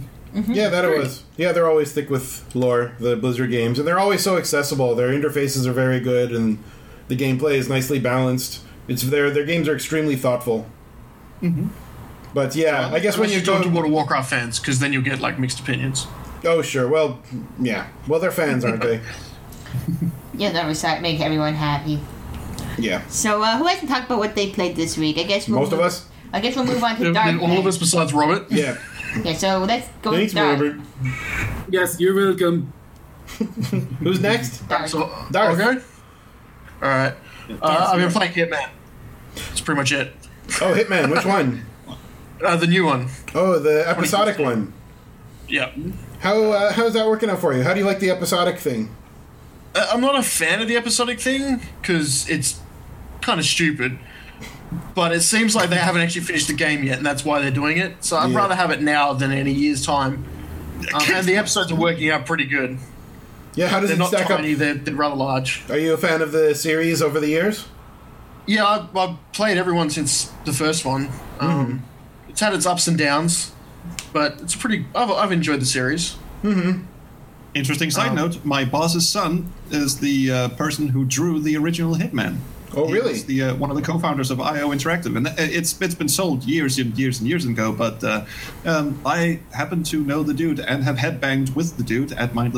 Yeah, 0.48 0.68
that 0.68 0.84
it 0.84 0.96
was. 0.98 1.24
Yeah, 1.36 1.52
they're 1.52 1.68
always 1.68 1.92
thick 1.92 2.08
with 2.08 2.44
lore, 2.54 2.92
the 3.00 3.16
Blizzard 3.16 3.50
games, 3.50 3.78
and 3.78 3.86
they're 3.86 3.98
always 3.98 4.22
so 4.22 4.38
accessible. 4.38 4.94
Their 4.94 5.08
interfaces 5.10 5.66
are 5.66 5.72
very 5.72 5.98
good, 6.00 6.30
and 6.32 6.58
the 7.08 7.16
gameplay 7.16 7.54
is 7.56 7.68
nicely 7.68 7.98
balanced. 7.98 8.60
It's 8.88 9.02
their 9.02 9.30
their 9.30 9.44
games 9.44 9.68
are 9.68 9.74
extremely 9.74 10.16
thoughtful. 10.16 10.66
But 12.34 12.54
yeah, 12.54 12.88
I 12.92 12.98
guess 13.00 13.18
when 13.18 13.30
you 13.30 13.40
talk 13.40 13.62
go 13.62 13.68
to 13.68 13.74
World 13.74 13.86
of 13.86 13.92
Warcraft 13.92 14.30
fans, 14.30 14.58
because 14.58 14.78
then 14.78 14.92
you'll 14.92 15.02
get 15.02 15.20
like 15.20 15.38
mixed 15.38 15.60
opinions. 15.60 16.06
oh 16.44 16.62
sure, 16.62 16.88
well, 16.88 17.20
yeah, 17.60 17.88
well 18.08 18.20
they're 18.20 18.30
fans, 18.30 18.64
aren't 18.64 18.82
they? 18.82 19.00
You'll 20.34 20.52
never 20.52 21.00
make 21.00 21.20
everyone 21.20 21.54
happy. 21.54 22.00
Yeah, 22.78 23.06
So, 23.08 23.42
uh, 23.42 23.58
who 23.58 23.66
hasn't 23.66 23.90
talked 23.90 24.06
about 24.06 24.18
what 24.18 24.34
they 24.34 24.50
played 24.50 24.76
this 24.76 24.96
week? 24.96 25.18
I 25.18 25.24
guess 25.24 25.46
we'll 25.46 25.60
most 25.60 25.72
of 25.72 25.80
us. 25.80 26.08
I 26.32 26.40
guess 26.40 26.56
we'll 26.56 26.64
move 26.64 26.82
on 26.82 26.96
to 26.96 27.12
Dark. 27.12 27.40
All 27.42 27.58
of 27.58 27.66
us 27.66 27.76
besides 27.76 28.14
Robert. 28.14 28.50
Yeah, 28.50 28.78
Yeah, 29.24 29.34
so 29.34 29.58
let's 29.58 29.88
go 30.00 30.12
thanks, 30.12 30.32
with 30.32 30.42
Dark. 30.42 30.60
Robert. 30.60 30.80
Yes, 31.68 32.00
you're 32.00 32.14
welcome. 32.14 32.72
Who's 34.00 34.20
next? 34.20 34.66
Dark. 34.68 34.88
So, 34.88 35.10
Darth. 35.30 35.60
Okay. 35.60 35.82
All 36.82 36.88
right. 36.88 37.14
Uh, 37.50 37.90
I've 37.92 37.98
been 37.98 38.10
playing 38.10 38.32
Hitman. 38.32 38.68
That's 39.34 39.60
pretty 39.60 39.78
much 39.80 39.92
it. 39.92 40.12
Oh, 40.60 40.74
Hitman. 40.74 41.10
Which 41.10 41.24
one? 41.24 41.66
Uh, 42.44 42.56
the 42.56 42.66
new 42.66 42.84
one. 42.84 43.06
Oh, 43.36 43.60
the 43.60 43.88
episodic 43.88 44.36
one. 44.36 44.72
Yeah. 45.48 45.70
How 46.18 46.42
uh, 46.50 46.72
how's 46.72 46.94
that 46.94 47.06
working 47.06 47.30
out 47.30 47.38
for 47.38 47.54
you? 47.54 47.62
How 47.62 47.72
do 47.72 47.78
you 47.78 47.86
like 47.86 48.00
the 48.00 48.10
episodic 48.10 48.58
thing? 48.58 48.90
Uh, 49.76 49.88
I'm 49.92 50.00
not 50.00 50.18
a 50.18 50.24
fan 50.24 50.60
of 50.60 50.66
the 50.66 50.76
episodic 50.76 51.20
thing 51.20 51.60
because 51.80 52.28
it's 52.28 52.60
kind 53.20 53.38
of 53.38 53.46
stupid. 53.46 53.96
But 54.96 55.12
it 55.12 55.20
seems 55.20 55.54
like 55.54 55.70
they 55.70 55.76
haven't 55.88 56.00
actually 56.02 56.22
finished 56.22 56.48
the 56.48 56.54
game 56.54 56.82
yet, 56.82 56.96
and 56.96 57.06
that's 57.06 57.24
why 57.24 57.40
they're 57.40 57.52
doing 57.52 57.78
it. 57.78 58.02
So 58.04 58.16
I'd 58.16 58.32
Yeah. 58.32 58.38
rather 58.38 58.56
have 58.56 58.72
it 58.72 58.82
now 58.82 59.12
than 59.12 59.30
in 59.30 59.46
a 59.46 59.50
year's 59.50 59.86
time. 59.86 60.24
Um, 60.92 61.00
and 61.12 61.24
the 61.28 61.36
episodes 61.36 61.70
are 61.70 61.76
working 61.76 62.10
out 62.10 62.26
pretty 62.26 62.44
good. 62.46 62.76
Yeah, 63.54 63.68
how 63.68 63.80
does 63.80 63.90
They're 63.90 63.96
it 63.96 63.98
not 63.98 64.08
stack 64.08 64.30
up? 64.30 64.38
tiny; 64.38 64.54
they're, 64.54 64.74
they're 64.74 64.94
rather 64.94 65.14
large. 65.16 65.62
Are 65.68 65.78
you 65.78 65.92
a 65.92 65.96
fan 65.98 66.22
of 66.22 66.32
the 66.32 66.54
series 66.54 67.02
over 67.02 67.20
the 67.20 67.28
years? 67.28 67.66
Yeah, 68.46 68.66
I've, 68.66 68.96
I've 68.96 69.16
played 69.32 69.56
everyone 69.58 69.90
since 69.90 70.32
the 70.44 70.52
first 70.52 70.84
one. 70.84 71.10
Um, 71.38 71.84
It's 72.28 72.40
had 72.40 72.54
its 72.54 72.64
ups 72.66 72.88
and 72.88 72.96
downs, 72.98 73.52
but 74.12 74.40
it's 74.40 74.56
pretty. 74.56 74.86
I've, 74.94 75.10
I've 75.10 75.32
enjoyed 75.32 75.60
the 75.60 75.66
series. 75.66 76.16
Interesting 77.54 77.90
side 77.90 78.08
Um, 78.10 78.16
note: 78.16 78.44
my 78.44 78.64
boss's 78.64 79.06
son 79.08 79.52
is 79.70 79.98
the 79.98 80.30
uh, 80.32 80.48
person 80.50 80.88
who 80.88 81.04
drew 81.04 81.38
the 81.40 81.56
original 81.58 81.94
Hitman. 81.96 82.38
Oh, 82.74 82.86
He 82.86 82.94
really? 82.94 83.20
the 83.20 83.42
uh, 83.42 83.54
one 83.56 83.68
of 83.70 83.76
the 83.76 83.82
co-founders 83.82 84.30
of 84.30 84.40
IO 84.40 84.70
Interactive, 84.70 85.14
and 85.14 85.26
uh, 85.28 85.32
it's 85.36 85.78
it's 85.82 85.94
been 85.94 86.08
sold 86.08 86.44
years 86.44 86.78
and 86.78 86.96
years 86.98 87.20
and 87.20 87.28
years 87.28 87.44
ago. 87.44 87.70
But 87.70 88.02
uh, 88.02 88.24
um, 88.64 88.98
I 89.04 89.40
happen 89.52 89.82
to 89.84 90.02
know 90.02 90.22
the 90.22 90.32
dude 90.32 90.58
and 90.58 90.82
have 90.84 90.96
headbanged 90.96 91.54
with 91.54 91.76
the 91.76 91.82
dude 91.82 92.12
at 92.12 92.34
my 92.34 92.48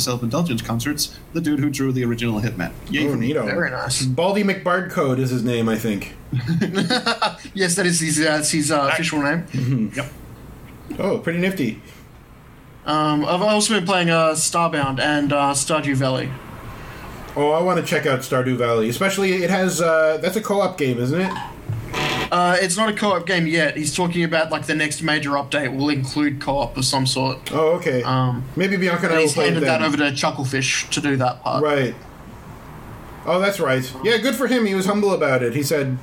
self-indulgence 0.00 0.62
concerts. 0.62 1.18
The 1.32 1.40
dude 1.40 1.60
who 1.60 1.70
drew 1.70 1.92
the 1.92 2.04
original 2.04 2.40
Hitman. 2.40 2.72
Yay 2.90 3.06
Oh, 3.06 3.10
for 3.12 3.16
me. 3.16 3.32
neato. 3.32 3.44
Very 3.44 3.70
nice. 3.70 4.02
Baldy 4.04 4.42
McBard 4.44 4.90
Code 4.90 5.18
is 5.18 5.30
his 5.30 5.42
name, 5.44 5.68
I 5.68 5.76
think. 5.76 6.14
Yes, 7.54 7.74
that 7.76 7.86
is 7.86 8.00
his, 8.00 8.18
uh, 8.20 8.24
that's 8.24 8.50
his 8.50 8.70
uh, 8.70 8.88
official 8.92 9.22
name. 9.22 9.90
Yep. 9.94 10.12
Oh, 10.98 11.18
pretty 11.18 11.38
nifty. 11.38 11.80
Um, 12.86 13.24
I've 13.24 13.42
also 13.42 13.74
been 13.74 13.84
playing 13.86 14.10
uh, 14.10 14.30
Starbound 14.30 14.98
and 15.00 15.32
uh, 15.32 15.52
Stardew 15.52 15.94
Valley. 15.94 16.30
Oh, 17.36 17.50
I 17.50 17.62
want 17.62 17.78
to 17.78 17.84
check 17.86 18.06
out 18.06 18.20
Stardew 18.20 18.56
Valley. 18.56 18.88
Especially, 18.88 19.42
it 19.44 19.50
has 19.50 19.80
uh, 19.80 20.18
that's 20.22 20.36
a 20.36 20.40
co-op 20.40 20.78
game, 20.78 20.98
isn't 20.98 21.20
it? 21.20 21.32
Uh, 22.30 22.56
it's 22.60 22.76
not 22.76 22.88
a 22.88 22.92
co-op 22.92 23.26
game 23.26 23.46
yet. 23.46 23.76
He's 23.76 23.94
talking 23.94 24.24
about 24.24 24.50
like 24.50 24.66
the 24.66 24.74
next 24.74 25.02
major 25.02 25.30
update 25.30 25.76
will 25.76 25.88
include 25.88 26.40
co-op 26.40 26.76
of 26.76 26.84
some 26.84 27.06
sort. 27.06 27.52
Oh, 27.52 27.76
okay. 27.76 28.02
Um, 28.02 28.44
Maybe 28.56 28.76
Bianca 28.76 29.06
and 29.06 29.14
I 29.14 29.16
will 29.16 29.22
he's 29.22 29.34
play 29.34 29.46
handed 29.46 29.64
that 29.64 29.82
over 29.82 29.96
to 29.96 30.04
Chucklefish 30.10 30.90
to 30.90 31.00
do 31.00 31.16
that 31.16 31.42
part. 31.42 31.62
Right. 31.62 31.94
Oh, 33.26 33.40
that's 33.40 33.60
right. 33.60 33.90
Yeah, 34.02 34.16
good 34.18 34.34
for 34.34 34.46
him. 34.46 34.64
He 34.64 34.74
was 34.74 34.86
humble 34.86 35.12
about 35.12 35.42
it. 35.42 35.54
He 35.54 35.62
said 35.62 35.98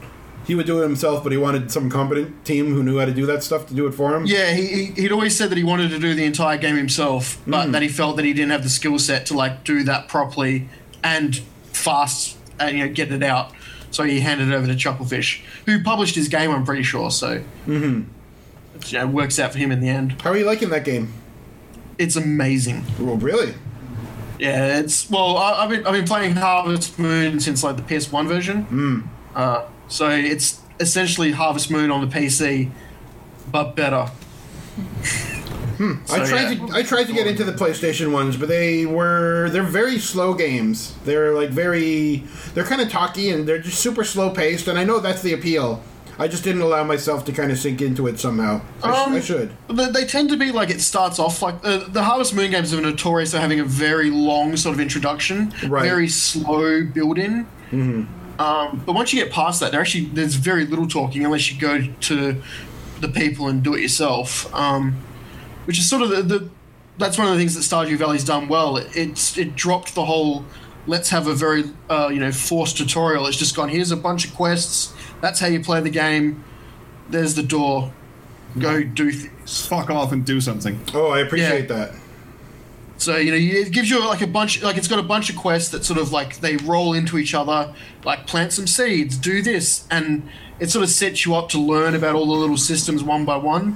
he 0.45 0.53
would 0.53 0.67
do 0.67 0.80
it 0.80 0.84
himself, 0.84 1.23
but 1.23 1.32
he 1.32 1.38
wanted 1.38 1.71
some 1.71 1.89
competent 1.89 2.45
team 2.45 2.73
who 2.73 2.84
knew 2.84 2.99
how 2.99 3.05
to 3.05 3.13
do 3.13 3.26
that 3.26 3.43
stuff 3.43 3.65
to 3.67 3.73
do 3.73 3.88
it 3.88 3.93
for 3.93 4.15
him. 4.15 4.26
Yeah, 4.26 4.53
he, 4.53 4.67
he 4.67 4.86
he'd 5.01 5.11
always 5.11 5.36
said 5.36 5.49
that 5.49 5.57
he 5.57 5.63
wanted 5.63 5.89
to 5.89 5.99
do 5.99 6.13
the 6.13 6.23
entire 6.23 6.57
game 6.57 6.76
himself, 6.76 7.41
but 7.47 7.71
that 7.71 7.82
he 7.82 7.88
felt 7.88 8.15
that 8.17 8.26
he 8.26 8.34
didn't 8.34 8.51
have 8.51 8.63
the 8.63 8.69
skill 8.69 8.99
set 8.99 9.26
to 9.28 9.34
like 9.34 9.63
do 9.63 9.84
that 9.84 10.07
properly 10.07 10.69
and 11.03 11.38
fast 11.73 12.38
and 12.59 12.78
you 12.78 12.86
know 12.86 12.93
get 12.93 13.11
it 13.11 13.23
out. 13.23 13.55
So 13.96 14.04
he 14.04 14.20
handed 14.20 14.50
it 14.50 14.54
over 14.54 14.68
to 14.68 14.74
Chucklefish, 14.74 15.41
who 15.66 15.82
published 15.82 16.16
his 16.16 16.28
game. 16.28 16.52
I'm 16.52 16.66
pretty 16.66 16.84
sure. 16.84 17.10
So 17.10 17.39
mm-hmm. 17.66 18.04
it 18.76 18.91
you 18.91 19.00
know, 19.00 19.08
works 19.08 19.39
out 19.39 19.54
for 19.54 19.58
him 19.58 19.72
in 19.72 19.80
the 19.80 19.88
end. 19.88 20.22
How 20.22 20.32
are 20.32 20.38
you 20.38 20.46
liking 20.46 20.68
that 20.70 20.84
game? 20.84 21.14
It's 21.98 22.18
amazing. 22.18 22.84
Well, 23.00 23.16
really? 23.16 23.54
Yeah, 24.38 24.80
it's 24.80 25.10
well. 25.10 25.38
I, 25.38 25.64
I've 25.64 25.70
been 25.70 25.88
I've 25.88 25.93
been 25.93 26.06
playing 26.06 26.36
Harvest 26.36 27.00
Moon 27.00 27.39
since 27.39 27.64
like 27.64 27.78
the 27.78 27.84
PS1 27.84 28.28
version. 28.28 28.66
Mm. 28.66 29.08
Uh, 29.34 29.66
so 29.88 30.10
it's 30.10 30.60
essentially 30.82 31.32
Harvest 31.32 31.72
Moon 31.72 31.89
on 31.89 32.02
the 32.02 32.14
PC, 32.14 32.70
but 33.50 33.78
better. 33.78 34.12
I 35.80 35.95
So, 36.05 36.26
tried 36.26 36.57
yeah. 36.57 36.65
to 36.67 36.73
I 36.76 36.84
tried 36.84 37.05
to 37.07 37.13
get 37.13 37.28
into 37.28 37.43
the 37.43 37.51
PlayStation 37.53 38.11
ones, 38.11 38.38
but 38.38 38.47
they 38.49 38.86
were 38.86 39.49
they're 39.51 39.63
very 39.63 39.99
slow 39.99 40.34
games. 40.34 40.95
They're 41.05 41.34
like 41.34 41.49
very 41.49 42.23
they're 42.53 42.63
kind 42.63 42.82
of 42.82 42.89
talky 42.89 43.30
and 43.30 43.47
they're 43.47 43.59
just 43.59 43.80
super 43.80 44.03
slow 44.03 44.30
paced, 44.30 44.67
and 44.67 44.78
I 44.80 44.84
know 44.84 44.99
that's 44.99 45.21
the 45.21 45.34
appeal. 45.34 45.82
I 46.17 46.30
just 46.30 46.45
didn't 46.45 46.61
allow 46.61 46.86
myself 46.86 47.26
to 47.26 47.34
kind 47.34 47.51
of 47.51 47.57
sink 47.57 47.82
into 47.82 48.07
it 48.07 48.21
somehow. 48.21 48.61
I, 48.82 48.88
sh- 48.93 49.07
Um, 49.07 49.13
I 49.15 49.19
should. 49.19 49.51
They, 49.69 49.89
they 49.89 50.05
tend 50.05 50.30
to 50.30 50.38
be 50.38 50.49
like 50.53 50.69
it 50.69 50.80
starts 50.80 51.19
off 51.19 51.41
like 51.41 51.55
uh, 51.65 51.89
the 51.89 52.03
Harvest 52.03 52.34
Moon 52.34 52.51
games 52.51 52.73
are 52.73 52.80
notorious 52.80 53.32
for 53.32 53.39
having 53.39 53.59
a 53.59 53.65
very 53.65 54.09
long 54.09 54.55
sort 54.55 54.76
of 54.76 54.80
introduction, 54.80 55.53
Right. 55.67 55.84
very 55.84 56.07
slow 56.07 56.86
build 56.86 57.17
in. 57.17 57.45
Um, 58.39 58.82
but 58.86 58.93
once 58.93 59.13
you 59.13 59.21
get 59.23 59.32
past 59.34 59.59
that, 59.59 59.71
there 59.71 59.82
actually 59.82 60.05
there's 60.05 60.36
very 60.36 60.65
little 60.65 60.88
talking 60.88 61.26
unless 61.26 61.51
you 61.51 61.59
go 61.59 61.82
to 62.01 62.41
the 63.01 63.07
people 63.09 63.47
and 63.47 63.61
do 63.63 63.73
it 63.76 63.82
yourself. 63.82 64.53
Um, 64.53 64.95
which 65.66 65.80
is 65.80 65.89
sort 65.89 66.01
of 66.01 66.09
the, 66.09 66.22
the 66.22 66.49
that's 66.97 67.18
one 67.18 67.28
of 67.28 67.34
the 67.34 67.39
things 67.39 67.55
that 67.55 67.61
Stardew 67.61 67.97
Valley's 67.97 68.24
done 68.24 68.47
well. 68.47 68.78
It, 68.78 68.95
it's 68.95 69.38
it 69.38 69.55
dropped 69.55 69.95
the 69.95 70.05
whole 70.05 70.45
let's 70.88 71.09
have 71.09 71.28
a 71.28 71.34
very 71.34 71.66
uh, 71.89 72.09
you 72.11 72.20
know 72.20 72.32
forced 72.32 72.78
tutorial. 72.78 73.28
It's 73.28 73.38
just 73.38 73.55
gone 73.55 73.70
here's 73.70 73.91
a 73.91 73.97
bunch 73.97 74.26
of 74.26 74.34
quests. 74.34 74.93
That's 75.22 75.39
how 75.39 75.47
you 75.47 75.61
play 75.61 75.82
the 75.82 75.89
game. 75.89 76.43
There's 77.09 77.36
the 77.36 77.43
door. 77.43 77.91
Go 78.57 78.84
do 78.84 79.11
things. 79.11 79.68
Fuck 79.68 79.89
off 79.89 80.11
and 80.11 80.26
do 80.26 80.39
something. 80.39 80.80
Oh, 80.93 81.09
I 81.09 81.20
appreciate 81.20 81.70
yeah. 81.70 81.76
that. 81.76 81.95
So 82.97 83.18
you 83.18 83.32
know, 83.32 83.38
it 83.38 83.72
gives 83.72 83.89
you 83.89 84.05
like 84.07 84.22
a 84.22 84.28
bunch, 84.28 84.63
like 84.63 84.78
it's 84.78 84.88
got 84.88 84.99
a 84.99 85.03
bunch 85.03 85.30
of 85.30 85.36
quests 85.36 85.70
that 85.72 85.84
sort 85.84 85.99
of 85.99 86.11
like 86.11 86.39
they 86.39 86.55
roll 86.57 86.93
into 86.93 87.18
each 87.18 87.34
other, 87.34 87.74
like 88.03 88.26
plant 88.26 88.53
some 88.53 88.68
seeds, 88.68 89.18
do 89.18 89.41
this, 89.41 89.86
and 89.91 90.30
it 90.59 90.70
sort 90.70 90.84
of 90.84 90.89
sets 90.89 91.26
you 91.26 91.36
up 91.36 91.49
to 91.49 91.59
learn 91.59 91.95
about 91.95 92.16
all 92.16 92.26
the 92.26 92.34
little 92.34 92.57
systems 92.57 93.03
one 93.03 93.26
by 93.26 93.36
one. 93.36 93.76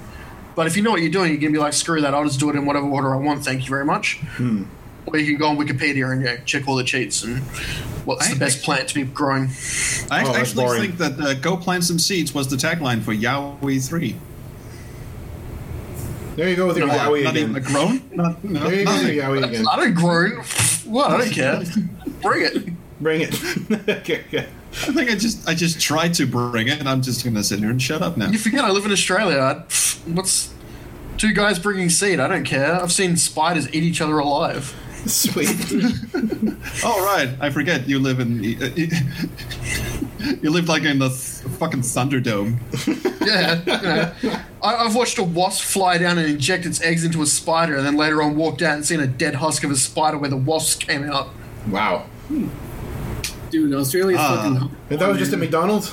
But 0.59 0.67
if 0.67 0.75
you 0.75 0.83
know 0.83 0.91
what 0.91 0.99
you're 1.01 1.09
doing, 1.09 1.31
you're 1.31 1.39
gonna 1.39 1.53
be 1.53 1.57
like, 1.57 1.71
screw 1.71 2.01
that, 2.01 2.13
I'll 2.13 2.25
just 2.25 2.37
do 2.37 2.49
it 2.49 2.55
in 2.57 2.65
whatever 2.65 2.85
order 2.85 3.13
I 3.15 3.17
want. 3.17 3.45
Thank 3.45 3.61
you 3.63 3.69
very 3.69 3.85
much. 3.85 4.19
Or 5.05 5.17
you 5.17 5.25
can 5.25 5.37
go 5.37 5.47
on 5.47 5.57
Wikipedia 5.57 6.11
and 6.11 6.21
yeah, 6.21 6.35
check 6.43 6.67
all 6.67 6.75
the 6.75 6.83
cheats 6.83 7.23
and 7.23 7.39
what's 8.03 8.27
I- 8.29 8.33
the 8.33 8.39
best 8.39 8.61
plant 8.63 8.89
to 8.89 8.95
be 8.95 9.03
growing. 9.05 9.51
I 10.11 10.25
Oh, 10.25 10.35
actually 10.35 10.79
think 10.89 10.97
that 10.97 11.17
uh, 11.17 11.33
"Go 11.35 11.55
plant 11.55 11.85
some 11.85 11.97
seeds" 11.97 12.33
was 12.33 12.49
the 12.49 12.57
tagline 12.57 13.01
for 13.03 13.13
Yowie 13.15 13.87
Three. 13.87 14.17
There 16.35 16.49
you 16.49 16.57
go 16.57 16.67
with 16.67 16.75
your 16.77 16.87
Not, 16.87 17.07
Yowie 17.07 17.23
not 17.23 17.37
even 17.37 17.55
again. 17.55 17.63
a 17.63 17.65
groan. 17.65 18.01
Not, 18.13 18.43
no, 18.43 18.59
There 18.69 18.79
you 18.79 18.85
go 18.85 18.91
with 18.91 19.01
nothing. 19.01 19.15
your 19.15 19.23
Yowie 19.23 19.43
again. 19.49 19.65
I 19.71 19.75
don't 19.77 19.93
grow. 19.93 20.29
What? 20.91 21.11
I 21.11 21.17
don't 21.19 21.31
care. 21.31 21.63
Bring 22.21 22.41
it. 22.43 22.73
Bring 22.99 23.21
it. 23.21 23.33
okay, 23.99 24.23
okay. 24.27 24.47
I 24.71 24.91
think 24.93 25.09
I 25.09 25.15
just 25.15 25.47
I 25.47 25.53
just 25.55 25.79
tried 25.81 26.13
to 26.15 26.25
bring 26.27 26.67
it, 26.67 26.79
and 26.79 26.87
I'm 26.87 27.01
just 27.01 27.23
gonna 27.23 27.43
sit 27.43 27.59
here 27.59 27.69
and 27.69 27.81
shut 27.81 28.01
up 28.01 28.17
now. 28.17 28.29
You 28.29 28.37
forget 28.37 28.63
I 28.63 28.71
live 28.71 28.85
in 28.85 28.91
Australia. 28.91 29.39
I, 29.39 29.63
what's 30.11 30.53
two 31.17 31.33
guys 31.33 31.57
bringing 31.59 31.89
seed? 31.89 32.19
I 32.19 32.27
don't 32.27 32.43
care. 32.45 32.73
I've 32.81 32.91
seen 32.91 33.17
spiders 33.17 33.67
eat 33.73 33.83
each 33.83 33.99
other 34.01 34.19
alive. 34.19 34.75
Sweet. 35.05 35.49
Oh 36.83 37.03
right, 37.03 37.29
I 37.41 37.49
forget 37.49 37.87
you 37.89 37.99
live 37.99 38.19
in 38.19 38.37
the, 38.41 38.47
you 40.41 40.49
live 40.49 40.69
like 40.69 40.83
in 40.83 40.99
the 40.99 41.09
th- 41.09 41.17
fucking 41.57 41.81
Thunderdome. 41.81 42.57
Yeah, 43.25 43.61
you 44.21 44.29
know. 44.29 44.39
I, 44.61 44.75
I've 44.75 44.95
watched 44.95 45.17
a 45.17 45.23
wasp 45.23 45.63
fly 45.63 45.97
down 45.97 46.17
and 46.17 46.29
inject 46.29 46.65
its 46.65 46.81
eggs 46.81 47.03
into 47.03 47.21
a 47.21 47.25
spider, 47.25 47.75
and 47.75 47.85
then 47.85 47.95
later 47.97 48.21
on 48.21 48.35
walked 48.35 48.61
out 48.61 48.75
and 48.75 48.85
seen 48.85 48.99
a 48.99 49.07
dead 49.07 49.35
husk 49.35 49.63
of 49.63 49.71
a 49.71 49.75
spider 49.75 50.17
where 50.17 50.29
the 50.29 50.37
wasps 50.37 50.75
came 50.75 51.03
out. 51.03 51.29
Wow. 51.67 52.05
Hmm. 52.27 52.47
Dude, 53.49 53.73
Australia's 53.73 54.19
Ah. 54.21 54.35
fucking. 54.35 54.71
And 54.89 54.99
that 54.99 55.09
was 55.09 55.17
just 55.17 55.33
at 55.33 55.39
McDonald's? 55.39 55.91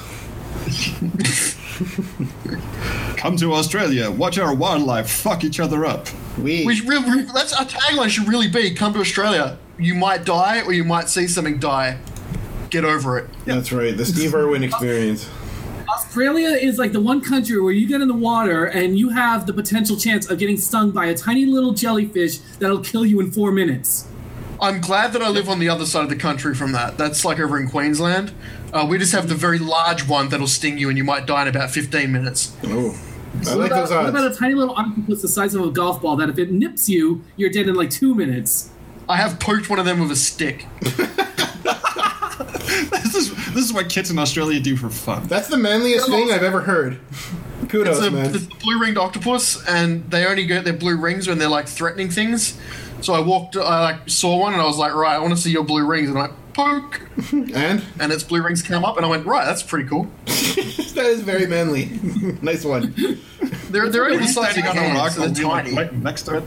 Come 3.17 3.37
to 3.39 3.53
Australia, 3.55 4.11
watch 4.11 4.39
our 4.39 4.55
wildlife 4.55 5.11
fuck 5.11 5.45
each 5.45 5.61
other 5.61 5.85
up. 5.85 6.07
We. 6.39 6.65
We 6.65 6.77
should 6.77 6.89
really, 6.89 7.23
that's 7.23 7.53
our 7.53 7.65
tagline. 7.65 8.09
Should 8.09 8.29
really 8.29 8.49
be: 8.49 8.75
"Come 8.75 8.93
to 8.95 9.01
Australia. 9.01 9.59
You 9.79 9.95
might 9.95 10.25
die, 10.25 10.63
or 10.63 10.73
you 10.73 10.85
might 10.85 11.09
see 11.09 11.27
something 11.27 11.59
die. 11.59 11.99
Get 12.71 12.85
over 12.85 13.19
it." 13.19 13.29
That's 13.45 13.73
right. 13.73 13.97
The 13.97 14.05
Steve 14.05 14.35
Irwin 14.35 14.63
experience. 14.63 15.29
Australia 15.89 16.49
is 16.51 16.79
like 16.79 16.93
the 16.93 17.01
one 17.01 17.21
country 17.21 17.61
where 17.61 17.73
you 17.73 17.87
get 17.87 18.01
in 18.01 18.09
the 18.09 18.15
water 18.15 18.67
and 18.67 18.99
you 18.99 19.09
have 19.11 19.47
the 19.47 19.53
potential 19.53 19.97
chance 19.97 20.29
of 20.29 20.39
getting 20.39 20.57
stung 20.57 20.91
by 20.91 21.07
a 21.07 21.15
tiny 21.17 21.47
little 21.47 21.73
jellyfish 21.73 22.39
that'll 22.59 22.81
kill 22.81 23.05
you 23.07 23.21
in 23.21 23.31
four 23.31 23.51
minutes. 23.53 24.07
I'm 24.61 24.81
glad 24.81 25.13
that 25.13 25.23
I 25.23 25.29
live 25.29 25.49
on 25.49 25.59
the 25.59 25.69
other 25.69 25.85
side 25.87 26.05
of 26.05 26.09
the 26.11 26.17
country 26.17 26.55
from 26.55 26.73
that. 26.73 26.97
That's 26.97 27.25
like 27.25 27.39
over 27.39 27.59
in 27.59 27.69
Queensland. 27.69 28.33
Uh, 28.73 28.87
we 28.89 28.99
just 28.99 29.13
have 29.13 29.29
the 29.29 29.35
very 29.35 29.59
large 29.59 30.07
one 30.09 30.29
that'll 30.29 30.47
sting 30.47 30.79
you, 30.79 30.89
and 30.89 30.97
you 30.99 31.05
might 31.05 31.27
die 31.27 31.43
in 31.43 31.49
about 31.49 31.71
15 31.71 32.11
minutes. 32.11 32.57
Oh. 32.65 32.91
I 33.35 33.39
What 33.51 33.59
like 33.59 33.71
about, 33.71 33.89
those 33.89 33.91
what 33.91 34.09
about 34.09 34.33
a 34.33 34.35
tiny 34.35 34.55
little 34.55 34.75
octopus 34.75 35.21
the 35.21 35.29
size 35.29 35.55
of 35.55 35.61
a 35.63 35.71
golf 35.71 36.01
ball 36.01 36.17
that 36.17 36.31
if 36.31 36.39
it 36.39 36.51
nips 36.51 36.89
you, 36.89 37.23
you're 37.37 37.51
dead 37.51 37.69
in 37.69 37.75
like 37.75 37.91
two 37.91 38.15
minutes? 38.15 38.71
I 39.09 39.17
have 39.17 39.39
poked 39.39 39.69
one 39.69 39.79
of 39.79 39.85
them 39.85 40.01
with 40.01 40.11
a 40.11 40.17
stick. 40.17 40.67
This 42.91 43.15
is 43.15 43.55
this 43.55 43.65
is 43.65 43.73
what 43.73 43.89
kids 43.89 44.11
in 44.11 44.19
Australia 44.19 44.61
do 44.61 44.77
for 44.77 44.91
fun. 44.91 45.27
That's 45.29 45.49
the 45.49 45.57
manliest 45.57 46.07
thing 46.09 46.31
I've 46.33 46.43
ever 46.43 46.61
heard. 46.61 46.99
Kudos, 47.69 47.97
It's 47.99 48.07
a, 48.07 48.11
man. 48.11 48.35
it's 48.35 48.45
a 48.45 48.49
blue 48.59 48.79
ringed 48.81 48.99
octopus, 48.99 49.65
and 49.67 50.09
they 50.11 50.27
only 50.27 50.45
get 50.45 50.65
their 50.65 50.73
blue 50.75 50.97
rings 50.99 51.27
when 51.27 51.39
they're 51.39 51.49
like 51.49 51.67
threatening 51.69 52.11
things. 52.11 52.59
So 53.03 53.13
I 53.15 53.21
walked, 53.21 53.57
I 53.57 53.83
like 53.83 54.09
saw 54.09 54.37
one, 54.39 54.53
and 54.55 54.61
I 54.63 54.67
was 54.67 54.79
like, 54.79 54.95
right, 54.95 55.15
I 55.15 55.19
want 55.19 55.35
to 55.35 55.41
see 55.41 55.51
your 55.51 55.65
blue 55.65 55.87
rings, 55.87 56.09
and 56.11 56.19
I 56.19 56.29
poke, 56.55 57.03
And 57.33 57.83
and 58.01 58.13
its 58.13 58.23
blue 58.25 58.43
rings 58.43 58.63
came 58.63 58.85
up, 58.85 58.97
and 58.97 59.05
I 59.07 59.09
went, 59.09 59.27
right, 59.27 59.45
that's 59.45 59.63
pretty 59.63 59.89
cool. 59.89 60.11
that 60.27 61.05
is 61.07 61.21
very 61.23 61.47
manly. 61.47 61.87
nice 62.43 62.65
one. 62.65 62.95
They're 63.71 63.89
they're 63.91 64.05
only 64.07 64.19
the 64.19 64.27
size 64.29 64.57
of 64.57 64.65
your 64.65 64.71
on 64.71 64.79
a 64.79 64.95
rock, 64.95 65.11
so 65.13 65.21
they're 65.27 65.35
be 65.35 65.45
like 65.45 65.65
tiny. 65.67 65.77
right 65.77 65.93
next 65.95 66.23
to 66.23 66.39
it. 66.39 66.45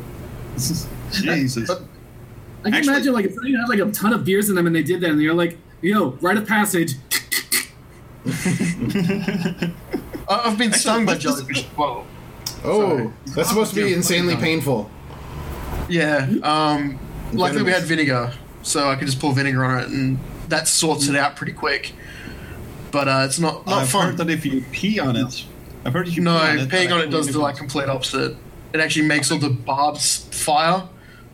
This 0.55 0.71
is- 0.71 0.87
Jesus. 1.11 1.69
I 1.69 1.75
can 1.75 2.73
Actually- 2.73 2.93
imagine 2.93 3.13
like 3.13 3.25
if 3.25 3.33
somebody 3.33 3.55
had 3.55 3.69
like 3.69 3.79
a 3.79 3.91
ton 3.91 4.13
of 4.13 4.25
beers 4.25 4.49
in 4.49 4.55
them 4.55 4.67
and 4.67 4.75
they 4.75 4.83
did 4.83 5.01
that 5.01 5.11
and 5.11 5.21
you're 5.21 5.33
like, 5.33 5.57
yo, 5.81 6.09
rite 6.21 6.37
of 6.37 6.47
passage. 6.47 6.93
I- 8.25 9.71
uh, 10.27 10.41
I've 10.45 10.57
been 10.57 10.73
stung 10.73 11.05
by 11.05 11.13
let's 11.13 11.23
jellyfish. 11.23 11.65
Well, 11.77 12.05
Oh, 12.63 12.97
Sorry. 12.97 13.09
that's 13.35 13.49
supposed 13.49 13.73
to 13.73 13.85
be 13.85 13.93
insanely 13.93 14.35
painful. 14.35 14.89
Yeah. 15.89 16.27
Um, 16.43 16.99
luckily 17.33 17.63
we 17.63 17.71
had 17.71 17.83
vinegar, 17.83 18.33
so 18.63 18.89
I 18.89 18.95
could 18.95 19.07
just 19.07 19.19
pour 19.19 19.33
vinegar 19.33 19.63
on 19.65 19.79
it, 19.81 19.89
and 19.89 20.19
that 20.49 20.67
sorts 20.67 21.07
it 21.07 21.15
out 21.15 21.35
pretty 21.35 21.53
quick. 21.53 21.93
But 22.91 23.07
uh, 23.07 23.23
it's 23.25 23.39
not 23.39 23.65
not 23.67 23.83
I've 23.83 23.89
fun. 23.89 24.07
heard 24.07 24.17
that 24.17 24.29
if 24.29 24.45
you 24.45 24.63
pee 24.71 24.99
on 24.99 25.15
it, 25.15 25.45
I've 25.85 25.93
heard 25.93 26.07
if 26.07 26.15
you 26.15 26.23
No, 26.23 26.37
pee 26.39 26.47
on 26.47 26.59
it, 26.59 26.69
peeing 26.69 26.91
on 26.93 27.01
it 27.01 27.07
does 27.11 27.27
the 27.27 27.39
like 27.39 27.55
complete 27.55 27.87
opposite. 27.89 28.35
It 28.73 28.79
actually 28.79 29.05
makes 29.07 29.31
all 29.31 29.39
the 29.39 29.49
barbs 29.49 30.27
fire, 30.31 30.87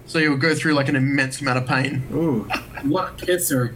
so 0.06 0.20
you'll 0.20 0.38
go 0.38 0.56
through 0.56 0.74
like 0.74 0.90
an 0.90 0.96
immense 0.96 1.42
amount 1.42 1.58
of 1.60 1.68
pain. 1.68 2.04
Ooh. 2.14 2.48
What 2.84 3.22
a 3.22 3.26
kisser. 3.26 3.76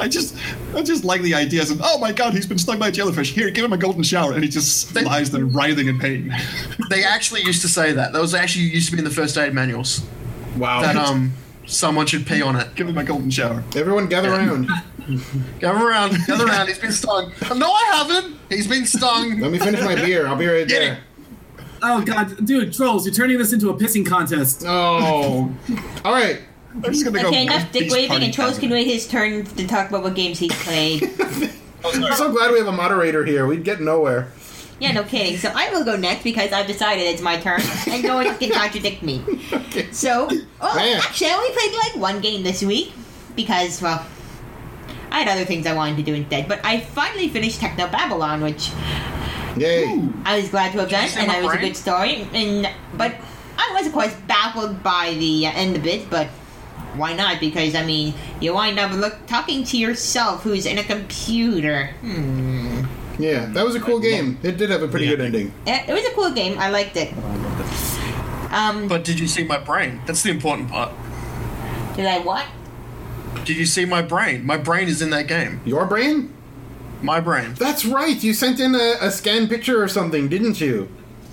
I 0.00 0.08
just, 0.08 0.36
I 0.74 0.82
just 0.82 1.04
like 1.04 1.22
the 1.22 1.34
idea. 1.34 1.62
Of, 1.62 1.80
oh 1.82 1.98
my 1.98 2.12
god, 2.12 2.34
he's 2.34 2.46
been 2.46 2.58
stung 2.58 2.78
by 2.78 2.88
a 2.88 2.92
jellyfish. 2.92 3.32
Here, 3.32 3.50
give 3.50 3.64
him 3.64 3.72
a 3.72 3.76
golden 3.78 4.02
shower, 4.02 4.32
and 4.32 4.42
he 4.42 4.48
just 4.50 4.92
They- 4.94 5.04
lies 5.04 5.30
there 5.30 5.44
writhing 5.44 5.86
in 5.88 5.98
pain. 5.98 6.34
They 6.90 7.04
actually 7.04 7.42
used 7.42 7.62
to 7.62 7.68
say 7.68 7.92
that. 7.92 8.12
That 8.12 8.20
was 8.20 8.34
actually 8.34 8.64
used 8.64 8.86
to 8.90 8.92
be 8.92 8.98
in 8.98 9.04
the 9.04 9.10
first 9.10 9.36
aid 9.38 9.54
manuals. 9.54 10.02
Wow. 10.56 10.82
That 10.82 10.96
um, 10.96 11.32
someone 11.66 12.06
should 12.06 12.26
pee 12.26 12.42
on 12.42 12.56
it. 12.56 12.74
give 12.74 12.88
him 12.88 12.98
a 12.98 13.04
golden 13.04 13.30
shower. 13.30 13.62
Everyone 13.76 14.08
gather 14.08 14.30
around. 14.32 14.68
Gather 15.58 15.88
around, 15.88 16.16
gather 16.26 16.46
around. 16.46 16.68
He's 16.68 16.78
been 16.78 16.92
stung. 16.92 17.32
No, 17.56 17.72
I 17.72 17.90
haven't. 17.94 18.36
He's 18.48 18.68
been 18.68 18.86
stung. 18.86 19.40
Let 19.40 19.50
me 19.50 19.58
finish 19.58 19.80
my 19.80 19.96
beer. 19.96 20.26
I'll 20.28 20.36
be 20.36 20.46
right 20.46 20.68
Get 20.68 20.78
there. 20.80 20.92
it. 21.58 21.64
Oh 21.82 22.00
god, 22.02 22.44
dude, 22.46 22.68
Troels, 22.72 23.06
you're 23.06 23.14
turning 23.14 23.36
this 23.38 23.52
into 23.52 23.70
a 23.70 23.74
pissing 23.74 24.06
contest. 24.06 24.62
Oh. 24.64 25.52
All 26.04 26.12
right. 26.12 26.42
I'm 26.74 26.82
just 26.82 27.04
gonna 27.04 27.20
go. 27.22 27.28
Okay, 27.28 27.42
enough 27.42 27.72
dick 27.72 27.90
waving, 27.90 28.22
and 28.22 28.32
Troels 28.32 28.52
time. 28.52 28.60
can 28.60 28.70
wait 28.70 28.86
his 28.86 29.06
turn 29.08 29.44
to 29.44 29.66
talk 29.66 29.88
about 29.88 30.02
what 30.02 30.14
games 30.14 30.38
he's 30.38 30.54
played. 30.62 31.02
I'm 31.84 32.12
so 32.14 32.30
glad 32.30 32.52
we 32.52 32.58
have 32.58 32.66
a 32.68 32.72
moderator 32.72 33.24
here. 33.24 33.46
We'd 33.46 33.64
get 33.64 33.80
nowhere. 33.80 34.30
yeah, 34.78 34.92
no 34.92 35.02
kidding. 35.02 35.38
So 35.38 35.50
I 35.54 35.70
will 35.70 35.84
go 35.84 35.96
next 35.96 36.22
because 36.22 36.52
I've 36.52 36.66
decided 36.66 37.02
it's 37.04 37.22
my 37.22 37.38
turn, 37.38 37.60
and 37.88 38.02
no 38.02 38.14
one 38.16 38.36
can 38.38 38.50
contradict 38.50 39.02
me. 39.02 39.22
So, 39.92 40.28
well, 40.60 40.74
Man. 40.76 40.98
actually, 40.98 41.28
I 41.28 41.34
only 41.34 41.50
played 41.52 41.72
like 41.72 41.96
one 41.96 42.20
game 42.20 42.42
this 42.42 42.60
week 42.62 42.92
because, 43.36 43.80
well, 43.80 44.04
I 45.12 45.20
had 45.20 45.28
other 45.28 45.44
things 45.44 45.64
I 45.66 45.74
wanted 45.74 45.96
to 45.98 46.02
do 46.02 46.14
instead. 46.14 46.48
But 46.48 46.60
I 46.64 46.80
finally 46.80 47.28
finished 47.28 47.60
Technobabylon, 47.60 48.42
which 48.42 48.70
Yay. 49.56 50.08
I 50.24 50.38
was 50.40 50.48
glad 50.48 50.72
to 50.72 50.78
have 50.78 50.90
done, 50.90 51.08
and 51.16 51.28
my 51.28 51.38
it 51.38 51.44
was 51.44 51.54
a 51.54 51.58
good 51.58 51.76
story. 51.76 52.26
And 52.32 52.68
but 52.94 53.14
I 53.58 53.72
was 53.74 53.86
of 53.86 53.92
course 53.92 54.14
baffled 54.26 54.82
by 54.82 55.14
the 55.18 55.46
uh, 55.46 55.52
end 55.54 55.76
of 55.76 55.86
it, 55.86 56.08
but. 56.10 56.28
Why 56.96 57.12
not? 57.14 57.40
Because 57.40 57.74
I 57.74 57.84
mean, 57.84 58.14
you 58.40 58.54
wind 58.54 58.78
up 58.78 58.92
look 58.92 59.26
talking 59.26 59.64
to 59.64 59.76
yourself, 59.78 60.42
who's 60.42 60.66
in 60.66 60.78
a 60.78 60.84
computer. 60.84 61.86
Hmm. 62.00 62.84
Yeah, 63.18 63.46
that 63.52 63.64
was 63.64 63.74
a 63.74 63.80
cool 63.80 64.00
game. 64.00 64.38
It 64.42 64.56
did 64.56 64.70
have 64.70 64.82
a 64.82 64.88
pretty 64.88 65.04
Yeah. 65.06 65.12
good 65.16 65.20
ending. 65.26 65.52
It, 65.66 65.88
it 65.88 65.92
was 65.92 66.04
a 66.06 66.10
cool 66.12 66.30
game. 66.32 66.58
I 66.58 66.70
liked 66.70 66.96
it. 66.96 67.12
Um, 68.52 68.88
But 68.88 69.04
did 69.04 69.20
you 69.20 69.28
see 69.28 69.44
my 69.44 69.58
brain? 69.58 70.00
That's 70.06 70.22
the 70.22 70.30
important 70.30 70.68
part. 70.70 70.90
did 71.96 72.06
I 72.06 72.18
what? 72.18 72.46
Did 73.44 73.56
you 73.56 73.66
see 73.66 73.84
my 73.84 74.02
brain? 74.02 74.44
My 74.44 74.56
brain 74.56 74.88
is 74.88 75.00
in 75.02 75.10
that 75.10 75.26
game. 75.28 75.60
Your 75.64 75.84
brain? 75.86 76.32
My 77.02 77.20
brain. 77.20 77.54
That's 77.58 77.84
right. 77.84 78.20
You 78.22 78.32
sent 78.34 78.58
in 78.60 78.74
a, 78.74 78.94
a 79.00 79.10
scanned 79.10 79.48
picture 79.50 79.82
or 79.82 79.88
something, 79.88 80.28
didn't 80.28 80.60
you? 80.60 80.88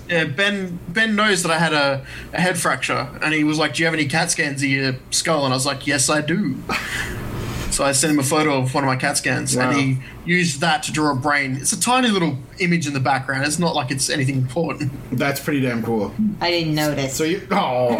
Yeah, 0.09 0.25
Ben. 0.25 0.79
Ben 0.89 1.15
knows 1.15 1.43
that 1.43 1.51
I 1.51 1.59
had 1.59 1.73
a, 1.73 2.05
a 2.33 2.41
head 2.41 2.57
fracture, 2.57 3.09
and 3.21 3.33
he 3.33 3.43
was 3.43 3.57
like, 3.57 3.73
"Do 3.75 3.81
you 3.81 3.85
have 3.87 3.93
any 3.93 4.07
CAT 4.07 4.31
scans 4.31 4.61
of 4.63 4.69
your 4.69 4.95
skull?" 5.11 5.43
And 5.45 5.53
I 5.53 5.57
was 5.57 5.65
like, 5.65 5.85
"Yes, 5.85 6.09
I 6.09 6.21
do." 6.21 6.55
so 7.71 7.83
I 7.83 7.91
sent 7.91 8.13
him 8.13 8.19
a 8.19 8.23
photo 8.23 8.57
of 8.57 8.73
one 8.73 8.83
of 8.83 8.87
my 8.87 8.95
CAT 8.95 9.17
scans, 9.17 9.55
Wow. 9.55 9.69
and 9.69 9.77
he 9.79 9.97
used 10.25 10.61
that 10.61 10.83
to 10.83 10.91
draw 10.91 11.11
a 11.11 11.15
brain. 11.15 11.57
It's 11.57 11.73
a 11.73 11.79
tiny 11.79 12.07
little 12.09 12.37
image 12.59 12.87
in 12.87 12.93
the 12.93 12.99
background. 12.99 13.45
It's 13.45 13.59
not 13.59 13.75
like 13.75 13.91
it's 13.91 14.09
anything 14.09 14.35
important. 14.35 14.91
That's 15.11 15.39
pretty 15.39 15.61
damn 15.61 15.83
cool. 15.83 16.13
I 16.41 16.51
didn't 16.51 16.75
notice. 16.75 17.13
So 17.13 17.23
you 17.23 17.45
oh 17.51 17.91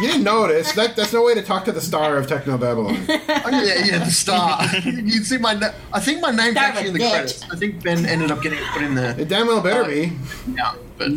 you 0.00 0.06
didn't 0.06 0.24
notice 0.24 0.72
that 0.72 0.96
that's 0.96 1.12
no 1.12 1.24
way 1.24 1.34
to 1.34 1.42
talk 1.42 1.64
to 1.64 1.72
the 1.72 1.80
star 1.80 2.16
of 2.18 2.26
Technobabylon. 2.26 3.24
Oh, 3.50 3.50
yeah, 3.50 3.82
yeah, 3.84 3.98
the 4.04 4.10
star. 4.10 4.62
You'd 4.84 5.24
see 5.24 5.38
my. 5.38 5.54
Na- 5.54 5.72
I 5.92 6.00
think 6.00 6.20
my 6.20 6.30
name's 6.30 6.52
Star 6.56 6.64
actually 6.64 6.88
in 6.88 6.94
the 6.94 7.00
was 7.00 7.10
credits. 7.12 7.50
I 7.50 7.56
think 7.56 7.82
Ben 7.82 8.04
ended 8.04 8.30
up 8.30 8.42
getting 8.42 8.58
it 8.58 8.64
put 8.72 8.82
in 8.82 8.94
there. 8.94 9.18
It 9.18 9.28
damn 9.28 9.46
well 9.46 9.62
better 9.62 9.84
uh, 9.84 9.88
be. 9.88 10.12
Yeah, 10.54 10.74
but 10.98 11.12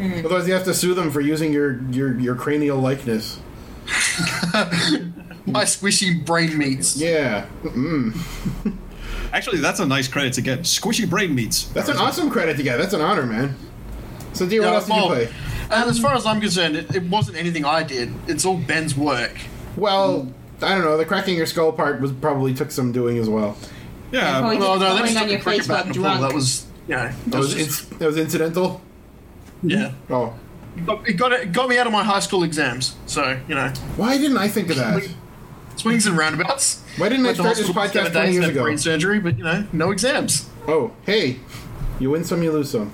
Otherwise 0.00 0.46
you 0.46 0.54
have 0.54 0.64
to 0.64 0.74
sue 0.74 0.94
them 0.94 1.10
for 1.10 1.20
using 1.20 1.52
your 1.52 1.80
your, 1.90 2.18
your 2.18 2.34
cranial 2.34 2.78
likeness. 2.78 3.40
my 5.46 5.64
squishy 5.64 6.24
brain 6.24 6.56
meats. 6.56 6.96
Yeah. 6.96 7.46
Mm. 7.62 8.16
Actually, 9.32 9.58
that's 9.58 9.80
a 9.80 9.86
nice 9.86 10.08
credit 10.08 10.34
to 10.34 10.42
get. 10.42 10.60
Squishy 10.60 11.08
brain 11.08 11.34
meats. 11.34 11.64
That's 11.68 11.88
an 11.88 11.96
awesome 11.96 12.30
credit 12.30 12.56
to 12.58 12.62
get. 12.62 12.76
That's 12.78 12.92
an 12.92 13.00
honor, 13.00 13.26
man. 13.26 13.56
So 14.34 14.46
dear, 14.46 14.62
what 14.62 14.68
Yeah, 14.68 14.74
else 14.74 14.86
did 14.86 14.96
you 14.96 15.02
play? 15.06 15.28
And 15.70 15.90
as 15.90 15.98
far 15.98 16.14
as 16.14 16.26
I'm 16.26 16.40
concerned, 16.40 16.76
it, 16.76 16.94
it 16.94 17.02
wasn't 17.04 17.38
anything 17.38 17.64
I 17.64 17.82
did. 17.82 18.12
It's 18.26 18.44
all 18.44 18.58
Ben's 18.58 18.94
work. 18.96 19.36
Well, 19.76 20.32
I 20.60 20.74
don't 20.74 20.84
know. 20.84 20.96
The 20.98 21.06
cracking 21.06 21.36
your 21.36 21.46
skull 21.46 21.72
part 21.72 22.00
was 22.00 22.12
probably 22.12 22.52
took 22.54 22.70
some 22.70 22.92
doing 22.92 23.18
as 23.18 23.28
well. 23.28 23.56
Yeah. 24.10 24.42
Well, 24.42 24.58
no, 24.58 24.78
that 24.78 24.88
Falling 24.88 25.02
was 25.02 25.16
on 25.16 25.28
your 25.30 25.40
cricket 25.40 25.66
bat 25.68 25.86
while 25.86 25.86
in 25.86 25.92
the 26.02 26.08
pool. 26.18 26.28
That 26.28 26.34
was, 26.34 26.66
you 26.86 26.94
know, 26.96 27.08
that 27.08 27.30
That 27.30 27.38
was, 27.38 27.54
was 27.54 27.64
just, 27.66 27.82
it's, 27.90 27.98
that 27.98 28.06
was 28.06 28.18
incidental. 28.18 28.82
Yeah. 29.62 29.92
Oh, 30.10 30.34
Got- 30.86 31.06
It 31.08 31.14
got 31.14 31.32
it 31.32 31.52
got 31.52 31.68
me 31.68 31.76
out 31.78 31.86
of 31.86 31.92
my 31.92 32.02
high 32.04 32.20
school 32.20 32.44
exams. 32.44 32.96
So 33.06 33.38
you 33.48 33.54
know, 33.54 33.68
Why 33.96 34.16
didn't 34.18 34.38
I 34.38 34.48
think 34.48 34.70
of 34.70 34.76
that? 34.76 35.06
swings 35.76 36.06
and 36.06 36.16
roundabouts. 36.16 36.82
Why 36.96 37.08
didn't 37.08 37.24
I 37.24 37.28
Went 37.28 37.36
to 37.38 37.42
start 37.42 37.56
this 37.56 37.68
podcast 37.70 37.92
seven 37.92 38.12
20 38.12 38.32
years 38.32 38.48
ago? 38.48 38.62
Brain 38.64 38.78
surgery, 38.78 39.18
but 39.20 39.38
you 39.38 39.44
know, 39.44 39.66
no 39.72 39.90
exams. 39.90 40.48
Oh, 40.68 40.92
hey, 41.04 41.40
you 41.98 42.10
win 42.10 42.24
some, 42.24 42.42
you 42.42 42.52
lose 42.52 42.70
some. 42.70 42.92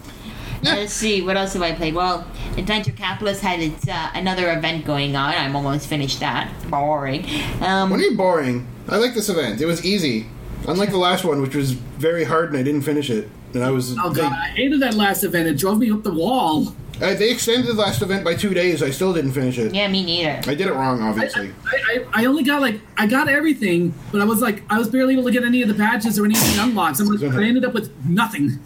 Let's 0.62 0.92
see, 0.92 1.22
what 1.22 1.36
else 1.36 1.52
have 1.52 1.62
I 1.62 1.72
played? 1.72 1.94
Well, 1.94 2.26
Adventure 2.56 2.90
Capitalist 2.92 3.42
had 3.42 3.60
its 3.60 3.86
uh, 3.86 4.10
another 4.14 4.50
event 4.52 4.84
going 4.84 5.14
on. 5.14 5.34
I'm 5.34 5.54
almost 5.54 5.86
finished 5.88 6.18
that. 6.20 6.52
Boring. 6.68 7.24
Um, 7.60 7.90
When 7.90 8.00
are 8.00 8.02
you 8.02 8.16
boring? 8.16 8.66
I 8.88 8.96
like 8.96 9.14
this 9.14 9.28
event. 9.28 9.60
It 9.60 9.66
was 9.66 9.84
easy. 9.84 10.26
Unlike 10.66 10.90
the 10.90 10.96
last 10.98 11.24
one, 11.24 11.40
which 11.42 11.54
was 11.54 11.72
very 11.72 12.24
hard 12.24 12.48
and 12.50 12.58
I 12.58 12.62
didn't 12.64 12.82
finish 12.82 13.08
it. 13.08 13.28
And 13.54 13.64
I 13.64 13.70
was. 13.70 13.96
Oh 13.98 14.10
they, 14.10 14.20
god, 14.22 14.32
I 14.32 14.48
hated 14.48 14.80
that 14.80 14.94
last 14.94 15.24
event. 15.24 15.48
It 15.48 15.56
drove 15.58 15.78
me 15.78 15.90
up 15.90 16.02
the 16.02 16.12
wall. 16.12 16.74
uh, 17.00 17.14
they 17.14 17.30
extended 17.30 17.66
the 17.66 17.74
last 17.74 18.02
event 18.02 18.24
by 18.24 18.34
two 18.34 18.52
days. 18.52 18.82
I 18.82 18.90
still 18.90 19.12
didn't 19.14 19.32
finish 19.32 19.56
it. 19.58 19.74
yeah, 19.74 19.88
me 19.88 20.04
neither. 20.04 20.50
I 20.50 20.54
did 20.54 20.66
it 20.66 20.74
wrong, 20.74 21.00
obviously. 21.00 21.52
I, 21.64 22.04
I, 22.12 22.22
I 22.22 22.24
only 22.26 22.42
got 22.42 22.60
like 22.60 22.80
I 22.96 23.06
got 23.06 23.28
everything, 23.28 23.94
but 24.12 24.20
I 24.20 24.24
was 24.24 24.40
like 24.42 24.62
I 24.70 24.78
was 24.78 24.88
barely 24.88 25.14
able 25.14 25.24
to 25.24 25.30
get 25.30 25.44
any 25.44 25.62
of 25.62 25.68
the 25.68 25.74
badges 25.74 26.18
or 26.18 26.24
any 26.24 26.34
of 26.34 26.40
the 26.40 26.62
unlocks. 26.62 27.00
I'm 27.00 27.06
like, 27.06 27.22
I 27.22 27.44
ended 27.44 27.64
up 27.64 27.72
with 27.72 27.94
nothing. 28.04 28.58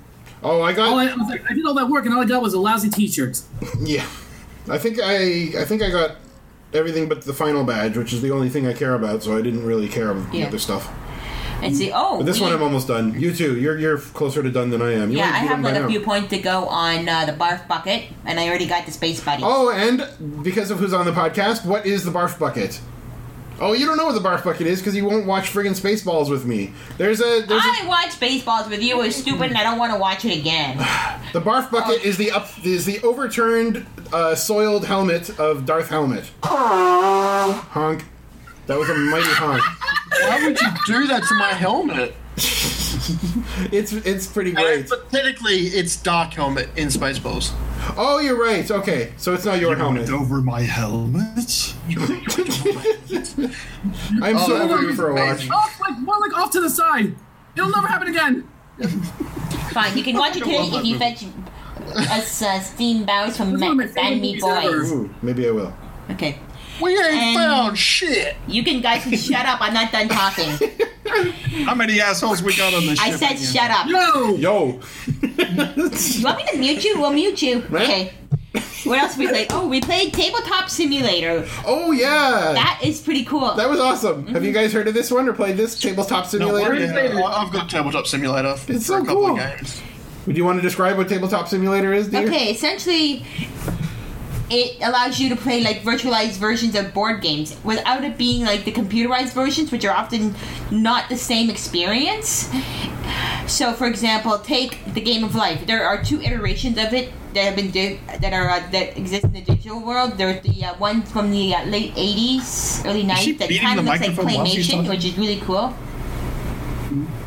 oh, 0.42 0.62
I 0.62 0.72
got. 0.72 0.88
All 0.88 0.98
I, 0.98 1.06
I 1.06 1.14
was 1.14 1.28
like, 1.28 1.48
I 1.50 1.54
did 1.54 1.64
all 1.66 1.74
that 1.74 1.88
work, 1.88 2.04
and 2.06 2.14
all 2.14 2.22
I 2.22 2.26
got 2.26 2.42
was 2.42 2.54
a 2.54 2.60
lousy 2.60 2.90
T-shirt. 2.90 3.40
Yeah, 3.80 4.06
I 4.68 4.78
think 4.78 4.98
I 5.00 5.60
I 5.60 5.64
think 5.64 5.82
I 5.82 5.90
got 5.90 6.16
everything 6.74 7.08
but 7.08 7.22
the 7.22 7.34
final 7.34 7.64
badge, 7.64 7.96
which 7.96 8.12
is 8.12 8.22
the 8.22 8.30
only 8.32 8.48
thing 8.48 8.66
I 8.66 8.72
care 8.72 8.94
about. 8.94 9.22
So 9.22 9.36
I 9.36 9.42
didn't 9.42 9.64
really 9.64 9.88
care 9.88 10.10
about 10.10 10.32
the 10.32 10.44
other 10.44 10.58
stuff. 10.58 10.90
Let's 11.62 11.78
see. 11.78 11.92
Oh, 11.94 12.18
But 12.18 12.26
this 12.26 12.38
we- 12.38 12.44
one 12.46 12.52
I'm 12.52 12.62
almost 12.62 12.88
done. 12.88 13.18
You 13.18 13.32
too. 13.32 13.58
You're 13.58 13.78
you're 13.78 13.98
closer 13.98 14.42
to 14.42 14.50
done 14.50 14.70
than 14.70 14.82
I 14.82 14.92
am. 14.94 15.10
You 15.10 15.18
Yeah, 15.18 15.26
I 15.26 15.38
have 15.38 15.60
like 15.60 15.76
a 15.76 15.80
now. 15.80 15.88
few 15.88 16.00
points 16.00 16.30
to 16.30 16.38
go 16.38 16.66
on 16.66 17.08
uh, 17.08 17.24
the 17.24 17.32
barf 17.32 17.66
bucket, 17.68 18.04
and 18.26 18.38
I 18.40 18.48
already 18.48 18.66
got 18.66 18.84
the 18.84 18.92
space 18.92 19.22
buddy. 19.22 19.42
Oh, 19.44 19.70
and 19.70 20.42
because 20.42 20.70
of 20.70 20.78
who's 20.78 20.92
on 20.92 21.06
the 21.06 21.12
podcast, 21.12 21.64
what 21.64 21.86
is 21.86 22.04
the 22.04 22.10
barf 22.10 22.38
bucket? 22.38 22.80
Oh, 23.60 23.74
you 23.74 23.86
don't 23.86 23.96
know 23.96 24.06
what 24.06 24.20
the 24.20 24.28
barf 24.28 24.42
bucket 24.42 24.66
is 24.66 24.80
because 24.80 24.96
you 24.96 25.04
won't 25.04 25.24
watch 25.24 25.52
friggin' 25.52 25.78
Spaceballs 25.80 26.28
with 26.28 26.44
me. 26.44 26.72
There's 26.98 27.20
a 27.20 27.42
there's 27.46 27.62
a, 27.64 27.68
I 27.68 27.84
watch 27.86 28.08
Spaceballs 28.18 28.68
with 28.68 28.82
you. 28.82 29.00
It 29.00 29.06
was 29.06 29.14
stupid, 29.14 29.50
and 29.50 29.56
I 29.56 29.62
don't 29.62 29.78
want 29.78 29.92
to 29.92 29.98
watch 30.00 30.24
it 30.24 30.36
again. 30.36 30.78
the 31.32 31.40
barf 31.40 31.70
bucket 31.70 32.02
is 32.04 32.16
the 32.16 32.32
up 32.32 32.48
is 32.64 32.86
the 32.86 32.98
overturned 33.02 33.86
uh, 34.12 34.34
soiled 34.34 34.86
helmet 34.86 35.38
of 35.38 35.64
Darth 35.64 35.90
Helmet. 35.90 36.28
Honk. 36.42 38.04
That 38.66 38.78
was 38.78 38.88
a 38.88 38.94
mighty 38.94 39.24
honk. 39.28 39.62
Why 40.22 40.44
would 40.44 40.60
you 40.60 40.68
do 40.86 41.06
that 41.08 41.24
to 41.24 41.34
my 41.34 41.48
helmet? 41.52 42.14
It's 43.72 43.92
it's 43.92 44.26
pretty 44.26 44.52
great. 44.52 44.88
But 44.88 45.10
technically, 45.10 45.56
it's 45.68 45.96
Dark 45.96 46.32
Helmet 46.34 46.68
in 46.76 46.88
Spaceballs. 46.88 47.52
Oh, 47.96 48.20
you're 48.20 48.40
right. 48.40 48.68
Okay, 48.70 49.12
so 49.16 49.34
it's 49.34 49.44
not 49.44 49.58
your 49.60 49.74
helmet. 49.76 50.08
Went 50.08 50.22
over 50.22 50.40
my 50.40 50.60
helmet. 50.62 51.74
I'm 54.22 54.38
so 54.38 54.58
that 54.58 54.68
hungry 54.68 54.86
was 54.86 54.96
for 54.96 55.10
a 55.10 55.14
watch. 55.14 55.30
amazing. 55.30 55.50
Off, 55.52 55.80
like 55.80 55.98
more 55.98 56.18
like 56.20 56.32
off 56.34 56.50
to 56.52 56.60
the 56.60 56.70
side. 56.70 57.14
It'll 57.56 57.70
never 57.70 57.86
happen 57.88 58.08
again. 58.08 58.48
Fine, 59.72 59.96
you 59.96 60.04
can 60.04 60.16
watch 60.16 60.36
it 60.36 60.42
I 60.42 60.46
today 60.46 60.66
if 60.66 60.72
that 60.72 60.84
you 60.84 60.98
fetch 60.98 61.24
us 62.10 62.42
uh, 62.42 62.60
Steam 62.60 63.04
Bows 63.04 63.36
from 63.36 63.54
It's 63.54 63.60
one 63.60 63.70
of 63.72 63.76
my 63.76 63.84
Ma- 63.86 63.92
favorite 63.92 63.94
Band 63.94 64.20
Me. 64.20 64.38
Boys. 64.40 64.92
Ooh, 64.92 65.10
maybe 65.22 65.48
I 65.48 65.50
will. 65.50 65.74
Okay. 66.10 66.38
We 66.80 66.92
ain't 66.98 67.14
And- 67.14 67.36
found 67.36 67.78
shit. 67.78 68.36
You 68.48 68.62
can 68.64 68.80
guys 68.80 69.02
can 69.02 69.16
shut 69.16 69.46
up. 69.46 69.58
I'm 69.60 69.74
not 69.74 69.92
done 69.92 70.08
talking. 70.08 70.70
How 71.66 71.74
many 71.74 72.00
assholes 72.00 72.42
we 72.42 72.56
got 72.56 72.72
on 72.72 72.86
this 72.86 72.98
I 72.98 73.10
said 73.10 73.32
again? 73.32 73.42
shut 73.42 73.70
up. 73.70 73.86
Yo, 73.86 74.34
Yo, 74.36 74.80
You 75.20 76.24
want 76.24 76.38
me 76.38 76.44
to 76.52 76.56
mute 76.58 76.84
you? 76.84 77.00
We'll 77.00 77.12
mute 77.12 77.42
you. 77.42 77.60
Right. 77.68 77.82
Okay. 77.82 78.14
What 78.84 78.98
else 78.98 79.16
we 79.16 79.28
played? 79.28 79.46
Oh, 79.50 79.68
we 79.68 79.80
played 79.80 80.12
Tabletop 80.12 80.68
Simulator. 80.68 81.46
oh 81.66 81.92
yeah, 81.92 82.52
That 82.54 82.80
is 82.82 83.00
pretty 83.00 83.24
cool. 83.24 83.54
that 83.54 83.68
was 83.68 83.78
awesome. 83.78 84.26
Have 84.26 84.42
you 84.42 84.50
mm-hmm. 84.50 84.60
guys 84.60 84.72
heard 84.72 84.88
of 84.88 84.94
this 84.94 85.10
one 85.10 85.28
or 85.28 85.32
played 85.32 85.56
this 85.56 85.78
tabletop 85.78 86.26
simulator? 86.26 86.70
what 86.70 86.78
is 86.78 86.90
it? 86.90 87.14
Yeah, 87.14 87.20
I- 87.20 87.42
I've 87.44 87.52
got 87.52 87.70
Tabletop 87.70 88.06
Simulator 88.06 88.56
for 88.56 88.72
It's 88.72 88.82
a 88.82 88.84
so 88.86 88.98
couple 89.04 89.14
cool. 89.28 89.30
of 89.32 89.36
games. 89.38 89.80
Would 90.26 90.36
you 90.36 90.44
want 90.44 90.58
to 90.58 90.62
describe 90.62 90.96
what 90.98 91.08
tabletop 91.08 91.48
simulator 91.48 91.92
is, 91.92 92.08
dear? 92.08 92.26
Okay, 92.26 92.50
essentially, 92.50 93.24
it 94.52 94.76
allows 94.82 95.18
you 95.18 95.30
to 95.30 95.36
play 95.36 95.62
like 95.62 95.78
virtualized 95.78 96.36
versions 96.36 96.74
of 96.74 96.92
board 96.92 97.22
games 97.22 97.56
without 97.64 98.04
it 98.04 98.18
being 98.18 98.44
like 98.44 98.64
the 98.64 98.72
computerized 98.72 99.32
versions, 99.32 99.72
which 99.72 99.84
are 99.86 99.96
often 99.96 100.34
not 100.70 101.08
the 101.08 101.16
same 101.16 101.48
experience. 101.48 102.52
So, 103.46 103.72
for 103.72 103.86
example, 103.86 104.38
take 104.38 104.78
the 104.92 105.00
Game 105.00 105.24
of 105.24 105.34
Life. 105.34 105.66
There 105.66 105.84
are 105.84 106.04
two 106.04 106.20
iterations 106.20 106.76
of 106.76 106.92
it 106.92 107.12
that 107.32 107.44
have 107.44 107.56
been 107.56 107.70
di- 107.70 107.98
that 108.20 108.32
are 108.32 108.50
uh, 108.50 108.60
that 108.70 108.96
exist 108.96 109.24
in 109.24 109.32
the 109.32 109.40
digital 109.40 109.80
world. 109.80 110.18
There's 110.18 110.42
the 110.42 110.64
uh, 110.64 110.74
one 110.76 111.02
from 111.02 111.30
the 111.30 111.54
uh, 111.54 111.64
late 111.64 111.94
'80s, 111.94 112.84
early 112.84 113.04
'90s 113.04 113.38
that 113.38 113.50
kind 113.58 113.80
of 113.80 113.86
looks 113.86 114.00
like 114.00 114.10
microphone 114.10 114.26
while 114.26 114.46
claymation, 114.46 114.88
which 114.88 115.04
is 115.04 115.16
really 115.16 115.40
cool. 115.40 115.74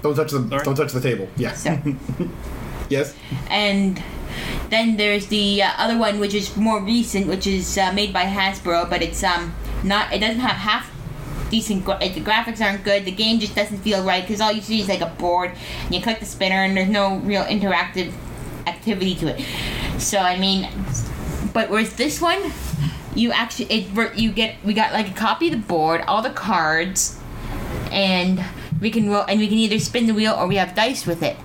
Don't 0.04 0.16
touch 0.16 0.32
the 0.32 0.48
Sorry? 0.48 0.64
don't 0.64 0.76
touch 0.76 0.94
the 0.94 1.02
table. 1.02 1.28
Yeah. 1.38 1.54
So. 1.54 1.78
yes. 2.90 3.16
and 3.50 4.02
then 4.70 4.98
there's 4.98 5.28
the 5.28 5.62
uh, 5.62 5.72
other 5.78 5.98
one 5.98 6.20
which 6.20 6.34
is 6.34 6.56
more 6.58 6.82
recent 6.82 7.28
which 7.28 7.48
is 7.48 7.78
uh, 7.78 7.92
made 7.94 8.14
by 8.14 8.24
hasbro 8.24 8.90
but 8.90 9.02
it's 9.02 9.24
um 9.24 9.54
not 9.84 10.12
it 10.14 10.20
doesn't 10.20 10.40
have 10.40 10.56
half 10.56 10.92
decent 11.50 11.86
gra- 11.86 12.00
the 12.00 12.22
graphics 12.22 12.60
aren't 12.60 12.84
good 12.84 13.06
the 13.06 13.12
game 13.12 13.40
just 13.40 13.56
doesn't 13.56 13.78
feel 13.80 14.04
right 14.04 14.24
because 14.24 14.42
all 14.42 14.52
you 14.52 14.62
see 14.62 14.82
is 14.82 14.90
like 14.90 15.02
a 15.02 15.06
board 15.06 15.52
and 15.86 15.96
you 15.96 16.02
click 16.02 16.20
the 16.20 16.26
spinner 16.26 16.64
and 16.64 16.76
there's 16.76 16.90
no 16.90 17.18
real 17.20 17.44
interactive 17.44 18.12
activity 18.68 19.16
to 19.16 19.28
it. 19.28 19.46
So 20.00 20.18
i 20.18 20.38
mean 20.40 20.70
but 21.54 21.70
whereas 21.70 21.96
this 21.96 22.20
one 22.20 22.52
you 23.16 23.32
actually 23.32 23.66
it 23.72 24.18
you 24.18 24.32
get 24.32 24.56
we 24.64 24.74
got 24.74 24.92
like 24.92 25.10
a 25.10 25.14
copy 25.14 25.48
of 25.48 25.54
the 25.54 25.68
board 25.68 26.02
all 26.02 26.22
the 26.22 26.32
cards 26.32 27.20
and 27.92 28.44
we 28.82 28.92
can 28.92 29.10
roll 29.10 29.24
and 29.28 29.40
we 29.40 29.48
can 29.48 29.58
either 29.58 29.80
spin 29.80 30.06
the 30.08 30.14
wheel 30.14 30.34
or 30.34 30.48
we 30.48 30.58
have 30.58 30.76
dice 30.76 31.06
with 31.06 31.24
it 31.24 31.38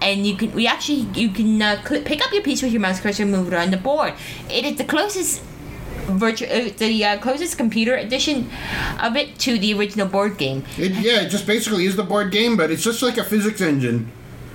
and 0.00 0.26
you 0.26 0.36
can 0.36 0.52
we 0.52 0.66
actually 0.66 1.06
you 1.14 1.30
can 1.30 1.60
uh, 1.60 1.80
pick 1.84 2.24
up 2.24 2.32
your 2.32 2.42
piece 2.42 2.62
with 2.62 2.72
your 2.72 2.80
mouse 2.80 3.00
cursor 3.00 3.22
and 3.22 3.32
move 3.32 3.48
it 3.48 3.54
on 3.54 3.70
the 3.70 3.76
board. 3.76 4.14
It 4.50 4.64
is 4.64 4.76
the 4.76 4.84
closest 4.84 5.42
virtual 6.06 6.50
uh, 6.50 6.70
the 6.76 7.04
uh, 7.04 7.18
closest 7.18 7.58
computer 7.58 7.94
edition 7.94 8.50
of 9.00 9.16
it 9.16 9.38
to 9.40 9.58
the 9.58 9.74
original 9.74 10.08
board 10.08 10.38
game. 10.38 10.64
It, 10.76 10.92
yeah, 10.92 11.22
it 11.22 11.28
just 11.28 11.46
basically 11.46 11.84
is 11.84 11.96
the 11.96 12.02
board 12.02 12.32
game, 12.32 12.56
but 12.56 12.70
it's 12.70 12.82
just 12.82 13.02
like 13.02 13.18
a 13.18 13.24
physics 13.24 13.60
engine 13.60 14.10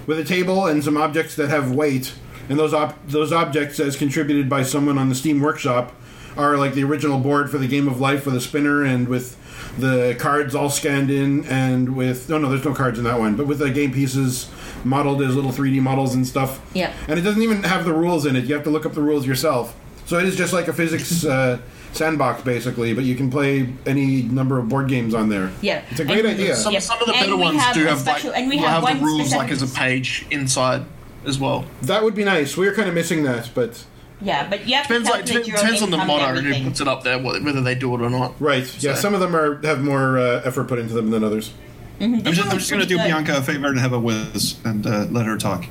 with 0.05 0.19
a 0.19 0.23
table 0.23 0.65
and 0.65 0.83
some 0.83 0.97
objects 0.97 1.35
that 1.35 1.49
have 1.49 1.71
weight. 1.71 2.13
And 2.49 2.59
those 2.59 2.73
op- 2.73 3.07
those 3.07 3.31
objects, 3.31 3.79
as 3.79 3.95
contributed 3.95 4.49
by 4.49 4.63
someone 4.63 4.97
on 4.97 5.09
the 5.09 5.15
Steam 5.15 5.41
Workshop, 5.41 5.93
are 6.35 6.57
like 6.57 6.73
the 6.73 6.83
original 6.83 7.19
board 7.19 7.49
for 7.49 7.57
the 7.57 7.67
Game 7.67 7.87
of 7.87 8.01
Life 8.01 8.25
with 8.25 8.35
a 8.35 8.41
spinner 8.41 8.83
and 8.83 9.07
with 9.07 9.37
the 9.77 10.15
cards 10.19 10.53
all 10.53 10.69
scanned 10.69 11.09
in, 11.09 11.45
and 11.45 11.95
with 11.95 12.29
no, 12.29 12.37
no, 12.37 12.49
there's 12.49 12.65
no 12.65 12.73
cards 12.73 12.97
in 12.97 13.05
that 13.05 13.17
one, 13.17 13.35
but 13.35 13.47
with 13.47 13.59
the 13.59 13.71
game 13.71 13.93
pieces 13.93 14.51
modeled 14.85 15.21
as 15.21 15.35
little 15.35 15.51
3D 15.51 15.81
models 15.81 16.15
and 16.15 16.25
stuff. 16.27 16.59
Yeah. 16.73 16.93
And 17.07 17.17
it 17.19 17.23
doesn't 17.23 17.41
even 17.41 17.63
have 17.63 17.85
the 17.85 17.93
rules 17.93 18.25
in 18.25 18.35
it. 18.35 18.45
You 18.45 18.53
have 18.55 18.63
to 18.65 18.69
look 18.69 18.85
up 18.85 18.93
the 18.93 19.01
rules 19.01 19.25
yourself. 19.25 19.75
So 20.05 20.17
it 20.17 20.25
is 20.25 20.35
just 20.35 20.53
like 20.53 20.67
a 20.67 20.73
physics 20.73 21.23
uh, 21.35 21.59
sandbox, 21.93 22.43
basically. 22.43 22.93
But 22.93 23.03
you 23.05 23.15
can 23.15 23.29
play 23.31 23.73
any 23.85 24.23
number 24.23 24.59
of 24.59 24.67
board 24.69 24.89
games 24.89 25.13
on 25.13 25.29
there. 25.29 25.51
Yeah. 25.61 25.83
It's 25.91 25.99
a 25.99 26.05
great 26.05 26.25
And- 26.25 26.35
idea. 26.39 26.55
Some, 26.55 26.73
Yep. 26.73 26.81
some 26.81 26.99
of 26.99 27.07
the 27.07 27.13
better 27.13 27.37
ones 27.37 27.59
have 27.61 27.73
do 27.75 27.85
have 27.85 27.99
special- 27.99 28.31
like 28.31 28.39
and 28.39 28.49
we 28.49 28.57
will 28.57 28.63
have 28.63 28.83
have 28.83 28.97
the 28.99 29.03
one 29.05 29.17
rules 29.17 29.33
like 29.33 29.51
as 29.51 29.61
a 29.61 29.67
page 29.67 30.25
inside 30.31 30.85
as 31.25 31.39
well. 31.39 31.65
That 31.83 32.03
would 32.03 32.15
be 32.15 32.23
nice. 32.25 32.57
We 32.57 32.67
are 32.67 32.73
kind 32.73 32.89
of 32.89 32.95
missing 32.95 33.23
that, 33.23 33.49
but 33.55 33.85
Yeah, 34.21 34.47
but 34.49 34.67
you 34.67 34.75
have 34.75 34.87
Depends 34.87 35.07
to 35.09 35.13
like 35.15 35.25
calculate 35.25 35.47
your 35.47 35.57
depends 35.57 35.81
on 35.81 35.89
the 35.91 35.97
income 35.97 36.09
and 36.19 36.37
and 36.47 36.55
who 36.55 36.63
puts 36.69 36.81
it 36.81 36.87
up 36.87 37.03
there, 37.03 37.17
whether 37.19 37.61
they 37.61 37.75
do 37.75 37.93
it 37.95 38.01
or 38.01 38.09
not. 38.09 38.33
right. 38.41 38.65
Yeah, 38.83 38.95
some 38.95 39.13
of 39.13 39.19
them 39.21 39.35
are 39.35 39.59
have 39.65 39.81
more 39.81 40.17
uh, 40.17 40.41
effort 40.43 40.65
put 40.67 40.79
into 40.79 40.93
them 40.93 41.11
than 41.11 41.23
others. 41.23 41.51
I'm 41.99 42.23
just, 42.23 42.41
I'm 42.41 42.57
just 42.57 42.69
going 42.69 42.81
to 42.81 42.87
do 42.87 42.97
good. 42.97 43.05
Bianca 43.05 43.37
a 43.37 43.41
favor 43.41 43.67
and 43.67 43.79
have 43.79 43.93
a 43.93 43.99
whiz 43.99 44.57
and 44.65 44.85
uh, 44.85 45.05
let 45.09 45.25
her 45.25 45.37
talk. 45.37 45.65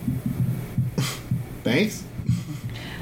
Thanks. 1.65 2.05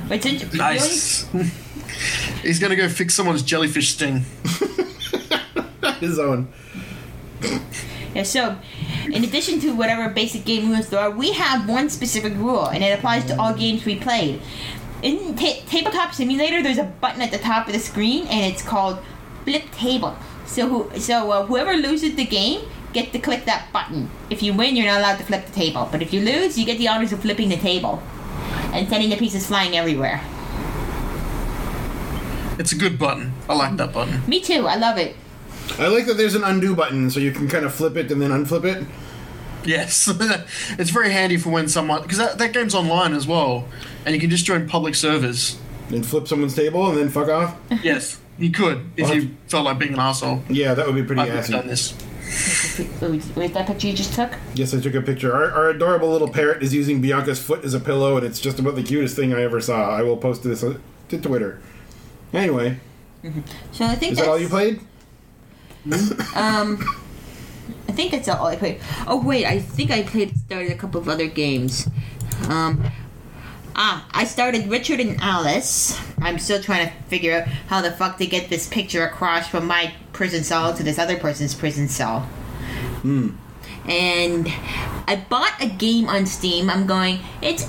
But 0.09 0.23
since 0.23 0.43
the 0.43 0.57
Nice. 0.57 1.29
He's 2.43 2.59
gonna 2.59 2.77
go 2.77 2.89
fix 2.89 3.15
someone's 3.15 3.43
jellyfish 3.43 3.91
sting. 3.91 4.25
His 6.01 6.19
own. 6.19 6.49
yeah, 8.15 8.23
so 8.23 8.57
in 9.13 9.23
addition 9.25 9.61
to 9.61 9.73
whatever 9.73 10.09
basic 10.09 10.45
game 10.45 10.71
rules 10.71 10.89
there 10.89 11.01
are, 11.01 11.11
we 11.11 11.33
have 11.33 11.69
one 11.69 11.91
specific 11.91 12.35
rule, 12.35 12.67
and 12.67 12.83
it 12.83 12.99
applies 12.99 13.25
to 13.27 13.39
all 13.39 13.55
games 13.55 13.85
we 13.85 13.97
played. 13.97 14.41
In 15.03 15.37
ta- 15.37 15.61
Tabletop 15.67 16.15
Simulator, 16.15 16.63
there's 16.63 16.79
a 16.79 16.85
button 16.85 17.23
at 17.23 17.31
the 17.31 17.39
top 17.39 17.67
of 17.67 17.73
the 17.73 17.79
screen, 17.79 18.27
and 18.29 18.53
it's 18.53 18.63
called 18.63 18.99
Flip 19.45 19.71
Table. 19.73 20.17
So, 20.47 20.69
who, 20.69 20.99
so 20.99 21.31
uh, 21.31 21.47
whoever 21.47 21.75
loses 21.75 22.15
the 22.17 22.25
game 22.25 22.63
get 22.93 23.13
to 23.13 23.19
click 23.19 23.45
that 23.45 23.73
button. 23.73 24.11
If 24.31 24.43
you 24.43 24.53
win, 24.53 24.77
you're 24.77 24.87
not 24.87 24.99
allowed 24.99 25.19
to 25.19 25.25
flip 25.25 25.47
the 25.47 25.53
table, 25.53 25.89
but 25.91 26.03
if 26.03 26.13
you 26.13 26.21
lose, 26.21 26.59
you 26.59 26.67
get 26.67 26.79
the 26.79 26.89
honors 26.89 27.13
of 27.13 27.21
flipping 27.21 27.49
the 27.49 27.57
table 27.57 28.03
and 28.73 28.89
sending 28.89 29.11
the 29.11 29.17
pieces 29.17 29.47
flying 29.47 29.77
everywhere. 29.77 30.21
It's 32.59 32.73
a 32.73 32.77
good 32.77 32.99
button. 32.99 33.33
I 33.49 33.55
like 33.55 33.77
that 33.77 33.93
button. 33.93 34.23
Me 34.29 34.41
too. 34.41 34.67
I 34.67 34.77
love 34.77 34.99
it. 34.99 35.17
I 35.79 35.87
like 35.87 36.07
that 36.07 36.15
there's 36.15 36.35
an 36.35 36.45
undo 36.45 36.75
button, 36.75 37.11
so 37.11 37.21
you 37.21 37.33
can 37.33 37.49
kind 37.49 37.65
of 37.65 37.73
flip 37.73 37.97
it 37.97 38.11
and 38.11 38.21
then 38.21 38.31
unflip 38.31 38.65
it. 38.65 38.87
Yes, 39.65 40.09
it's 40.79 40.91
very 40.91 41.11
handy 41.11 41.37
for 41.37 41.51
when 41.51 41.69
someone 41.69 42.03
because 42.03 42.19
that, 42.19 42.39
that 42.39 42.53
game's 42.53 42.75
online 42.75 43.13
as 43.13 43.27
well, 43.27 43.69
and 44.05 44.15
you 44.15 44.21
can 44.21 44.31
just 44.31 44.45
join 44.45 44.69
public 44.69 44.95
servers 44.95 45.59
and 45.91 46.05
flip 46.05 46.29
someone's 46.29 46.55
table 46.55 46.89
and 46.89 46.99
then 46.99 47.09
fuck 47.09 47.29
off? 47.29 47.57
Yes, 47.83 48.21
you 48.39 48.51
could 48.51 48.91
if 48.97 49.09
Well, 49.09 49.17
you 49.17 49.37
felt 49.49 49.65
like 49.65 49.79
being 49.79 49.95
an 49.95 50.01
asshole. 50.01 50.43
Yeah, 50.49 50.75
that 50.75 50.87
would 50.87 50.95
be 50.95 51.03
pretty 51.03 51.23
I've 51.23 51.35
never 51.35 51.53
done 51.53 51.67
this. 51.67 51.95
Where's 52.31 53.53
that 53.53 53.67
picture 53.67 53.89
you 53.89 53.93
just 53.93 54.15
took? 54.15 54.33
Yes, 54.55 54.73
I 54.73 54.81
took 54.81 54.95
a 54.95 55.03
picture. 55.03 55.33
Our, 55.35 55.51
our 55.51 55.71
adorable 55.71 56.11
little 56.11 56.29
parrot 56.29 56.63
is 56.63 56.73
using 56.73 57.01
Bianca's 57.01 57.43
foot 57.43 57.65
as 57.65 57.75
a 57.75 57.81
pillow, 57.81 58.17
and 58.17 58.25
it's 58.25 58.41
just 58.41 58.59
about 58.59 58.77
the 58.77 58.83
cutest 58.83 59.17
thing 59.17 59.35
I 59.35 59.43
ever 59.43 59.61
saw. 59.61 59.91
I 59.91 60.03
will 60.03 60.17
post 60.17 60.45
this 60.45 60.63
uh, 60.63 60.79
to 61.09 61.21
Twitter. 61.21 61.61
Anyway, 62.33 62.79
So 63.73 63.85
I 63.85 63.97
think 63.97 64.13
is 64.13 64.19
that 64.19 64.29
all 64.29 64.39
you 64.39 64.49
played? 64.49 64.81
Um, 66.37 66.79
I 67.89 67.93
think 67.93 68.13
that's 68.13 68.29
all 68.29 68.47
I 68.47 68.57
played. 68.57 68.81
Oh 69.07 69.21
wait, 69.25 69.47
I 69.47 69.59
think 69.59 69.91
I 69.91 70.03
played 70.03 70.37
started 70.37 70.71
a 70.71 70.77
couple 70.77 71.01
of 71.01 71.09
other 71.09 71.27
games. 71.27 71.89
Um, 72.49 72.85
ah, 73.81 74.07
I 74.13 74.25
started 74.25 74.69
Richard 74.69 75.01
and 75.01 75.19
Alice. 75.23 75.99
I'm 76.21 76.39
still 76.39 76.63
trying 76.63 76.87
to 76.87 76.95
figure 77.05 77.41
out 77.41 77.49
how 77.69 77.81
the 77.81 77.91
fuck 77.91 78.19
to 78.19 78.27
get 78.27 78.51
this 78.51 78.69
picture 78.69 79.07
across 79.07 79.49
from 79.49 79.67
my 79.67 79.95
prison 80.13 80.45
cell 80.45 80.75
to 80.75 80.83
this 80.83 80.99
other 80.99 81.17
person's 81.17 81.55
prison 81.55 81.89
cell. 81.89 82.21
Hmm. 83.01 83.31
And 83.89 84.47
I 85.09 85.25
bought 85.31 85.55
a 85.61 85.67
game 85.67 86.09
on 86.09 86.27
Steam. 86.27 86.69
I'm 86.69 86.87
going. 86.87 87.21
It's 87.41 87.65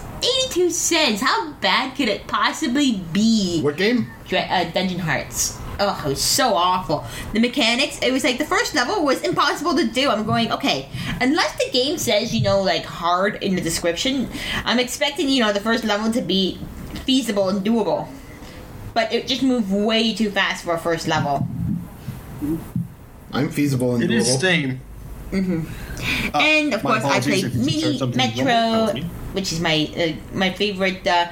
82 0.50 0.70
cents. 0.72 1.22
How 1.22 1.54
bad 1.54 1.96
could 1.96 2.10
it 2.10 2.28
possibly 2.28 3.02
be? 3.14 3.62
What 3.62 3.78
game? 3.78 4.12
Dra- 4.28 4.42
uh, 4.42 4.70
Dungeon 4.72 5.00
Hearts. 5.00 5.58
Oh, 5.84 6.00
it 6.06 6.10
was 6.10 6.22
so 6.22 6.54
awful. 6.54 7.04
The 7.34 7.40
mechanics, 7.40 7.98
it 8.04 8.12
was 8.14 8.24
like 8.24 8.38
the 8.38 8.46
first 8.46 8.76
level 8.76 9.04
was 9.04 9.20
impossible 9.22 9.76
to 9.76 9.88
do. 9.88 10.10
I'm 10.10 10.26
going, 10.26 10.52
okay, 10.52 10.90
unless 11.20 11.58
the 11.58 11.70
game 11.72 11.98
says, 11.98 12.36
you 12.36 12.42
know, 12.44 12.62
like 12.62 12.86
hard 12.86 13.42
in 13.44 13.56
the 13.56 13.62
description, 13.62 14.30
I'm 14.64 14.78
expecting, 14.80 15.28
you 15.28 15.42
know, 15.44 15.52
the 15.52 15.60
first 15.60 15.84
level 15.84 16.12
to 16.12 16.22
be 16.22 16.60
feasible 17.06 17.50
and 17.50 17.66
doable. 17.66 18.08
But 18.94 19.12
it 19.12 19.26
just 19.26 19.42
moved 19.42 19.72
way 19.72 20.14
too 20.14 20.30
fast 20.30 20.64
for 20.64 20.74
a 20.76 20.80
first 20.80 21.08
level. 21.08 21.48
I'm 23.34 23.50
feasible 23.50 23.96
and 23.96 24.04
It 24.04 24.10
doable. 24.12 24.18
is 24.18 24.34
Steam. 24.38 24.82
and 26.34 26.74
of 26.74 26.82
course, 26.82 27.04
I 27.04 27.18
apologies 27.18 27.42
played 27.42 27.46
if 27.46 27.56
you 27.56 27.98
said 27.98 28.10
Mini 28.16 28.18
Metro, 28.18 28.46
wrong. 28.46 28.86
That 28.86 28.86
was 28.86 28.94
me. 28.96 29.10
which 29.34 29.52
is 29.54 29.60
my 29.62 29.90
uh, 29.98 30.36
my 30.38 30.52
favorite 30.52 31.08
uh, 31.08 31.28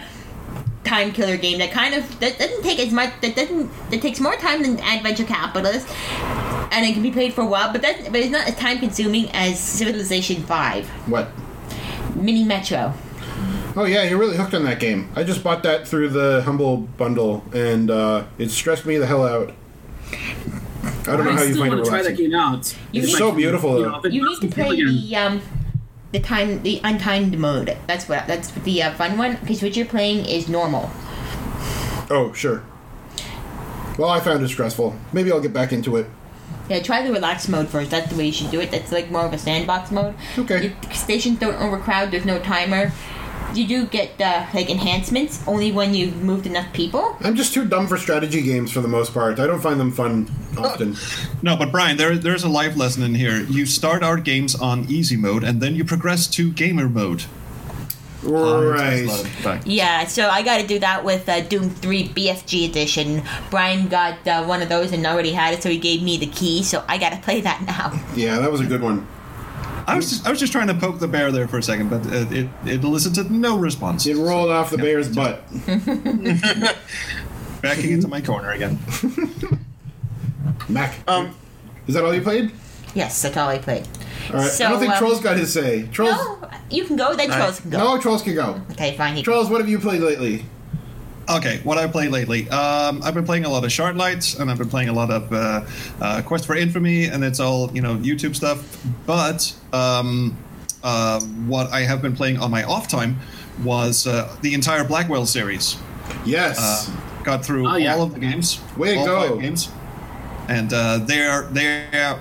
time 0.83 1.11
killer 1.11 1.37
game. 1.37 1.59
That 1.59 1.71
kind 1.71 1.93
of 1.93 2.19
that 2.19 2.37
doesn't 2.39 2.63
take 2.63 2.79
as 2.79 2.91
much. 2.91 3.13
That 3.21 3.35
doesn't 3.35 3.69
that 3.91 4.01
takes 4.01 4.19
more 4.19 4.35
time 4.37 4.61
than 4.63 4.79
Adventure 4.79 5.23
Capitalist, 5.25 5.87
and 6.71 6.85
it 6.85 6.93
can 6.93 7.03
be 7.03 7.11
played 7.11 7.33
for 7.33 7.41
a 7.41 7.45
while. 7.45 7.71
But 7.71 7.81
that 7.81 8.05
but 8.11 8.15
it's 8.17 8.31
not 8.31 8.47
as 8.47 8.55
time 8.55 8.79
consuming 8.79 9.29
as 9.31 9.59
Civilization 9.59 10.43
Five. 10.43 10.87
What? 11.07 11.29
Mini 12.15 12.43
Metro. 12.43 12.93
Oh 13.75 13.85
yeah, 13.85 14.03
you're 14.03 14.17
really 14.17 14.35
hooked 14.35 14.53
on 14.53 14.63
that 14.65 14.79
game. 14.79 15.09
I 15.15 15.23
just 15.23 15.43
bought 15.43 15.63
that 15.63 15.87
through 15.87 16.09
the 16.09 16.41
Humble 16.43 16.77
bundle, 16.77 17.43
and 17.53 17.89
uh, 17.91 18.25
it 18.37 18.49
stressed 18.49 18.85
me 18.85 18.97
the 18.97 19.05
hell 19.05 19.25
out. 19.25 19.53
I 20.11 21.15
don't 21.15 21.25
know 21.25 21.31
I 21.31 21.35
how 21.35 21.43
you 21.43 21.53
still 21.53 21.63
find 21.63 21.73
it 21.73 21.75
want 21.75 21.85
to 21.85 21.89
try 21.91 22.01
that 22.03 22.17
game 22.17 22.33
out. 22.35 22.75
You 22.91 23.03
It's 23.03 23.17
so 23.17 23.31
beautiful, 23.31 23.77
You 23.77 23.85
though. 23.85 23.99
know, 23.99 24.09
You 24.09 24.27
need 24.29 24.41
to 24.41 24.47
play 24.55 24.75
the 24.83 25.15
um 25.15 25.41
the 26.11 26.19
time 26.19 26.63
the 26.63 26.79
untimed 26.83 27.37
mode. 27.37 27.77
That's 27.87 28.09
what 28.09 28.27
that's 28.27 28.51
the 28.51 28.83
uh, 28.83 28.93
fun 28.93 29.17
one 29.17 29.37
because 29.41 29.61
what 29.61 29.75
you're 29.75 29.85
playing 29.85 30.25
is 30.25 30.49
normal. 30.49 30.89
Oh 32.09 32.31
sure. 32.35 32.63
Well, 33.97 34.09
I 34.09 34.19
found 34.19 34.43
it 34.43 34.47
stressful. 34.47 34.95
Maybe 35.11 35.31
I'll 35.31 35.41
get 35.41 35.53
back 35.53 35.73
into 35.73 35.97
it. 35.97 36.07
Yeah, 36.69 36.81
try 36.81 37.05
the 37.05 37.11
relaxed 37.11 37.49
mode 37.49 37.67
first. 37.67 37.91
That's 37.91 38.09
the 38.09 38.15
way 38.15 38.27
you 38.27 38.31
should 38.31 38.51
do 38.51 38.61
it. 38.61 38.71
That's 38.71 38.91
like 38.91 39.11
more 39.11 39.25
of 39.25 39.33
a 39.33 39.37
sandbox 39.37 39.91
mode. 39.91 40.15
Okay. 40.37 40.67
Your 40.67 40.93
stations 40.93 41.39
don't 41.39 41.55
overcrowd. 41.55 42.11
There's 42.11 42.25
no 42.25 42.39
timer. 42.39 42.91
You 43.53 43.67
do 43.67 43.85
get 43.87 44.19
uh, 44.21 44.45
like 44.53 44.69
enhancements 44.69 45.45
only 45.47 45.71
when 45.71 45.93
you've 45.93 46.21
moved 46.21 46.45
enough 46.45 46.71
people. 46.73 47.17
I'm 47.21 47.35
just 47.35 47.53
too 47.53 47.65
dumb 47.65 47.87
for 47.87 47.97
strategy 47.97 48.41
games 48.41 48.71
for 48.71 48.81
the 48.81 48.87
most 48.87 49.13
part. 49.13 49.39
I 49.39 49.47
don't 49.47 49.61
find 49.61 49.79
them 49.79 49.91
fun 49.91 50.29
often. 50.57 50.95
No, 51.41 51.55
but 51.55 51.71
Brian, 51.71 51.97
there, 51.97 52.17
there's 52.17 52.43
a 52.43 52.49
life 52.49 52.75
lesson 52.77 53.03
in 53.03 53.15
here. 53.15 53.41
You 53.41 53.65
start 53.65 54.03
our 54.03 54.17
games 54.17 54.55
on 54.55 54.85
easy 54.89 55.17
mode, 55.17 55.43
and 55.43 55.61
then 55.61 55.75
you 55.75 55.83
progress 55.83 56.27
to 56.27 56.51
gamer 56.51 56.87
mode. 56.87 57.23
Right. 58.21 59.07
Right. 59.45 59.65
Yeah, 59.65 60.05
so 60.05 60.27
I 60.27 60.43
got 60.43 60.59
to 60.59 60.67
do 60.67 60.79
that 60.79 61.05
with 61.05 61.27
uh, 61.29 61.41
Doom 61.41 61.69
3 61.69 62.09
BFG 62.09 62.69
edition. 62.69 63.23
Brian 63.49 63.87
got 63.87 64.27
uh, 64.27 64.43
one 64.43 64.61
of 64.61 64.69
those 64.69 64.91
and 64.91 65.05
already 65.05 65.31
had 65.31 65.53
it, 65.53 65.63
so 65.63 65.69
he 65.69 65.77
gave 65.77 66.03
me 66.03 66.17
the 66.17 66.27
key. 66.27 66.63
So 66.63 66.83
I 66.87 66.97
got 66.97 67.11
to 67.11 67.19
play 67.19 67.41
that 67.41 67.63
now. 67.65 67.97
Yeah, 68.15 68.39
that 68.39 68.51
was 68.51 68.61
a 68.61 68.65
good 68.65 68.81
one. 68.81 69.07
I 69.89 69.95
was 69.95 70.09
just, 70.09 70.27
I 70.27 70.29
was 70.29 70.39
just 70.39 70.51
trying 70.51 70.67
to 70.67 70.73
poke 70.73 70.99
the 70.99 71.07
bear 71.07 71.31
there 71.31 71.47
for 71.47 71.57
a 71.57 71.63
second, 71.63 71.89
but 71.89 72.05
uh, 72.05 72.25
it 72.31 72.47
it 72.65 72.83
elicited 72.83 73.31
no 73.31 73.57
response. 73.57 74.05
It 74.05 74.15
rolled 74.15 74.49
off 74.51 74.69
the 74.69 74.77
bear's 74.77 75.13
butt. 75.13 75.41
Backing 77.61 77.91
into 77.91 78.07
my 78.07 78.21
corner 78.21 78.51
again. 78.51 78.79
Mac. 80.69 80.95
Um, 81.09 81.35
Is 81.87 81.95
that 81.95 82.03
all 82.03 82.13
you 82.13 82.21
played? 82.21 82.51
Yes, 82.95 83.21
that's 83.21 83.35
all 83.37 83.49
I 83.49 83.57
played. 83.57 83.87
All 84.29 84.35
right. 84.37 84.49
So, 84.49 84.65
I 84.65 84.69
don't 84.69 84.79
think 84.79 84.93
um, 84.93 84.97
Troels 85.03 85.21
got 85.21 85.37
his 85.37 85.51
say. 85.53 85.83
Troels. 85.91 86.11
No, 86.15 86.49
you 86.71 86.85
can 86.85 86.95
go. 86.95 87.15
Then 87.15 87.29
Troels 87.29 87.59
can 87.59 87.69
go. 87.69 87.77
No, 87.77 87.99
Troels 87.99 88.21
can 88.23 88.35
go. 88.35 88.61
Okay, 88.71 88.95
fine. 88.97 89.15
he- 89.15 89.23
Troels, 89.23 89.49
what 89.49 89.59
have 89.59 89.69
you 89.69 89.79
played 89.79 90.01
lately? 90.01 90.45
Okay, 91.29 91.59
what 91.63 91.77
I 91.77 91.85
play 91.85 92.07
lately. 92.07 92.49
Um, 92.49 93.01
I've 93.03 93.13
been 93.13 93.25
playing 93.25 93.45
a 93.45 93.49
lot 93.49 93.63
of 93.63 93.69
Shardlights, 93.69 94.39
and 94.39 94.49
I've 94.49 94.57
been 94.57 94.69
playing 94.69 94.89
a 94.89 94.93
lot 94.93 95.11
of 95.11 95.31
uh, 95.31 95.63
uh, 96.01 96.21
Quest 96.23 96.47
for 96.47 96.55
Infamy, 96.55 97.05
and 97.05 97.23
it's 97.23 97.39
all 97.39 97.71
you 97.71 97.81
know 97.83 97.95
YouTube 97.97 98.35
stuff. 98.35 98.83
But 99.05 99.53
um, 99.71 100.35
uh, 100.83 101.19
what 101.45 101.71
I 101.71 101.81
have 101.81 102.01
been 102.01 102.15
playing 102.15 102.39
on 102.39 102.49
my 102.49 102.63
off 102.63 102.87
time 102.87 103.19
was 103.63 104.07
uh, 104.07 104.35
the 104.41 104.53
entire 104.55 104.83
Blackwell 104.83 105.25
series. 105.27 105.77
Yes. 106.25 106.57
Uh, 106.59 107.23
got 107.23 107.45
through 107.45 107.67
Oh, 107.67 107.75
yeah. 107.75 107.93
all 107.93 108.01
of 108.01 108.13
the 108.13 108.19
games. 108.19 108.59
Way 108.75 108.97
all 108.97 109.05
go. 109.05 109.29
Five 109.29 109.41
games. 109.41 109.69
And 110.47 110.73
uh, 110.73 110.97
they 110.99 111.27
are 111.27 111.43
they 111.43 111.85
are 111.93 112.19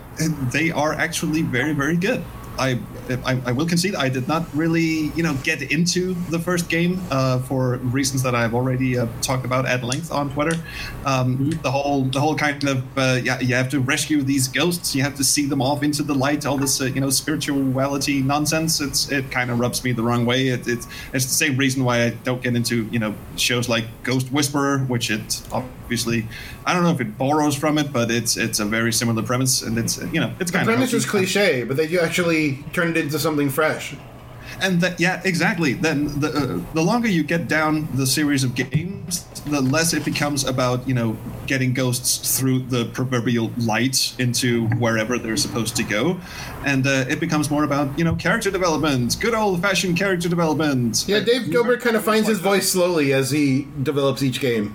they 0.53 0.71
are 0.71 0.93
actually 0.93 1.41
very 1.43 1.73
very 1.73 1.97
good. 1.97 2.23
I, 2.59 2.79
I 3.25 3.41
I 3.47 3.53
will 3.53 3.67
concede 3.67 3.95
I 3.95 4.09
did 4.09 4.29
not 4.29 4.45
really 4.55 5.11
you 5.17 5.23
know 5.23 5.35
get 5.43 5.63
into 5.63 6.15
the 6.31 6.39
first 6.39 6.69
game 6.69 7.01
uh, 7.11 7.39
for 7.41 7.77
reasons 7.79 8.23
that 8.23 8.35
I've 8.35 8.55
already 8.55 8.99
uh, 8.99 9.07
talked 9.23 9.45
about 9.45 9.67
at 9.67 9.83
length 9.83 10.13
on 10.13 10.31
Twitter. 10.31 10.57
Um, 11.05 11.51
The 11.63 11.71
whole 11.71 12.05
the 12.05 12.21
whole 12.21 12.37
kind 12.37 12.63
of 12.65 12.79
uh, 12.99 13.21
yeah 13.23 13.41
you 13.41 13.55
have 13.55 13.69
to 13.71 13.81
rescue 13.81 14.23
these 14.23 14.49
ghosts. 14.49 14.95
You 14.95 15.03
have 15.03 15.17
to 15.17 15.25
see 15.25 15.47
them 15.47 15.61
off 15.63 15.83
into 15.83 16.03
the 16.03 16.15
light. 16.15 16.47
All 16.47 16.59
this 16.59 16.81
uh, 16.81 16.85
you 16.85 17.01
know 17.01 17.11
spirituality 17.11 18.23
nonsense. 18.23 18.81
It's 18.81 19.11
it 19.11 19.31
kind 19.31 19.51
of 19.51 19.59
rubs 19.59 19.85
me 19.85 19.93
the 19.93 20.03
wrong 20.03 20.27
way. 20.27 20.49
It, 20.49 20.67
it's 20.69 20.87
it's 21.13 21.27
the 21.27 21.39
same 21.45 21.57
reason 21.57 21.85
why 21.85 22.05
I 22.05 22.11
don't 22.11 22.43
get 22.43 22.55
into 22.57 22.87
you 22.91 22.99
know 22.99 23.15
shows 23.37 23.69
like 23.69 23.85
Ghost 24.03 24.31
Whisperer, 24.33 24.79
which 24.89 25.11
it 25.11 25.43
obviously 25.53 26.27
I 26.67 26.75
don't 26.75 26.83
know 26.83 26.91
if 26.91 27.01
it 27.01 27.17
borrows 27.17 27.57
from 27.57 27.79
it, 27.79 27.93
but 27.93 28.11
it's 28.11 28.37
it's 28.37 28.61
a 28.61 28.65
very 28.65 28.93
similar 28.93 29.23
premise, 29.23 29.63
and 29.63 29.79
it's 29.79 29.99
you 30.13 30.21
know 30.21 30.33
it's 30.41 30.51
the 30.51 30.59
kind 30.59 30.69
of 30.69 30.75
premise 30.75 30.93
is 30.93 31.07
cliche, 31.07 31.65
but 31.65 31.77
they 31.77 31.87
do 31.87 31.99
actually 32.01 32.59
turn 32.73 32.91
it 32.91 32.98
into 33.05 33.19
something 33.19 33.51
fresh. 33.51 33.95
and 34.63 34.81
that 34.81 34.99
yeah 34.99 35.21
exactly 35.25 35.73
then 35.75 35.99
the 36.23 36.29
uh, 36.41 36.75
the 36.75 36.81
longer 36.91 37.07
you 37.07 37.23
get 37.35 37.43
down 37.49 37.87
the 38.01 38.07
series 38.07 38.43
of 38.47 38.51
games 38.55 39.25
the 39.55 39.61
less 39.61 39.93
it 39.99 40.05
becomes 40.05 40.41
about 40.45 40.79
you 40.89 40.95
know 40.95 41.11
getting 41.47 41.75
ghosts 41.75 42.13
through 42.39 42.59
the 42.75 42.83
proverbial 42.97 43.47
light 43.73 44.15
into 44.19 44.67
wherever 44.83 45.15
they're 45.19 45.37
supposed 45.47 45.77
to 45.77 45.85
go 45.85 46.19
and 46.65 46.87
uh, 46.87 47.05
it 47.13 47.21
becomes 47.21 47.51
more 47.51 47.65
about 47.71 47.87
you 47.99 48.05
know 48.05 48.15
character 48.17 48.51
development 48.51 49.17
good 49.21 49.35
old 49.35 49.61
fashioned 49.61 49.97
character 50.03 50.29
development 50.37 51.05
Yeah, 51.07 51.21
Dave 51.21 51.51
Gilbert 51.53 51.81
kind 51.85 51.95
of 51.95 52.03
finds 52.03 52.27
his 52.27 52.41
voice 52.41 52.67
slowly 52.73 53.13
as 53.13 53.31
he 53.31 53.69
develops 53.83 54.23
each 54.23 54.41
game. 54.41 54.75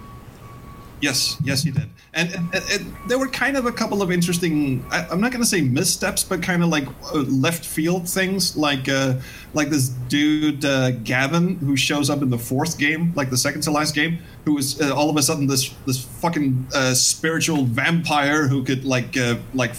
Yes, 1.04 1.36
yes, 1.44 1.64
he 1.64 1.72
did. 1.72 1.90
And, 2.14 2.34
and, 2.34 2.50
and- 2.54 2.96
there 3.10 3.20
were 3.20 3.28
kind 3.28 3.58
of 3.58 3.66
a 3.66 3.72
couple 3.74 4.02
of 4.02 4.10
interesting. 4.10 4.86
I, 4.90 5.06
I'm 5.12 5.20
not 5.20 5.32
going 5.32 5.44
to 5.44 5.48
say 5.50 5.60
missteps, 5.60 6.24
but 6.24 6.42
kind 6.42 6.64
of 6.64 6.70
like 6.70 6.88
uh, 7.14 7.18
left 7.28 7.66
field 7.66 8.08
things, 8.08 8.56
like 8.56 8.88
uh, 8.88 9.16
like 9.54 9.70
this 9.70 9.90
dude 10.08 10.64
uh, 10.64 10.92
Gavin 10.92 11.58
who 11.58 11.76
shows 11.76 12.10
up 12.10 12.22
in 12.22 12.30
the 12.30 12.38
fourth 12.38 12.78
game, 12.78 13.12
like 13.16 13.30
the 13.30 13.38
second 13.38 13.62
to 13.64 13.72
last 13.72 13.94
game, 13.94 14.20
who 14.46 14.58
is 14.58 14.80
uh, 14.82 14.96
all 14.96 15.10
of 15.10 15.18
a 15.18 15.22
sudden 15.22 15.46
this 15.46 15.72
this 15.86 16.00
fucking 16.22 16.66
uh, 16.74 16.94
spiritual 16.94 17.66
vampire 17.66 18.48
who 18.48 18.64
could 18.64 18.86
like 18.86 19.18
uh, 19.18 19.36
like 19.54 19.74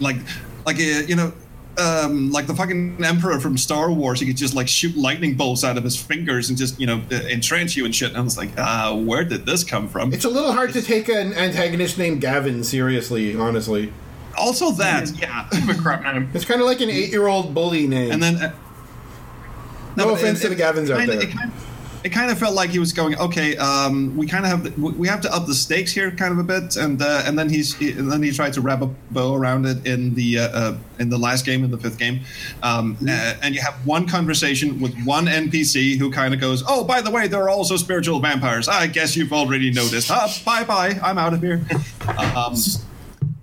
like 0.00 0.16
like 0.64 0.78
you 0.78 1.16
know 1.16 1.34
um, 1.78 2.30
like 2.30 2.46
the 2.46 2.54
fucking 2.54 3.02
emperor 3.04 3.40
from 3.40 3.56
Star 3.56 3.90
Wars, 3.90 4.20
he 4.20 4.26
could 4.26 4.36
just 4.36 4.54
like 4.54 4.68
shoot 4.68 4.96
lightning 4.96 5.34
bolts 5.34 5.64
out 5.64 5.76
of 5.78 5.84
his 5.84 5.96
fingers 6.00 6.48
and 6.48 6.58
just 6.58 6.78
you 6.80 6.86
know 6.86 7.00
entrench 7.10 7.76
you 7.76 7.84
and 7.84 7.94
shit. 7.94 8.08
And 8.10 8.18
I 8.18 8.20
was 8.20 8.36
like, 8.36 8.50
uh, 8.58 8.94
where 8.96 9.24
did 9.24 9.46
this 9.46 9.64
come 9.64 9.88
from? 9.88 10.12
It's 10.12 10.24
a 10.24 10.30
little 10.30 10.52
hard 10.52 10.72
to 10.74 10.82
take 10.82 11.08
an 11.08 11.32
antagonist 11.32 11.96
named 11.98 12.20
Gavin 12.20 12.62
seriously, 12.64 13.34
honestly. 13.36 13.92
Also 14.36 14.70
that, 14.72 15.10
yeah. 15.18 15.48
a 15.70 15.74
crap 15.74 16.02
name. 16.02 16.30
It's 16.34 16.44
kind 16.44 16.60
of 16.60 16.66
like 16.66 16.80
an 16.80 16.88
eight-year-old 16.90 17.52
bully 17.54 17.86
name. 17.86 18.12
And 18.12 18.22
then, 18.22 18.36
uh, 18.36 18.52
No 19.96 20.06
but 20.06 20.14
offense 20.14 20.40
it- 20.40 20.48
to 20.48 20.54
the 20.54 20.56
it 20.56 20.74
Gavins 20.74 20.90
out 20.90 20.98
kinda- 21.00 21.26
there. 21.26 21.50
It 22.04 22.10
kind, 22.10 22.30
of 22.30 22.38
felt 22.38 22.54
like 22.54 22.70
he 22.70 22.78
was 22.80 22.92
going, 22.92 23.16
okay, 23.18 23.56
um, 23.56 24.16
we 24.16 24.26
kind 24.26 24.44
of 24.44 24.50
have 24.50 24.64
the, 24.64 24.70
we 24.80 25.06
have 25.06 25.20
to 25.20 25.32
up 25.32 25.46
the 25.46 25.54
stakes 25.54 25.92
here, 25.92 26.10
kind 26.10 26.32
of 26.32 26.38
a 26.38 26.42
bit, 26.42 26.76
and 26.76 27.00
uh, 27.00 27.22
and 27.24 27.38
then 27.38 27.48
he's 27.48 27.74
he, 27.74 27.92
and 27.92 28.10
then 28.10 28.22
he 28.22 28.32
tried 28.32 28.52
to 28.54 28.60
wrap 28.60 28.82
a 28.82 28.86
bow 29.12 29.34
around 29.34 29.66
it 29.66 29.86
in 29.86 30.14
the 30.14 30.38
uh, 30.38 30.48
uh, 30.48 30.76
in 30.98 31.10
the 31.10 31.18
last 31.18 31.46
game, 31.46 31.62
in 31.62 31.70
the 31.70 31.78
fifth 31.78 31.98
game, 31.98 32.20
um, 32.62 32.96
uh, 33.08 33.34
and 33.42 33.54
you 33.54 33.60
have 33.60 33.74
one 33.86 34.08
conversation 34.08 34.80
with 34.80 34.94
one 35.04 35.26
NPC 35.26 35.96
who 35.96 36.10
kind 36.10 36.34
of 36.34 36.40
goes, 36.40 36.64
oh, 36.66 36.82
by 36.82 37.00
the 37.00 37.10
way, 37.10 37.28
there 37.28 37.42
are 37.42 37.50
also 37.50 37.76
spiritual 37.76 38.18
vampires. 38.18 38.68
I 38.68 38.88
guess 38.88 39.16
you've 39.16 39.32
already 39.32 39.70
noticed. 39.70 40.10
Uh, 40.10 40.28
bye 40.44 40.64
bye, 40.64 40.98
I'm 41.02 41.18
out 41.18 41.34
of 41.34 41.40
here. 41.40 41.64
um, 42.18 42.54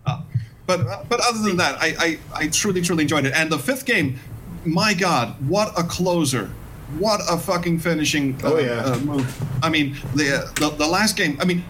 uh, 0.06 0.22
but 0.66 1.08
but 1.08 1.22
other 1.22 1.40
than 1.48 1.58
that, 1.58 1.78
I, 1.82 1.96
I 1.98 2.20
I 2.44 2.48
truly 2.50 2.82
truly 2.82 3.04
enjoyed 3.04 3.26
it, 3.26 3.34
and 3.34 3.50
the 3.50 3.60
fifth 3.60 3.86
game, 3.86 4.20
my 4.66 4.94
God, 4.94 5.36
what 5.48 5.80
a 5.80 5.84
closer! 5.84 6.52
What 6.98 7.22
a 7.30 7.38
fucking 7.38 7.80
finishing 7.80 8.36
uh, 8.44 8.54
Oh, 8.54 8.58
yeah. 8.58 8.82
uh, 8.84 8.98
move. 9.00 9.64
I 9.64 9.70
mean, 9.70 9.96
the, 10.16 10.38
uh, 10.44 10.52
the 10.60 10.76
the 10.76 10.88
last 10.88 11.16
game. 11.16 11.38
I 11.40 11.46
mean, 11.46 11.64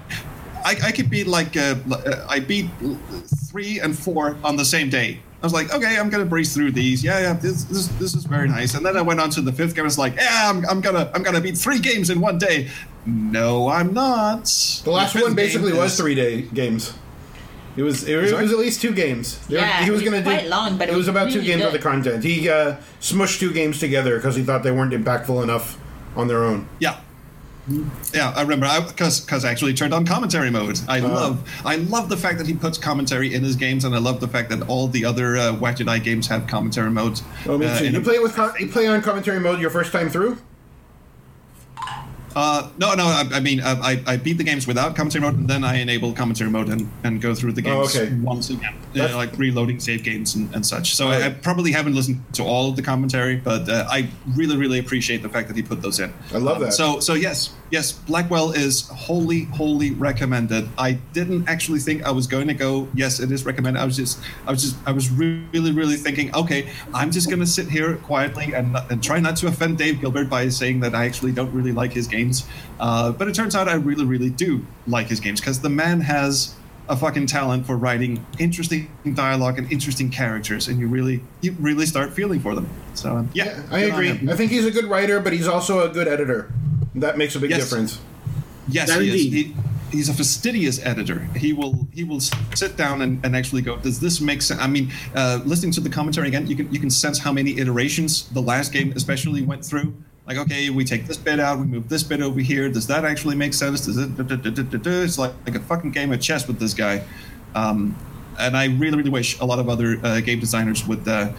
I, 0.63 0.75
I 0.85 0.91
could 0.91 1.09
beat 1.09 1.27
like 1.27 1.57
uh, 1.57 1.75
uh, 1.91 2.25
I 2.29 2.39
beat 2.39 2.69
three 3.51 3.79
and 3.79 3.97
four 3.97 4.37
on 4.43 4.55
the 4.55 4.65
same 4.65 4.89
day. 4.89 5.19
I 5.41 5.45
was 5.45 5.53
like, 5.53 5.73
okay, 5.73 5.97
I'm 5.97 6.09
gonna 6.09 6.25
breeze 6.25 6.53
through 6.53 6.71
these. 6.71 7.03
Yeah, 7.03 7.19
yeah, 7.19 7.33
this 7.33 7.63
this, 7.65 7.87
this 7.99 8.13
is 8.15 8.25
very 8.25 8.47
nice. 8.47 8.75
And 8.75 8.85
then 8.85 8.95
I 8.97 9.01
went 9.01 9.19
on 9.19 9.29
to 9.31 9.41
the 9.41 9.51
fifth 9.53 9.75
game. 9.75 9.83
I 9.83 9.85
was 9.85 9.97
like, 9.97 10.15
yeah, 10.15 10.49
I'm, 10.49 10.65
I'm 10.69 10.81
gonna 10.81 11.09
I'm 11.13 11.23
gonna 11.23 11.41
beat 11.41 11.57
three 11.57 11.79
games 11.79 12.09
in 12.09 12.19
one 12.21 12.37
day. 12.37 12.69
No, 13.05 13.69
I'm 13.69 13.93
not. 13.93 14.45
The 14.83 14.91
last 14.91 15.13
fifth 15.13 15.23
one 15.23 15.35
basically 15.35 15.73
was 15.73 15.93
is- 15.93 15.97
three 15.99 16.15
day 16.15 16.41
games. 16.43 16.93
It 17.79 17.83
was 17.83 18.03
it, 18.03 18.15
was- 18.17 18.31
it 18.31 18.37
was 18.41 18.51
at 18.51 18.57
least 18.59 18.81
two 18.81 18.91
games. 18.93 19.39
They 19.47 19.55
were- 19.55 19.61
Yeah, 19.61 19.85
he 19.85 19.91
was 19.91 20.01
it 20.01 20.05
going 20.05 20.21
to 20.21 20.29
do 20.29 20.35
quite 20.35 20.47
long, 20.49 20.77
but 20.77 20.89
it 20.89 20.91
it 20.93 20.97
was 20.97 21.07
was 21.07 21.07
about 21.15 21.29
two 21.29 21.35
really 21.39 21.47
games 21.47 21.63
of 21.63 21.71
the 21.71 21.79
content. 21.79 22.23
He 22.25 22.49
uh, 22.49 22.75
smushed 22.99 23.39
two 23.39 23.53
games 23.53 23.79
together 23.79 24.17
because 24.17 24.35
he 24.35 24.43
thought 24.43 24.63
they 24.63 24.71
weren't 24.71 24.91
impactful 24.91 25.41
enough 25.41 25.79
on 26.17 26.27
their 26.27 26.43
own. 26.43 26.67
Yeah. 26.79 26.99
Yeah, 28.13 28.33
I 28.35 28.41
remember 28.41 28.67
because 28.87 29.21
because 29.21 29.45
I 29.45 29.51
actually 29.51 29.73
turned 29.75 29.93
on 29.93 30.03
commentary 30.05 30.49
mode. 30.49 30.79
I 30.87 30.99
Uh-huh. 30.99 31.07
love 31.13 31.49
I 31.63 31.75
love 31.75 32.09
the 32.09 32.17
fact 32.17 32.39
that 32.39 32.47
he 32.47 32.53
puts 32.55 32.77
commentary 32.79 33.33
in 33.33 33.43
his 33.43 33.55
games, 33.55 33.85
and 33.85 33.93
I 33.93 33.99
love 33.99 34.19
the 34.19 34.27
fact 34.27 34.49
that 34.49 34.67
all 34.67 34.87
the 34.87 35.05
other 35.05 35.37
uh, 35.37 35.53
Wadjet 35.53 35.87
Eye 35.87 35.99
games 35.99 36.27
have 36.27 36.47
commentary 36.47 36.89
modes. 36.89 37.21
Oh, 37.45 37.57
me 37.59 37.67
uh, 37.67 37.77
too. 37.77 37.89
you 37.89 37.99
it. 37.99 38.03
play 38.03 38.15
it 38.15 38.23
with 38.23 38.35
you 38.59 38.67
play 38.67 38.87
on 38.87 39.01
commentary 39.03 39.39
mode 39.39 39.59
your 39.61 39.69
first 39.69 39.91
time 39.91 40.09
through? 40.09 40.37
Uh, 42.35 42.69
no, 42.77 42.93
no. 42.93 43.05
I, 43.05 43.27
I 43.33 43.39
mean, 43.39 43.59
uh, 43.59 43.79
I, 43.81 44.01
I 44.05 44.17
beat 44.17 44.37
the 44.37 44.43
games 44.43 44.67
without 44.67 44.95
commentary 44.95 45.21
mode, 45.21 45.35
and 45.35 45.47
then 45.47 45.63
I 45.63 45.75
enable 45.77 46.13
commentary 46.13 46.49
mode 46.49 46.69
and, 46.69 46.91
and 47.03 47.21
go 47.21 47.33
through 47.33 47.53
the 47.53 47.61
Oh, 47.69 47.81
games 47.87 47.95
okay. 47.95 48.13
once 48.21 48.49
again, 48.49 48.75
uh, 48.99 49.15
like 49.15 49.37
reloading 49.37 49.79
save 49.79 50.03
games 50.03 50.35
and, 50.35 50.53
and 50.53 50.65
such. 50.65 50.95
So 50.95 51.07
I, 51.07 51.09
Right. 51.19 51.23
I 51.23 51.29
probably 51.31 51.71
haven't 51.71 51.95
listened 51.95 52.21
to 52.33 52.43
all 52.43 52.69
of 52.69 52.75
the 52.75 52.81
commentary, 52.81 53.35
but 53.37 53.67
uh, 53.67 53.87
I 53.89 54.09
really, 54.35 54.57
really 54.57 54.79
appreciate 54.79 55.21
the 55.23 55.29
fact 55.29 55.47
that 55.47 55.57
he 55.57 55.63
put 55.63 55.81
those 55.81 55.99
in. 55.99 56.13
I 56.33 56.37
love 56.37 56.57
Um, 56.57 56.63
that. 56.63 56.73
So, 56.73 56.99
so 56.99 57.13
yes, 57.15 57.51
yes, 57.69 57.91
Blackwell 57.91 58.51
is 58.51 58.87
wholly, 58.89 59.43
wholly 59.45 59.91
recommended. 59.91 60.67
I 60.77 60.93
didn't 61.13 61.47
actually 61.47 61.79
think 61.79 62.03
I 62.03 62.11
was 62.11 62.27
going 62.27 62.47
to 62.47 62.53
go. 62.53 62.87
Yes, 62.93 63.19
it 63.19 63.31
is 63.31 63.45
recommended. 63.45 63.79
I 63.79 63.85
was 63.85 63.95
just, 63.95 64.19
I 64.47 64.51
was 64.51 64.61
just, 64.61 64.75
I 64.85 64.91
was 64.91 65.09
really, 65.09 65.71
really 65.71 65.95
thinking, 65.95 66.33
okay, 66.35 66.69
I'm 66.93 67.11
just 67.11 67.27
going 67.27 67.39
to 67.39 67.47
sit 67.47 67.67
here 67.67 67.95
quietly 67.97 68.53
and, 68.53 68.75
and 68.89 69.03
try 69.03 69.19
not 69.19 69.35
to 69.37 69.47
offend 69.47 69.77
Dave 69.77 70.01
Gilbert 70.01 70.29
by 70.29 70.49
saying 70.49 70.79
that 70.81 70.95
I 70.95 71.05
actually 71.05 71.31
don't 71.31 71.51
really 71.51 71.71
like 71.71 71.93
his 71.93 72.07
games. 72.07 72.47
Uh, 72.79 73.11
but 73.11 73.27
it 73.27 73.35
turns 73.35 73.55
out 73.55 73.67
I 73.67 73.75
really, 73.75 74.05
really 74.05 74.29
do 74.29 74.65
like 74.87 75.07
his 75.07 75.19
games 75.19 75.39
because 75.39 75.61
the 75.61 75.69
man 75.69 76.01
has 76.01 76.55
a 76.89 76.97
fucking 76.97 77.27
talent 77.27 77.67
for 77.67 77.77
writing 77.77 78.25
interesting 78.39 78.89
dialogue 79.13 79.59
and 79.59 79.71
interesting 79.71 80.09
characters, 80.09 80.67
and 80.67 80.79
you 80.79 80.87
really, 80.87 81.21
you 81.41 81.55
really 81.59 81.85
start 81.85 82.11
feeling 82.13 82.39
for 82.39 82.55
them. 82.55 82.67
So 82.95 83.17
um, 83.17 83.29
yeah, 83.33 83.61
I 83.69 83.81
agree. 83.81 84.09
I 84.27 84.35
think 84.35 84.49
he's 84.51 84.65
a 84.65 84.71
good 84.71 84.85
writer, 84.85 85.19
but 85.19 85.31
he's 85.31 85.47
also 85.47 85.87
a 85.87 85.93
good 85.93 86.07
editor. 86.07 86.51
That 86.95 87.17
makes 87.17 87.35
a 87.35 87.39
big 87.39 87.49
Yes. 87.51 87.61
difference. 87.61 87.99
Yes, 88.67 88.89
That 88.89 89.01
he 89.01 89.09
is. 89.09 89.25
indeed. 89.25 89.47
He, 89.91 89.97
he's 89.97 90.09
a 90.09 90.13
fastidious 90.13 90.79
editor. 90.85 91.27
He 91.35 91.53
will 91.53 91.87
he 91.93 92.03
will 92.03 92.19
sit 92.19 92.77
down 92.77 93.01
and, 93.01 93.23
and 93.25 93.35
actually 93.35 93.61
go. 93.61 93.77
Does 93.77 93.99
this 93.99 94.21
make 94.21 94.41
sense? 94.41 94.59
I 94.61 94.67
mean, 94.67 94.91
uh, 95.15 95.39
listening 95.45 95.71
to 95.73 95.81
the 95.81 95.89
commentary 95.89 96.27
again, 96.27 96.47
you 96.47 96.55
can 96.55 96.71
you 96.71 96.79
can 96.79 96.89
sense 96.89 97.17
how 97.19 97.31
many 97.31 97.57
iterations 97.59 98.29
the 98.29 98.41
last 98.41 98.71
game 98.71 98.93
especially 98.95 99.41
went 99.41 99.65
through. 99.65 99.93
Like, 100.27 100.37
okay, 100.37 100.69
we 100.69 100.85
take 100.85 101.07
this 101.07 101.17
bit 101.17 101.39
out, 101.39 101.57
we 101.57 101.65
move 101.65 101.89
this 101.89 102.03
bit 102.03 102.21
over 102.21 102.39
here. 102.39 102.69
Does 102.69 102.85
that 102.85 103.03
actually 103.03 103.35
make 103.35 103.51
sense? 103.55 103.85
Does 103.85 103.97
it? 103.97 104.15
duh, 104.15 104.23
duh, 104.23 104.37
duh? 104.61 104.89
It's 105.03 105.17
like, 105.17 105.33
like 105.47 105.55
a 105.55 105.59
fucking 105.59 105.89
game 105.89 106.11
of 106.13 106.21
chess 106.21 106.47
with 106.47 106.59
this 106.59 106.75
guy. 106.75 107.03
Um, 107.55 107.95
and 108.39 108.55
I 108.57 108.65
really, 108.65 108.97
really 108.97 109.09
wish 109.09 109.39
a 109.39 109.45
lot 109.45 109.59
of 109.59 109.69
other 109.69 109.99
uh, 110.03 110.19
game 110.21 110.39
designers 110.39 110.85
would, 110.87 111.07
uh, 111.07 111.31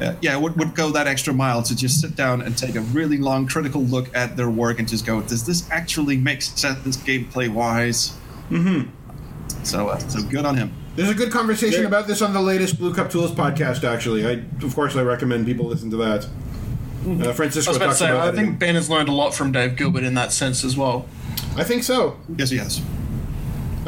uh, 0.00 0.14
yeah, 0.20 0.36
would, 0.36 0.56
would 0.56 0.74
go 0.74 0.90
that 0.90 1.06
extra 1.06 1.32
mile 1.32 1.62
to 1.62 1.76
just 1.76 2.00
sit 2.00 2.16
down 2.16 2.42
and 2.42 2.56
take 2.56 2.74
a 2.74 2.80
really 2.80 3.18
long, 3.18 3.46
critical 3.46 3.82
look 3.82 4.14
at 4.14 4.36
their 4.36 4.50
work 4.50 4.78
and 4.78 4.88
just 4.88 5.06
go, 5.06 5.20
does 5.22 5.46
this 5.46 5.68
actually 5.70 6.16
make 6.16 6.42
sense 6.42 6.96
gameplay 6.98 7.48
wise? 7.48 8.16
Mm-hmm. 8.50 8.90
So, 9.64 9.88
uh, 9.88 9.98
so 9.98 10.22
good 10.22 10.44
on 10.44 10.56
him. 10.56 10.72
There's 10.96 11.10
a 11.10 11.14
good 11.14 11.30
conversation 11.30 11.86
about 11.86 12.08
this 12.08 12.22
on 12.22 12.32
the 12.32 12.40
latest 12.40 12.76
Blue 12.76 12.92
Cup 12.92 13.08
Tools 13.08 13.30
podcast. 13.30 13.84
Actually, 13.84 14.26
I 14.26 14.42
of 14.64 14.74
course 14.74 14.96
I 14.96 15.02
recommend 15.02 15.46
people 15.46 15.66
listen 15.66 15.90
to 15.92 15.96
that. 15.98 16.26
Uh, 17.06 17.30
I 17.30 17.32
Francisco 17.34 17.70
was 17.70 17.76
about 17.76 17.90
to 17.90 17.94
say, 17.94 18.10
about 18.10 18.20
I 18.22 18.30
that. 18.32 18.36
think 18.36 18.58
Ben 18.58 18.74
has 18.74 18.90
learned 18.90 19.08
a 19.08 19.12
lot 19.12 19.32
from 19.32 19.52
Dave 19.52 19.76
Gilbert 19.76 20.02
in 20.02 20.14
that 20.14 20.32
sense 20.32 20.64
as 20.64 20.76
well. 20.76 21.06
I 21.56 21.62
think 21.62 21.84
so. 21.84 22.18
Yes, 22.36 22.50
he 22.50 22.56
has. 22.56 22.82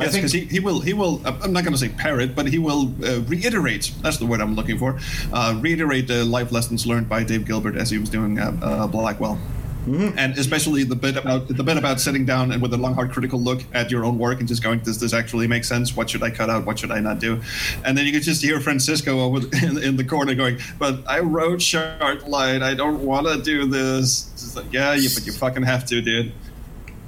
Yes, 0.01 0.15
because 0.15 0.33
he, 0.33 0.41
he 0.41 0.61
will 0.61 0.81
he 0.81 0.93
will 0.93 1.21
uh, 1.27 1.37
I'm 1.43 1.53
not 1.53 1.65
going 1.65 1.75
to 1.75 1.79
say 1.79 1.89
parrot, 1.91 2.35
but 2.35 2.47
he 2.47 2.59
will 2.59 2.93
uh, 3.05 3.21
reiterate. 3.23 3.93
That's 4.03 4.17
the 4.19 4.27
word 4.27 4.41
I'm 4.41 4.55
looking 4.55 4.79
for. 4.79 4.99
Uh, 5.33 5.59
reiterate 5.61 6.09
the 6.09 6.25
life 6.25 6.53
lessons 6.53 6.87
learned 6.87 7.09
by 7.09 7.23
Dave 7.25 7.47
Gilbert 7.47 7.77
as 7.77 7.91
he 7.91 7.99
was 7.99 8.09
doing 8.11 8.39
uh, 8.39 8.57
uh, 8.63 8.87
Blackwell, 8.87 9.39
Mm-hmm. 9.87 10.19
and 10.19 10.37
especially 10.37 10.85
the 10.85 10.95
bit 10.95 11.17
about 11.17 11.49
the 11.49 11.65
bit 11.65 11.79
about 11.79 12.01
sitting 12.01 12.27
down 12.27 12.53
and 12.53 12.61
with 12.61 12.75
a 12.75 12.77
long, 12.77 12.95
hard, 12.95 13.11
critical 13.13 13.41
look 13.41 13.63
at 13.73 13.91
your 13.91 14.05
own 14.05 14.19
work 14.19 14.39
and 14.39 14.47
just 14.47 14.63
going, 14.63 14.81
"Does 14.81 15.01
this 15.01 15.15
actually 15.15 15.47
make 15.47 15.65
sense? 15.65 15.97
What 15.97 16.11
should 16.11 16.23
I 16.23 16.31
cut 16.31 16.51
out? 16.51 16.67
What 16.67 16.79
should 16.79 16.91
I 16.91 17.01
not 17.01 17.19
do?" 17.19 17.41
And 17.83 17.97
then 17.97 18.05
you 18.05 18.13
could 18.13 18.23
just 18.23 18.43
hear 18.43 18.61
Francisco 18.61 19.21
over 19.21 19.39
in, 19.65 19.79
in 19.83 19.97
the 19.97 20.05
corner 20.05 20.35
going, 20.35 20.59
"But 20.79 21.03
I 21.09 21.21
wrote 21.21 21.61
Shardlight. 21.61 22.63
I 22.63 22.75
don't 22.75 23.01
want 23.01 23.27
to 23.27 23.41
do 23.41 23.65
this." 23.67 24.55
Like, 24.55 24.71
yeah, 24.71 24.93
you, 24.93 25.09
but 25.15 25.25
you 25.25 25.33
fucking 25.33 25.63
have 25.63 25.87
to, 25.87 26.03
dude. 26.03 26.33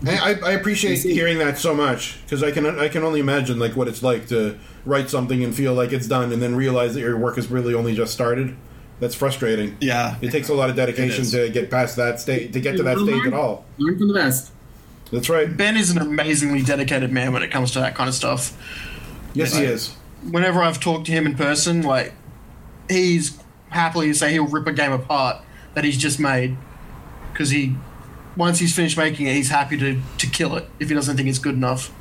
I, 0.07 0.35
I 0.45 0.53
appreciate 0.53 0.99
hearing 0.99 1.39
that 1.39 1.59
so 1.59 1.75
much 1.75 2.19
because 2.25 2.43
I 2.43 2.51
can 2.51 2.67
I 2.67 2.89
can 2.89 3.05
only 3.05 3.21
imagine 3.21 3.59
like 3.59 3.77
what 3.77 3.89
it's 3.89 4.03
like 4.03 4.29
to 4.29 4.59
write 4.85 5.09
something 5.11 5.45
and 5.45 5.55
feel 5.55 5.75
like 5.75 5.93
it's 5.93 6.09
done 6.09 6.33
and 6.33 6.43
then 6.43 6.57
realize 6.57 6.95
that 6.95 7.01
your 7.01 7.17
work 7.17 7.37
has 7.37 7.49
really 7.49 7.75
only 7.75 7.95
just 7.95 8.13
started. 8.13 8.57
That's 9.01 9.15
frustrating. 9.15 9.77
Yeah, 9.81 10.17
It 10.21 10.31
takes 10.31 10.49
a 10.49 10.55
lot 10.55 10.71
of 10.71 10.77
dedication 10.77 11.25
to 11.27 11.51
get 11.51 11.71
past 11.71 11.97
that 11.97 12.21
stage 12.21 12.53
to 12.53 12.61
get 12.61 12.77
to 12.77 12.83
that 12.85 12.99
stage 12.99 13.27
at 13.27 13.33
all. 13.33 13.65
Learn 13.79 13.99
from 13.99 14.09
the 14.09 14.15
best. 14.15 14.53
That's 15.11 15.29
right. 15.29 15.55
Ben 15.55 15.77
is 15.77 15.91
an 15.91 15.99
amazingly 15.99 16.63
dedicated 16.63 17.13
man 17.13 17.33
when 17.33 17.43
it 17.43 17.51
comes 17.51 17.73
to 17.73 17.81
that 17.81 17.95
kind 17.95 18.09
of 18.09 18.15
stuff. 18.15 18.57
Yes, 19.35 19.57
he 19.57 19.65
is. 19.65 19.95
Whenever 20.31 20.63
I've 20.63 20.81
talked 20.81 21.07
to 21.07 21.13
him 21.13 21.27
in 21.27 21.35
person, 21.35 21.83
like 21.83 22.15
he's 22.89 23.39
happily 23.71 24.09
to 24.09 24.15
say 24.15 24.33
he'll 24.33 24.47
rip 24.47 24.67
a 24.67 24.73
game 24.73 24.93
apart 24.93 25.43
that 25.75 25.85
he's 25.85 25.99
just 25.99 26.21
made 26.21 26.57
because 27.33 27.51
he 27.51 27.75
once 28.37 28.59
he's 28.59 28.75
finished 28.75 28.97
making 28.97 29.27
it, 29.27 29.35
he's 29.35 29.51
happy 29.51 29.77
to 29.79 30.01
to 30.19 30.27
kill 30.27 30.57
it 30.57 30.69
if 30.79 30.89
he 30.89 30.95
doesn't 30.95 31.17
think 31.17 31.29
it's 31.29 31.39
good 31.39 31.55
enough. 31.55 31.93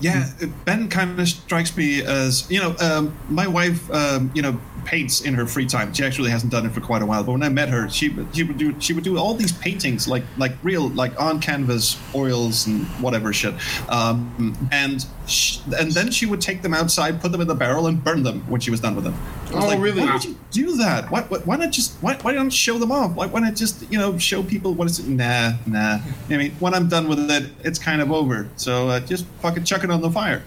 Yeah, 0.00 0.28
Ben 0.64 0.88
kind 0.88 1.18
of 1.18 1.28
strikes 1.28 1.76
me 1.76 2.02
as 2.02 2.50
you 2.50 2.60
know, 2.60 2.74
um, 2.80 3.16
my 3.28 3.46
wife, 3.46 3.90
um, 3.90 4.30
you 4.34 4.42
know, 4.42 4.58
paints 4.84 5.22
in 5.22 5.34
her 5.34 5.46
free 5.46 5.66
time. 5.66 5.92
She 5.92 6.04
actually 6.04 6.30
hasn't 6.30 6.52
done 6.52 6.64
it 6.64 6.72
for 6.72 6.80
quite 6.80 7.02
a 7.02 7.06
while, 7.06 7.24
but 7.24 7.32
when 7.32 7.42
I 7.42 7.48
met 7.48 7.68
her, 7.70 7.88
she 7.88 8.08
would- 8.10 8.28
she 8.32 8.44
would 8.44 8.56
do 8.58 8.74
she 8.78 8.92
would 8.92 9.02
do 9.04 9.18
all 9.18 9.34
these 9.34 9.52
paintings, 9.52 10.06
like 10.06 10.22
like 10.38 10.52
real 10.62 10.88
like 10.90 11.18
on 11.20 11.40
canvas 11.40 11.96
oils 12.14 12.66
and 12.66 12.86
whatever 13.02 13.32
shit, 13.32 13.54
um, 13.88 14.56
and 14.70 15.04
sh- 15.26 15.58
and 15.78 15.92
then 15.92 16.10
she 16.10 16.26
would 16.26 16.40
take 16.40 16.62
them 16.62 16.72
outside, 16.74 17.20
put 17.20 17.32
them 17.32 17.40
in 17.40 17.48
the 17.48 17.54
barrel, 17.54 17.86
and 17.86 18.02
burn 18.04 18.22
them 18.22 18.44
when 18.48 18.60
she 18.60 18.70
was 18.70 18.80
done 18.80 18.94
with 18.94 19.04
them. 19.04 19.14
I 19.50 19.54
was 19.56 19.64
Oh, 19.64 19.68
like, 19.68 19.80
really? 19.80 20.02
Why 20.02 20.12
would 20.12 20.24
you 20.24 20.36
do 20.50 20.76
that? 20.78 21.10
Why, 21.10 21.22
why, 21.22 21.38
why 21.38 21.56
not 21.56 21.70
just 21.72 21.94
why, 22.00 22.14
why 22.22 22.32
don't 22.32 22.50
show 22.50 22.78
them 22.78 22.92
off? 22.92 23.12
Why, 23.12 23.26
why 23.26 23.40
not 23.40 23.54
just 23.56 23.90
you 23.90 23.98
know 23.98 24.16
show 24.18 24.42
people 24.42 24.74
what 24.74 24.86
is 24.88 24.98
it? 25.00 25.08
nah 25.08 25.52
nah. 25.66 25.98
I 26.30 26.36
mean, 26.36 26.52
when 26.60 26.74
I'm 26.74 26.88
done 26.88 27.08
with 27.08 27.28
it, 27.30 27.50
it's 27.64 27.78
kind 27.78 28.00
of 28.00 28.12
over. 28.12 28.48
So 28.56 28.88
uh, 28.88 29.00
just 29.00 29.24
fucking 29.56 29.64
chuck 29.64 29.84
it 29.84 29.90
on 29.90 30.00
the 30.02 30.10
fire. 30.10 30.42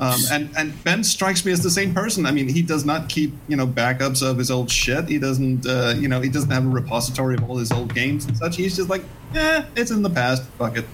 Um, 0.00 0.20
and 0.32 0.50
and 0.56 0.82
Ben 0.84 1.04
strikes 1.04 1.44
me 1.44 1.52
as 1.52 1.62
the 1.62 1.70
same 1.70 1.94
person. 1.94 2.26
I 2.26 2.32
mean, 2.32 2.48
he 2.48 2.62
does 2.62 2.84
not 2.84 3.08
keep 3.08 3.32
you 3.46 3.56
know 3.56 3.64
backups 3.66 4.28
of 4.28 4.38
his 4.38 4.50
old 4.50 4.68
shit. 4.68 5.08
He 5.08 5.18
doesn't 5.20 5.66
uh, 5.66 5.94
you 5.96 6.08
know 6.08 6.20
he 6.20 6.28
doesn't 6.28 6.50
have 6.50 6.66
a 6.66 6.68
repository 6.68 7.36
of 7.36 7.48
all 7.48 7.58
his 7.58 7.70
old 7.70 7.94
games 7.94 8.24
and 8.24 8.36
such. 8.36 8.56
He's 8.56 8.74
just 8.76 8.88
like, 8.88 9.04
eh, 9.36 9.62
it's 9.76 9.92
in 9.92 10.02
the 10.02 10.10
past. 10.10 10.42
Fuck 10.58 10.78
it. 10.78 10.84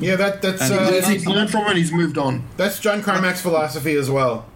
Yeah, 0.00 0.16
that 0.16 0.42
that's 0.42 0.60
And 0.62 0.72
uh, 0.74 0.90
He's, 0.90 1.06
he's 1.06 1.26
learned 1.26 1.50
from 1.50 1.68
it. 1.68 1.76
He's 1.76 1.92
moved 1.92 2.18
on. 2.18 2.44
that's 2.56 2.80
John 2.80 3.00
Carmack's 3.00 3.40
philosophy 3.42 3.94
as 3.94 4.10
well. 4.10 4.46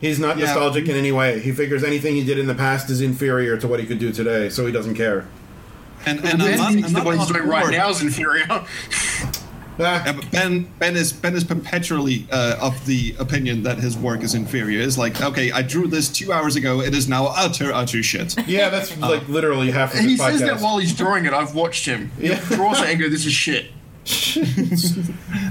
He's 0.00 0.18
not 0.18 0.36
Yeah. 0.36 0.44
nostalgic 0.46 0.86
in 0.90 0.96
any 0.96 1.12
way. 1.12 1.40
He 1.40 1.52
figures 1.52 1.82
anything 1.82 2.14
he 2.14 2.24
did 2.24 2.38
in 2.38 2.46
the 2.46 2.54
past 2.54 2.90
is 2.90 3.00
inferior 3.00 3.56
to 3.56 3.66
what 3.66 3.80
he 3.80 3.86
could 3.86 3.98
do 3.98 4.12
today, 4.12 4.50
so 4.50 4.66
he 4.66 4.72
doesn't 4.72 4.96
care. 4.96 5.26
And 6.04 6.18
and 6.26 6.42
I'm 6.42 6.58
not, 6.58 6.84
I'm 6.84 6.92
not 6.92 7.04
what 7.06 7.18
he's 7.18 7.28
doing 7.28 7.48
right 7.48 7.70
now 7.70 7.88
is 7.88 8.02
inferior. 8.02 8.46
Ah, 9.78 10.02
Yeah, 10.06 10.12
but 10.12 10.30
Ben 10.30 10.68
Ben 10.78 10.96
is 10.96 11.12
Ben 11.12 11.34
is 11.34 11.44
perpetually 11.44 12.26
uh, 12.32 12.56
of 12.60 12.84
the 12.86 13.14
opinion 13.18 13.62
that 13.64 13.78
his 13.78 13.96
work 13.96 14.22
is 14.22 14.34
inferior. 14.34 14.80
It's 14.80 14.96
like, 14.98 15.20
okay, 15.22 15.52
I 15.52 15.62
drew 15.62 15.86
this 15.86 16.08
two 16.08 16.32
hours 16.32 16.56
ago. 16.56 16.80
It 16.80 16.94
is 16.94 17.08
now 17.08 17.26
utter 17.26 17.72
utter 17.72 18.02
shit. 18.02 18.36
yeah, 18.48 18.70
that's 18.70 18.96
like 18.98 19.28
literally 19.28 19.70
half 19.70 19.92
of 19.94 20.00
He 20.00 20.16
the 20.16 20.16
says 20.16 20.40
that 20.40 20.60
while 20.60 20.78
he's 20.78 20.94
drawing 20.96 21.26
it. 21.26 21.32
I've 21.34 21.54
watched 21.54 21.84
him. 21.86 22.10
He 22.18 22.28
Yeah. 22.28 22.40
draws 22.48 22.80
it 22.80 22.88
and 22.88 22.98
go, 23.00 23.08
"This 23.10 23.26
is 23.26 23.32
shit." 23.32 23.70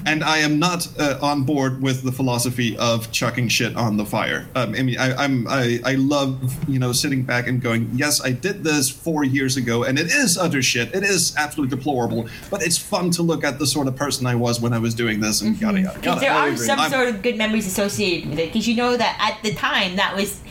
and 0.05 0.23
I 0.23 0.37
am 0.37 0.59
not 0.59 0.87
uh, 0.99 1.17
on 1.21 1.43
board 1.43 1.81
with 1.81 2.03
the 2.03 2.11
philosophy 2.11 2.77
of 2.77 3.11
chucking 3.11 3.49
shit 3.49 3.75
on 3.75 3.97
the 3.97 4.05
fire. 4.05 4.47
Um, 4.55 4.73
I 4.75 4.81
mean, 4.83 4.97
I, 4.97 5.13
I'm 5.23 5.47
I, 5.47 5.79
I 5.85 5.95
love 5.95 6.69
you 6.69 6.79
know 6.79 6.91
sitting 6.91 7.23
back 7.23 7.47
and 7.47 7.61
going, 7.61 7.89
yes, 7.93 8.23
I 8.23 8.31
did 8.31 8.63
this 8.63 8.89
four 8.89 9.23
years 9.23 9.57
ago, 9.57 9.83
and 9.83 9.99
it 9.99 10.07
is 10.07 10.37
utter 10.37 10.61
shit. 10.61 10.93
It 10.95 11.03
is 11.03 11.35
absolutely 11.37 11.75
deplorable, 11.75 12.27
but 12.49 12.61
it's 12.63 12.77
fun 12.77 13.11
to 13.11 13.21
look 13.23 13.43
at 13.43 13.59
the 13.59 13.67
sort 13.67 13.87
of 13.87 13.95
person 13.95 14.25
I 14.25 14.35
was 14.35 14.61
when 14.61 14.73
I 14.73 14.79
was 14.79 14.93
doing 14.95 15.19
this, 15.19 15.41
and 15.41 15.59
yada 15.59 15.79
yada 15.81 15.99
Because 15.99 16.05
yada. 16.05 16.19
there 16.21 16.31
I 16.31 16.47
are 16.47 16.53
agree. 16.53 16.65
some 16.65 16.79
I'm- 16.79 16.91
sort 16.91 17.07
of 17.09 17.21
good 17.21 17.37
memories 17.37 17.67
associated 17.67 18.29
with 18.29 18.39
it. 18.39 18.53
Because 18.53 18.67
you 18.67 18.75
know 18.75 18.95
that 18.95 19.17
at 19.19 19.43
the 19.43 19.53
time 19.53 19.95
that 19.97 20.15
was 20.15 20.41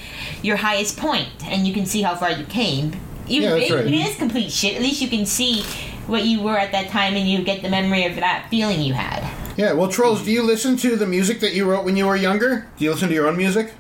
your 0.43 0.57
highest 0.57 0.97
point, 0.99 1.29
and 1.45 1.67
you 1.67 1.73
can 1.73 1.87
see 1.87 2.03
how 2.03 2.15
far 2.17 2.31
you 2.33 2.45
came. 2.45 2.93
Even 3.27 3.49
Yeah, 3.51 3.57
if 3.65 3.73
right. 3.73 3.87
it 3.87 3.95
is 3.95 4.17
complete 4.17 4.51
shit, 4.53 4.77
at 4.77 4.83
least 4.83 5.01
you 5.01 5.09
can 5.09 5.25
see 5.25 5.65
what 6.07 6.25
you 6.25 6.41
were 6.43 6.57
at 6.59 6.73
that 6.73 6.89
time, 6.89 7.15
and 7.17 7.29
you 7.29 7.43
get 7.45 7.63
the 7.63 7.69
memory 7.71 8.05
of 8.07 8.17
that 8.17 8.49
feeling 8.51 8.81
you 8.81 8.95
had. 8.95 9.23
Yeah, 9.57 9.73
well, 9.73 9.89
Troels, 9.89 10.25
do 10.25 10.31
you 10.33 10.43
listen 10.43 10.77
to 10.79 10.97
the 10.97 11.07
music 11.07 11.41
that 11.41 11.55
you 11.55 11.65
wrote 11.71 11.85
when 11.85 11.97
you 11.97 12.07
were 12.07 12.17
younger? 12.17 12.67
Do 12.77 12.85
you 12.85 12.91
listen 12.91 13.09
to 13.09 13.15
your 13.15 13.29
own 13.29 13.37
music? 13.37 13.73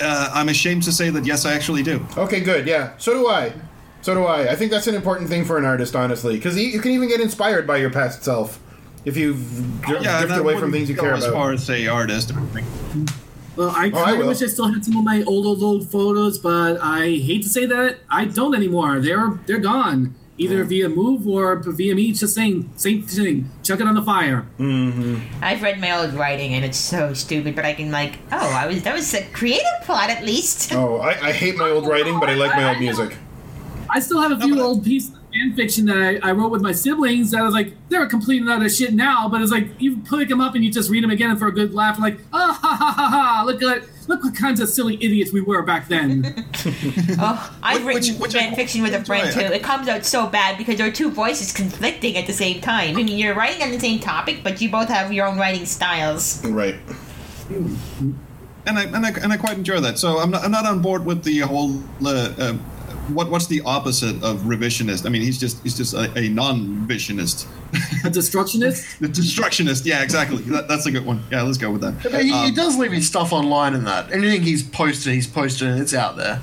Uh, 0.00 0.30
I'm 0.32 0.48
ashamed 0.48 0.82
to 0.84 0.92
say 0.92 1.10
that 1.10 1.26
yes, 1.26 1.44
I 1.44 1.52
actually 1.54 1.82
do. 1.82 2.06
Okay, 2.16 2.40
good. 2.40 2.66
Yeah, 2.66 2.92
so 2.98 3.12
do 3.12 3.26
I. 3.28 3.52
So 4.02 4.14
do 4.14 4.24
I. 4.24 4.52
I 4.52 4.56
think 4.56 4.70
that's 4.70 4.86
an 4.86 4.94
important 4.94 5.28
thing 5.28 5.44
for 5.44 5.58
an 5.58 5.64
artist, 5.66 5.94
honestly, 5.94 6.36
because 6.36 6.56
you, 6.56 6.68
you 6.68 6.80
can 6.80 6.92
even 6.92 7.08
get 7.08 7.20
inspired 7.20 7.66
by 7.66 7.76
your 7.76 7.90
past 7.90 8.22
self 8.24 8.60
if 9.04 9.16
you 9.16 9.34
dr- 9.82 10.02
Yeah, 10.02 10.20
drift 10.24 10.38
away 10.40 10.58
from 10.58 10.72
things 10.72 10.88
you 10.88 10.94
go 10.96 11.02
care 11.02 11.14
as 11.14 11.24
about. 11.24 11.34
far 11.34 11.52
as 11.52 11.64
say 11.66 11.86
artist. 11.86 12.32
Well, 13.56 13.70
I 13.70 13.86
I 13.86 13.90
kind 13.90 14.12
will. 14.18 14.22
of 14.22 14.28
wish 14.28 14.42
I 14.42 14.46
still 14.46 14.72
had 14.72 14.82
some 14.84 14.96
of 14.96 15.04
my 15.04 15.22
old, 15.24 15.44
old, 15.44 15.62
old 15.62 15.90
photos, 15.90 16.38
but 16.38 16.78
I 16.80 17.00
hate 17.08 17.42
to 17.42 17.48
say 17.50 17.66
that 17.66 17.98
I 18.08 18.24
don't 18.24 18.54
anymore. 18.54 19.00
They're 19.00 19.38
they're 19.46 19.58
gone, 19.58 20.14
either 20.40 20.64
mm. 20.64 20.68
via 20.68 20.88
move 20.88 21.28
or 21.28 21.56
via 21.56 21.94
me 21.94 22.12
just 22.12 22.34
saying 22.34 22.70
same 22.76 23.02
thing. 23.02 23.50
Chuck 23.62 23.78
it 23.80 23.86
on 23.86 23.94
the 23.94 24.02
fire. 24.02 24.46
Mm-hmm. 24.58 25.44
I've 25.44 25.62
read 25.62 25.78
my 25.80 25.92
old 25.98 26.14
writing, 26.14 26.54
and 26.54 26.64
it's 26.64 26.78
so 26.78 27.12
stupid, 27.12 27.54
but 27.54 27.64
I 27.64 27.74
can 27.74 27.90
like, 27.90 28.18
oh, 28.32 28.52
I 28.52 28.66
was 28.66 28.82
that 28.82 28.94
was 28.94 29.12
a 29.14 29.24
creative 29.26 29.66
plot 29.82 30.10
at 30.10 30.24
least. 30.24 30.72
Oh, 30.72 30.96
I, 30.96 31.28
I 31.28 31.32
hate 31.32 31.56
my 31.56 31.68
old 31.68 31.86
writing, 31.86 32.18
but 32.18 32.30
I 32.30 32.34
like 32.34 32.56
my 32.56 32.70
old 32.70 32.80
music. 32.80 33.16
I 33.88 34.00
still 34.00 34.20
have 34.20 34.32
a 34.32 34.40
few 34.40 34.54
but 34.54 34.62
old 34.62 34.84
pieces 34.84 35.14
of 35.14 35.19
fan 35.32 35.54
fiction 35.54 35.86
that 35.86 35.96
I, 36.22 36.30
I 36.30 36.32
wrote 36.32 36.50
with 36.50 36.62
my 36.62 36.72
siblings 36.72 37.30
that 37.30 37.40
I 37.40 37.42
was 37.44 37.54
like, 37.54 37.72
they're 37.88 38.02
a 38.02 38.08
complete 38.08 38.40
and 38.42 38.50
utter 38.50 38.68
shit 38.68 38.92
now, 38.94 39.28
but 39.28 39.40
it's 39.42 39.50
like 39.52 39.68
you 39.80 39.98
pick 39.98 40.28
them 40.28 40.40
up 40.40 40.54
and 40.54 40.64
you 40.64 40.70
just 40.72 40.90
read 40.90 41.02
them 41.04 41.10
again 41.10 41.36
for 41.36 41.46
a 41.46 41.52
good 41.52 41.72
laugh, 41.74 41.98
like, 41.98 42.18
ah 42.32 42.58
ha 42.60 42.76
ha 42.76 42.92
ha 42.96 43.08
ha, 43.08 43.42
look 43.46 43.62
at 43.62 43.82
look 44.08 44.24
what 44.24 44.34
kinds 44.34 44.58
of 44.60 44.68
silly 44.68 44.96
idiots 44.96 45.32
we 45.32 45.40
were 45.40 45.62
back 45.62 45.88
then. 45.88 46.44
Oh, 47.22 47.56
I've 47.62 47.84
Which- 47.84 47.96
written 48.08 48.18
which 48.20 48.32
fan 48.32 48.52
I- 48.52 48.56
fiction 48.56 48.82
with 48.82 48.94
a 48.94 49.04
friend 49.04 49.32
too. 49.32 49.40
It 49.40 49.62
comes 49.62 49.88
out 49.88 50.04
so 50.04 50.26
bad 50.26 50.58
because 50.58 50.76
there 50.78 50.86
are 50.86 50.90
two 50.92 51.10
voices 51.10 51.52
conflicting 51.52 52.16
at 52.16 52.26
the 52.26 52.32
same 52.32 52.60
time. 52.60 52.90
I 52.90 53.02
mean, 53.02 53.08
you're 53.08 53.34
writing 53.34 53.62
on 53.62 53.70
the 53.70 53.78
same 53.80 53.98
topic, 54.00 54.40
but 54.42 54.60
you 54.60 54.70
both 54.70 54.88
have 54.88 55.12
your 55.12 55.26
own 55.26 55.38
writing 55.38 55.66
styles. 55.66 56.44
Right. 56.46 56.76
and 57.50 58.78
I, 58.78 58.84
and 58.84 59.04
I 59.06 59.10
and 59.10 59.32
I 59.32 59.36
quite 59.36 59.56
enjoy 59.58 59.80
that. 59.80 59.98
So 59.98 60.18
I'm 60.18 60.30
not 60.30 60.44
I'm 60.44 60.50
not 60.50 60.66
on 60.66 60.80
board 60.82 61.04
with 61.04 61.22
the 61.24 61.38
whole. 61.40 61.78
Uh, 62.04 62.32
uh, 62.38 62.56
what 63.10 63.30
what's 63.30 63.46
the 63.46 63.60
opposite 63.62 64.22
of 64.22 64.40
revisionist? 64.40 65.06
I 65.06 65.08
mean, 65.08 65.22
he's 65.22 65.38
just 65.38 65.62
he's 65.62 65.76
just 65.76 65.94
a, 65.94 66.10
a 66.18 66.28
non-visionist, 66.28 67.46
a 68.04 68.10
destructionist? 68.10 68.98
the 69.00 69.08
destructionist. 69.08 69.84
Yeah, 69.84 70.02
exactly. 70.02 70.42
That, 70.44 70.68
that's 70.68 70.86
a 70.86 70.90
good 70.90 71.04
one. 71.06 71.22
Yeah, 71.30 71.42
let's 71.42 71.58
go 71.58 71.70
with 71.70 71.80
that. 71.82 72.02
But 72.02 72.22
he, 72.22 72.28
he 72.28 72.32
Um, 72.48 72.54
does 72.54 72.76
leave 72.78 72.92
his 72.92 73.06
stuff 73.06 73.32
online 73.32 73.74
and 73.74 73.86
that. 73.86 74.10
Anything 74.12 74.42
he's 74.42 74.62
posted, 74.62 75.14
he's 75.14 75.26
posted, 75.26 75.68
and 75.68 75.80
it's 75.80 75.94
out 75.94 76.16
there. 76.16 76.40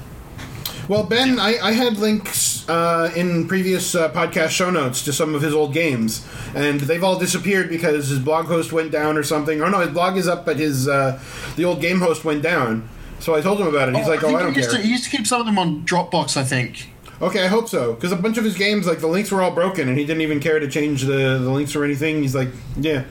Well, 0.87 1.03
Ben, 1.03 1.37
I, 1.37 1.57
I 1.61 1.71
had 1.73 1.97
links 1.97 2.67
uh, 2.69 3.11
in 3.13 3.45
previous 3.49 3.93
uh, 3.93 4.09
podcast 4.13 4.49
show 4.49 4.69
notes 4.69 5.03
to 5.03 5.11
some 5.11 5.35
of 5.35 5.41
his 5.41 5.53
old 5.53 5.73
games, 5.73 6.25
and 6.55 6.79
they've 6.79 7.03
all 7.03 7.19
disappeared 7.19 7.67
because 7.67 8.07
his 8.07 8.19
blog 8.19 8.45
host 8.45 8.71
went 8.71 8.91
down 8.91 9.17
or 9.17 9.23
something. 9.23 9.61
Or 9.61 9.69
no, 9.69 9.79
his 9.81 9.89
blog 9.89 10.15
is 10.15 10.29
up, 10.29 10.45
but 10.45 10.57
his 10.57 10.87
uh, 10.87 11.19
the 11.57 11.65
old 11.65 11.81
game 11.81 11.99
host 11.99 12.23
went 12.23 12.41
down. 12.41 12.87
So 13.19 13.35
I 13.35 13.41
told 13.41 13.59
him 13.59 13.67
about 13.67 13.89
it. 13.89 13.95
He's 13.95 14.07
like, 14.07 14.23
"Oh, 14.23 14.35
I 14.35 14.43
don't 14.43 14.53
he 14.53 14.61
care." 14.61 14.71
To, 14.71 14.77
he 14.77 14.89
used 14.89 15.03
to 15.05 15.09
keep 15.09 15.25
some 15.27 15.41
of 15.41 15.45
them 15.45 15.57
on 15.57 15.83
Dropbox, 15.83 16.37
I 16.37 16.43
think. 16.43 16.89
Okay, 17.19 17.43
I 17.43 17.47
hope 17.47 17.67
so, 17.67 17.93
because 17.93 18.11
a 18.11 18.15
bunch 18.15 18.37
of 18.37 18.43
his 18.43 18.55
games, 18.55 18.85
like 18.85 18.99
the 18.99 19.07
links 19.07 19.31
were 19.31 19.41
all 19.41 19.51
broken, 19.51 19.89
and 19.89 19.97
he 19.97 20.05
didn't 20.05 20.21
even 20.21 20.39
care 20.39 20.59
to 20.59 20.67
change 20.67 21.01
the, 21.01 21.39
the 21.39 21.49
links 21.49 21.75
or 21.75 21.83
anything. 21.83 22.21
He's 22.21 22.35
like, 22.35 22.49
"Yeah, 22.77 23.05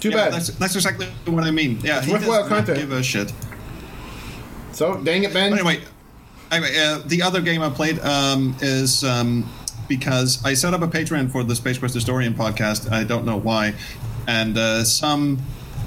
too 0.00 0.10
yeah, 0.10 0.16
bad." 0.16 0.32
that's, 0.32 0.48
that's 0.48 0.74
exactly 0.74 1.06
what 1.26 1.44
I 1.44 1.50
mean. 1.50 1.78
Yeah, 1.82 1.98
it's 1.98 2.06
he 2.06 2.12
worthwhile 2.12 2.48
content. 2.48 2.78
give 2.78 2.92
a 2.92 3.02
shit. 3.02 3.32
So, 4.72 4.96
dang 4.96 5.24
it, 5.24 5.34
Ben. 5.34 5.50
But 5.50 5.60
anyway, 5.60 5.84
anyway, 6.50 6.74
uh, 6.78 7.02
the 7.04 7.20
other 7.20 7.42
game 7.42 7.60
I 7.60 7.68
played 7.68 7.98
um, 8.00 8.56
is 8.62 9.04
um, 9.04 9.48
because 9.88 10.42
I 10.44 10.54
set 10.54 10.72
up 10.72 10.80
a 10.80 10.88
Patreon 10.88 11.30
for 11.30 11.44
the 11.44 11.54
Space 11.54 11.76
Quest 11.76 11.94
Historian 11.94 12.32
podcast. 12.32 12.90
I 12.90 13.04
don't 13.04 13.26
know 13.26 13.36
why, 13.36 13.74
and 14.26 14.56
uh, 14.56 14.84
some 14.84 15.38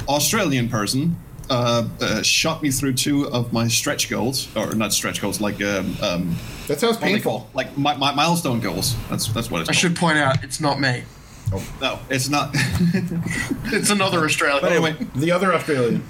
Australian 0.07 0.69
person 0.69 1.17
uh, 1.49 1.87
uh, 2.01 2.21
shot 2.21 2.61
me 2.61 2.71
through 2.71 2.93
two 2.93 3.27
of 3.29 3.51
my 3.53 3.67
stretch 3.67 4.09
goals, 4.09 4.47
or 4.55 4.73
not 4.75 4.93
stretch 4.93 5.21
goals, 5.21 5.39
like 5.41 5.61
um, 5.61 5.95
um, 6.01 6.35
that 6.67 6.79
sounds 6.79 6.95
what 6.97 7.03
are 7.03 7.05
they 7.07 7.13
painful. 7.13 7.31
called? 7.39 7.55
like 7.55 7.77
my, 7.77 7.95
my 7.95 8.13
milestone 8.13 8.59
goals. 8.59 8.95
That's 9.09 9.27
that's 9.27 9.49
what 9.51 9.61
it's 9.61 9.69
I 9.69 9.73
called. 9.73 9.81
should 9.81 9.95
point 9.95 10.17
out, 10.17 10.43
it's 10.43 10.59
not 10.59 10.79
me. 10.79 11.03
Oh. 11.53 11.63
No, 11.81 11.99
it's 12.09 12.29
not. 12.29 12.53
It's 13.71 13.89
another 13.89 14.23
Australian. 14.25 14.61
but 14.61 14.71
anyway, 14.71 14.95
The 15.15 15.31
other 15.31 15.53
Australian. 15.53 16.03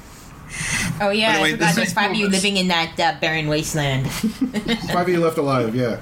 Oh 1.01 1.09
yeah, 1.09 1.39
By 1.39 1.51
the 1.51 1.53
I 1.53 1.57
forgot 1.57 1.75
there's 1.75 1.93
five 1.93 2.11
of 2.11 2.17
you 2.17 2.29
living 2.29 2.57
in 2.57 2.67
that 2.69 2.99
uh, 2.99 3.19
barren 3.19 3.47
wasteland. 3.47 4.09
Five 4.11 5.07
of 5.07 5.09
you 5.09 5.19
left 5.19 5.37
alive. 5.37 5.75
Yeah. 5.75 5.99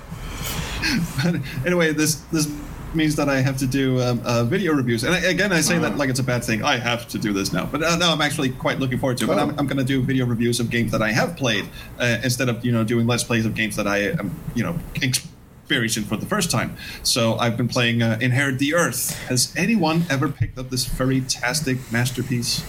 anyway, 1.66 1.92
this 1.94 2.16
this 2.32 2.48
means 2.96 3.16
that 3.18 3.30
I 3.30 3.42
have 3.42 3.58
to 3.58 3.68
do 3.68 4.02
um, 4.02 4.22
uh, 4.26 4.44
video 4.44 4.74
reviews. 4.74 5.04
And 5.04 5.14
I, 5.14 5.20
again, 5.20 5.52
I 5.52 5.62
say 5.62 5.78
that 5.80 5.98
like 5.98 6.10
it's 6.10 6.20
a 6.20 6.24
bad 6.24 6.44
thing. 6.44 6.64
I 6.64 6.78
have 6.78 7.08
to 7.10 7.18
do 7.20 7.34
this 7.34 7.52
now, 7.54 7.66
but 7.66 7.84
uh, 7.84 7.96
no, 7.98 8.12
I'm 8.12 8.22
actually 8.22 8.50
quite 8.50 8.80
looking 8.80 8.98
forward 8.98 9.18
to 9.18 9.26
it. 9.26 9.28
But 9.28 9.38
Oh. 9.38 9.42
I'm, 9.42 9.50
I'm 9.60 9.68
going 9.68 9.78
to 9.78 9.84
do 9.84 10.02
video 10.02 10.26
reviews 10.26 10.60
of 10.60 10.70
games 10.70 10.92
that 10.92 11.02
I 11.02 11.12
have 11.12 11.36
played 11.38 11.66
uh, 12.00 12.18
instead 12.24 12.50
of 12.50 12.64
you 12.66 12.72
know 12.72 12.84
doing 12.84 13.06
let's 13.08 13.24
plays 13.24 13.46
of 13.46 13.54
games 13.56 13.76
that 13.76 13.88
I 13.88 13.98
am 14.22 14.34
you 14.56 14.64
know 14.64 14.78
experiencing 15.02 16.04
for 16.04 16.18
the 16.18 16.26
first 16.26 16.52
time. 16.52 16.76
So 17.04 17.36
I've 17.38 17.58
been 17.58 17.68
playing 17.68 18.02
uh, 18.02 18.18
Inherit 18.22 18.60
the 18.60 18.74
Earth. 18.76 19.18
Has 19.28 19.54
anyone 19.58 20.06
ever 20.10 20.30
picked 20.30 20.58
up 20.58 20.70
this 20.70 20.86
very 20.86 21.22
tastic 21.22 21.78
masterpiece? 21.92 22.64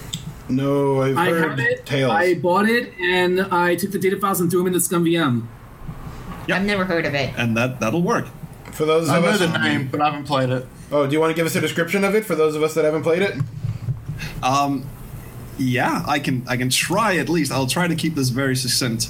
No, 0.49 1.01
I've 1.01 1.17
I 1.17 1.29
heard 1.29 1.59
it. 1.59 1.85
tales. 1.85 2.11
I 2.11 2.35
bought 2.35 2.69
it 2.69 2.93
and 2.99 3.41
I 3.51 3.75
took 3.75 3.91
the 3.91 3.99
data 3.99 4.17
files 4.17 4.39
and 4.39 4.49
threw 4.49 4.63
them 4.63 4.73
into 4.73 4.79
ScummVM. 4.79 5.45
I've 6.49 6.63
never 6.63 6.85
heard 6.85 7.05
of 7.05 7.13
it. 7.13 7.33
And 7.37 7.57
that 7.57 7.79
that'll 7.81 8.01
work. 8.01 8.27
For 8.73 8.85
those 8.85 9.09
I 9.09 9.17
of 9.17 9.23
know 9.23 9.29
us, 9.29 9.39
the 9.39 9.57
name, 9.57 9.87
but 9.91 10.01
I 10.01 10.05
haven't 10.09 10.25
played 10.25 10.49
it. 10.49 10.65
oh, 10.91 11.07
do 11.07 11.13
you 11.13 11.19
want 11.19 11.31
to 11.31 11.35
give 11.35 11.45
us 11.45 11.55
a 11.55 11.61
description 11.61 12.03
of 12.03 12.15
it 12.15 12.25
for 12.25 12.35
those 12.35 12.55
of 12.55 12.63
us 12.63 12.73
that 12.75 12.85
haven't 12.85 13.03
played 13.03 13.21
it? 13.23 13.35
Um, 14.43 14.87
yeah, 15.57 16.03
I 16.07 16.19
can. 16.19 16.43
I 16.47 16.57
can 16.57 16.69
try 16.69 17.17
at 17.17 17.29
least. 17.29 17.51
I'll 17.51 17.67
try 17.67 17.87
to 17.87 17.95
keep 17.95 18.15
this 18.15 18.29
very 18.29 18.55
succinct. 18.55 19.09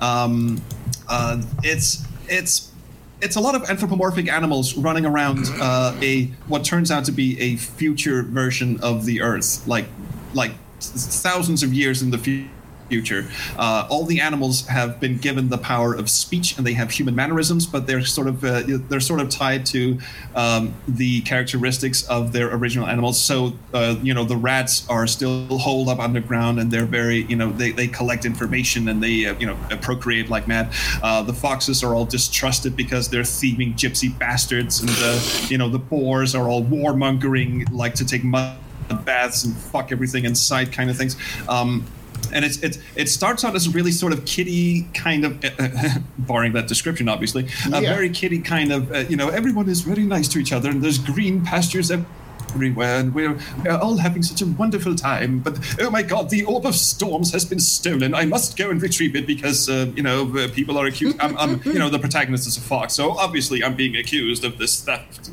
Um, 0.00 0.60
uh, 1.08 1.42
it's 1.62 2.04
it's 2.28 2.72
it's 3.20 3.36
a 3.36 3.40
lot 3.40 3.54
of 3.54 3.68
anthropomorphic 3.68 4.28
animals 4.28 4.76
running 4.76 5.06
around 5.06 5.44
uh, 5.60 5.94
a 6.02 6.24
what 6.48 6.64
turns 6.64 6.90
out 6.90 7.04
to 7.04 7.12
be 7.12 7.40
a 7.40 7.56
future 7.56 8.22
version 8.22 8.80
of 8.82 9.04
the 9.04 9.20
Earth, 9.20 9.66
like 9.68 9.86
like 10.34 10.52
thousands 10.80 11.62
of 11.62 11.72
years 11.74 12.02
in 12.02 12.10
the 12.10 12.18
fu- 12.18 12.48
future. 12.90 13.24
Uh, 13.56 13.86
all 13.88 14.04
the 14.04 14.20
animals 14.20 14.66
have 14.66 15.00
been 15.00 15.16
given 15.16 15.48
the 15.48 15.56
power 15.56 15.94
of 15.94 16.10
speech, 16.10 16.58
and 16.58 16.66
they 16.66 16.74
have 16.74 16.90
human 16.90 17.14
mannerisms, 17.14 17.64
but 17.66 17.86
they're 17.86 18.04
sort 18.04 18.26
of 18.26 18.44
uh, 18.44 18.62
they're 18.88 19.00
sort 19.00 19.20
of 19.20 19.30
tied 19.30 19.64
to 19.66 19.98
um, 20.34 20.74
the 20.88 21.22
characteristics 21.22 22.02
of 22.08 22.32
their 22.32 22.52
original 22.54 22.86
animals. 22.86 23.18
So 23.18 23.54
uh, 23.72 23.96
you 24.02 24.12
know 24.12 24.24
the 24.24 24.36
rats 24.36 24.86
are 24.88 25.06
still 25.06 25.46
holed 25.58 25.88
up 25.88 26.00
underground, 26.00 26.58
and 26.60 26.70
they're 26.70 26.84
very 26.84 27.22
you 27.24 27.36
know 27.36 27.50
they, 27.50 27.70
they 27.70 27.86
collect 27.86 28.24
information 28.24 28.88
and 28.88 29.02
they 29.02 29.26
uh, 29.26 29.38
you 29.38 29.46
know 29.46 29.56
procreate 29.80 30.28
like 30.28 30.48
mad. 30.48 30.68
Uh, 31.02 31.22
the 31.22 31.32
foxes 31.32 31.82
are 31.84 31.94
all 31.94 32.04
distrusted 32.04 32.76
because 32.76 33.08
they're 33.08 33.24
thieving 33.24 33.74
gypsy 33.74 34.16
bastards, 34.18 34.80
and 34.80 34.88
the 34.88 35.46
you 35.48 35.56
know 35.56 35.68
the 35.68 35.78
boars 35.78 36.34
are 36.34 36.48
all 36.48 36.64
warmongering, 36.64 37.70
like 37.72 37.94
to 37.94 38.04
take 38.04 38.24
mud 38.24 38.56
baths 39.04 39.44
and 39.44 39.56
fuck 39.56 39.92
everything 39.92 40.24
in 40.24 40.34
sight 40.34 40.72
kind 40.72 40.90
of 40.90 40.96
things. 40.96 41.16
Um, 41.48 41.86
and 42.32 42.44
it's 42.44 42.58
it's 42.62 42.78
it 42.96 43.08
starts 43.08 43.44
out 43.44 43.54
as 43.54 43.66
a 43.66 43.70
really 43.70 43.92
sort 43.92 44.12
of 44.12 44.24
kitty 44.24 44.82
kind 44.94 45.24
of, 45.24 45.40
barring 46.18 46.52
that 46.52 46.68
description, 46.68 47.08
obviously, 47.08 47.46
a 47.66 47.80
very 47.80 48.10
kitty 48.10 48.40
kind 48.40 48.72
of. 48.72 48.92
Uh, 48.92 48.98
you 49.08 49.16
know, 49.16 49.28
everyone 49.28 49.68
is 49.68 49.80
very 49.82 50.04
nice 50.04 50.28
to 50.28 50.38
each 50.38 50.52
other, 50.52 50.70
and 50.70 50.82
there's 50.82 50.98
green 50.98 51.44
pastures 51.44 51.90
everywhere, 51.90 52.98
and 53.00 53.14
we're, 53.14 53.38
we're 53.64 53.76
all 53.76 53.96
having 53.96 54.22
such 54.22 54.42
a 54.42 54.46
wonderful 54.46 54.94
time. 54.94 55.40
But 55.40 55.58
oh 55.80 55.90
my 55.90 56.02
God, 56.02 56.30
the 56.30 56.44
orb 56.44 56.66
of 56.66 56.74
storms 56.74 57.32
has 57.32 57.44
been 57.44 57.60
stolen. 57.60 58.14
I 58.14 58.24
must 58.26 58.56
go 58.56 58.70
and 58.70 58.80
retrieve 58.80 59.16
it 59.16 59.26
because 59.26 59.68
uh, 59.68 59.90
you 59.94 60.02
know 60.02 60.36
uh, 60.36 60.48
people 60.52 60.78
are 60.78 60.86
accused. 60.86 61.20
I'm, 61.20 61.36
I'm 61.36 61.62
you 61.64 61.78
know 61.78 61.88
the 61.88 61.98
protagonist 61.98 62.46
is 62.46 62.56
a 62.56 62.60
fox, 62.60 62.94
so 62.94 63.12
obviously 63.12 63.62
I'm 63.64 63.74
being 63.74 63.96
accused 63.96 64.44
of 64.44 64.58
this 64.58 64.80
theft. 64.82 65.30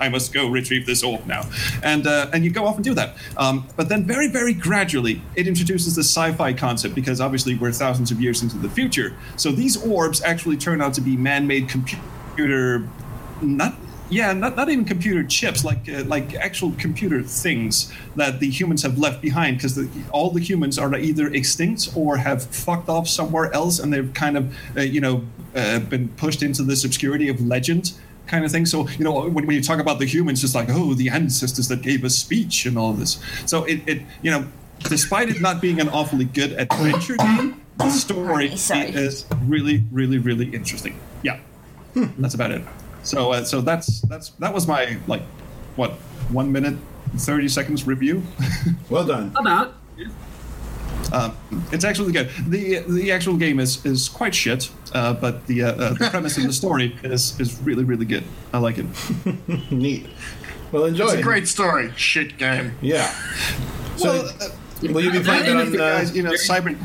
I 0.00 0.08
must 0.08 0.32
go 0.32 0.48
retrieve 0.48 0.86
this 0.86 1.02
orb 1.02 1.26
now, 1.26 1.42
and 1.82 2.06
uh, 2.06 2.30
and 2.32 2.44
you 2.44 2.50
go 2.50 2.66
off 2.66 2.76
and 2.76 2.84
do 2.84 2.94
that. 2.94 3.16
Um, 3.36 3.66
but 3.76 3.88
then 3.88 4.04
very 4.04 4.28
very 4.28 4.52
gradually 4.52 5.20
it 5.36 5.46
introduces 5.46 5.94
the 5.94 6.02
sci-fi 6.02 6.52
concept 6.52 6.94
because 6.94 7.20
obviously 7.20 7.54
we're 7.54 7.72
thousands 7.72 8.10
of 8.10 8.20
years 8.20 8.42
into 8.42 8.58
the 8.58 8.68
future. 8.68 9.14
So 9.36 9.52
these 9.52 9.76
orbs 9.76 10.22
actually 10.22 10.56
turn 10.56 10.80
out 10.80 10.94
to 10.94 11.00
be 11.00 11.16
man-made 11.16 11.68
computer, 11.68 12.88
not 13.40 13.74
yeah, 14.10 14.32
not, 14.32 14.54
not 14.54 14.68
even 14.68 14.84
computer 14.84 15.24
chips, 15.24 15.64
like 15.64 15.88
uh, 15.88 16.04
like 16.04 16.34
actual 16.34 16.72
computer 16.78 17.22
things 17.22 17.92
that 18.16 18.38
the 18.38 18.50
humans 18.50 18.82
have 18.82 18.98
left 18.98 19.22
behind, 19.22 19.56
because 19.56 19.78
all 20.10 20.30
the 20.30 20.40
humans 20.40 20.78
are 20.78 20.94
either 20.94 21.28
extinct 21.32 21.90
or 21.96 22.18
have 22.18 22.44
fucked 22.44 22.88
off 22.88 23.08
somewhere 23.08 23.52
else, 23.52 23.78
and 23.78 23.92
they've 23.92 24.12
kind 24.14 24.36
of 24.36 24.54
uh, 24.76 24.82
you 24.82 25.00
know 25.00 25.24
uh, 25.54 25.78
been 25.78 26.08
pushed 26.08 26.42
into 26.42 26.62
this 26.62 26.84
obscurity 26.84 27.28
of 27.28 27.40
legend 27.40 27.92
kind 28.26 28.44
of 28.44 28.50
thing. 28.50 28.66
So 28.66 28.88
you 28.90 29.04
know 29.04 29.28
when, 29.28 29.46
when 29.46 29.56
you 29.56 29.62
talk 29.62 29.78
about 29.78 29.98
the 29.98 30.06
humans, 30.06 30.42
it's 30.44 30.54
like 30.54 30.68
oh 30.70 30.94
the 30.94 31.08
ancestors 31.10 31.68
that 31.68 31.82
gave 31.82 32.04
us 32.04 32.14
speech 32.16 32.66
and 32.66 32.78
all 32.78 32.92
this. 32.92 33.18
So 33.46 33.64
it, 33.64 33.80
it 33.86 34.02
you 34.22 34.30
know 34.30 34.46
despite 34.80 35.28
it 35.28 35.40
not 35.40 35.60
being 35.60 35.80
an 35.80 35.88
awfully 35.88 36.24
good 36.24 36.52
adventure 36.52 37.16
game, 37.16 37.60
the 37.78 37.90
story 37.90 38.56
Sorry. 38.56 38.88
is 38.90 39.26
really 39.44 39.84
really 39.92 40.18
really 40.18 40.46
interesting. 40.54 40.98
Yeah, 41.22 41.40
that's 41.94 42.34
about 42.34 42.50
it. 42.50 42.62
So 43.02 43.32
uh, 43.32 43.44
so 43.44 43.60
that's 43.60 44.00
that's 44.02 44.30
that 44.30 44.52
was 44.52 44.66
my 44.66 44.98
like 45.06 45.22
what 45.76 45.92
one 46.30 46.50
minute 46.50 46.76
thirty 47.16 47.48
seconds 47.48 47.86
review. 47.86 48.22
Well 48.90 49.06
done. 49.06 49.32
About. 49.36 49.74
Um, 51.14 51.36
it's 51.72 51.84
actually 51.84 52.12
good. 52.12 52.30
the 52.46 52.78
The 52.88 53.12
actual 53.12 53.36
game 53.36 53.60
is 53.60 53.84
is 53.86 54.08
quite 54.08 54.34
shit, 54.34 54.70
uh, 54.92 55.14
but 55.14 55.46
the 55.46 55.62
uh, 55.64 55.72
uh, 55.72 55.92
the 55.94 56.08
premise 56.10 56.36
of 56.38 56.44
the 56.44 56.52
story 56.52 56.96
is 57.04 57.38
is 57.40 57.60
really 57.62 57.84
really 57.84 58.06
good. 58.06 58.24
I 58.52 58.58
like 58.58 58.78
it. 58.78 58.86
Neat. 59.70 60.06
Well, 60.72 60.84
enjoy. 60.86 61.04
It's 61.04 61.14
a 61.14 61.22
great 61.22 61.46
story. 61.48 61.92
Shit 61.96 62.36
game. 62.38 62.72
Yeah. 62.80 63.06
So, 63.96 64.06
well, 64.06 64.28
uh, 64.42 64.92
will 64.92 65.02
you 65.04 65.12
be 65.12 65.20
playing 65.20 65.44
that 65.44 65.56
on? 65.56 65.70
the 65.72 65.84
Uh, 65.84 65.98
guys, 65.98 66.16
you 66.16 66.22
know, 66.22 66.32
Cyber. 66.32 66.76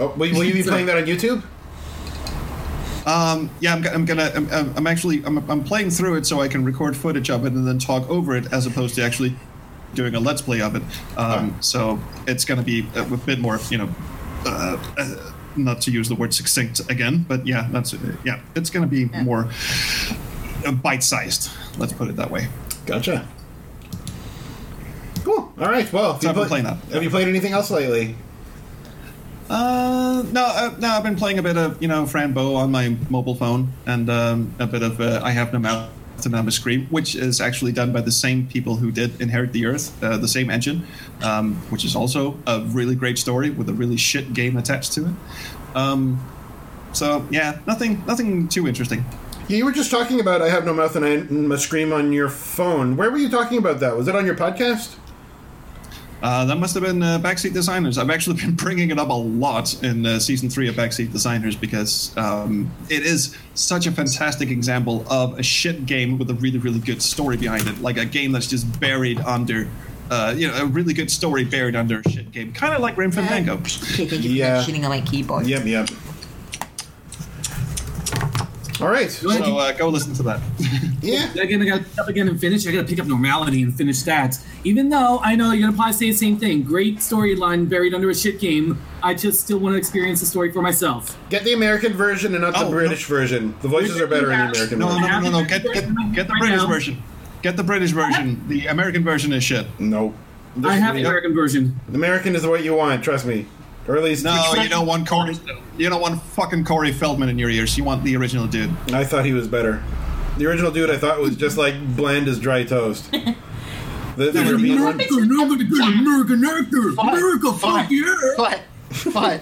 oh, 0.00 0.08
will, 0.16 0.32
will 0.32 0.44
you 0.44 0.54
be 0.54 0.62
playing 0.62 0.86
that 0.86 0.96
on 0.96 1.04
YouTube? 1.04 1.42
Um, 3.06 3.50
yeah, 3.60 3.74
I'm, 3.74 3.86
I'm 3.86 4.04
gonna. 4.06 4.32
I'm, 4.34 4.48
I'm 4.50 4.72
I'm 4.76 4.86
actually. 4.86 5.22
I'm, 5.24 5.38
I'm 5.50 5.62
playing 5.62 5.90
through 5.90 6.16
it 6.16 6.26
so 6.26 6.40
I 6.40 6.48
can 6.48 6.64
record 6.64 6.96
footage 6.96 7.30
of 7.30 7.44
it 7.44 7.52
and 7.52 7.66
then 7.66 7.78
talk 7.78 8.08
over 8.08 8.34
it, 8.34 8.50
as 8.52 8.66
opposed 8.66 8.94
to 8.96 9.02
actually 9.04 9.36
doing 9.94 10.14
a 10.14 10.20
let's 10.20 10.42
play 10.42 10.60
of 10.60 10.74
it. 10.76 10.82
Um, 11.16 11.56
so 11.60 11.98
it's 12.26 12.44
gonna 12.44 12.62
be 12.62 12.86
a, 12.94 13.02
a 13.02 13.16
bit 13.16 13.38
more, 13.38 13.58
you 13.70 13.78
know, 13.78 13.88
uh, 14.46 14.76
uh, 14.98 15.32
not 15.56 15.80
to 15.82 15.90
use 15.90 16.08
the 16.08 16.14
word 16.14 16.34
succinct 16.34 16.80
again, 16.90 17.24
but 17.28 17.46
yeah, 17.46 17.68
that's 17.70 17.94
uh, 17.94 18.16
yeah, 18.24 18.40
it's 18.54 18.70
gonna 18.70 18.86
be 18.86 19.06
more 19.06 19.48
uh, 20.66 20.72
bite-sized. 20.72 21.50
Let's 21.78 21.92
put 21.92 22.08
it 22.08 22.16
that 22.16 22.30
way. 22.30 22.48
Gotcha. 22.86 23.26
Cool. 25.24 25.52
All 25.58 25.68
right. 25.70 25.90
Well, 25.92 26.12
have 26.14 26.22
So 26.22 26.26
you, 26.26 26.30
I've 26.30 26.34
been 26.34 26.42
play- 26.46 26.48
playing 26.48 26.64
that. 26.64 26.92
have 26.92 27.02
you 27.02 27.10
played 27.10 27.28
anything 27.28 27.52
else 27.52 27.70
lately? 27.70 28.14
Uh, 29.48 30.24
no, 30.32 30.44
uh, 30.44 30.74
no, 30.78 30.88
I've 30.88 31.02
been 31.02 31.16
playing 31.16 31.38
a 31.38 31.42
bit 31.42 31.56
of 31.56 31.80
you 31.80 31.88
know 31.88 32.04
Frambo 32.04 32.56
on 32.56 32.70
my 32.70 32.96
mobile 33.10 33.34
phone 33.34 33.72
and 33.86 34.08
um, 34.10 34.54
a 34.58 34.66
bit 34.66 34.82
of 34.82 35.00
uh, 35.00 35.20
I 35.22 35.32
Have 35.32 35.52
No 35.52 35.58
Mouth 35.58 35.90
and 36.26 36.52
Scream, 36.52 36.86
which 36.86 37.14
is 37.14 37.40
actually 37.40 37.72
done 37.72 37.92
by 37.92 38.00
the 38.00 38.12
same 38.12 38.46
people 38.46 38.76
who 38.76 38.90
did 38.90 39.20
Inherit 39.20 39.52
the 39.52 39.66
Earth, 39.66 40.02
uh, 40.02 40.16
the 40.16 40.28
same 40.28 40.50
engine, 40.50 40.86
um, 41.22 41.56
which 41.70 41.84
is 41.84 41.96
also 41.96 42.38
a 42.46 42.60
really 42.60 42.94
great 42.94 43.18
story 43.18 43.50
with 43.50 43.68
a 43.68 43.74
really 43.74 43.96
shit 43.96 44.32
game 44.32 44.56
attached 44.56 44.92
to 44.92 45.06
it. 45.06 45.14
Um, 45.76 46.24
so 46.92 47.26
yeah, 47.30 47.58
nothing, 47.66 48.04
nothing 48.06 48.48
too 48.48 48.68
interesting. 48.68 49.04
You 49.48 49.66
were 49.66 49.72
just 49.72 49.90
talking 49.90 50.20
about 50.20 50.40
I 50.40 50.48
have 50.48 50.64
no 50.64 50.72
mouth 50.72 50.96
and 50.96 51.04
I 51.04 51.16
must 51.16 51.64
scream 51.64 51.92
on 51.92 52.12
your 52.12 52.30
phone. 52.30 52.96
Where 52.96 53.10
were 53.10 53.18
you 53.18 53.28
talking 53.28 53.58
about 53.58 53.80
that? 53.80 53.94
Was 53.96 54.08
it 54.08 54.16
on 54.16 54.24
your 54.24 54.36
podcast? 54.36 54.96
Uh, 56.22 56.44
that 56.46 56.56
must 56.56 56.72
have 56.74 56.82
been 56.82 57.02
uh, 57.02 57.18
Backseat 57.18 57.52
Designers. 57.52 57.98
I've 57.98 58.08
actually 58.08 58.36
been 58.40 58.54
bringing 58.54 58.90
it 58.90 58.98
up 58.98 59.10
a 59.10 59.12
lot 59.12 59.82
in 59.82 60.06
uh, 60.06 60.18
season 60.18 60.48
three 60.48 60.68
of 60.68 60.74
Backseat 60.74 61.12
Designers 61.12 61.54
because 61.54 62.16
um, 62.16 62.70
it 62.88 63.04
is 63.04 63.36
such 63.54 63.86
a 63.86 63.92
fantastic 63.92 64.48
example 64.50 65.04
of 65.10 65.38
a 65.38 65.42
shit 65.42 65.84
game 65.86 66.16
with 66.18 66.30
a 66.30 66.34
really, 66.34 66.58
really 66.58 66.78
good 66.80 67.02
story 67.02 67.36
behind 67.36 67.66
it. 67.68 67.80
Like 67.82 67.98
a 67.98 68.06
game 68.06 68.32
that's 68.32 68.46
just 68.46 68.80
buried 68.80 69.20
under, 69.20 69.68
uh, 70.10 70.32
you 70.36 70.48
know, 70.48 70.54
a 70.62 70.66
really 70.66 70.94
good 70.94 71.10
story 71.10 71.44
buried 71.44 71.76
under 71.76 72.00
a 72.04 72.10
shit 72.10 72.32
game. 72.32 72.52
Kind 72.54 72.72
of 72.74 72.80
like 72.80 72.94
Grim 72.94 73.10
Fandango. 73.12 73.54
Okay, 73.54 74.06
thank 74.06 74.24
you 74.24 74.30
Yeah. 74.30 74.62
for 74.64 74.70
shitting 74.70 74.82
on 74.84 74.88
my 74.90 75.02
keyboard. 75.02 75.46
Yep, 75.46 75.66
yep. 75.66 75.88
All 78.80 78.88
right. 78.88 79.10
So 79.10 79.30
uh, 79.30 79.72
go 79.72 79.88
listen 79.88 80.14
to 80.14 80.22
that. 80.24 80.40
Yeah. 81.04 81.30
Again, 81.34 81.60
I 81.60 81.66
gotta 81.66 81.84
pick 81.84 81.98
up 81.98 82.08
again 82.08 82.28
and 82.28 82.40
finish. 82.40 82.66
I 82.66 82.72
gotta 82.72 82.88
pick 82.88 82.98
up 82.98 83.06
normality 83.06 83.62
and 83.62 83.74
finish 83.74 84.00
that. 84.04 84.38
Even 84.66 84.88
though 84.88 85.20
I 85.22 85.34
know 85.36 85.52
you're 85.52 85.66
gonna 85.66 85.76
probably 85.76 85.92
say 85.92 86.10
the 86.10 86.16
same 86.16 86.38
thing. 86.38 86.62
Great 86.62 86.96
storyline 86.98 87.68
buried 87.68 87.92
under 87.94 88.08
a 88.08 88.14
shit 88.14 88.40
game. 88.40 88.78
I 89.02 89.12
just 89.12 89.40
still 89.40 89.58
want 89.58 89.74
to 89.74 89.78
experience 89.78 90.20
the 90.20 90.26
story 90.26 90.50
for 90.50 90.62
myself. 90.62 91.18
Get 91.28 91.44
the 91.44 91.52
American 91.52 91.92
version 91.92 92.32
and 92.34 92.42
not 92.42 92.54
the 92.54 92.64
Oh, 92.66 92.70
British 92.70 93.04
version. 93.04 93.54
The 93.60 93.68
voices 93.68 94.00
are 94.00 94.06
better 94.06 94.32
in 94.32 94.38
the 94.38 94.44
American 94.52 94.78
No, 94.78 94.86
version. 94.88 95.02
no, 95.02 95.20
no, 95.20 95.30
no, 95.30 95.40
no. 95.42 95.44
Get, 95.46 95.62
get, 95.64 96.14
get 96.14 96.28
the 96.28 96.36
British 96.38 96.62
version. 96.64 97.02
Get 97.42 97.56
the 97.58 97.62
British 97.64 97.90
version. 97.90 98.42
The 98.48 98.66
American 98.68 99.04
version 99.04 99.32
is 99.34 99.44
shit. 99.44 99.66
No. 99.78 100.14
I 100.64 100.76
have 100.76 100.94
the 100.94 101.00
Yep. 101.00 101.08
American 101.08 101.34
version. 101.34 101.78
The 101.88 101.96
American 101.96 102.34
is 102.34 102.46
what 102.46 102.64
you 102.64 102.74
want, 102.74 103.04
trust 103.04 103.26
me. 103.26 103.44
Or 103.86 103.98
at 103.98 104.02
least 104.02 104.24
No, 104.24 104.54
you 104.56 104.68
don't 104.70 104.86
want 104.86 105.06
Corey. 105.06 105.36
You 105.76 105.90
don't 105.90 106.00
want 106.00 106.22
fucking 106.22 106.64
Corey 106.64 106.90
Feldman 106.92 107.28
in 107.28 107.38
your 107.38 107.50
ears. 107.50 107.76
You 107.76 107.84
want 107.84 108.02
the 108.02 108.16
original 108.16 108.46
dude. 108.46 108.70
I 108.94 109.04
thought 109.04 109.26
he 109.26 109.34
was 109.34 109.46
better. 109.46 109.82
The 110.38 110.46
original 110.46 110.70
dude 110.70 110.88
I 110.90 110.96
thought 110.96 111.20
was 111.20 111.36
just 111.36 111.58
like 111.58 111.74
bland 111.96 112.28
as 112.28 112.38
dry 112.40 112.64
toast. 112.64 113.14
The, 114.16 114.30
the 114.30 114.44
European 114.44 114.82
one. 114.82 115.00
I'm 115.00 115.48
gonna 115.48 115.64
go 115.64 115.82
American 115.82 116.44
actor. 116.44 116.88
America, 117.00 117.52
fuck 117.52 117.90
yeah. 117.90 118.14
Fight, 118.36 118.60
fight, 118.90 119.40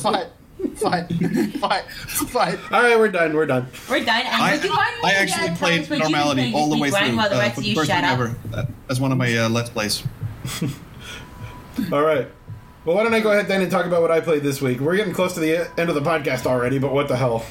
fight, 0.00 0.26
fight, 0.76 1.06
fight, 1.58 1.84
fight. 2.28 2.58
All 2.70 2.82
right, 2.82 2.98
we're 2.98 3.08
done. 3.08 3.34
We're 3.34 3.46
done. 3.46 3.66
We're 3.88 4.04
done. 4.04 4.26
And 4.26 4.42
I, 4.42 4.54
you 4.54 4.68
mind 4.68 4.94
I 5.02 5.14
uh, 5.14 5.20
actually 5.20 5.46
times 5.48 5.58
played 5.58 5.90
when 5.90 5.98
normality 6.00 6.52
all 6.54 6.68
the 6.68 6.78
way 6.78 6.90
through 6.90 7.16
while 7.16 7.30
the 7.30 7.36
uh, 7.36 7.40
rest 7.40 7.58
of 7.58 7.64
you 7.64 7.74
first 7.74 7.90
shut 7.90 8.04
up. 8.04 8.12
ever 8.12 8.36
uh, 8.52 8.66
as 8.88 9.00
one 9.00 9.12
of 9.12 9.18
my 9.18 9.34
uh, 9.36 9.48
let's 9.48 9.70
plays. 9.70 10.02
All 11.92 12.02
right. 12.02 12.28
Well, 12.84 12.96
why 12.96 13.02
don't 13.02 13.14
I 13.14 13.20
go 13.20 13.30
ahead 13.30 13.46
then 13.46 13.60
and 13.62 13.70
talk 13.70 13.86
about 13.86 14.02
what 14.02 14.10
I 14.10 14.20
played 14.20 14.42
this 14.42 14.60
week? 14.60 14.80
We're 14.80 14.96
getting 14.96 15.12
close 15.12 15.34
to 15.34 15.40
the 15.40 15.70
end 15.78 15.90
of 15.90 15.94
the 15.94 16.00
podcast 16.00 16.46
already, 16.46 16.78
but 16.78 16.92
what 16.92 17.08
the 17.08 17.16
hell? 17.16 17.44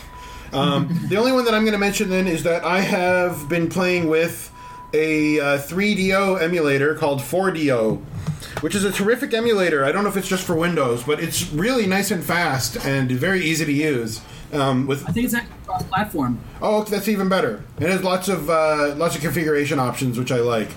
Um, 0.51 1.05
the 1.09 1.17
only 1.17 1.31
one 1.31 1.45
that 1.45 1.53
I'm 1.53 1.61
going 1.63 1.73
to 1.73 1.79
mention 1.79 2.09
then 2.09 2.27
is 2.27 2.43
that 2.43 2.63
I 2.63 2.81
have 2.81 3.47
been 3.47 3.69
playing 3.69 4.07
with 4.07 4.51
a 4.93 5.39
uh, 5.39 5.57
3DO 5.57 6.41
emulator 6.41 6.95
called 6.95 7.19
4DO, 7.19 8.01
which 8.61 8.75
is 8.75 8.83
a 8.83 8.91
terrific 8.91 9.33
emulator. 9.33 9.85
I 9.85 9.91
don't 9.91 10.03
know 10.03 10.09
if 10.09 10.17
it's 10.17 10.27
just 10.27 10.45
for 10.45 10.55
Windows, 10.55 11.03
but 11.03 11.19
it's 11.19 11.51
really 11.51 11.87
nice 11.87 12.11
and 12.11 12.23
fast 12.23 12.83
and 12.85 13.11
very 13.11 13.41
easy 13.41 13.65
to 13.65 13.71
use. 13.71 14.21
Um, 14.51 14.87
with 14.87 15.07
I 15.07 15.11
think 15.11 15.25
it's 15.25 15.35
actually 15.35 15.57
cross-platform. 15.65 16.39
Oh, 16.61 16.81
okay, 16.81 16.91
that's 16.91 17.07
even 17.07 17.29
better. 17.29 17.63
It 17.79 17.89
has 17.89 18.03
lots 18.03 18.27
of 18.27 18.49
uh, 18.49 18.95
lots 18.95 19.15
of 19.15 19.21
configuration 19.21 19.79
options, 19.79 20.17
which 20.17 20.31
I 20.31 20.39
like. 20.39 20.69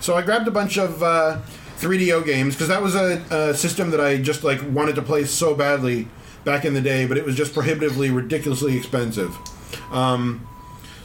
So 0.00 0.16
I 0.16 0.22
grabbed 0.22 0.48
a 0.48 0.50
bunch 0.50 0.78
of 0.78 1.02
uh, 1.02 1.40
3DO 1.78 2.24
games 2.26 2.54
because 2.54 2.68
that 2.68 2.82
was 2.82 2.94
a, 2.96 3.22
a 3.30 3.54
system 3.54 3.90
that 3.90 4.00
I 4.00 4.16
just 4.16 4.42
like 4.42 4.60
wanted 4.70 4.96
to 4.96 5.02
play 5.02 5.24
so 5.24 5.54
badly 5.54 6.08
back 6.44 6.64
in 6.64 6.74
the 6.74 6.80
day, 6.80 7.06
but 7.06 7.16
it 7.16 7.24
was 7.24 7.36
just 7.36 7.54
prohibitively, 7.54 8.10
ridiculously 8.10 8.76
expensive. 8.76 9.36
Um, 9.92 10.46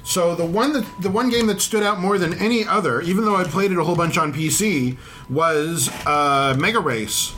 so 0.05 0.35
the 0.35 0.45
one 0.45 0.71
that 0.73 0.85
the 1.01 1.09
one 1.09 1.29
game 1.29 1.47
that 1.47 1.59
stood 1.61 1.83
out 1.83 1.99
more 1.99 2.17
than 2.17 2.33
any 2.35 2.65
other, 2.65 3.01
even 3.01 3.25
though 3.25 3.35
I 3.35 3.43
played 3.43 3.71
it 3.71 3.77
a 3.77 3.83
whole 3.83 3.95
bunch 3.95 4.17
on 4.17 4.31
PC, 4.31 4.97
was 5.29 5.89
uh, 6.05 6.55
Mega 6.57 6.79
Race. 6.79 7.33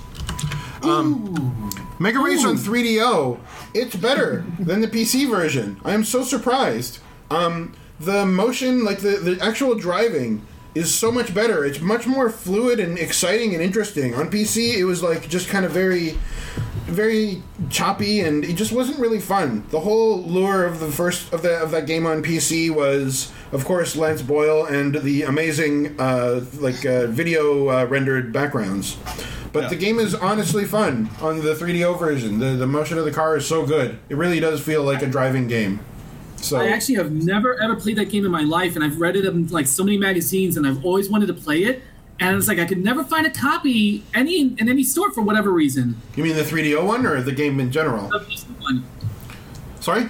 Um, 0.84 1.72
Mega 2.00 2.20
Race 2.20 2.46
on 2.46 2.58
3DO, 2.58 3.40
it's 3.74 3.96
better 3.96 4.46
than 4.60 4.82
the 4.82 4.88
PC 4.88 5.30
version. 5.30 5.80
I 5.84 5.94
am 5.94 6.04
so 6.04 6.24
surprised. 6.24 7.00
Um, 7.32 7.74
the 8.00 8.26
motion, 8.26 8.84
like 8.84 9.00
the, 9.00 9.18
the 9.18 9.44
actual 9.44 9.76
driving, 9.76 10.46
is 10.76 10.94
so 10.94 11.12
much 11.12 11.34
better. 11.34 11.66
It's 11.66 11.80
much 11.80 12.06
more 12.06 12.30
fluid 12.30 12.80
and 12.80 13.00
exciting 13.00 13.54
and 13.54 13.64
interesting. 13.64 14.14
On 14.14 14.30
PC, 14.30 14.76
it 14.78 14.84
was 14.84 15.02
like 15.02 15.28
just 15.28 15.50
kind 15.50 15.66
of 15.66 15.72
very, 15.72 16.18
very 16.88 17.42
choppy, 17.70 18.22
and 18.22 18.44
it 18.44 18.54
just 18.54 18.72
wasn't 18.72 19.00
really 19.00 19.20
fun. 19.20 19.64
The 19.72 19.82
whole 19.82 20.22
lure 20.24 20.66
of 20.66 20.80
the 20.80 20.92
first 20.92 21.32
of 21.34 21.42
the 21.42 21.60
of 21.62 21.72
that 21.72 21.86
game 21.86 22.06
on 22.06 22.24
PC 22.24 22.70
was, 22.74 23.32
of 23.52 23.66
course, 23.66 23.96
Lance 23.96 24.22
Boyle 24.22 24.66
and 24.66 24.96
the 24.96 25.24
amazing 25.24 26.00
uh, 26.00 26.46
like 26.60 26.86
uh, 26.86 27.08
video 27.08 27.70
uh, 27.70 27.86
rendered 27.86 28.32
backgrounds. 28.34 28.98
But 29.54 29.64
Yeah. 29.64 29.70
the 29.70 29.76
game 29.76 30.00
is 30.00 30.14
honestly 30.14 30.66
fun 30.66 31.10
on 31.22 31.42
the 31.42 31.56
3DO 31.56 31.98
version. 31.98 32.40
The 32.40 32.56
the 32.56 32.68
motion 32.68 32.98
of 32.98 33.06
the 33.06 33.12
car 33.12 33.38
is 33.38 33.46
so 33.48 33.66
good. 33.66 33.98
It 34.10 34.16
really 34.18 34.40
does 34.40 34.62
feel 34.62 34.84
like 34.84 35.02
a 35.02 35.08
driving 35.08 35.48
game. 35.48 35.80
So 36.38 36.58
I 36.58 36.68
actually 36.68 36.96
have 36.96 37.12
never 37.12 37.60
ever 37.62 37.76
played 37.76 37.98
that 37.98 38.10
game 38.10 38.26
in 38.26 38.32
my 38.32 38.44
life, 38.44 38.76
and 38.76 38.84
I've 38.86 39.00
read 39.02 39.16
it 39.16 39.26
in 39.26 39.48
like 39.48 39.68
so 39.68 39.84
many 39.84 39.98
magazines, 39.98 40.56
and 40.58 40.68
I've 40.68 40.86
always 40.86 41.10
wanted 41.10 41.28
to 41.28 41.34
play 41.34 41.64
it. 41.64 41.82
And 42.20 42.36
it's 42.36 42.48
like 42.48 42.58
I 42.60 42.66
could 42.66 42.84
never 42.84 43.04
find 43.04 43.28
a 43.28 43.30
copy 43.30 44.04
any 44.14 44.42
in 44.58 44.68
any 44.70 44.84
store 44.84 45.12
for 45.12 45.22
whatever 45.22 45.52
reason. 45.52 46.02
you 46.16 46.24
mean 46.24 46.36
the 46.36 46.42
3DO 46.44 46.84
one 46.86 47.06
or 47.06 47.22
the 47.22 47.32
game 47.32 47.60
in 47.60 47.72
general? 47.72 48.08
The 48.10 48.20
PC 48.20 48.46
one. 48.60 48.84
Sorry. 49.80 50.10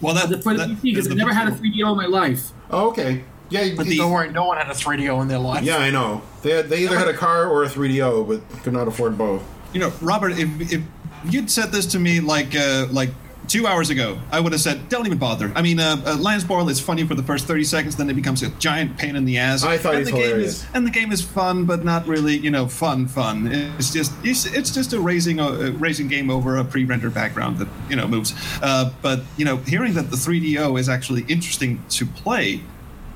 Well, 0.00 0.14
that, 0.14 0.28
The- 0.30 0.40
for 0.42 0.54
the 0.54 0.60
that 0.66 0.68
PC 0.78 0.82
because 0.82 1.06
I 1.06 1.10
the 1.10 1.14
never 1.16 1.32
had 1.34 1.48
a 1.48 1.52
3DO 1.52 1.90
in 1.92 1.96
my 1.96 2.06
life. 2.06 2.50
Oh, 2.70 2.88
okay. 2.88 3.24
Yeah, 3.50 3.74
But 3.76 3.86
the- 3.86 3.96
Don't 3.98 4.10
worry, 4.12 4.30
no 4.32 4.44
one 4.46 4.56
had 4.58 4.68
a 4.68 4.74
3DO 4.74 5.20
in 5.22 5.28
their 5.28 5.38
life. 5.38 5.62
yeah, 5.62 5.76
I 5.78 5.90
know. 5.90 6.22
They 6.42 6.50
had, 6.50 6.68
they 6.68 6.82
either 6.84 6.98
had 6.98 7.08
a 7.08 7.14
car 7.14 7.46
or 7.48 7.62
a 7.64 7.68
3DO, 7.68 8.26
but 8.26 8.62
could 8.62 8.72
not 8.72 8.88
afford 8.88 9.16
both. 9.18 9.42
You 9.72 9.80
know, 9.80 9.92
Robert, 10.00 10.32
if, 10.38 10.72
if 10.72 10.82
you'd 11.28 11.50
said 11.50 11.70
this 11.70 11.86
to 11.86 11.98
me 11.98 12.20
like 12.20 12.56
uh, 12.56 12.86
like 12.90 13.10
two 13.48 13.66
hours 13.66 13.90
ago, 13.90 14.18
I 14.30 14.40
would 14.40 14.52
have 14.52 14.60
said, 14.60 14.88
"Don't 14.88 15.06
even 15.06 15.18
bother." 15.18 15.52
I 15.54 15.62
mean, 15.62 15.78
uh, 15.80 15.96
uh, 16.06 16.16
Lance 16.16 16.44
Boyle 16.44 16.68
is 16.68 16.80
funny 16.80 17.06
for 17.06 17.14
the 17.14 17.22
first 17.22 17.46
thirty 17.46 17.64
seconds, 17.64 17.96
then 17.96 18.10
it 18.10 18.14
becomes 18.14 18.42
a 18.42 18.50
giant 18.50 18.96
pain 18.98 19.16
in 19.16 19.24
the 19.24 19.38
ass. 19.38 19.64
I 19.64 19.78
thought 19.78 19.94
and 19.94 19.98
he's 20.00 20.08
the 20.08 20.16
game 20.16 20.22
hilarious. 20.22 20.62
is 20.62 20.66
and 20.74 20.86
the 20.86 20.90
game 20.90 21.12
is 21.12 21.22
fun, 21.22 21.64
but 21.64 21.84
not 21.84 22.06
really, 22.06 22.36
you 22.36 22.50
know, 22.50 22.66
fun. 22.66 23.06
Fun. 23.06 23.48
It's 23.78 23.92
just 23.92 24.12
it's, 24.24 24.46
it's 24.46 24.70
just 24.70 24.92
a 24.92 25.00
racing 25.00 25.40
a 25.40 25.70
racing 25.72 26.08
game 26.08 26.30
over 26.30 26.56
a 26.56 26.64
pre-rendered 26.64 27.14
background 27.14 27.58
that 27.58 27.68
you 27.88 27.96
know 27.96 28.06
moves. 28.06 28.34
Uh, 28.62 28.92
but 29.02 29.22
you 29.36 29.44
know, 29.44 29.56
hearing 29.58 29.94
that 29.94 30.10
the 30.10 30.16
3DO 30.16 30.78
is 30.78 30.88
actually 30.88 31.22
interesting 31.28 31.82
to 31.90 32.06
play, 32.06 32.62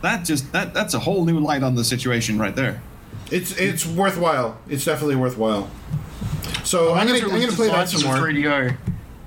that 0.02 0.24
just 0.24 0.52
that 0.52 0.74
that's 0.74 0.94
a 0.94 1.00
whole 1.00 1.24
new 1.24 1.40
light 1.40 1.62
on 1.62 1.74
the 1.74 1.84
situation 1.84 2.38
right 2.38 2.54
there. 2.56 2.82
It's 3.30 3.56
it's 3.58 3.86
worthwhile. 3.86 4.58
It's 4.68 4.84
definitely 4.84 5.16
worthwhile. 5.16 5.70
So 6.64 6.94
I'm 6.94 7.06
gonna 7.06 7.20
I'm 7.20 7.40
gonna 7.40 7.52
play 7.52 7.68
that 7.68 7.88
some 7.88 8.08
more. 8.08 8.16
3DO, 8.16 8.76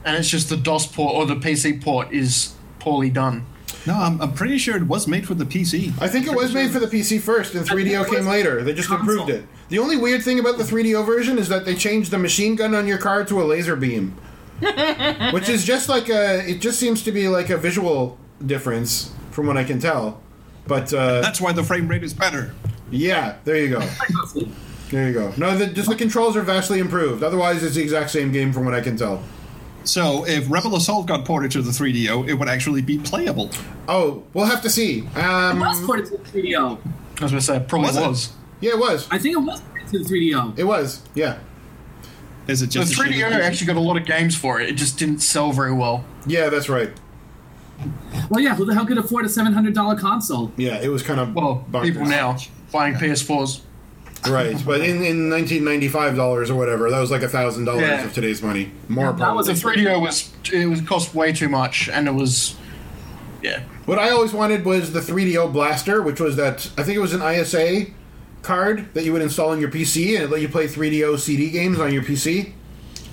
and 0.06 0.18
it's 0.18 0.30
just 0.30 0.50
the 0.50 0.58
DOS 0.58 0.88
port 0.88 1.16
or 1.16 1.26
the 1.26 1.36
PC 1.36 1.82
port 1.84 2.12
is 2.12 2.54
poorly 2.80 3.10
done. 3.10 3.46
No, 3.86 3.96
I'm, 3.96 4.22
I'm 4.22 4.34
pretty 4.34 4.58
sure 4.58 4.78
it 4.78 4.88
was 4.88 5.08
made 5.08 5.28
for 5.28 5.34
the 5.34 5.46
PC. 5.46 5.92
I 6.02 6.08
think 6.08 6.26
it 6.26 6.34
was 6.34 6.54
made 6.54 6.72
for 6.72 6.80
the 6.80 6.88
PC 6.88 7.20
first, 7.20 7.54
and 7.54 7.68
3DO 7.68 8.10
came 8.10 8.26
later. 8.26 8.64
They 8.64 8.74
just 8.74 8.90
improved 8.90 9.30
it. 9.30 9.46
The 9.70 9.80
only 9.80 9.98
weird 9.98 10.24
thing 10.24 10.40
about 10.40 10.58
the 10.58 10.64
3DO 10.64 11.06
version 11.06 11.38
is 11.38 11.50
that 11.50 11.66
they 11.66 11.76
changed 11.76 12.12
the 12.12 12.18
machine 12.20 12.56
gun 12.56 12.74
on 12.76 12.88
your 12.88 12.98
car 12.98 13.26
to 13.26 13.42
a 13.42 13.44
laser 13.44 13.76
beam, 13.76 14.12
which 15.32 15.50
is 15.50 15.66
just 15.66 15.90
like 15.90 16.08
a. 16.10 16.50
It 16.50 16.60
just 16.62 16.80
seems 16.80 17.04
to 17.04 17.12
be 17.12 17.28
like 17.28 17.50
a 17.50 17.58
visual 17.58 18.18
difference, 18.46 19.12
from 19.32 19.48
what 19.48 19.58
I 19.58 19.66
can 19.66 19.80
tell. 19.80 20.22
But 20.66 20.94
uh, 20.94 21.20
That's 21.20 21.42
why 21.42 21.52
the 21.52 21.64
frame 21.64 21.90
rate 21.90 22.04
is 22.04 22.14
better. 22.14 22.54
yeah, 22.90 23.36
there 23.44 23.58
you 23.58 23.70
go. 23.70 23.82
There 24.94 25.08
you 25.08 25.14
go. 25.16 25.34
No, 25.38 25.58
the, 25.58 25.66
just 25.66 25.90
the 25.90 25.96
controls 25.96 26.38
are 26.38 26.44
vastly 26.44 26.78
improved. 26.78 27.24
Otherwise, 27.24 27.64
it's 27.64 27.74
the 27.74 27.82
exact 27.82 28.12
same 28.12 28.32
game, 28.32 28.54
from 28.54 28.64
what 28.64 28.76
I 28.76 28.82
can 28.82 28.96
tell. 28.96 29.24
So 29.86 30.26
if 30.26 30.50
Rebel 30.50 30.76
Assault 30.76 31.08
got 31.08 31.26
ported 31.26 31.52
to 31.52 31.62
the 31.62 31.72
3DO, 31.72 32.28
it 32.30 32.34
would 32.36 32.48
actually 32.48 32.82
be 32.82 32.98
playable. 33.00 33.50
Oh, 33.88 34.24
we'll 34.34 34.46
have 34.46 34.62
to 34.62 34.70
see. 34.70 35.06
Um, 35.16 35.58
It 35.58 35.60
was 35.60 35.86
ported 35.86 36.06
to 36.08 36.18
the 36.18 36.24
3DO. 36.24 36.58
I 36.60 37.24
was 37.24 37.32
going 37.32 37.32
to 37.34 37.42
say, 37.42 37.58
it 37.58 37.68
probably 37.68 37.88
Was 37.88 37.98
was. 37.98 38.26
it? 38.28 38.32
yeah, 38.62 38.72
it 38.72 38.80
was. 38.80 39.08
I 39.12 39.18
think 39.18 39.36
it 39.36 39.40
was 39.42 39.62
ported 39.62 39.88
to 39.90 40.00
the 40.00 40.06
3DO. 40.06 40.58
It 40.60 40.64
was. 40.64 41.02
Yeah. 41.16 41.40
Is 42.48 42.62
it 42.62 42.68
The 42.68 42.72
just 42.72 42.94
a 42.98 43.04
3DO 43.04 43.32
actually 43.42 43.68
got 43.68 43.76
a 43.76 43.80
lot 43.82 43.98
of 43.98 44.06
games 44.06 44.36
for 44.36 44.60
it. 44.60 44.70
It 44.70 44.74
just 44.74 44.98
didn't 44.98 45.20
sell 45.20 45.52
very 45.52 45.74
well. 45.74 46.06
Yeah, 46.26 46.50
that's 46.50 46.70
right. 46.70 46.92
Well, 48.30 48.40
yeah, 48.42 48.56
who 48.56 48.66
the 48.66 48.74
hell 48.74 48.86
could 48.86 48.98
afford 48.98 49.26
a 49.26 49.28
$700 49.28 50.00
console? 50.00 50.52
Yeah, 50.58 50.80
it 50.82 50.88
was 50.90 51.04
kind 51.04 51.20
of 51.20 51.34
Well, 51.36 51.66
bonkers. 51.70 51.84
people 51.84 52.06
now 52.06 52.38
buying 52.72 52.94
PS4s. 52.96 53.62
Right, 54.30 54.56
but 54.66 54.82
in, 54.82 54.98
in 55.04 55.30
1995 55.30 56.16
dollars 56.16 56.50
or 56.50 56.56
whatever, 56.56 56.90
that 56.90 57.00
was 57.00 57.12
like 57.12 57.24
a 57.24 57.28
thousand 57.30 57.66
dollars 57.66 57.82
Yeah. 57.82 58.06
of 58.06 58.14
today's 58.14 58.42
money. 58.42 58.72
More 58.88 59.12
that 59.14 59.36
was 59.36 59.48
probably. 59.62 59.84
The 59.84 59.90
3DO 59.90 60.02
was 60.02 60.32
it 60.52 60.66
was 60.68 60.82
cost 60.82 61.14
way 61.14 61.34
too 61.34 61.50
much, 61.50 61.90
and 61.90 62.08
it 62.08 62.14
was 62.14 62.56
yeah. 63.42 63.64
What 63.86 64.00
I 64.00 64.12
always 64.12 64.32
wanted 64.34 64.64
was 64.64 64.94
the 64.94 65.02
3DO 65.02 65.52
Blaster, 65.52 66.02
which 66.02 66.20
was 66.22 66.36
that 66.38 66.70
I 66.78 66.84
think 66.84 66.96
it 66.98 67.02
was 67.02 67.14
an 67.14 67.22
ISA 67.22 67.88
card 68.42 68.94
that 68.94 69.04
you 69.04 69.12
would 69.14 69.22
install 69.22 69.50
on 69.50 69.60
your 69.60 69.70
PC 69.70 70.16
and 70.16 70.24
it 70.26 70.30
let 70.30 70.42
you 70.42 70.48
play 70.50 70.68
3DO 70.68 71.18
CD 71.20 71.50
games 71.50 71.80
on 71.80 71.92
your 71.94 72.04
PC. 72.04 72.54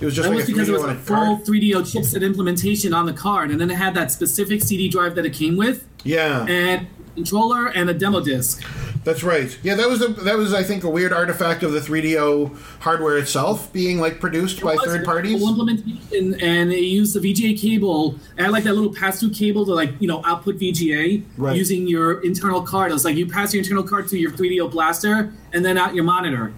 It 0.01 0.05
was 0.07 0.15
just 0.15 0.29
That 0.29 0.35
like 0.35 0.47
was 0.47 0.49
a 0.49 0.53
because 0.53 0.69
it 0.69 0.73
3DO 0.73 0.75
was 0.75 0.83
on 0.85 0.91
a 0.91 0.93
a 0.93 0.97
full 0.97 1.37
card. 1.37 1.45
3DO 1.47 1.75
chipset 1.93 2.23
implementation 2.23 2.95
on 2.95 3.07
the 3.07 3.13
card, 3.13 3.51
and 3.51 3.61
then 3.61 3.71
it 3.71 3.77
had 3.77 3.95
that 3.95 4.11
specific 4.13 4.63
CD 4.63 4.89
drive 4.89 5.15
that 5.17 5.27
it 5.27 5.35
came 5.35 5.57
with, 5.57 5.87
Yeah, 6.05 6.47
and 6.47 6.87
controller 7.15 7.67
and 7.69 7.91
a 7.91 7.95
demo 7.95 8.21
disc. 8.21 8.63
that's 9.05 9.23
right. 9.23 9.59
Yeah, 9.63 9.75
that 9.77 9.89
was 9.89 10.03
a, 10.03 10.09
that 10.09 10.37
was 10.37 10.53
I 10.55 10.63
think 10.63 10.85
a 10.85 10.91
weird 10.91 11.13
artifact 11.13 11.63
of 11.63 11.73
the 11.73 11.81
3DO 11.81 12.57
hardware 12.81 13.19
itself 13.19 13.73
being 13.73 13.99
like 13.99 14.21
produced 14.21 14.61
by 14.61 14.73
It 14.75 14.81
was 14.81 14.87
third 14.87 15.05
parties. 15.05 15.43
implementation, 15.43 16.41
and 16.41 16.73
it 16.73 16.81
used 16.83 17.15
the 17.15 17.21
VGA 17.21 17.59
cable. 17.61 18.17
I 18.39 18.43
had 18.43 18.53
like 18.53 18.65
that 18.65 18.75
little 18.75 18.93
pass-through 18.95 19.31
cable 19.31 19.65
to 19.67 19.75
like 19.75 19.93
you 20.01 20.09
know 20.09 20.23
output 20.25 20.59
VGA 20.59 21.25
Right. 21.37 21.57
using 21.57 21.87
your 21.87 22.21
internal 22.23 22.63
card. 22.63 22.91
It 22.91 22.95
was 22.95 23.05
like 23.05 23.17
you 23.17 23.27
pass 23.27 23.53
your 23.55 23.63
internal 23.63 23.83
card 23.83 24.09
to 24.09 24.19
your 24.19 24.31
3DO 24.31 24.71
blaster, 24.71 25.33
and 25.53 25.65
then 25.65 25.77
out 25.79 25.95
your 25.95 26.05
monitor. 26.05 26.53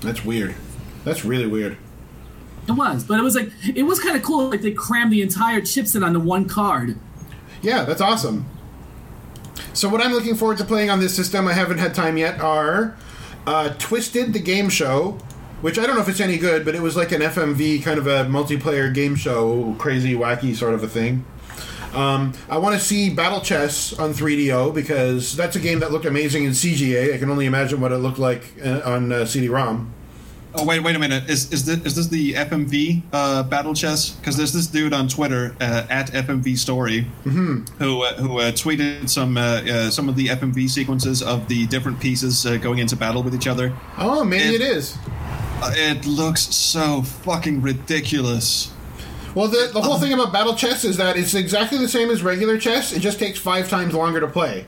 That's 0.00 0.24
weird. 0.24 0.54
That's 1.04 1.24
really 1.24 1.46
weird. 1.46 1.76
It 2.68 2.72
was, 2.72 3.02
but 3.02 3.18
it 3.18 3.22
was 3.22 3.34
like 3.34 3.50
it 3.74 3.84
was 3.84 3.98
kind 3.98 4.14
of 4.14 4.22
cool. 4.22 4.50
Like 4.50 4.60
they 4.62 4.72
crammed 4.72 5.10
the 5.12 5.22
entire 5.22 5.60
chipset 5.62 6.04
onto 6.04 6.20
one 6.20 6.46
card. 6.46 6.98
Yeah, 7.62 7.84
that's 7.84 8.00
awesome. 8.02 8.44
So 9.72 9.88
what 9.88 10.00
I'm 10.00 10.12
looking 10.12 10.34
forward 10.34 10.58
to 10.58 10.64
playing 10.64 10.90
on 10.90 11.00
this 11.00 11.14
system, 11.14 11.46
I 11.46 11.52
haven't 11.52 11.78
had 11.78 11.94
time 11.94 12.16
yet, 12.16 12.40
are 12.40 12.96
uh, 13.46 13.74
Twisted 13.78 14.32
the 14.32 14.40
Game 14.40 14.68
Show, 14.68 15.18
which 15.60 15.78
I 15.78 15.86
don't 15.86 15.96
know 15.96 16.02
if 16.02 16.08
it's 16.08 16.20
any 16.20 16.38
good, 16.38 16.64
but 16.64 16.74
it 16.74 16.82
was 16.82 16.96
like 16.96 17.12
an 17.12 17.20
FMV 17.20 17.82
kind 17.82 17.98
of 17.98 18.06
a 18.06 18.24
multiplayer 18.24 18.92
game 18.92 19.16
show, 19.16 19.74
crazy, 19.78 20.14
wacky 20.14 20.54
sort 20.54 20.74
of 20.74 20.82
a 20.82 20.88
thing. 20.88 21.24
Um, 21.94 22.34
I 22.48 22.58
want 22.58 22.78
to 22.78 22.84
see 22.84 23.10
Battle 23.10 23.40
Chess 23.40 23.98
on 23.98 24.12
3DO 24.12 24.74
because 24.74 25.34
that's 25.34 25.56
a 25.56 25.60
game 25.60 25.80
that 25.80 25.90
looked 25.90 26.04
amazing 26.04 26.44
in 26.44 26.50
CGA. 26.50 27.14
I 27.14 27.18
can 27.18 27.30
only 27.30 27.46
imagine 27.46 27.80
what 27.80 27.92
it 27.92 27.98
looked 27.98 28.18
like 28.18 28.52
uh, 28.64 28.82
on 28.84 29.10
uh, 29.10 29.24
CD-ROM. 29.24 29.94
Oh 30.54 30.64
wait, 30.64 30.80
wait 30.82 30.96
a 30.96 30.98
minute. 30.98 31.28
Is 31.28 31.52
is 31.52 31.64
this, 31.66 31.84
is 31.84 31.94
this 31.94 32.06
the 32.08 32.32
FMV 32.32 33.02
uh, 33.12 33.42
battle 33.44 33.74
chess? 33.74 34.10
Because 34.10 34.36
there's 34.36 34.52
this 34.52 34.66
dude 34.66 34.92
on 34.94 35.06
Twitter 35.06 35.54
uh, 35.60 35.86
at 35.90 36.10
FMV 36.12 36.56
Story 36.56 37.06
who 37.24 37.62
uh, 38.02 38.14
who 38.14 38.38
uh, 38.40 38.50
tweeted 38.52 39.08
some 39.10 39.36
uh, 39.36 39.40
uh, 39.62 39.90
some 39.90 40.08
of 40.08 40.16
the 40.16 40.26
FMV 40.28 40.68
sequences 40.70 41.22
of 41.22 41.48
the 41.48 41.66
different 41.66 42.00
pieces 42.00 42.46
uh, 42.46 42.56
going 42.56 42.78
into 42.78 42.96
battle 42.96 43.22
with 43.22 43.34
each 43.34 43.46
other. 43.46 43.72
Oh, 43.98 44.24
maybe 44.24 44.54
It- 44.54 44.60
it 44.62 44.76
is. 44.76 44.96
It 45.60 46.06
looks 46.06 46.42
so 46.54 47.02
fucking 47.02 47.62
ridiculous. 47.62 48.72
Well, 49.34 49.48
the, 49.48 49.70
the 49.72 49.82
whole 49.82 49.98
thing 49.98 50.12
about 50.12 50.32
Battle 50.32 50.54
Chess 50.54 50.84
is 50.84 50.96
that 50.96 51.16
it's 51.16 51.34
exactly 51.34 51.78
the 51.78 51.88
same 51.88 52.10
as 52.10 52.22
regular 52.22 52.58
chess. 52.58 52.92
It 52.92 53.00
just 53.00 53.18
takes 53.18 53.38
five 53.38 53.68
times 53.68 53.92
longer 53.92 54.20
to 54.20 54.28
play. 54.28 54.66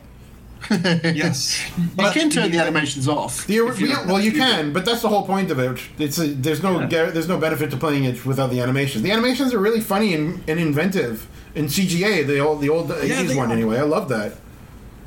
Yes, 0.71 1.59
You 1.99 2.11
can 2.11 2.31
turn 2.31 2.51
the 2.51 2.59
animations 2.59 3.09
off. 3.09 3.47
The, 3.47 3.55
you 3.55 3.73
yeah, 3.75 4.07
well, 4.07 4.21
you 4.21 4.33
can, 4.33 4.73
but 4.73 4.85
that's 4.85 5.03
the 5.03 5.09
whole 5.09 5.25
point 5.27 5.51
of 5.51 5.59
it. 5.59 5.81
It's 5.99 6.19
a, 6.19 6.27
there's 6.29 6.63
no 6.63 6.87
gar- 6.87 7.11
there's 7.11 7.29
no 7.29 7.39
benefit 7.39 7.71
to 7.71 7.77
playing 7.77 8.05
it 8.05 8.25
without 8.27 8.51
the 8.51 8.61
animations. 8.61 9.03
The 9.03 9.11
animations 9.13 9.55
are 9.55 9.59
really 9.59 9.81
funny 9.81 10.15
and, 10.15 10.43
and 10.49 10.61
inventive 10.61 11.27
in 11.55 11.67
CGA. 11.67 12.27
The 12.27 12.39
old 12.41 12.61
the 12.61 12.69
old 12.69 12.89
80s 12.91 13.37
one 13.37 13.51
are. 13.51 13.55
anyway. 13.55 13.79
I 13.79 13.83
love 13.83 14.09
that. 14.11 14.37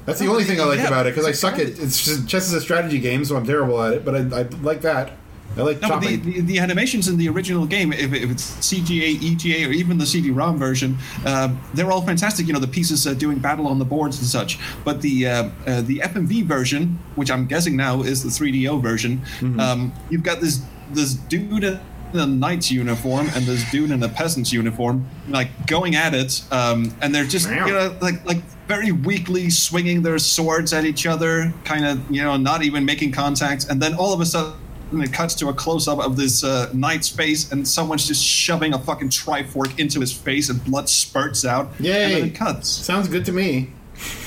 That's 0.05 0.19
the 0.19 0.25
No, 0.25 0.31
only 0.31 0.43
thing 0.43 0.59
I 0.59 0.65
like 0.65 0.79
yeah, 0.79 0.87
about 0.87 1.05
it 1.07 1.11
because 1.15 1.25
I 1.27 1.31
suck 1.31 1.53
at 1.53 1.65
great. 1.65 1.79
it's 1.79 2.03
just, 2.03 2.27
chess 2.27 2.47
is 2.47 2.53
a 2.53 2.61
strategy 2.61 2.99
game, 2.99 3.23
so 3.23 3.37
I'm 3.37 3.45
terrible 3.45 3.81
at 3.81 3.93
it. 3.93 4.03
But 4.05 4.15
I, 4.15 4.39
I 4.39 4.43
like 4.61 4.81
that. 4.81 5.11
I 5.55 5.61
like 5.61 5.81
No, 5.81 5.89
but 5.89 6.01
the, 6.01 6.15
the, 6.15 6.41
the 6.41 6.59
animations 6.59 7.07
in 7.07 7.17
the 7.17 7.29
original 7.29 7.65
game, 7.67 7.93
if, 7.93 8.11
if 8.11 8.31
it's 8.31 8.51
CGA, 8.57 9.21
EGA, 9.21 9.69
or 9.69 9.71
even 9.71 9.99
the 9.99 10.05
CD-ROM 10.05 10.57
version, 10.57 10.97
um, 11.27 11.61
they're 11.75 11.91
all 11.91 12.01
fantastic. 12.01 12.47
You 12.47 12.53
know, 12.53 12.59
the 12.59 12.67
pieces 12.67 13.05
uh, 13.05 13.13
doing 13.13 13.37
battle 13.37 13.67
on 13.67 13.77
the 13.77 13.85
boards 13.85 14.17
and 14.17 14.27
such. 14.27 14.57
But 14.83 15.01
the 15.01 15.27
uh, 15.27 15.49
uh, 15.67 15.81
the 15.81 15.99
FMV 15.99 16.45
version, 16.45 16.97
which 17.15 17.29
I'm 17.29 17.45
guessing 17.45 17.75
now 17.75 18.01
is 18.01 18.23
the 18.23 18.29
3DO 18.29 18.81
version, 18.81 19.21
Mm-hmm. 19.39 19.59
um, 19.59 19.93
you've 20.09 20.23
got 20.23 20.41
this 20.41 20.61
this 20.91 21.13
dude 21.13 21.63
in 21.63 21.79
a 22.19 22.25
knight's 22.25 22.71
uniform 22.71 23.27
and 23.35 23.45
this 23.45 23.69
dude 23.71 23.91
in 23.91 24.01
a 24.03 24.09
peasant's 24.09 24.51
uniform, 24.53 25.05
like 25.29 25.49
going 25.67 25.95
at 25.95 26.13
it, 26.13 26.43
um, 26.51 26.95
and 27.01 27.13
they're 27.13 27.25
just 27.25 27.49
you 27.49 27.55
know 27.55 27.95
like 28.01 28.23
like 28.25 28.37
very 28.67 28.91
weakly 28.91 29.49
swinging 29.49 30.01
their 30.01 30.17
swords 30.19 30.73
at 30.73 30.85
each 30.85 31.05
other, 31.05 31.53
kind 31.63 31.85
of 31.85 32.09
you 32.11 32.23
know 32.23 32.37
not 32.37 32.63
even 32.63 32.85
making 32.85 33.11
contact, 33.11 33.67
and 33.69 33.81
then 33.81 33.93
all 33.95 34.13
of 34.13 34.21
a 34.21 34.25
sudden 34.25 34.53
it 35.01 35.13
cuts 35.13 35.33
to 35.35 35.49
a 35.49 35.53
close 35.53 35.87
up 35.87 35.99
of 35.99 36.15
this 36.17 36.43
uh, 36.43 36.69
knight's 36.73 37.09
face, 37.09 37.51
and 37.51 37.67
someone's 37.67 38.07
just 38.07 38.23
shoving 38.23 38.73
a 38.73 38.79
fucking 38.79 39.09
trifork 39.09 39.79
into 39.79 39.99
his 39.99 40.11
face, 40.13 40.49
and 40.49 40.63
blood 40.65 40.89
spurts 40.89 41.45
out. 41.45 41.71
Yeah. 41.79 42.07
And 42.07 42.13
then 42.15 42.23
it 42.29 42.35
cuts. 42.35 42.69
Sounds 42.69 43.07
good 43.07 43.25
to 43.25 43.31
me. 43.31 43.71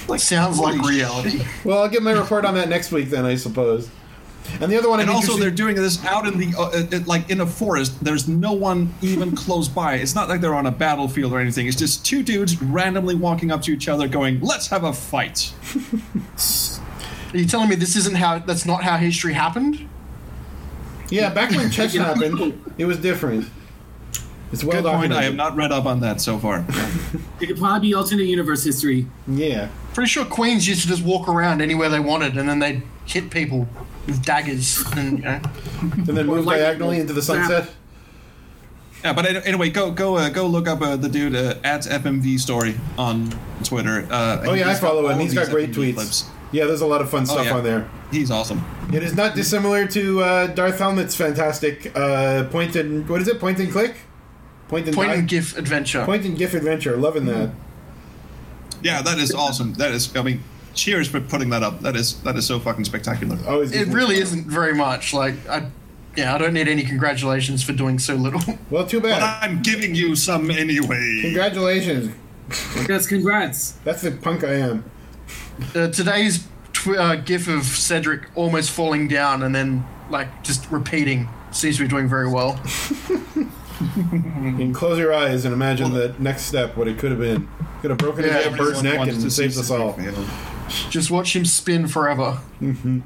Like, 0.08 0.20
Sounds 0.20 0.58
like 0.58 0.80
reality. 0.82 1.42
Well, 1.64 1.82
I'll 1.82 1.88
get 1.88 2.02
my 2.02 2.12
report 2.12 2.44
on 2.44 2.54
that 2.54 2.68
next 2.68 2.92
week 2.92 3.10
then, 3.10 3.24
I 3.26 3.34
suppose. 3.34 3.90
And 4.60 4.70
the 4.70 4.78
other 4.78 4.88
one, 4.88 5.00
And 5.00 5.10
I'm 5.10 5.16
also, 5.16 5.32
interested- 5.32 5.42
they're 5.42 5.66
doing 5.66 5.74
this 5.74 6.04
out 6.04 6.24
in 6.24 6.38
the 6.38 6.54
uh, 6.56 6.62
uh, 6.96 7.00
like 7.06 7.28
in 7.30 7.40
a 7.40 7.46
forest. 7.46 8.02
There's 8.04 8.28
no 8.28 8.52
one 8.52 8.94
even 9.02 9.34
close 9.34 9.66
by. 9.66 9.94
It's 9.96 10.14
not 10.14 10.28
like 10.28 10.40
they're 10.40 10.54
on 10.54 10.66
a 10.66 10.70
battlefield 10.70 11.32
or 11.32 11.40
anything. 11.40 11.66
It's 11.66 11.76
just 11.76 12.06
two 12.06 12.22
dudes 12.22 12.62
randomly 12.62 13.16
walking 13.16 13.50
up 13.50 13.60
to 13.62 13.72
each 13.72 13.88
other, 13.88 14.06
going, 14.06 14.40
"Let's 14.40 14.68
have 14.68 14.84
a 14.84 14.92
fight." 14.92 15.52
Are 17.32 17.36
you 17.38 17.46
telling 17.46 17.68
me 17.68 17.74
this 17.74 17.96
isn't 17.96 18.14
how? 18.16 18.38
That's 18.38 18.64
not 18.64 18.84
how 18.84 18.96
history 18.98 19.32
happened? 19.32 19.88
Yeah, 21.10 21.32
back 21.32 21.50
when 21.50 21.70
chess 21.70 21.94
happened, 21.96 22.62
it 22.78 22.84
was 22.84 22.98
different. 22.98 23.48
It's 24.52 24.62
well 24.62 24.80
Good 24.80 24.84
point. 24.88 25.10
documented. 25.10 25.18
I 25.18 25.22
have 25.24 25.34
not 25.34 25.56
read 25.56 25.72
up 25.72 25.86
on 25.86 26.00
that 26.00 26.20
so 26.20 26.38
far. 26.38 26.64
It 27.38 27.48
could 27.48 27.58
probably 27.58 27.88
be 27.88 27.94
alternate 27.94 28.24
universe 28.24 28.64
history. 28.64 29.06
Yeah. 29.28 29.68
Pretty 29.92 30.08
sure 30.08 30.24
queens 30.24 30.66
used 30.66 30.80
to 30.82 30.88
just 30.88 31.02
walk 31.04 31.28
around 31.28 31.60
anywhere 31.60 31.90
they 31.90 32.00
wanted, 32.00 32.38
and 32.38 32.48
then 32.48 32.60
they'd 32.60 32.82
hit 33.04 33.30
people 33.30 33.68
with 34.06 34.24
daggers. 34.24 34.82
And 34.96 35.18
you 35.18 35.24
know, 35.24 35.40
And 35.82 36.06
then 36.06 36.26
move 36.26 36.46
like- 36.46 36.60
diagonally 36.60 36.98
into 36.98 37.12
the 37.12 37.20
sunset. 37.20 37.68
Yeah, 39.04 39.12
but 39.12 39.26
anyway, 39.46 39.68
go 39.68 39.90
go 39.90 40.16
uh, 40.16 40.30
go 40.30 40.46
look 40.46 40.66
up 40.66 40.80
uh, 40.80 40.96
the 40.96 41.10
dude 41.10 41.36
uh, 41.36 41.56
at 41.62 41.82
FMV 41.82 42.40
story 42.40 42.74
on 42.96 43.28
Twitter. 43.62 44.06
Uh, 44.10 44.42
Oh 44.46 44.54
yeah, 44.54 44.70
I 44.70 44.74
follow 44.74 45.06
him. 45.08 45.18
He's 45.20 45.34
got 45.34 45.50
great 45.50 45.70
FMV 45.72 45.74
tweets. 45.74 45.94
clips. 45.94 46.30
Yeah, 46.56 46.64
there's 46.64 46.80
a 46.80 46.86
lot 46.86 47.02
of 47.02 47.10
fun 47.10 47.26
stuff 47.26 47.40
Oh, 47.40 47.42
yeah. 47.42 47.54
on 47.54 47.64
there. 47.64 47.90
He's 48.10 48.30
awesome. 48.30 48.64
It 48.90 49.02
is 49.02 49.14
not 49.14 49.34
dissimilar 49.34 49.86
to 49.88 50.22
uh, 50.22 50.46
Darth 50.46 50.78
Helmet's 50.78 51.14
fantastic 51.14 51.94
uh, 51.94 52.44
point 52.44 52.74
and 52.76 53.06
what 53.06 53.20
is 53.20 53.28
it? 53.28 53.38
Point 53.38 53.58
and 53.60 53.70
click. 53.70 53.96
Point 54.68 54.86
and 54.86 54.96
Point 54.96 55.10
and? 55.12 55.28
GIF 55.28 55.58
adventure. 55.58 56.02
Point 56.06 56.24
and 56.24 56.38
GIF 56.38 56.54
adventure. 56.54 56.96
Loving 56.96 57.26
that. 57.26 57.50
Yeah, 58.82 59.02
that 59.02 59.18
is 59.18 59.34
awesome. 59.34 59.74
That 59.74 59.92
is. 59.92 60.16
I 60.16 60.22
mean, 60.22 60.42
cheers 60.72 61.08
for 61.08 61.20
putting 61.20 61.50
that 61.50 61.62
up. 61.62 61.80
That 61.82 61.94
is 61.94 62.22
that 62.22 62.36
is 62.36 62.46
so 62.46 62.58
fucking 62.58 62.86
spectacular. 62.86 63.36
Always. 63.46 63.72
It 63.72 63.88
really 63.88 64.16
isn't 64.16 64.46
very 64.46 64.74
much. 64.74 65.12
Like 65.12 65.34
I, 65.48 65.68
yeah, 66.16 66.34
I 66.34 66.38
don't 66.38 66.54
need 66.54 66.68
any 66.68 66.84
congratulations 66.84 67.62
for 67.62 67.74
doing 67.74 67.98
so 67.98 68.14
little. 68.14 68.40
Well, 68.70 68.86
too 68.86 69.00
bad. 69.00 69.20
But. 69.20 69.46
I'm 69.46 69.60
giving 69.62 69.94
you 69.94 70.16
some 70.16 70.50
anyway. 70.50 71.20
Congratulations. 71.22 72.14
Yes, 72.88 73.06
congrats. 73.06 73.72
That's 73.84 74.00
the 74.02 74.12
punk 74.12 74.42
I 74.42 74.54
am. 74.54 74.84
Uh, 75.74 75.88
today's 75.88 76.46
tw- 76.72 76.88
uh, 76.96 77.16
GIF 77.16 77.48
of 77.48 77.64
Cedric 77.64 78.28
almost 78.34 78.70
falling 78.70 79.08
down 79.08 79.42
and 79.42 79.54
then 79.54 79.86
like 80.10 80.42
just 80.42 80.70
repeating 80.70 81.28
seems 81.50 81.76
to 81.78 81.82
be 81.84 81.88
doing 81.88 82.08
very 82.08 82.28
well. 82.30 82.60
You 83.78 84.54
can 84.56 84.72
close 84.72 84.98
your 84.98 85.12
eyes 85.12 85.44
and 85.44 85.52
imagine 85.52 85.92
the 85.92 86.14
next 86.18 86.44
step, 86.44 86.76
what 86.78 86.88
it 86.88 86.98
could 86.98 87.10
have 87.10 87.20
been. 87.20 87.46
Could 87.82 87.90
have 87.90 87.98
broken 87.98 88.24
Yeah, 88.24 88.48
his 88.48 88.56
bird's 88.56 88.82
neck 88.82 89.06
and 89.06 89.30
saved 89.30 89.58
us 89.58 89.70
all. 89.70 89.98
Just 90.88 91.10
watch 91.10 91.36
him 91.36 91.44
spin 91.44 91.86
forever. 91.86 92.38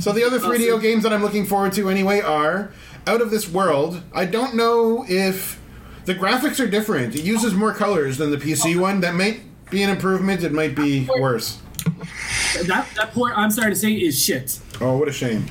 So 0.00 0.12
the 0.12 0.24
other 0.24 0.38
3DO 0.38 0.80
games 0.82 1.02
that 1.04 1.12
I'm 1.12 1.22
looking 1.22 1.46
forward 1.46 1.72
to 1.74 1.88
anyway 1.88 2.20
are 2.20 2.72
Out 3.06 3.20
of 3.20 3.30
This 3.30 3.48
World. 3.48 4.02
I 4.12 4.24
don't 4.24 4.54
know 4.56 5.04
if 5.08 5.60
the 6.04 6.14
graphics 6.14 6.58
are 6.58 6.68
different. 6.68 7.14
It 7.14 7.22
uses 7.22 7.54
more 7.54 7.72
colors 7.72 8.18
than 8.18 8.30
the 8.30 8.38
PC 8.38 8.78
one. 8.80 9.00
That 9.00 9.14
might 9.14 9.40
be 9.70 9.82
an 9.82 9.90
improvement. 9.90 10.42
It 10.42 10.52
might 10.52 10.74
be 10.74 11.08
worse. 11.18 11.58
That 12.66 12.86
that 12.96 13.12
port, 13.12 13.32
I'm 13.36 13.50
sorry 13.50 13.70
to 13.70 13.76
say, 13.76 13.92
is 13.92 14.20
shit. 14.22 14.60
Oh, 14.80 14.96
what 14.98 15.08
a 15.08 15.12
shame. 15.12 15.46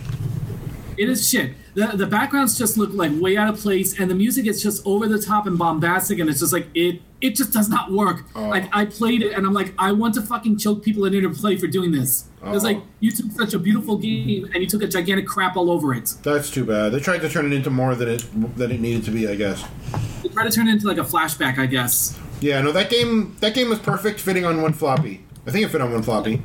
It 0.98 1.10
is 1.10 1.28
shit. 1.28 1.54
The 1.76 1.88
the 1.88 2.08
backgrounds 2.08 2.58
just 2.58 2.78
look 2.78 2.92
like 2.94 3.12
way 3.16 3.38
out 3.38 3.54
of 3.54 3.60
place, 3.60 4.00
and 4.00 4.12
the 4.12 4.16
music 4.16 4.46
is 4.46 4.62
just 4.62 4.86
over 4.86 5.08
the 5.08 5.20
top 5.20 5.48
and 5.48 5.58
bombastic, 5.58 6.20
and 6.20 6.30
it's 6.30 6.40
just 6.40 6.52
like 6.52 6.68
it 6.74 7.02
it 7.22 7.36
just 7.36 7.54
does 7.54 7.70
not 7.70 7.92
work. 7.92 8.24
Oh. 8.36 8.48
Like 8.48 8.70
I 8.76 8.86
played 8.86 9.22
it, 9.22 9.34
and 9.34 9.46
I'm 9.46 9.54
like, 9.54 9.74
I 9.78 9.92
want 9.92 10.14
to 10.16 10.22
fucking 10.22 10.58
choke 10.58 10.84
people 10.84 11.06
in 11.06 11.14
interplay 11.14 11.58
for 11.58 11.68
doing 11.68 11.92
this. 11.92 12.26
It's 12.44 12.64
like 12.64 12.82
you 13.00 13.12
took 13.12 13.32
such 13.32 13.54
a 13.54 13.60
beautiful 13.60 13.98
game 13.98 14.46
and 14.46 14.64
you 14.64 14.68
took 14.68 14.82
a 14.82 14.88
gigantic 14.88 15.28
crap 15.28 15.58
all 15.58 15.70
over 15.70 15.94
it. 15.94 16.14
That's 16.24 16.50
too 16.50 16.64
bad. 16.64 16.94
They 16.94 17.00
tried 17.02 17.20
to 17.20 17.30
turn 17.30 17.46
it 17.46 17.54
into 17.54 17.70
more 17.70 17.96
than 17.96 18.10
it 18.10 18.26
than 18.58 18.72
it 18.72 18.80
needed 18.80 19.04
to 19.06 19.12
be, 19.12 19.28
I 19.28 19.36
guess. 19.36 19.66
They 20.24 20.30
try 20.30 20.46
to 20.46 20.52
turn 20.52 20.68
it 20.68 20.72
into 20.72 20.88
like 20.88 20.98
a 20.98 21.02
flashback, 21.02 21.58
I 21.58 21.66
guess. 21.66 22.18
Yeah, 22.42 22.62
no, 22.62 22.72
that 22.72 22.90
game 22.90 23.36
that 23.40 23.54
game 23.54 23.70
was 23.70 23.80
perfect 23.80 24.20
fitting 24.20 24.46
on 24.46 24.62
one 24.62 24.74
floppy. 24.74 25.22
I 25.48 25.52
think 25.52 25.66
it 25.66 25.70
fit 25.70 25.82
on 25.82 25.92
one 25.92 26.04
floppy. 26.04 26.42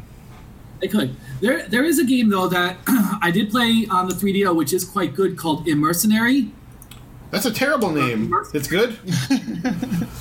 They 0.80 0.88
could. 0.88 1.14
There, 1.40 1.66
there 1.68 1.84
is 1.84 1.98
a 1.98 2.04
game 2.04 2.30
though 2.30 2.48
that 2.48 2.76
I 3.22 3.30
did 3.32 3.50
play 3.50 3.86
on 3.90 4.08
the 4.08 4.14
3DO, 4.14 4.54
which 4.56 4.72
is 4.72 4.84
quite 4.84 5.14
good, 5.14 5.36
called 5.38 5.66
Immercenary. 5.66 6.50
That's 7.30 7.46
a 7.46 7.50
terrible 7.52 7.90
name. 7.90 8.32
It's 8.52 8.68
good. 8.68 8.96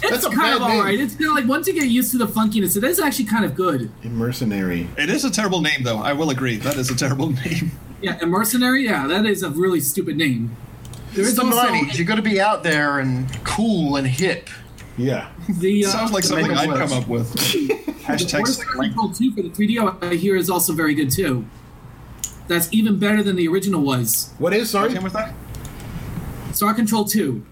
It's 0.06 0.10
That's 0.10 0.26
a 0.26 0.30
kind 0.30 0.42
bad 0.42 0.62
of 0.62 0.68
name. 0.68 0.78
alright. 0.80 1.00
It's 1.00 1.16
kind 1.16 1.30
of 1.30 1.36
like 1.36 1.48
once 1.48 1.66
you 1.68 1.74
get 1.74 1.88
used 1.88 2.12
to 2.12 2.18
the 2.18 2.28
funkiness, 2.28 2.76
it 2.76 2.84
is 2.84 3.00
actually 3.00 3.26
kind 3.26 3.46
of 3.46 3.56
good. 3.56 3.90
Mercenary. 4.04 4.88
It 4.98 5.10
is 5.10 5.24
a 5.24 5.32
terrible 5.32 5.62
name, 5.62 5.84
though. 5.84 6.00
I 6.00 6.12
will 6.14 6.30
agree. 6.30 6.58
That 6.58 6.76
is 6.76 6.90
a 6.92 6.96
terrible 6.96 7.30
name. 7.46 7.72
Yeah, 8.02 8.20
Immercenary. 8.20 8.84
Yeah, 8.84 9.08
that 9.08 9.26
is 9.26 9.44
a 9.44 9.50
really 9.50 9.80
stupid 9.80 10.18
name. 10.18 10.56
There 11.14 11.22
is 11.24 11.30
It's 11.30 11.30
is 11.30 11.36
the 11.38 11.46
also 11.46 11.68
90s. 11.74 11.98
You 11.98 12.04
got 12.06 12.16
to 12.16 12.22
be 12.22 12.42
out 12.42 12.64
there 12.64 13.00
and 13.00 13.28
cool 13.46 13.96
and 13.96 14.06
hip. 14.08 14.50
Yeah. 14.98 15.32
the 15.50 15.86
uh, 15.86 15.90
Sounds 15.90 16.12
like 16.12 16.24
to 16.24 16.30
something 16.30 16.52
I'd 16.52 16.68
worse. 16.68 16.78
come 16.90 17.02
up 17.02 17.08
with. 17.08 17.34
Hashtag 18.04 18.38
Border 18.40 18.52
Slick 18.52 18.70
Control 18.70 19.10
2 19.12 19.32
for 19.34 19.42
the 19.42 19.50
3DO 19.50 20.04
I 20.04 20.16
hear 20.16 20.36
is 20.36 20.50
also 20.50 20.74
very 20.74 20.94
good 20.94 21.10
too. 21.10 21.46
That's 22.48 22.72
even 22.74 23.00
better 23.00 23.24
than 23.24 23.36
the 23.36 23.48
original 23.48 23.82
was. 23.82 24.34
What 24.38 24.54
is 24.54 24.70
sorry? 24.70 24.94
Came 24.94 25.04
with 25.04 25.14
that? 25.14 25.34
Star 26.54 26.74
Control 26.74 27.06
2. 27.06 27.44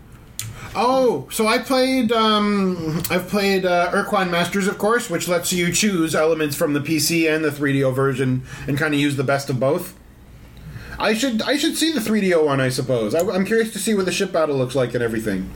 Oh, 0.74 1.28
so 1.32 1.48
I 1.48 1.58
played. 1.58 2.12
Um, 2.12 3.02
I've 3.10 3.28
played 3.28 3.66
uh, 3.66 3.92
Ur-Quan 3.94 4.32
Masters, 4.32 4.68
of 4.68 4.78
course, 4.78 5.10
which 5.10 5.28
lets 5.28 5.52
you 5.52 5.72
choose 5.74 6.16
elements 6.16 6.56
from 6.56 6.74
the 6.74 6.80
PC 6.80 7.34
and 7.34 7.44
the 7.44 7.50
3DO 7.50 7.94
version 7.94 8.44
and 8.68 8.78
kind 8.78 8.94
of 8.94 9.00
use 9.00 9.18
the 9.18 9.24
best 9.24 9.50
of 9.50 9.60
both. 9.60 9.98
I 11.00 11.14
should 11.14 11.42
I 11.42 11.58
should 11.58 11.76
see 11.76 11.92
the 11.92 12.00
3DO 12.00 12.46
one, 12.46 12.62
I 12.62 12.70
suppose. 12.70 13.16
I, 13.16 13.20
I'm 13.20 13.46
curious 13.46 13.74
to 13.74 13.80
see 13.80 13.96
what 13.96 14.06
the 14.06 14.12
ship 14.12 14.32
battle 14.32 14.56
looks 14.56 14.76
like 14.76 14.94
and 14.94 15.04
everything. 15.04 15.50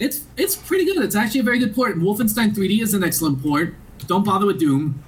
It's 0.00 0.24
it's 0.36 0.54
pretty 0.56 0.84
good. 0.84 0.98
It's 1.04 1.16
actually 1.16 1.40
a 1.40 1.44
very 1.44 1.58
good 1.58 1.74
port. 1.74 1.96
Wolfenstein 1.98 2.54
3D 2.54 2.80
is 2.82 2.94
an 2.94 3.02
excellent 3.04 3.42
port. 3.42 3.74
Don't 4.06 4.24
bother 4.24 4.46
with 4.46 4.58
Doom. 4.60 5.02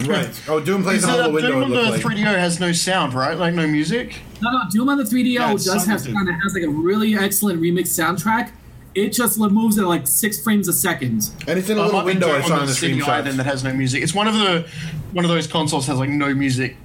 Right. 0.00 0.30
Oh, 0.48 0.60
Doom 0.60 0.82
plays 0.82 1.02
So 1.02 1.10
on 1.10 1.16
the 1.18 1.22
that 1.24 1.32
window. 1.32 1.50
Doom 1.50 1.60
It 1.60 1.64
on 1.64 1.70
the 1.70 1.76
looks 1.90 2.04
like. 2.04 2.16
3DO 2.16 2.24
has 2.38 2.58
no 2.58 2.72
sound, 2.72 3.12
right? 3.12 3.36
Like 3.36 3.52
no 3.54 3.66
music. 3.66 4.20
No, 4.40 4.50
no, 4.50 4.60
Doom 4.70 4.88
on 4.88 4.96
the 4.96 5.04
3DO 5.04 5.32
Yeah, 5.32 5.52
it's 5.52 5.64
does 5.66 5.84
have 5.86 6.00
sounded. 6.00 6.16
kind 6.16 6.28
of 6.30 6.34
has 6.42 6.54
like 6.54 6.62
a 6.62 6.68
really 6.70 7.14
excellent 7.16 7.60
remix 7.60 7.88
soundtrack. 7.88 8.52
It 8.94 9.10
just 9.12 9.38
moves 9.38 9.78
at 9.78 9.84
like 9.84 10.06
six 10.08 10.42
frames 10.42 10.68
a 10.68 10.72
second. 10.72 11.30
And 11.46 11.58
it's 11.58 11.68
in 11.68 11.76
a 11.76 11.82
little 11.82 11.98
might 11.98 12.06
window 12.06 12.32
I 12.34 12.40
saw 12.40 12.54
on 12.54 12.60
in 12.62 12.66
the 12.66 12.72
CDI 12.72 13.00
screenshot. 13.02 13.24
then 13.24 13.36
that 13.36 13.46
has 13.46 13.62
no 13.62 13.72
music. 13.74 14.02
It's 14.02 14.14
one 14.14 14.26
of 14.26 14.34
the 14.34 14.66
one 15.12 15.24
of 15.24 15.28
those 15.30 15.46
consoles 15.46 15.86
has 15.86 15.98
like 15.98 16.08
no 16.08 16.34
music. 16.34 16.76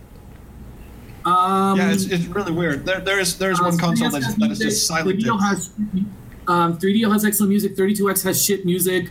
Um, 1.23 1.77
Yeah, 1.79 1.91
it's, 1.91 2.03
it's 2.05 2.25
really 2.25 2.51
weird. 2.51 2.85
There, 2.85 2.99
there 2.99 3.19
is 3.19 3.37
there 3.39 3.49
is 3.51 3.59
uh, 3.59 3.63
one 3.63 3.77
console 3.79 4.09
3DS 4.09 4.11
that 4.11 4.17
is, 4.19 4.25
has 4.25 4.35
that 4.35 4.51
is 4.51 4.59
just 4.59 4.87
silent. 4.87 5.23
Has, 5.41 5.71
um, 6.47 6.77
3DO 6.77 7.11
has 7.11 7.25
excellent 7.25 7.49
music. 7.49 7.75
32X 7.75 8.23
has 8.23 8.43
shit 8.43 8.65
music. 8.65 9.09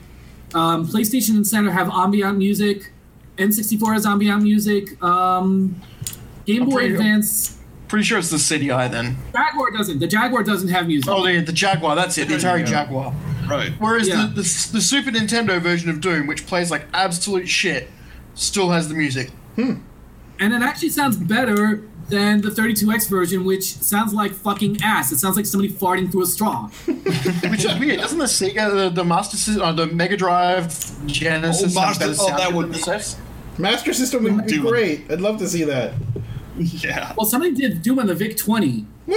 Um, 0.55 0.87
PlayStation 0.87 1.31
and 1.31 1.47
Saturn 1.47 1.71
have 1.73 1.91
ambient 1.91 2.39
music. 2.39 2.93
N64 3.39 3.93
has 3.95 4.07
ambient 4.07 4.43
music. 4.43 5.03
Um, 5.03 5.81
Game 6.47 6.67
Boy 6.67 6.77
pretty- 6.77 6.95
Advance. 6.95 7.59
Pretty 7.89 8.05
sure 8.05 8.19
it's 8.19 8.31
the 8.31 8.37
CDI 8.39 8.91
then. 8.91 9.17
Jaguar 9.33 9.71
doesn't. 9.71 9.99
The 10.01 10.07
Jaguar 10.07 10.43
doesn't 10.43 10.69
have 10.69 10.87
music. 10.87 11.09
Oh, 11.09 11.25
the, 11.25 11.41
the 11.41 11.53
Jaguar. 11.53 11.95
That's 11.95 12.17
it. 12.19 12.29
The 12.29 12.37
There 12.39 12.53
Atari 12.57 12.61
go. 12.61 12.65
Jaguar. 12.67 13.15
Right. 13.49 13.73
Whereas 13.79 14.09
Yeah. 14.09 14.23
the, 14.27 14.35
the 14.37 14.69
the 14.73 14.81
Super 14.81 15.11
Nintendo 15.11 15.61
version 15.61 15.91
of 15.91 16.01
Doom, 16.01 16.27
which 16.27 16.47
plays 16.47 16.71
like 16.71 16.87
absolute 16.95 17.47
shit, 17.49 17.89
still 18.35 18.71
has 18.71 18.89
the 18.89 18.95
music. 18.95 19.31
Hmm. 19.57 19.75
and 20.41 20.53
it 20.53 20.63
actually 20.63 20.89
sounds 20.89 21.17
better 21.17 21.83
than 22.09 22.41
the 22.43 22.51
32X 22.51 23.09
version, 23.09 23.45
which 23.45 23.65
sounds 23.77 24.13
like 24.13 24.33
fucking 24.33 24.79
ass. 24.83 25.11
It 25.13 25.19
sounds 25.19 25.37
like 25.37 25.47
somebody 25.47 25.73
farting 25.73 26.11
through 26.13 26.23
a 26.23 26.27
straw. 26.27 26.69
Which 26.87 27.65
is 27.65 27.79
weird. 27.79 27.99
Doesn't 28.01 28.19
the 28.19 28.25
Sega, 28.27 28.71
the, 28.71 28.91
the 28.91 29.05
Master 29.05 29.37
System, 29.37 29.63
uh, 29.63 29.73
the 29.73 29.87
Mega 29.87 30.17
Drive, 30.17 30.69
Genesis, 31.07 31.75
Oh, 31.77 31.81
have 31.81 31.89
Master- 32.01 32.07
better 32.09 32.17
oh, 32.21 32.37
that 32.37 32.53
would 32.53 32.73
the 32.73 32.79
be- 32.79 32.91
NES? 32.91 33.17
Master 33.59 33.93
System 33.95 34.25
would 34.25 34.47
be 34.47 34.53
Doom. 34.53 34.67
great. 34.67 35.11
I'd 35.11 35.21
love 35.21 35.39
to 35.39 35.49
see 35.49 35.65
that. 35.65 35.93
Yeah. 36.57 37.13
Well, 37.17 37.27
somebody 37.27 37.53
did 37.53 37.83
Doom 37.83 37.99
on 37.99 38.07
the 38.07 38.15
VIC 38.15 38.37
20. 38.37 38.87
Meh. 39.09 39.17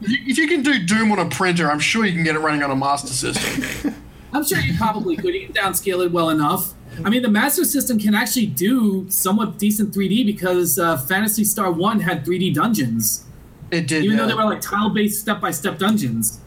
If 0.00 0.08
you, 0.08 0.18
if 0.26 0.38
you 0.38 0.48
can 0.48 0.62
do 0.62 0.82
Doom 0.82 1.12
on 1.12 1.18
a 1.18 1.28
printer, 1.28 1.70
I'm 1.70 1.78
sure 1.80 2.06
you 2.06 2.12
can 2.14 2.24
get 2.24 2.34
it 2.34 2.38
running 2.38 2.62
on 2.62 2.70
a 2.70 2.74
Master 2.76 3.08
System. 3.08 3.94
I'm 4.32 4.42
sure 4.42 4.58
you 4.58 4.74
probably 4.78 5.14
could. 5.16 5.34
You 5.34 5.48
can 5.48 5.54
downscale 5.54 6.02
it 6.06 6.10
well 6.12 6.30
enough. 6.30 6.72
I 7.04 7.10
mean, 7.10 7.22
the 7.22 7.30
Master 7.30 7.64
System 7.64 7.98
can 7.98 8.14
actually 8.14 8.46
do 8.46 9.06
somewhat 9.08 9.58
decent 9.58 9.94
3D 9.94 10.26
because 10.26 10.78
uh, 10.78 10.96
Phantasy 10.96 11.44
Star 11.44 11.70
1 11.70 12.00
had 12.00 12.24
3D 12.24 12.54
dungeons. 12.54 13.24
It 13.70 13.86
did. 13.86 14.04
Even 14.04 14.16
yeah. 14.16 14.22
though 14.22 14.28
they 14.28 14.34
were 14.34 14.44
like 14.44 14.60
tile 14.60 14.90
based 14.90 15.20
step 15.20 15.40
by 15.40 15.50
step 15.50 15.78
dungeons. 15.78 16.40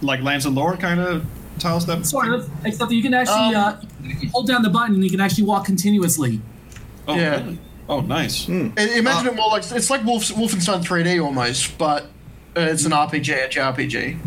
Like 0.00 0.20
Lands 0.22 0.46
of 0.46 0.54
Lore 0.54 0.76
kind 0.76 1.00
of 1.00 1.24
tile 1.58 1.80
step. 1.80 2.04
Sort 2.04 2.32
of. 2.32 2.50
Except 2.64 2.90
that 2.90 2.94
you 2.96 3.02
can 3.02 3.14
actually 3.14 3.54
Um, 3.54 3.56
uh, 3.56 3.76
you 4.02 4.16
can 4.16 4.28
hold 4.30 4.48
down 4.48 4.62
the 4.62 4.70
button 4.70 4.94
and 4.96 5.04
you 5.04 5.10
can 5.10 5.20
actually 5.20 5.44
walk 5.44 5.64
continuously. 5.64 6.40
Oh, 7.06 7.14
Yeah. 7.14 7.36
really? 7.40 7.58
Oh, 7.88 8.00
nice. 8.00 8.48
I- 8.48 8.72
Imagine 8.96 9.28
it 9.28 9.36
more 9.36 9.50
like 9.50 9.70
it's 9.70 9.90
like 9.90 10.04
Wolf, 10.04 10.28
Wolfenstein 10.28 10.82
3D 10.84 11.22
almost, 11.22 11.76
but 11.78 12.04
uh, 12.56 12.60
it's 12.60 12.84
an 12.84 12.92
RPG, 12.92 13.44
a 13.44 13.48
JRPG. 13.48 14.18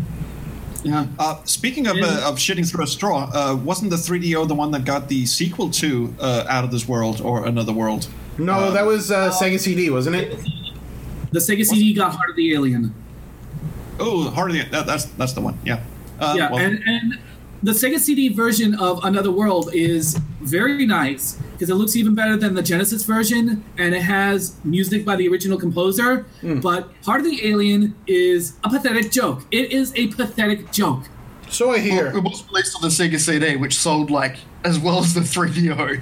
Yeah. 0.84 1.06
Uh, 1.18 1.42
speaking 1.44 1.86
of, 1.86 1.96
uh, 1.96 2.22
of 2.24 2.36
shitting 2.36 2.70
through 2.70 2.84
a 2.84 2.86
straw, 2.86 3.30
uh, 3.32 3.56
wasn't 3.56 3.90
the 3.90 3.96
3DO 3.96 4.46
the 4.48 4.54
one 4.54 4.70
that 4.72 4.84
got 4.84 5.08
the 5.08 5.26
sequel 5.26 5.70
to 5.70 6.14
uh, 6.20 6.44
Out 6.48 6.64
of 6.64 6.70
This 6.70 6.86
World 6.86 7.20
or 7.20 7.46
Another 7.46 7.72
World? 7.72 8.08
No, 8.38 8.70
that 8.70 8.84
was 8.84 9.10
uh, 9.10 9.30
Sega 9.30 9.58
CD, 9.58 9.90
wasn't 9.90 10.16
it? 10.16 10.38
The 11.32 11.38
Sega 11.38 11.64
CD 11.64 11.94
got 11.94 12.14
Heart 12.14 12.30
of 12.30 12.36
the 12.36 12.54
Alien. 12.54 12.94
Oh, 13.98 14.30
hardly. 14.30 14.62
That, 14.62 14.86
that's 14.86 15.06
that's 15.06 15.32
the 15.32 15.40
one. 15.40 15.58
Yeah. 15.64 15.82
Uh, 16.20 16.34
yeah, 16.36 16.50
well, 16.50 16.60
and, 16.60 16.82
and 16.86 17.18
the 17.62 17.72
Sega 17.72 17.98
CD 17.98 18.28
version 18.28 18.74
of 18.74 19.04
Another 19.04 19.30
World 19.30 19.70
is 19.72 20.18
very 20.40 20.86
nice 20.86 21.34
because 21.52 21.70
it 21.70 21.74
looks 21.74 21.96
even 21.96 22.14
better 22.14 22.36
than 22.36 22.54
the 22.54 22.62
Genesis 22.62 23.02
version, 23.04 23.64
and 23.78 23.94
it 23.94 24.02
has 24.02 24.56
music 24.64 25.04
by 25.04 25.16
the 25.16 25.26
original 25.28 25.58
composer. 25.58 26.26
But 26.42 26.90
Heart 27.04 27.20
of 27.22 27.26
the 27.26 27.46
Alien 27.48 27.94
is 28.06 28.54
a 28.62 28.68
pathetic 28.68 29.10
joke. 29.10 29.42
It 29.50 29.72
is 29.72 29.92
a 29.96 30.08
pathetic 30.08 30.70
joke. 30.70 31.04
So 31.48 31.72
I 31.72 31.78
hear. 31.78 32.08
It 32.08 32.22
was 32.22 32.44
released 32.48 32.76
on 32.76 32.82
the 32.82 32.88
Sega 32.88 33.18
CD, 33.18 33.56
which 33.56 33.76
sold 33.76 34.10
like 34.10 34.36
as 34.64 34.78
well 34.78 34.98
as 34.98 35.14
the 35.14 35.20
3DO. 35.36 36.00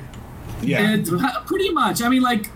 Yeah. 0.63 0.81
And 0.91 1.09
uh, 1.09 1.41
pretty 1.43 1.71
much, 1.71 2.03
I 2.03 2.09
mean, 2.09 2.23
like, 2.23 2.51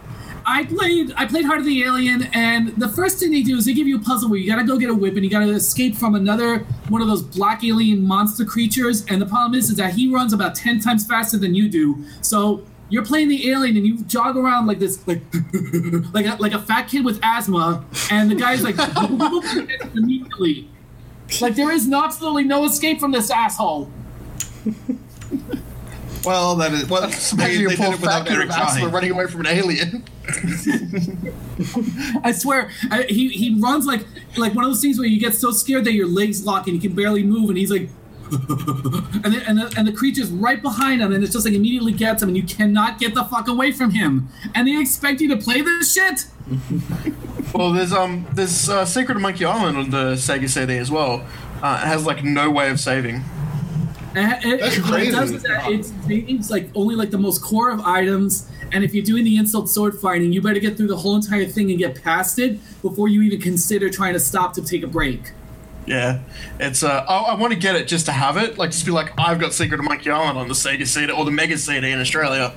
I 0.50 0.64
played 0.64 1.12
I 1.14 1.26
played 1.26 1.44
Heart 1.44 1.58
of 1.58 1.66
the 1.66 1.84
Alien, 1.84 2.22
and 2.32 2.68
the 2.78 2.88
first 2.88 3.18
thing 3.18 3.30
they 3.30 3.42
do 3.42 3.58
is 3.58 3.66
they 3.66 3.74
give 3.74 3.86
you 3.86 3.98
a 3.98 4.00
puzzle 4.00 4.30
where 4.30 4.38
you 4.38 4.50
gotta 4.50 4.64
go 4.64 4.78
get 4.78 4.88
a 4.88 4.94
whip 4.94 5.14
and 5.14 5.22
you 5.22 5.30
gotta 5.30 5.50
escape 5.50 5.94
from 5.94 6.14
another 6.14 6.60
one 6.88 7.02
of 7.02 7.08
those 7.08 7.22
black 7.22 7.62
alien 7.64 8.02
monster 8.02 8.46
creatures. 8.46 9.04
And 9.10 9.20
the 9.20 9.26
problem 9.26 9.54
is, 9.54 9.68
is 9.68 9.76
that 9.76 9.92
he 9.92 10.08
runs 10.10 10.32
about 10.32 10.54
ten 10.54 10.80
times 10.80 11.06
faster 11.06 11.36
than 11.36 11.54
you 11.54 11.68
do. 11.68 12.02
So 12.22 12.62
you're 12.88 13.04
playing 13.04 13.28
the 13.28 13.50
alien 13.50 13.76
and 13.76 13.86
you 13.86 14.02
jog 14.04 14.38
around 14.38 14.66
like 14.66 14.78
this, 14.78 15.06
like 15.06 15.20
like 16.14 16.24
a, 16.24 16.36
like 16.40 16.54
a 16.54 16.60
fat 16.62 16.88
kid 16.88 17.04
with 17.04 17.20
asthma, 17.22 17.84
and 18.10 18.30
the 18.30 18.34
guy's 18.34 18.62
like 18.62 18.76
immediately. 19.94 20.70
Like 21.42 21.56
there 21.56 21.70
is 21.70 21.92
absolutely 21.92 22.44
no 22.44 22.64
escape 22.64 23.00
from 23.00 23.12
this 23.12 23.30
asshole. 23.30 23.90
Well, 26.24 26.56
that 26.56 26.72
is 26.72 26.88
well. 26.88 27.02
They, 27.02 27.06
Imagine 27.08 27.36
they 27.36 27.54
your 27.60 27.70
did 27.70 27.80
it 27.80 28.00
without 28.00 28.30
Eric 28.30 28.48
asthma 28.48 28.80
trying. 28.80 28.92
running 28.92 29.10
away 29.12 29.26
from 29.26 29.40
an 29.40 29.46
alien. 29.46 30.04
I 32.22 32.32
swear, 32.32 32.70
I, 32.90 33.04
he 33.08 33.28
he 33.28 33.58
runs 33.60 33.86
like 33.86 34.04
like 34.36 34.54
one 34.54 34.64
of 34.64 34.70
those 34.70 34.82
things 34.82 34.98
where 34.98 35.08
you 35.08 35.18
get 35.18 35.34
so 35.34 35.50
scared 35.50 35.84
that 35.84 35.92
your 35.92 36.06
legs 36.06 36.44
lock 36.44 36.66
and 36.66 36.74
you 36.76 36.80
can 36.80 36.94
barely 36.94 37.22
move, 37.22 37.48
and 37.48 37.56
he's 37.58 37.70
like, 37.70 37.88
and 38.30 38.38
the, 38.38 39.42
and 39.46 39.58
the, 39.58 39.74
and 39.76 39.88
the 39.88 39.92
creature's 39.92 40.30
right 40.30 40.60
behind 40.60 41.00
him, 41.00 41.12
and 41.12 41.24
it's 41.24 41.32
just 41.32 41.46
like 41.46 41.54
immediately 41.54 41.92
gets 41.92 42.22
him, 42.22 42.28
and 42.28 42.36
you 42.36 42.42
cannot 42.42 42.98
get 42.98 43.14
the 43.14 43.24
fuck 43.24 43.48
away 43.48 43.72
from 43.72 43.90
him, 43.92 44.28
and 44.54 44.68
they 44.68 44.78
expect 44.78 45.20
you 45.22 45.28
to 45.28 45.36
play 45.36 45.62
this 45.62 45.92
shit. 45.92 46.26
Well, 47.54 47.72
there's 47.72 47.94
um 47.94 48.26
there's 48.34 48.68
uh, 48.68 48.84
Secret 48.84 49.16
of 49.16 49.22
Monkey 49.22 49.46
Island 49.46 49.78
on 49.78 49.88
the 49.88 50.14
Sega 50.16 50.48
CD 50.50 50.76
as 50.76 50.90
well. 50.90 51.26
Uh, 51.62 51.80
it 51.82 51.86
has 51.86 52.04
like 52.04 52.22
no 52.22 52.50
way 52.50 52.68
of 52.68 52.78
saving. 52.78 53.24
And 54.14 54.44
it, 54.44 54.60
That's 54.60 54.76
it- 54.78 54.84
what 54.84 55.02
it 55.02 55.10
does 55.10 55.42
that 55.42 55.70
it's, 55.70 55.92
it's 56.08 56.50
like 56.50 56.70
only 56.74 56.94
like 56.96 57.10
the 57.10 57.18
most 57.18 57.42
core 57.42 57.70
of 57.70 57.80
items, 57.80 58.48
and 58.72 58.82
if 58.82 58.94
you're 58.94 59.04
doing 59.04 59.24
the 59.24 59.36
insult 59.36 59.68
sword 59.68 59.98
fighting, 59.98 60.32
you 60.32 60.40
better 60.42 60.60
get 60.60 60.76
through 60.76 60.88
the 60.88 60.96
whole 60.96 61.14
entire 61.16 61.46
thing 61.46 61.70
and 61.70 61.78
get 61.78 62.02
past 62.02 62.38
it 62.38 62.58
before 62.82 63.08
you 63.08 63.22
even 63.22 63.40
consider 63.40 63.90
trying 63.90 64.14
to 64.14 64.20
stop 64.20 64.54
to 64.54 64.62
take 64.62 64.82
a 64.82 64.86
break. 64.86 65.32
Yeah, 65.86 66.20
it's 66.60 66.82
uh 66.82 67.04
I, 67.08 67.16
I 67.32 67.34
want 67.34 67.52
to 67.54 67.58
get 67.58 67.74
it 67.76 67.86
just 67.88 68.06
to 68.06 68.12
have 68.12 68.36
it, 68.36 68.58
like 68.58 68.70
just 68.72 68.84
be 68.84 68.92
like 68.92 69.12
I've 69.18 69.38
got 69.38 69.52
Secret 69.54 69.78
of 69.80 69.84
Monkey 69.86 70.10
Island 70.10 70.38
on 70.38 70.48
the 70.48 70.54
Sega 70.54 70.86
CD 70.86 71.12
or 71.12 71.24
the 71.24 71.30
Mega 71.30 71.56
CD 71.56 71.90
in 71.90 72.00
Australia, 72.00 72.52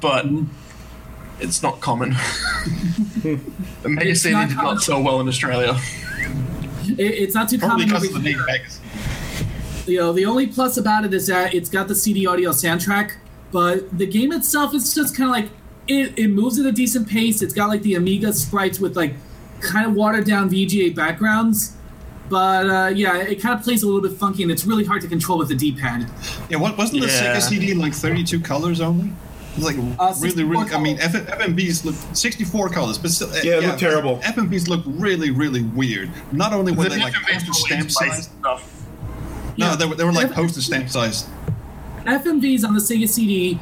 but 0.00 0.26
it's 1.40 1.62
not 1.62 1.80
common. 1.80 2.10
the 3.22 3.38
Mega 3.88 4.10
It's 4.10 4.20
CD 4.22 4.34
not 4.34 4.48
did 4.48 4.56
common. 4.56 4.74
not 4.74 4.82
sell 4.82 5.02
well 5.02 5.20
in 5.20 5.28
Australia. 5.28 5.74
It, 6.84 6.98
it's 6.98 7.34
not 7.34 7.48
too 7.48 7.58
Probably 7.58 7.86
common. 7.86 7.88
because 7.88 8.04
of 8.04 8.10
over 8.10 8.18
the 8.20 8.24
name 8.30 8.38
here. 8.38 8.46
Vegas. 9.82 9.88
you 9.92 9.98
know 9.98 10.12
the 10.12 10.24
only 10.26 10.46
plus 10.46 10.76
about 10.76 11.04
it 11.04 11.12
is 11.14 11.26
that 11.26 11.54
it's 11.54 11.68
got 11.68 11.88
the 11.88 11.94
cd 11.94 12.26
audio 12.26 12.50
soundtrack 12.50 13.12
but 13.50 13.96
the 13.98 14.06
game 14.06 14.32
itself 14.32 14.74
is 14.74 14.94
just 14.94 15.16
kind 15.16 15.28
of 15.30 15.36
like 15.36 15.50
it, 15.88 16.18
it 16.18 16.28
moves 16.28 16.58
at 16.58 16.66
a 16.66 16.72
decent 16.72 17.08
pace 17.08 17.42
it's 17.42 17.54
got 17.54 17.68
like 17.68 17.82
the 17.82 17.94
amiga 17.94 18.32
sprites 18.32 18.78
with 18.78 18.96
like 18.96 19.14
kind 19.60 19.86
of 19.86 19.94
watered 19.94 20.24
down 20.26 20.48
vga 20.50 20.94
backgrounds 20.94 21.76
but 22.28 22.66
uh, 22.70 22.88
yeah 22.94 23.16
it 23.18 23.40
kind 23.42 23.58
of 23.58 23.62
plays 23.64 23.82
a 23.82 23.86
little 23.86 24.00
bit 24.00 24.12
funky 24.18 24.42
and 24.42 24.50
it's 24.50 24.64
really 24.64 24.84
hard 24.84 25.02
to 25.02 25.08
control 25.08 25.38
with 25.38 25.48
the 25.48 25.54
d-pad 25.54 26.08
Yeah, 26.48 26.56
what 26.58 26.78
wasn't 26.78 27.02
the 27.02 27.08
Yeah. 27.08 27.36
Sega 27.36 27.42
CD 27.42 27.74
like 27.74 27.92
32 27.92 28.40
colors 28.40 28.80
only? 28.80 29.12
Like 29.58 29.76
Uh, 29.98 30.14
really, 30.20 30.44
really. 30.44 30.64
64 30.66 30.78
I 30.78 30.80
mean, 30.82 30.96
colors. 30.96 31.14
F- 31.14 31.38
FMVs 31.40 31.84
look 31.84 31.94
64 32.14 32.70
colors, 32.70 32.96
but 32.96 33.10
still, 33.10 33.28
Yeah, 33.44 33.58
it 33.58 33.64
looked 33.64 33.80
terrible. 33.80 34.16
FMVs 34.20 34.66
look 34.68 34.82
really, 34.86 35.30
really 35.30 35.60
weird. 35.62 36.10
Not 36.32 36.54
only 36.54 36.72
were 36.72 36.84
The 36.84 36.90
they 36.90 37.02
like 37.02 37.12
FMVs 37.12 37.54
stamp 37.54 37.82
insane 37.84 38.10
sized, 38.10 38.30
stuff. 38.40 38.82
No, 39.56 39.66
Yeah. 39.70 39.76
they 39.76 39.86
were, 39.86 39.94
they 39.94 40.04
were 40.04 40.12
like 40.12 40.26
F- 40.30 40.34
postage 40.34 40.66
stamp 40.66 40.88
sized. 40.88 41.26
FMVs 42.04 42.64
on 42.64 42.74
the 42.74 42.80
Sega 42.80 43.08
CD 43.08 43.60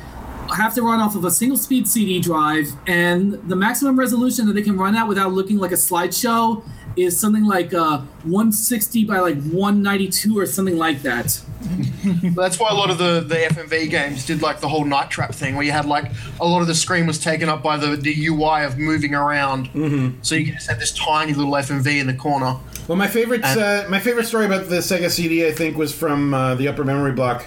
have 0.57 0.75
to 0.75 0.83
run 0.83 1.01
off 1.01 1.15
of 1.15 1.25
a 1.25 1.31
single 1.31 1.57
speed 1.57 1.87
CD 1.87 2.21
drive, 2.21 2.73
and 2.87 3.35
the 3.49 3.57
maximum 3.57 3.99
resolution 3.99 4.47
that 4.47 4.55
they 4.55 4.63
can 4.63 4.77
run 4.77 4.97
at 4.97 5.07
without 5.07 5.33
looking 5.33 5.59
like 5.59 5.71
a 5.71 5.77
slideshow 5.77 6.63
is 6.97 7.19
something 7.19 7.45
like 7.45 7.73
uh, 7.73 7.99
160 8.25 9.05
by 9.05 9.21
like 9.21 9.41
192 9.43 10.37
or 10.37 10.45
something 10.47 10.77
like 10.77 11.03
that. 11.03 11.41
That's 12.35 12.59
why 12.59 12.71
a 12.71 12.75
lot 12.75 12.91
of 12.91 12.99
the, 12.99 13.21
the 13.21 13.37
FMV 13.37 13.91
games 13.91 14.27
did 14.27 14.43
like 14.43 14.61
the 14.61 14.69
whole 14.69 14.85
night 14.85 15.09
trap 15.11 15.33
thing, 15.33 15.55
where 15.55 15.65
you 15.65 15.71
had 15.73 15.87
like 15.87 16.11
a 16.41 16.45
lot 16.45 16.63
of 16.63 16.67
the 16.67 16.75
screen 16.75 17.07
was 17.07 17.19
taken 17.19 17.49
up 17.49 17.63
by 17.63 17.77
the, 17.77 17.95
the 17.97 18.27
UI 18.27 18.65
of 18.65 18.77
moving 18.77 19.15
around, 19.15 19.69
mm-hmm. 19.69 20.19
so 20.23 20.35
you 20.35 20.47
could 20.47 20.55
just 20.55 20.69
have 20.69 20.81
this 20.81 20.93
tiny 20.93 21.33
little 21.33 21.53
FMV 21.53 22.01
in 22.01 22.07
the 22.09 22.15
corner. 22.15 22.57
Well, 22.91 22.97
my 22.97 23.07
favorite 23.07 23.45
And- 23.45 23.61
uh, 23.61 23.85
my 23.89 24.01
favorite 24.01 24.27
story 24.27 24.47
about 24.47 24.69
the 24.69 24.79
Sega 24.79 25.09
CD, 25.11 25.47
I 25.47 25.53
think, 25.53 25.77
was 25.77 25.95
from 25.95 26.35
uh, 26.35 26.57
the 26.57 26.67
Upper 26.67 26.83
Memory 26.83 27.13
Block 27.13 27.47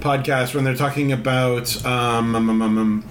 podcast 0.00 0.52
when 0.52 0.64
they're 0.64 0.74
talking 0.74 1.12
about 1.12 1.86
um, 1.86 2.34
um, 2.34 2.50
um, 2.50 2.60
um, 2.60 2.76
um, 2.76 3.04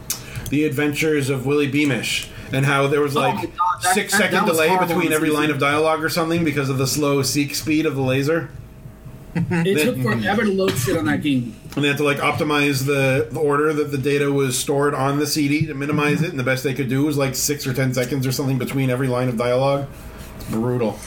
the 0.50 0.66
adventures 0.66 1.30
of 1.30 1.46
Willy 1.46 1.68
Beamish 1.72 2.28
and 2.52 2.66
how 2.66 2.88
there 2.88 3.00
was 3.00 3.16
like 3.16 3.34
my 3.36 3.42
God, 3.46 3.54
that- 3.84 3.94
six 3.94 4.12
that- 4.12 4.18
second 4.18 4.46
that 4.46 4.48
delay 4.48 4.78
between 4.78 5.14
every 5.14 5.30
line 5.30 5.50
of 5.52 5.58
dialogue 5.58 6.04
or 6.04 6.10
something 6.10 6.44
because 6.44 6.70
of 6.70 6.78
the 6.78 6.86
slow 6.86 7.22
seek 7.22 7.56
speed 7.56 7.86
of 7.86 7.96
the 7.96 8.02
laser, 8.02 8.50
It 9.36 9.82
took 9.86 10.02
forever 10.02 10.44
to 10.44 10.52
load 10.52 10.76
shit 10.78 10.98
on 10.98 11.06
that 11.06 11.22
game. 11.24 11.56
and 11.78 11.86
they 11.86 11.88
had 11.88 11.96
to 12.00 12.04
like 12.04 12.18
optimize 12.18 12.88
the, 12.88 13.30
the 13.32 13.40
order 13.40 13.72
that 13.72 13.90
the 13.92 13.98
data 13.98 14.34
was 14.34 14.60
stored 14.60 14.94
on 14.94 15.18
the 15.20 15.28
CD 15.28 15.66
to 15.68 15.74
minimize 15.74 16.22
it. 16.24 16.32
And 16.32 16.38
the 16.38 16.44
best 16.44 16.66
they 16.66 16.74
could 16.74 16.90
do 16.90 17.06
was 17.06 17.16
like 17.18 17.36
six 17.36 17.66
or 17.66 17.74
ten 17.74 17.94
seconds 17.94 18.28
or 18.28 18.34
something 18.34 18.58
between 18.58 18.90
every 18.90 19.08
line 19.08 19.30
of 19.30 19.38
dialogue. 19.38 19.88
It's 20.36 20.50
brutal. 20.50 21.00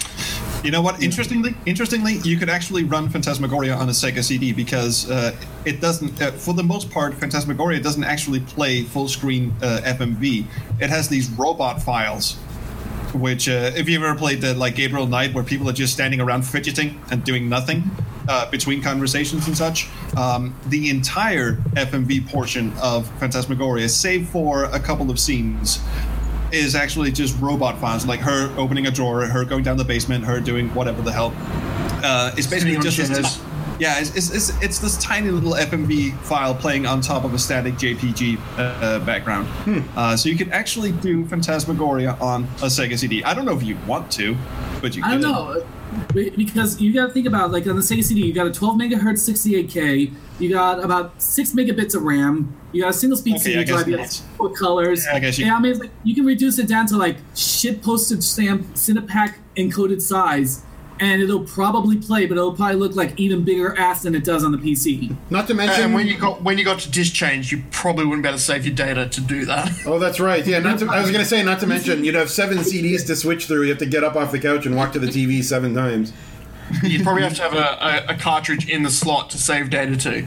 You 0.62 0.70
know 0.70 0.80
what? 0.80 1.02
Interestingly, 1.02 1.56
interestingly, 1.66 2.18
you 2.22 2.36
could 2.36 2.48
actually 2.48 2.84
run 2.84 3.08
Phantasmagoria 3.08 3.74
on 3.74 3.88
a 3.88 3.92
Sega 3.92 4.22
CD 4.22 4.52
because 4.52 5.10
uh, 5.10 5.34
it 5.64 5.80
doesn't, 5.80 6.22
uh, 6.22 6.30
for 6.30 6.54
the 6.54 6.62
most 6.62 6.88
part, 6.88 7.14
Phantasmagoria 7.14 7.80
doesn't 7.80 8.04
actually 8.04 8.40
play 8.40 8.84
full 8.84 9.08
screen 9.08 9.52
uh, 9.60 9.80
FMV. 9.84 10.46
It 10.80 10.88
has 10.88 11.08
these 11.08 11.28
robot 11.30 11.82
files, 11.82 12.34
which, 13.12 13.48
uh, 13.48 13.72
if 13.74 13.88
you 13.88 14.02
ever 14.04 14.16
played 14.16 14.40
the 14.40 14.54
like 14.54 14.76
Gabriel 14.76 15.08
Knight, 15.08 15.34
where 15.34 15.42
people 15.42 15.68
are 15.68 15.72
just 15.72 15.94
standing 15.94 16.20
around 16.20 16.42
fidgeting 16.42 17.00
and 17.10 17.24
doing 17.24 17.48
nothing 17.48 17.82
uh, 18.28 18.48
between 18.48 18.80
conversations 18.80 19.48
and 19.48 19.56
such, 19.56 19.88
um, 20.16 20.54
the 20.66 20.90
entire 20.90 21.54
FMV 21.74 22.28
portion 22.28 22.72
of 22.80 23.08
Phantasmagoria, 23.18 23.88
save 23.88 24.28
for 24.28 24.64
a 24.66 24.78
couple 24.78 25.10
of 25.10 25.18
scenes, 25.18 25.80
is 26.52 26.74
actually 26.74 27.12
just 27.12 27.40
robot 27.40 27.78
files, 27.78 28.06
like 28.06 28.20
her 28.20 28.54
opening 28.58 28.86
a 28.86 28.90
drawer, 28.90 29.24
her 29.24 29.44
going 29.44 29.64
down 29.64 29.76
the 29.76 29.84
basement, 29.84 30.24
her 30.24 30.40
doing 30.40 30.72
whatever 30.74 31.02
the 31.02 31.12
hell. 31.12 31.32
Uh, 32.04 32.32
it's 32.36 32.46
basically 32.46 32.78
just 32.78 32.96
this, 32.96 33.08
chairs. 33.08 33.40
yeah, 33.78 34.00
it's, 34.00 34.16
it's, 34.16 34.30
it's, 34.34 34.62
it's 34.62 34.78
this 34.78 34.98
tiny 34.98 35.30
little 35.30 35.52
FMV 35.52 36.16
file 36.18 36.54
playing 36.54 36.86
on 36.86 37.00
top 37.00 37.24
of 37.24 37.32
a 37.32 37.38
static 37.38 37.74
JPG 37.74 38.38
uh, 38.58 38.98
background. 39.04 39.48
Uh, 39.96 40.16
so 40.16 40.28
you 40.28 40.36
can 40.36 40.50
actually 40.52 40.92
do 40.92 41.24
Phantasmagoria 41.26 42.16
on 42.20 42.44
a 42.44 42.66
Sega 42.66 42.98
CD. 42.98 43.22
I 43.24 43.34
don't 43.34 43.44
know 43.44 43.56
if 43.56 43.62
you 43.62 43.76
want 43.86 44.10
to, 44.12 44.36
but 44.80 44.96
you 44.96 45.02
I 45.04 45.10
can. 45.10 45.20
don't 45.20 45.32
know 45.32 45.66
because 46.14 46.80
you 46.80 46.92
got 46.92 47.08
to 47.08 47.12
think 47.12 47.26
about 47.26 47.50
like 47.50 47.66
on 47.66 47.76
the 47.76 47.82
Sega 47.82 48.02
CD, 48.02 48.26
you 48.26 48.32
got 48.32 48.46
a 48.46 48.52
12 48.52 48.76
megahertz 48.76 49.28
68k, 49.28 50.12
you 50.38 50.50
got 50.50 50.82
about 50.82 51.20
six 51.20 51.52
megabits 51.52 51.94
of 51.94 52.02
RAM, 52.02 52.56
you 52.72 52.82
got 52.82 52.90
a 52.90 52.92
single 52.92 53.16
speed 53.16 53.34
Okay, 53.36 53.42
CD 53.44 53.64
drive, 53.64 53.88
you 53.88 53.96
got 53.96 54.22
four 54.36 54.50
colors. 54.50 55.04
Yeah, 55.06 55.16
I 55.16 55.18
guess 55.20 55.38
you- 55.38 55.46
Yeah, 55.46 55.56
I 55.56 55.60
mean, 55.60 55.78
like, 55.78 55.90
you 56.04 56.14
can 56.14 56.24
reduce 56.24 56.58
it 56.58 56.66
down 56.68 56.86
to 56.86 56.96
like 56.96 57.16
shit 57.36 57.82
postage 57.82 58.22
stamp 58.22 58.74
Cinepak 58.74 59.34
encoded 59.56 60.00
size, 60.00 60.62
and 61.00 61.20
it'll 61.20 61.44
probably 61.44 61.96
play, 61.96 62.26
but 62.26 62.36
it'll 62.38 62.52
probably 62.54 62.76
look 62.76 62.94
like 62.94 63.18
even 63.18 63.42
bigger 63.42 63.76
ass 63.76 64.02
than 64.02 64.14
it 64.14 64.24
does 64.24 64.44
on 64.44 64.52
the 64.52 64.58
PC. 64.58 65.14
Not 65.30 65.46
to 65.48 65.54
mention, 65.54 65.84
And 65.84 65.94
when 65.94 66.06
you 66.06 66.16
got 66.16 66.42
when 66.42 66.58
you 66.58 66.64
got 66.64 66.78
to 66.80 66.90
disk 66.90 67.12
change, 67.12 67.50
you 67.50 67.62
probably 67.72 68.04
wouldn't 68.04 68.22
be 68.22 68.28
able 68.28 68.38
to 68.38 68.44
save 68.44 68.64
your 68.64 68.74
data 68.74 69.08
to 69.08 69.20
do 69.20 69.44
that. 69.46 69.70
Oh, 69.86 69.98
that's 69.98 70.20
right. 70.20 70.46
Yeah, 70.46 70.60
not 70.60 70.78
to, 70.78 70.86
I 70.88 71.00
was 71.00 71.10
going 71.10 71.22
to 71.24 71.28
say, 71.28 71.42
not 71.42 71.58
to 71.60 71.66
mention, 71.66 72.04
you'd 72.04 72.14
have 72.14 72.30
seven 72.30 72.58
CDs 72.58 73.04
to 73.08 73.16
switch 73.16 73.46
through. 73.46 73.62
You 73.64 73.70
have 73.70 73.78
to 73.78 73.86
get 73.86 74.04
up 74.04 74.14
off 74.16 74.30
the 74.32 74.38
couch 74.38 74.64
and 74.66 74.76
walk 74.76 74.92
to 74.92 74.98
the 74.98 75.08
TV 75.08 75.42
seven 75.42 75.74
times. 75.74 76.12
You'd 76.82 77.02
probably 77.02 77.22
have 77.24 77.34
to 77.34 77.42
have 77.42 77.52
a, 77.54 78.08
a, 78.10 78.14
a 78.14 78.16
cartridge 78.16 78.68
in 78.68 78.82
the 78.82 78.90
slot 78.90 79.28
to 79.30 79.38
save 79.38 79.68
data 79.68 79.94
to, 79.96 80.22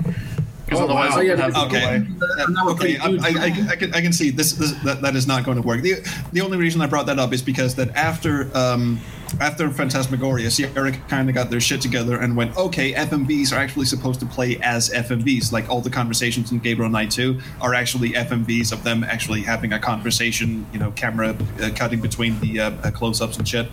because 0.75 0.89
Oh, 0.89 0.93
otherwise 0.93 1.11
wow. 1.11 1.17
Oh, 1.17 1.21
yeah, 1.21 1.35
have 1.35 1.55
Okay. 1.55 1.85
I'm 1.85 2.67
Okay, 2.69 2.97
I, 2.97 3.07
I. 3.07 3.45
I, 3.45 3.71
I, 3.71 3.75
can, 3.75 3.93
I 3.93 4.01
can 4.01 4.13
see 4.13 4.29
this, 4.29 4.53
this 4.53 4.71
that, 4.83 5.01
that 5.01 5.15
is 5.15 5.27
not 5.27 5.43
going 5.43 5.61
to 5.61 5.67
work. 5.67 5.81
The, 5.81 5.95
the 6.33 6.41
only 6.41 6.57
reason 6.57 6.81
I 6.81 6.87
brought 6.87 7.05
that 7.07 7.19
up 7.19 7.33
is 7.33 7.41
because 7.41 7.75
that 7.75 7.95
after 7.95 8.49
um, 8.57 8.99
after 9.39 9.69
Phantasmagoria, 9.69 10.49
Sierra 10.49 10.91
kind 11.09 11.29
of 11.29 11.35
got 11.35 11.49
their 11.49 11.59
shit 11.59 11.81
together 11.81 12.19
and 12.19 12.35
went, 12.35 12.55
okay, 12.57 12.93
FMVs 12.93 13.51
are 13.51 13.57
actually 13.57 13.85
supposed 13.85 14.19
to 14.21 14.25
play 14.25 14.57
as 14.61 14.89
FMVs. 14.89 15.51
Like 15.51 15.69
all 15.69 15.81
the 15.81 15.89
conversations 15.89 16.51
in 16.51 16.59
Gabriel 16.59 16.89
Knight 16.89 17.11
2 17.11 17.39
are 17.61 17.73
actually 17.73 18.11
FMVs 18.11 18.71
of 18.71 18.83
them 18.83 19.03
actually 19.03 19.41
having 19.41 19.73
a 19.73 19.79
conversation, 19.79 20.65
you 20.71 20.79
know, 20.79 20.91
camera 20.91 21.35
uh, 21.61 21.69
cutting 21.75 22.01
between 22.01 22.39
the 22.39 22.59
uh, 22.59 22.71
uh, 22.83 22.91
close 22.91 23.21
ups 23.21 23.37
and 23.37 23.47
shit. 23.47 23.67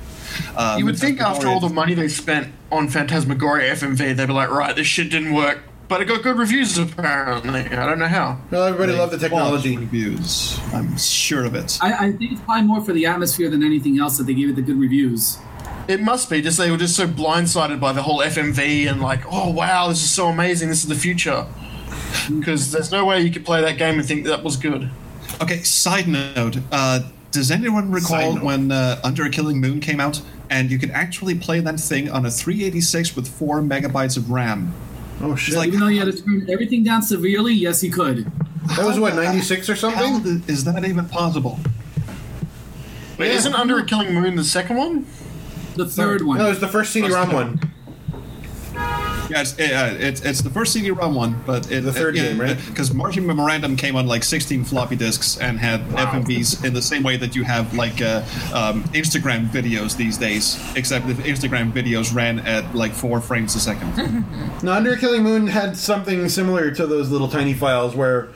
Um, 0.57 0.79
You 0.79 0.87
would 0.87 0.99
think 0.99 1.20
after 1.20 1.49
all 1.49 1.61
the 1.61 1.69
money 1.69 1.95
they 1.95 2.09
spent 2.09 2.53
on 2.70 2.89
Phantasmagoria 2.89 3.73
FMV, 3.74 4.16
they'd 4.16 4.27
be 4.27 4.33
like, 4.33 4.51
right, 4.51 4.74
this 4.74 4.87
shit 4.87 5.11
didn't 5.11 5.35
work, 5.35 5.62
but 5.93 6.01
it 6.01 6.06
got 6.06 6.23
good 6.23 6.39
reviews 6.39 6.78
apparently. 6.78 7.60
I 7.60 7.85
don't 7.85 7.98
know 7.98 8.09
how. 8.09 8.40
Well, 8.51 8.64
everybody 8.64 8.97
loved 8.98 9.12
the 9.12 9.19
technology. 9.19 9.77
reviews. 9.77 10.59
I'm 10.73 10.97
sure 10.97 11.44
of 11.44 11.55
it. 11.55 11.78
I, 11.82 12.06
I 12.06 12.12
think 12.12 12.32
it's 12.32 12.40
probably 12.40 12.66
more 12.66 12.81
for 12.81 12.94
the 12.94 13.05
atmosphere 13.05 13.51
than 13.51 13.62
anything 13.62 13.98
else 13.98 14.16
that 14.16 14.24
they 14.24 14.32
gave 14.32 14.48
it 14.48 14.56
the 14.56 14.62
good 14.62 14.81
reviews. 14.81 15.36
It 15.89 16.01
must 16.01 16.31
be 16.31 16.40
just 16.40 16.56
they 16.56 16.70
were 16.70 16.78
just 16.78 16.97
so 16.97 17.06
blindsided 17.06 17.78
by 17.78 17.93
the 17.93 18.02
whole 18.02 18.20
FMV 18.20 18.90
and 18.90 19.02
like, 19.02 19.20
oh 19.31 19.51
wow, 19.51 19.89
this 19.89 20.02
is 20.02 20.10
so 20.10 20.28
amazing, 20.28 20.70
this 20.70 20.82
is 20.82 20.89
the 20.89 20.94
future. 20.94 21.47
Because 22.27 22.73
there's 22.73 22.90
no 22.90 23.05
way 23.05 23.20
you 23.20 23.31
could 23.31 23.44
play 23.44 23.60
that 23.60 23.77
game 23.77 23.98
and 23.98 24.09
think 24.09 24.24
that 24.24 24.43
was 24.43 24.56
good. 24.56 24.89
Okay, 25.43 25.62
side 25.62 26.09
note. 26.09 26.56
Uh, 26.73 27.01
does 27.32 27.51
anyone 27.51 27.90
recall 27.90 28.39
when 28.39 28.73
uh, 28.73 28.98
Under 29.05 29.24
a 29.24 29.31
Killing 29.31 29.60
Moon 29.60 29.78
came 29.78 30.01
out 30.01 30.23
and 30.48 30.70
you 30.70 30.78
could 30.78 30.90
actually 30.93 31.35
play 31.35 31.60
that 31.60 31.78
thing 31.78 32.10
on 32.10 32.24
a 32.24 32.31
386 32.31 33.14
with 33.14 33.28
4 33.28 33.60
megabytes 33.60 34.16
of 34.16 34.31
RAM? 34.31 34.73
Oh 35.23 35.36
shit! 35.36 35.55
like- 35.57 35.69
Even 35.69 35.81
though 35.81 35.86
you 35.89 36.01
had 36.05 36.15
to 36.15 36.23
turn 36.23 36.47
everything 36.51 36.82
down 36.82 37.03
severely, 37.03 37.55
yes, 37.55 37.81
he 37.81 37.89
could. 37.90 38.31
That 38.77 38.85
was 38.85 38.99
what 38.99 39.15
ninety 39.15 39.40
six 39.40 39.69
or 39.69 39.74
How 39.74 39.90
something. 39.90 40.23
th- 40.40 40.49
is 40.49 40.65
that 40.65 40.85
even 40.85 41.07
possible? 41.07 41.59
Wait, 43.19 43.28
Yeah. 43.28 43.35
isn't 43.35 43.55
Under 43.55 43.78
a 43.78 43.85
Killing 43.85 44.15
Moon 44.15 44.36
the 44.36 44.44
second 44.44 44.77
one? 44.77 45.07
The 45.77 45.86
third 45.86 46.23
one. 46.23 46.39
No, 46.39 46.47
it 46.47 46.51
was 46.51 46.61
the 46.61 46.69
first 46.69 46.93
CD-ROM 46.93 47.32
one. 47.32 47.61
Yeah, 49.33 49.41
it's, 49.41 49.53
uh, 49.59 49.97
it's 49.99 50.21
it's 50.21 50.43
the 50.43 50.51
first 50.51 50.73
CD-ROM 50.73 51.15
one, 51.15 51.43
but 51.47 51.71
it, 51.71 51.83
The 51.83 51.93
third 51.93 52.17
it, 52.17 52.23
game, 52.23 52.41
right? 52.41 52.59
Because 52.69 52.93
Martian 52.93 53.27
Memorandum 53.27 53.77
came 53.77 53.97
on 53.97 54.07
like 54.07 54.25
16 54.25 54.65
floppy 54.65 54.97
disks 54.97 55.39
and 55.39 55.59
had 55.59 55.81
FMVs 55.89 56.65
in 56.65 56.75
the 56.75 56.83
same 56.83 57.03
way 57.03 57.17
that 57.17 57.35
you 57.35 57.43
have 57.45 57.73
like 57.75 58.03
uh, 58.03 58.23
um, 58.53 58.85
Instagram 58.93 59.49
videos 59.49 59.97
these 59.97 60.19
days, 60.19 60.61
except 60.77 61.09
if 61.09 61.17
Instagram 61.19 61.73
videos 61.73 62.15
ran 62.15 62.41
at 62.41 62.75
like 62.75 62.93
four 62.93 63.21
frames 63.21 63.55
a 63.55 63.61
second. 63.61 63.97
now, 64.63 64.75
Under 64.75 64.97
Killing 64.97 65.23
Moon 65.23 65.47
had 65.47 65.77
something 65.77 66.29
similar 66.29 66.71
to 66.71 66.87
those 66.87 67.11
little 67.11 67.29
tiny 67.29 67.55
files 67.55 67.95
where 67.95 68.29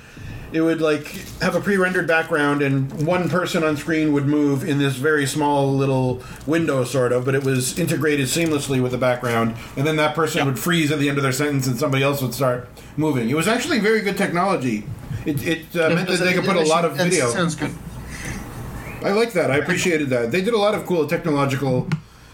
it 0.57 0.61
would 0.61 0.81
like 0.81 1.07
have 1.41 1.55
a 1.55 1.61
pre-rendered 1.61 2.07
background 2.07 2.63
and 2.63 3.07
one 3.07 3.29
person 3.29 3.63
on 3.63 3.77
screen 3.77 4.13
would 4.13 4.27
move 4.27 4.69
in 4.69 4.79
this 4.79 4.97
very 4.97 5.27
small 5.27 5.73
little 5.73 6.23
window 6.47 6.85
sort 6.85 7.13
of 7.13 7.25
but 7.25 7.35
it 7.35 7.45
was 7.45 7.79
integrated 7.79 8.27
seamlessly 8.27 8.83
with 8.83 8.93
the 8.93 8.99
background 8.99 9.55
and 9.77 9.87
then 9.87 9.97
that 9.97 10.15
person 10.15 10.45
would 10.47 10.59
freeze 10.59 10.91
at 10.91 10.99
the 10.99 11.09
end 11.09 11.19
of 11.19 11.23
their 11.23 11.33
sentence 11.33 11.67
and 11.67 11.79
somebody 11.79 12.03
else 12.03 12.23
would 12.23 12.35
start 12.35 12.69
moving 12.97 13.29
it 13.31 13.37
was 13.37 13.47
actually 13.47 13.79
very 13.79 14.01
good 14.01 14.17
technology 14.17 14.85
it, 15.25 15.47
it 15.47 15.77
uh, 15.77 15.91
meant 15.91 16.09
that 16.09 16.19
they 16.19 16.33
could 16.33 16.45
put 16.45 16.57
a 16.57 16.61
lot 16.63 16.85
of 16.85 16.97
video 16.97 17.29
Sounds 17.31 17.55
good. 17.55 17.75
I 19.03 19.11
like 19.11 19.33
that. 19.35 19.51
I 19.51 19.59
appreciated 19.59 20.09
that. 20.11 20.33
They 20.33 20.41
did 20.41 20.55
a 20.55 20.59
lot 20.59 20.75
of 20.75 20.87
cool 20.87 21.07
technological 21.07 21.89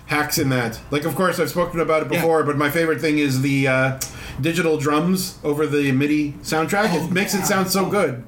hacks 0.06 0.38
in 0.38 0.48
that. 0.50 0.80
Like, 0.90 1.04
of 1.04 1.14
course, 1.14 1.38
I've 1.40 1.50
spoken 1.50 1.80
about 1.80 2.02
it 2.02 2.12
Yeah. 2.12 2.20
before, 2.20 2.42
but 2.44 2.56
my 2.58 2.70
favorite 2.70 3.00
thing 3.00 3.18
is 3.18 3.40
the 3.42 3.66
uh, 3.68 4.00
digital 4.40 4.76
drums 4.76 5.38
over 5.42 5.66
the 5.66 5.90
MIDI 5.92 6.32
soundtrack. 6.42 6.92
it 6.94 7.10
makes 7.10 7.34
it 7.34 7.44
sound 7.46 7.70
so 7.70 7.86
good. 7.88 8.24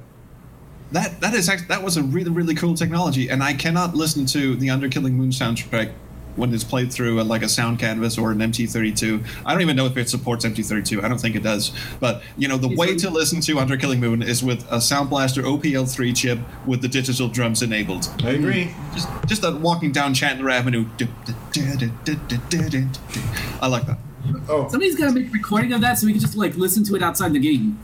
That 0.91 1.19
that 1.21 1.33
is 1.33 1.49
actually, 1.49 1.67
that 1.67 1.83
was 1.83 1.97
a 1.97 2.03
really 2.03 2.29
really 2.29 2.53
cool 2.55 2.75
technology, 2.75 3.27
and 3.29 3.43
I 3.43 3.53
cannot 3.53 3.95
listen 3.95 4.25
to 4.27 4.55
the 4.55 4.69
Under 4.69 4.87
Killing 4.87 5.15
Moon 5.15 5.31
soundtrack 5.31 5.91
when 6.35 6.53
it's 6.53 6.63
played 6.63 6.91
through 6.91 7.21
like 7.23 7.41
a 7.41 7.49
sound 7.49 7.79
canvas 7.79 8.17
or 8.17 8.31
an 8.31 8.39
MT32. 8.39 9.25
I 9.45 9.51
don't 9.53 9.61
even 9.61 9.75
know 9.75 9.85
if 9.85 9.97
it 9.97 10.09
supports 10.09 10.45
MT32. 10.45 11.03
I 11.03 11.07
don't 11.07 11.19
think 11.19 11.35
it 11.35 11.43
does. 11.43 11.71
But 11.99 12.21
you 12.37 12.47
know, 12.47 12.57
the 12.57 12.75
way 12.75 12.95
to 12.95 13.09
listen 13.09 13.41
to 13.41 13.59
Under 13.59 13.77
Killing 13.77 13.99
Moon 13.99 14.21
is 14.21 14.43
with 14.43 14.65
a 14.71 14.81
Sound 14.81 15.09
Blaster 15.09 15.41
OPL3 15.43 16.15
chip 16.15 16.39
with 16.65 16.81
the 16.81 16.87
digital 16.87 17.27
drums 17.27 17.61
enabled. 17.61 18.09
I 18.23 18.31
agree. 18.31 18.71
Just 18.93 19.09
just 19.27 19.41
that 19.41 19.59
walking 19.59 19.91
down 19.91 20.13
Chandler 20.13 20.49
Avenue. 20.49 20.85
I 23.61 23.67
like 23.67 23.85
that. 23.85 23.97
Oh, 24.49 24.67
Somebody's 24.69 24.95
got 24.95 25.07
to 25.07 25.13
make 25.13 25.27
a 25.27 25.31
recording 25.31 25.73
of 25.73 25.81
that 25.81 25.97
so 25.99 26.07
we 26.07 26.13
can 26.13 26.21
just 26.21 26.35
like 26.35 26.55
listen 26.55 26.83
to 26.85 26.95
it 26.95 27.03
outside 27.03 27.33
the 27.33 27.39
game. 27.39 27.79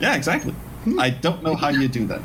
Yeah, 0.00 0.16
exactly. 0.16 0.54
I 0.98 1.10
don't 1.10 1.42
know 1.42 1.54
how 1.54 1.68
you 1.68 1.88
do 1.88 2.06
that. 2.06 2.22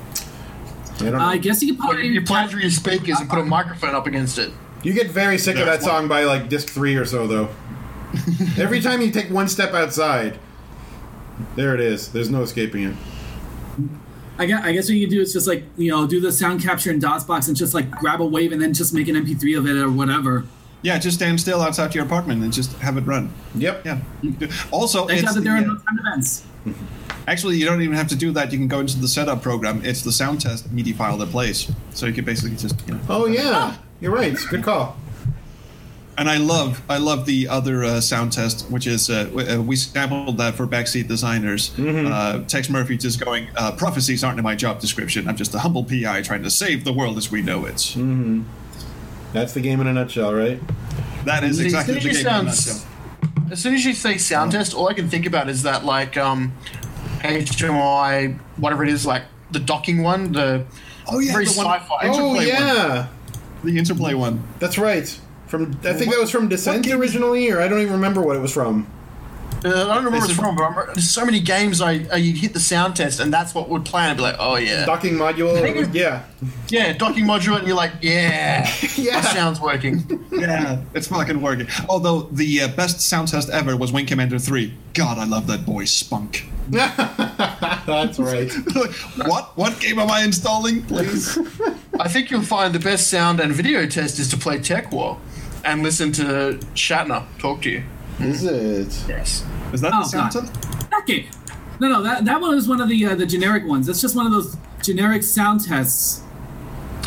I 1.02 1.10
don't. 1.10 1.16
I 1.16 1.38
guess 1.38 1.62
you 1.62 1.74
could 1.74 1.80
Well, 1.80 1.90
probably 1.90 2.08
you 2.08 2.22
play 2.22 2.48
through 2.48 2.62
your 2.62 2.70
speakers 2.70 3.20
and 3.20 3.30
put 3.30 3.40
a 3.40 3.44
microphone 3.44 3.96
up 3.96 4.08
against 4.08 4.38
it. 4.40 4.52
You 4.86 4.94
get 4.94 5.08
very 5.08 5.38
sick 5.38 5.56
of 5.58 5.66
that 5.66 5.80
There's 5.80 5.84
one. 5.84 5.92
song 6.02 6.08
by 6.08 6.24
like 6.24 6.50
disc 6.50 6.70
three 6.70 6.96
or 6.96 7.06
so, 7.06 7.28
though. 7.28 7.50
Every 8.58 8.82
time 8.82 9.02
you 9.02 9.12
take 9.12 9.30
one 9.30 9.48
step 9.48 9.74
outside, 9.74 10.40
there 11.56 11.74
it 11.74 11.82
is. 11.82 12.12
There's 12.12 12.30
no 12.30 12.44
escaping 12.44 12.84
it. 12.84 12.96
I 14.38 14.46
guess, 14.46 14.64
I 14.64 14.74
guess 14.74 14.86
what 14.86 14.96
you 14.96 15.08
can 15.08 15.16
do 15.16 15.22
is 15.22 15.34
just 15.34 15.48
like 15.48 15.64
you 15.78 15.92
know 15.92 16.06
do 16.06 16.20
the 16.20 16.32
sound 16.32 16.62
capture 16.62 16.92
in 16.92 17.00
DOSBox 17.00 17.48
and 17.48 17.56
just 17.56 17.74
like 17.74 17.90
grab 17.90 18.22
a 18.22 18.26
wave 18.26 18.52
and 18.52 18.62
then 18.62 18.74
just 18.74 18.94
make 18.94 19.08
an 19.08 19.16
MP3 19.16 19.58
of 19.58 19.68
it 19.68 19.78
or 19.78 19.90
whatever. 19.90 20.46
Yeah, 20.82 21.00
just 21.00 21.18
stand 21.18 21.40
still 21.42 21.62
outside 21.62 21.96
your 21.96 22.06
apartment 22.06 22.44
and 22.44 22.54
just 22.54 22.74
have 22.74 22.96
it 22.98 23.06
run. 23.08 23.34
Yep. 23.56 23.86
Yeah. 23.86 24.02
Also, 24.72 25.08
Thank 25.08 25.20
it's 25.24 25.28
God 25.30 25.36
that 25.38 25.44
there 25.44 25.56
are 25.56 25.62
the, 25.62 25.68
uh, 25.68 25.74
no 25.74 25.80
time 25.80 26.00
events. 26.00 26.46
Actually, 27.28 27.58
you 27.58 27.66
don't 27.66 27.82
even 27.82 27.96
have 27.96 28.08
to 28.10 28.16
do 28.16 28.32
that. 28.34 28.52
You 28.52 28.60
can 28.60 28.68
go 28.68 28.82
into 28.82 29.00
the 29.00 29.08
setup 29.08 29.42
program. 29.42 29.84
It's 29.84 30.04
the 30.04 30.12
sound 30.12 30.42
test 30.42 30.72
MIDI 30.72 30.94
file 30.94 31.18
that 31.18 31.32
plays. 31.32 31.72
So 31.92 32.06
you 32.06 32.14
can 32.14 32.24
basically 32.24 32.56
just, 32.56 32.88
you 32.88 32.94
know. 32.94 33.00
Oh 33.10 33.26
yeah, 33.26 33.76
you're 34.02 34.14
right. 34.14 34.32
it's 34.34 34.46
Good 34.46 34.64
call. 34.64 34.98
And 36.18 36.30
I 36.30 36.38
love, 36.38 36.82
I 36.90 36.98
love 36.98 37.26
the 37.26 37.50
other 37.50 37.84
uh, 37.84 38.00
sound 38.00 38.32
test, 38.32 38.72
which 38.72 38.88
is 38.88 39.10
uh, 39.10 39.26
w- 39.26 39.50
uh, 39.50 39.62
we 39.62 39.76
sampled 39.76 40.38
that 40.38 40.56
for 40.56 40.66
backseat 40.66 41.10
designers. 41.10 41.78
Uh, 41.78 42.42
Tex 42.48 42.70
Murphy 42.70 42.96
just 42.98 43.20
going, 43.20 43.50
uh, 43.58 43.74
"Prophecies 43.74 44.24
aren't 44.24 44.38
in 44.40 44.44
my 44.44 44.56
job 44.56 44.80
description. 44.80 45.28
I'm 45.28 45.36
just 45.36 45.54
a 45.54 45.60
humble 45.60 45.84
PI 45.84 46.22
trying 46.22 46.44
to 46.44 46.50
save 46.50 46.86
the 46.86 46.94
world 46.94 47.18
as 47.18 47.32
we 47.32 47.42
know 47.42 47.66
it." 47.66 47.94
That's 49.34 49.54
the 49.54 49.60
game 49.60 49.82
in 49.82 49.88
a 49.88 49.94
nutshell, 49.94 50.34
right? 50.34 50.62
That 51.26 51.44
is 51.44 51.60
exactly 51.60 51.96
the 51.96 52.00
Synergy 52.00 52.04
game. 52.14 52.22
in 52.22 52.28
a 52.28 52.44
nutshell. 52.44 52.82
As 53.52 53.62
soon 53.62 53.74
as 53.74 53.84
you 53.84 53.94
say 53.94 54.18
sound 54.18 54.54
test, 54.54 54.74
all 54.74 54.88
I 54.88 54.94
can 54.94 55.10
think 55.10 55.26
about 55.26 55.50
is 55.50 55.64
that 55.64 55.84
like 55.84 56.16
um, 56.16 56.54
HDMI, 57.20 58.40
whatever 58.58 58.84
it 58.84 58.90
is, 58.90 59.06
like 59.06 59.24
the 59.52 59.60
docking 59.60 60.02
one, 60.02 60.32
the 60.32 60.66
Oh 61.08 61.20
yeah, 61.20 61.34
very 61.34 61.44
the, 61.46 61.52
sci-fi 61.52 62.08
Oh 62.08 62.08
interplay 62.08 62.54
one. 62.54 63.08
The 63.66 63.78
interplay 63.78 64.14
one. 64.14 64.44
that's 64.60 64.78
right. 64.78 65.20
From 65.48 65.80
I 65.84 65.94
think 65.94 66.12
that 66.12 66.20
was 66.20 66.32
from 66.32 66.50
Descent 66.50 66.88
originally, 66.88 67.52
or 67.52 67.62
I 67.62 67.68
don't 67.68 67.80
even 67.82 67.94
remember 67.94 68.22
what 68.22 68.36
it 68.36 68.40
was 68.40 68.52
from. 68.52 68.88
Uh, 69.66 69.70
I 69.70 69.96
don't 69.96 70.06
remember 70.06 70.12
where 70.12 70.26
it's 70.26 70.34
from, 70.36 70.56
but 70.56 70.62
I 70.64 70.68
remember, 70.68 70.94
there's 70.94 71.10
so 71.10 71.26
many 71.26 71.40
games 71.40 71.82
I, 71.82 72.06
I 72.14 72.18
you'd 72.18 72.38
hit 72.38 72.54
the 72.54 72.60
sound 72.60 72.96
test, 72.96 73.20
and 73.20 73.34
that's 73.34 73.56
what 73.56 73.68
would 73.70 73.84
play, 73.84 74.04
and 74.04 74.12
I'd 74.12 74.18
be 74.18 74.22
like, 74.22 74.36
oh 74.38 74.58
yeah, 74.58 74.86
Docking 74.86 75.16
module. 75.16 75.92
Yeah, 75.92 76.24
yeah, 76.70 76.94
docking 76.94 77.26
module, 77.26 77.58
and 77.58 77.66
you're 77.66 77.76
like, 77.76 77.94
yeah, 78.02 78.70
Yeah. 78.96 79.22
that 79.22 79.34
sounds 79.34 79.60
working. 79.60 80.04
Yeah, 80.36 80.82
it's 80.94 81.08
fucking 81.08 81.42
working. 81.42 81.68
Although 81.88 82.24
the 82.24 82.62
uh, 82.64 82.68
best 82.68 83.00
sound 83.00 83.30
test 83.30 83.50
ever 83.50 83.78
was 83.78 83.94
Wing 83.94 84.06
Commander 84.06 84.38
3. 84.38 84.74
God, 84.94 85.18
I 85.18 85.24
love 85.24 85.48
that 85.48 85.66
boy 85.66 85.86
Spunk. 85.86 86.46
that's 86.70 88.20
right. 88.20 88.52
what? 89.26 89.56
What 89.58 89.80
game 89.80 89.98
am 90.00 90.12
I 90.12 90.24
installing, 90.24 90.84
please? 90.84 91.38
I 92.00 92.10
think 92.10 92.30
you'll 92.32 92.42
find 92.42 92.76
the 92.76 92.80
best 92.80 93.10
sound 93.10 93.40
and 93.40 93.54
video 93.54 93.86
test 93.88 94.20
is 94.20 94.28
to 94.32 94.38
play 94.38 94.60
TekWar 94.60 95.18
and 95.64 95.82
listen 95.84 96.12
to 96.14 96.60
Shatner 96.76 97.24
talk 97.40 97.62
to 97.62 97.70
you. 97.72 97.84
Is 98.20 98.44
it? 98.44 99.04
Yes. 99.08 99.44
Is 99.74 99.82
that 99.82 99.92
Oh, 99.94 100.00
the 100.00 100.06
sound 100.06 100.34
God. 100.34 100.48
test? 100.48 100.90
That 100.90 101.04
game. 101.06 101.26
No, 101.80 101.90
no, 101.90 102.02
that, 102.04 102.24
that 102.26 102.40
one 102.40 102.58
is 102.58 102.68
one 102.68 102.80
of 102.80 102.88
the 102.90 103.06
uh, 103.06 103.16
the 103.16 103.26
generic 103.26 103.66
ones. 103.66 103.88
That's 103.88 104.00
just 104.02 104.16
one 104.16 104.26
of 104.26 104.32
those 104.32 104.56
generic 104.82 105.24
sound 105.24 105.66
tests. 105.66 106.22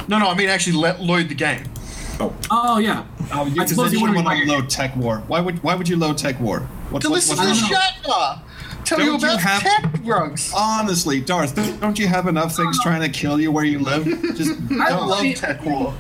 No, 0.09 0.19
no, 0.19 0.29
I 0.29 0.35
mean 0.37 0.49
actually 0.49 0.77
let 0.77 1.01
load 1.01 1.29
the 1.29 1.35
game. 1.35 1.65
Oh 2.21 2.35
Oh 2.51 2.79
yeah. 2.79 3.05
Oh, 3.33 3.45
you, 3.47 3.51
I 3.53 3.55
because 3.55 3.71
suppose 3.71 3.91
then 3.91 4.01
you 4.01 4.07
you 4.07 4.13
wouldn't 4.15 4.25
want 4.27 4.43
to 4.45 4.51
load 4.53 4.65
TekWar. 4.65 5.27
Why 5.27 5.41
would 5.41 5.63
Why 5.63 5.75
would 5.75 5.89
you 5.89 5.97
load 5.97 6.17
TekWar? 6.19 6.67
What, 6.91 7.03
To 7.03 7.09
what- 7.09 7.15
listen 7.17 7.37
what's 7.39 7.61
to 7.61 7.69
the- 7.69 7.75
Shatner 7.75 8.41
tell 8.85 9.01
you 9.01 9.07
Don't 9.07 9.21
you 9.21 9.29
about 9.29 9.41
have- 9.41 9.63
tech 9.63 10.03
drugs. 10.03 10.51
Honestly, 10.57 11.21
Darth, 11.21 11.55
don't 11.81 11.99
you 11.99 12.07
have 12.09 12.27
enough 12.27 12.57
things 12.57 12.79
trying 12.83 13.03
to 13.03 13.09
kill 13.11 13.39
you 13.41 13.53
where 13.53 13.65
you 13.65 13.79
live? 13.81 14.05
Just 14.35 14.53
I 14.81 14.89
don't 14.91 15.09
love 15.09 15.21
see- 15.21 15.35
TekWar. 15.35 15.95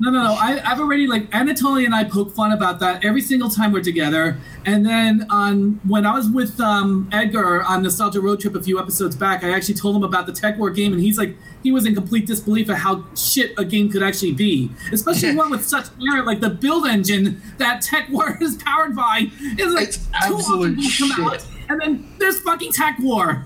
No, 0.00 0.10
no, 0.12 0.22
no. 0.22 0.32
I, 0.34 0.60
I've 0.64 0.78
already 0.78 1.06
like 1.08 1.28
Anatoly 1.32 1.84
and 1.84 1.92
I 1.94 2.04
poke 2.04 2.32
fun 2.32 2.52
about 2.52 2.78
that 2.80 3.04
every 3.04 3.20
single 3.20 3.48
time 3.50 3.72
we're 3.72 3.82
together. 3.82 4.38
And 4.64 4.86
then 4.86 5.26
on 5.28 5.80
when 5.88 6.06
I 6.06 6.14
was 6.14 6.28
with 6.28 6.60
um, 6.60 7.08
Edgar 7.10 7.62
on 7.64 7.82
Nostalgia 7.82 8.20
Road 8.20 8.38
Trip 8.40 8.54
a 8.54 8.62
few 8.62 8.78
episodes 8.78 9.16
back, 9.16 9.42
I 9.42 9.50
actually 9.50 9.74
told 9.74 9.96
him 9.96 10.04
about 10.04 10.26
the 10.26 10.32
TekWar 10.32 10.72
game, 10.74 10.92
and 10.92 11.02
he's 11.02 11.18
like, 11.18 11.36
he 11.64 11.72
was 11.72 11.84
in 11.84 11.94
complete 11.96 12.26
disbelief 12.26 12.70
at 12.70 12.76
how 12.76 13.04
shit 13.16 13.52
a 13.58 13.64
game 13.64 13.90
could 13.90 14.02
actually 14.04 14.32
be, 14.32 14.70
especially 14.92 15.34
one 15.36 15.50
with 15.50 15.66
such 15.66 15.86
merit 15.98 16.24
like 16.26 16.38
the 16.40 16.50
build 16.50 16.86
engine 16.86 17.42
that 17.58 17.80
Tech 17.82 18.08
War 18.10 18.38
is 18.40 18.54
powered 18.62 18.94
by 18.94 19.26
is 19.58 19.74
like 19.74 19.88
It's 19.88 19.96
two 19.98 20.10
absolute 20.14 20.78
options 20.78 21.14
come 21.16 21.26
out, 21.26 21.40
shit. 21.40 21.46
and 21.70 21.80
then 21.80 22.12
there's 22.18 22.38
fucking 22.42 22.70
Tech 22.70 22.96
War. 23.00 23.44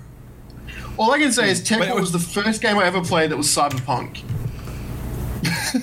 All 0.98 1.12
I 1.12 1.18
can 1.18 1.32
say 1.32 1.50
is 1.50 1.62
TekWar 1.62 1.94
was 1.94 2.12
was- 2.12 2.12
the 2.12 2.18
first 2.42 2.60
game 2.60 2.76
I 2.78 2.84
ever 2.84 3.00
played 3.00 3.30
that 3.30 3.38
was 3.38 3.46
cyberpunk. 3.48 4.22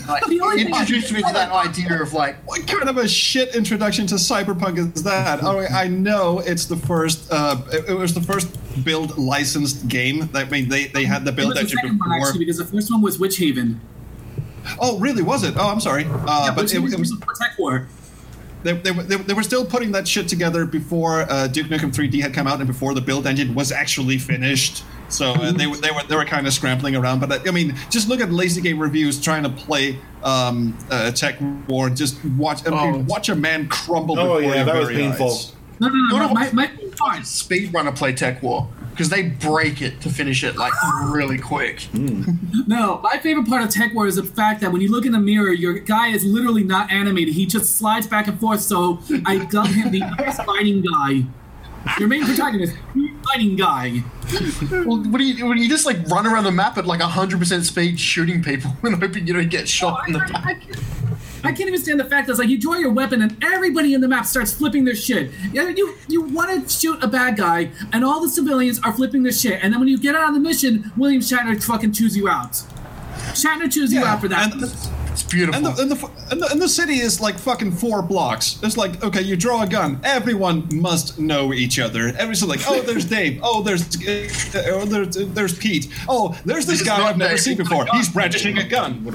Like, 0.08 0.26
The 0.28 0.40
only 0.42 0.62
it 0.62 0.66
thing 0.66 0.74
I- 0.74 0.80
introduced 0.82 1.12
me 1.12 1.22
to 1.22 1.34
that 1.34 1.52
idea 1.52 2.02
of 2.02 2.14
like, 2.14 2.38
What 2.48 2.66
kind 2.68 2.88
of 2.90 2.98
a 2.98 3.08
shit 3.08 3.56
introduction 3.56 4.08
to 4.08 4.16
cyberpunk 4.16 4.78
is 4.96 5.04
that? 5.04 5.44
Oh, 5.44 5.60
I 5.60 5.88
know 5.88 6.40
it's 6.40 6.66
the 6.66 6.78
first. 6.78 7.32
Uh, 7.32 7.62
it, 7.72 7.90
it 7.90 7.94
was 7.94 8.14
the 8.14 8.22
first 8.22 8.48
build 8.86 9.18
licensed 9.18 9.88
game. 9.88 10.30
I 10.34 10.46
mean, 10.46 10.70
they, 10.70 10.88
they 10.88 11.06
had 11.06 11.26
the 11.26 11.32
build 11.32 11.50
was 11.50 11.56
the 11.56 11.62
engine 11.62 11.78
second 11.78 12.00
one 12.00 12.10
before. 12.10 12.28
actually 12.28 12.40
because 12.46 12.58
the 12.58 12.66
first 12.66 12.92
one 12.92 13.02
was 13.02 13.18
Witchaven. 13.18 13.78
Oh, 14.80 15.00
really? 15.00 15.24
Was 15.24 15.44
it? 15.44 15.56
Oh, 15.58 15.68
I'm 15.70 15.80
sorry. 15.80 16.06
Uh, 16.06 16.46
Yeah, 16.46 16.54
but 16.56 16.66
it, 16.74 16.76
it 16.76 16.80
was 17.00 17.12
before 17.16 17.34
TekWar. 17.34 17.88
they, 18.64 18.74
they, 18.74 18.92
were- 18.92 19.04
they, 19.04 19.16
they 19.16 19.34
were 19.34 19.44
still 19.44 19.66
putting 19.66 19.92
that 19.94 20.08
shit 20.08 20.28
together 20.28 20.66
before 20.66 21.22
uh, 21.30 21.48
Duke 21.48 21.68
Nukem 21.68 21.92
3D 21.94 22.22
had 22.22 22.34
come 22.34 22.46
out 22.48 22.60
and 22.60 22.68
before 22.68 22.94
the 22.94 23.02
build 23.02 23.26
engine 23.26 23.56
was 23.56 23.72
actually 23.72 24.18
finished. 24.18 24.84
So 25.10 25.32
uh, 25.34 25.52
they, 25.52 25.68
were- 25.68 25.78
they 25.78 25.92
were 25.92 26.04
they 26.08 26.16
were 26.16 26.26
kind 26.26 26.46
of 26.48 26.54
scrambling 26.54 26.96
around. 26.96 27.20
But 27.20 27.32
uh, 27.32 27.40
I 27.48 27.52
mean, 27.52 27.76
just 27.90 28.08
look 28.08 28.22
at 28.22 28.32
lazy 28.32 28.62
game 28.62 28.80
reviews 28.80 29.20
trying 29.22 29.44
to 29.44 29.50
play 29.50 29.98
um, 30.24 30.78
uh, 30.92 31.12
Tech 31.12 31.38
War. 31.68 31.88
and 31.88 31.98
Just 31.98 32.24
watch 32.38 32.66
I 32.68 32.70
mean, 32.72 32.80
Oh. 33.02 33.06
watch 33.08 33.30
a 33.30 33.36
man 33.36 33.68
crumble. 33.68 34.20
Oh, 34.20 34.38
before 34.38 34.42
yeah, 34.42 34.56
your 34.58 34.66
that 34.66 34.76
was 34.76 34.90
painful. 34.90 35.28
eyes. 35.32 35.54
No, 35.82 35.88
no, 35.88 35.94
no. 35.94 36.00
You 36.16 36.20
know 36.20 36.28
no 36.28 36.34
my, 36.34 36.52
my, 36.52 36.70
my, 37.00 37.18
speedrunner 37.20 37.96
play 37.96 38.12
TekWar 38.12 38.68
because 38.92 39.08
they 39.08 39.22
break 39.30 39.82
it 39.82 40.02
to 40.02 40.10
finish 40.10 40.44
it 40.44 40.58
like 40.58 40.74
really 41.06 41.38
quick. 41.38 41.88
No, 42.68 43.00
my 43.02 43.18
favorite 43.18 43.48
part 43.48 43.64
of 43.64 43.70
TekWar 43.70 44.08
is 44.08 44.18
the 44.18 44.24
fact 44.24 44.62
that 44.62 44.72
when 44.72 44.82
you 44.82 44.92
look 44.92 45.06
in 45.06 45.12
the 45.12 45.20
mirror, 45.20 45.52
your 45.52 45.74
guy 45.80 46.10
is 46.10 46.24
literally 46.24 46.64
not 46.64 46.92
animated. 46.92 47.34
He 47.34 47.46
just 47.48 47.78
slides 47.78 48.06
back 48.06 48.28
and 48.28 48.40
forth. 48.40 48.62
So 48.62 49.00
I 49.26 49.38
dub 49.46 49.68
him 49.68 49.90
the 49.92 50.04
ice 50.20 50.38
fighting 50.38 50.82
guy. 50.84 51.24
Your 51.98 52.08
main 52.08 52.26
protagonist, 52.26 52.76
fighting 53.26 53.56
guy. 53.56 54.04
Well, 54.72 55.02
what 55.04 55.18
do 55.18 55.24
you? 55.24 55.46
When 55.46 55.58
you 55.58 55.70
just 55.70 55.86
like 55.86 55.98
run 56.08 56.28
around 56.28 56.44
the 56.44 56.52
map 56.52 56.78
at 56.78 56.86
like 56.86 57.02
hundred 57.02 57.40
percent 57.40 57.66
speed, 57.66 58.00
shooting 58.00 58.44
people 58.44 58.72
and 58.84 59.02
hoping 59.02 59.28
you 59.28 59.34
don't 59.34 59.50
get 59.50 59.68
shot 59.68 60.02
oh, 60.04 60.08
in 60.08 60.14
the 60.14 60.20
I, 60.20 60.32
back? 60.32 60.62
can't, 60.62 60.78
I 61.44 61.52
can't 61.52 61.70
even 61.70 61.80
stand 61.80 62.00
the 62.00 62.06
fact 62.06 62.28
that 62.28 62.34
it's 62.34 62.40
like 62.40 62.50
you 62.50 62.60
draw 62.60 62.76
your 62.76 62.92
weapon 62.92 63.22
and 63.22 63.42
everybody 63.44 63.94
in 63.94 64.02
the 64.02 64.08
map 64.08 64.26
starts 64.26 64.54
flipping 64.54 64.86
their 64.86 64.96
shit. 64.96 65.32
You 65.54 65.70
you, 65.70 65.96
you 66.08 66.22
want 66.22 66.68
to 66.68 66.70
shoot 66.70 67.02
a 67.04 67.08
bad 67.08 67.38
guy 67.38 67.72
and 67.94 68.04
all 68.04 68.22
the 68.22 68.30
civilians 68.30 68.80
are 68.84 68.94
flipping 68.94 69.24
their 69.24 69.32
shit, 69.32 69.64
and 69.64 69.74
then 69.74 69.80
when 69.80 69.90
you 69.90 69.98
get 69.98 70.16
out 70.16 70.30
of 70.30 70.36
the 70.36 70.42
mission, 70.42 70.92
William 70.98 71.22
Shatner 71.22 71.62
fucking 71.64 71.94
chews 71.94 72.16
you 72.16 72.28
out. 72.30 72.62
Shatner 73.34 73.72
chews 73.72 73.92
you 73.94 74.00
Yeah, 74.02 74.14
out 74.14 74.22
for 74.22 74.28
that. 74.30 74.54
and- 74.54 74.64
It's 75.12 75.24
beautiful. 75.24 75.56
And 75.56 75.66
the, 75.66 75.82
and, 75.82 75.92
the, 75.92 76.10
and, 76.32 76.42
the, 76.42 76.48
and 76.52 76.62
the 76.62 76.70
city 76.70 77.00
is 77.00 77.20
like 77.20 77.38
fucking 77.38 77.72
four 77.74 78.02
blocks. 78.02 78.58
It's 78.64 78.78
like, 78.78 79.04
okay, 79.04 79.22
you 79.22 79.36
draw 79.36 79.64
a 79.64 79.68
gun. 79.68 80.00
Everyone 80.04 80.68
must 80.72 81.20
know 81.20 81.52
each 81.54 81.78
other. 81.80 82.08
Everyone's 82.10 82.44
like, 82.46 82.62
oh, 82.68 82.82
there's 82.82 83.06
Dave. 83.18 83.40
Oh, 83.44 83.62
there's 83.62 83.84
uh, 84.08 84.64
oh, 84.68 84.86
there's, 84.86 85.16
there's 85.34 85.58
Pete. 85.58 85.90
Oh, 86.08 86.38
there's 86.46 86.66
this 86.66 86.80
It's 86.82 86.88
guy 86.90 87.02
I've 87.10 87.18
never 87.18 87.32
Dave. 87.32 87.40
seen 87.42 87.58
before. 87.58 87.86
He's 87.92 88.08
brandishing 88.10 88.58
a 88.60 88.68
gun. 88.68 89.06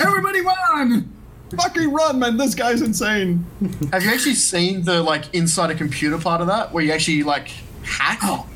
Everybody 0.00 0.40
run! 0.42 1.10
Fucking 1.56 1.92
run, 1.92 2.18
man. 2.18 2.36
This 2.36 2.54
guy's 2.54 2.82
insane. 2.82 3.44
Have 3.92 4.02
you 4.02 4.10
actually 4.10 4.34
seen 4.34 4.82
the 4.84 5.02
like 5.02 5.32
inside 5.34 5.70
a 5.70 5.74
computer 5.74 6.18
part 6.18 6.40
of 6.40 6.46
that, 6.48 6.72
where 6.72 6.82
you 6.84 6.92
actually 6.92 7.22
like 7.22 7.48
hack? 7.84 8.18
Oh. 8.22 8.46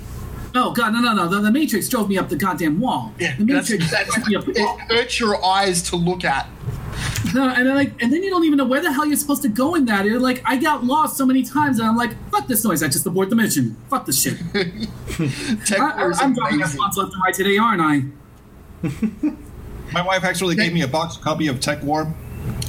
Oh 0.57 0.73
god, 0.73 0.93
no, 0.95 1.01
no, 1.01 1.13
no! 1.13 1.29
The, 1.29 1.41
the 1.41 1.53
Matrix 1.53 1.89
drove 1.89 2.09
me 2.09 2.17
up 2.17 2.29
the 2.29 2.37
goddamn 2.37 2.81
wall. 2.81 3.13
Yeah, 3.19 3.37
the 3.37 3.45
Matrix 3.45 3.91
that's, 3.91 4.15
drove 4.15 4.27
me 4.27 4.37
up 4.37 4.45
the 4.47 4.63
wall. 4.63 4.79
it 4.79 4.95
hurts 4.95 5.21
your 5.21 5.45
eyes 5.45 5.83
to 5.91 5.97
look 5.97 6.25
at. 6.25 6.49
No, 7.35 7.49
and 7.49 7.67
then 7.67 7.75
like, 7.75 8.03
and 8.03 8.11
then 8.13 8.23
you 8.23 8.31
don't 8.31 8.45
even 8.45 8.57
know 8.57 8.65
where 8.65 8.81
the 8.81 8.91
hell 8.93 9.05
you're 9.05 9.17
supposed 9.17 9.43
to 9.43 9.49
go 9.49 9.75
in 9.75 9.85
that. 9.87 10.07
You're 10.07 10.19
like, 10.19 10.41
I 10.47 10.57
got 10.57 10.85
lost 10.85 11.19
so 11.19 11.27
many 11.27 11.43
times, 11.43 11.79
and 11.79 11.87
I'm 11.87 11.97
like, 11.97 12.13
fuck 12.31 12.47
this 12.47 12.65
noise. 12.65 12.83
I 12.83 12.89
just 12.89 13.05
abort 13.05 13.29
the 13.29 13.37
mission. 13.37 13.77
Fuck 13.91 14.07
this 14.07 14.23
shit. 14.23 14.39
Tech 15.67 15.79
I, 15.79 15.91
I, 15.91 16.13
I'm 16.21 16.33
driving 16.33 16.55
amazing. 16.55 16.61
response 16.61 16.97
left 16.97 17.13
and 17.13 17.23
right 17.23 17.35
today, 17.35 17.59
aren't 17.59 17.83
I? 17.83 18.05
My 19.93 20.03
wife 20.03 20.25
actually 20.25 20.55
gave 20.57 20.73
me 20.73 20.83
a 20.83 20.89
box 20.89 21.17
copy 21.17 21.49
of 21.49 21.61
TekWar. 21.61 22.15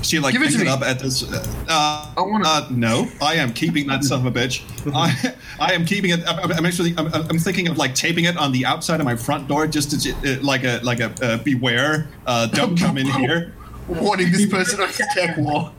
She 0.03 0.19
like 0.19 0.33
Give 0.33 0.41
it 0.43 0.51
to 0.51 0.61
it 0.61 0.63
me. 0.65 0.69
up 0.69 0.81
at 0.81 0.99
this. 0.99 1.23
Uh, 1.23 1.43
uh, 1.67 2.13
I 2.17 2.21
wanna- 2.21 2.47
uh, 2.47 2.67
no, 2.71 3.09
I 3.21 3.35
am 3.35 3.51
keeping 3.53 3.87
that 3.87 4.03
son 4.03 4.25
of 4.25 4.35
a 4.35 4.39
bitch. 4.39 4.61
I, 4.95 5.33
I 5.59 5.73
am 5.73 5.85
keeping 5.85 6.11
it. 6.11 6.21
I'm, 6.27 6.51
I'm 6.51 6.65
actually. 6.65 6.93
I'm, 6.97 7.07
I'm 7.13 7.39
thinking 7.39 7.67
of 7.67 7.77
like 7.77 7.93
taping 7.95 8.25
it 8.25 8.37
on 8.37 8.51
the 8.51 8.65
outside 8.65 8.99
of 8.99 9.05
my 9.05 9.15
front 9.15 9.47
door, 9.47 9.67
just 9.67 9.99
to 9.99 10.11
uh, 10.11 10.41
like 10.41 10.63
a 10.63 10.79
like 10.83 10.99
a 10.99 11.11
uh, 11.21 11.37
beware. 11.43 12.07
Uh, 12.25 12.45
don't 12.47 12.77
come 12.77 12.97
in 12.97 13.07
here. 13.19 13.53
Warning 13.87 14.31
this 14.31 14.45
person 14.45 14.79
has 14.79 14.97
TekWar. 15.15 15.71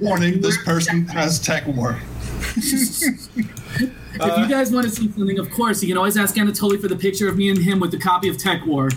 Warning: 0.02 0.40
This 0.40 0.62
person 0.64 1.06
has 1.08 1.38
TekWar. 1.40 2.00
if 2.56 4.38
you 4.38 4.48
guys 4.48 4.72
want 4.72 4.84
to 4.86 4.90
see 4.90 5.10
something, 5.12 5.38
of 5.38 5.50
course, 5.50 5.82
you 5.82 5.88
can 5.88 5.96
always 5.96 6.16
ask 6.16 6.34
Anatoly 6.36 6.80
for 6.80 6.88
the 6.88 6.96
picture 6.96 7.28
of 7.28 7.36
me 7.36 7.48
and 7.50 7.58
him 7.58 7.80
with 7.80 7.90
the 7.90 7.98
copy 7.98 8.28
of 8.28 8.36
TekWar. 8.36 8.94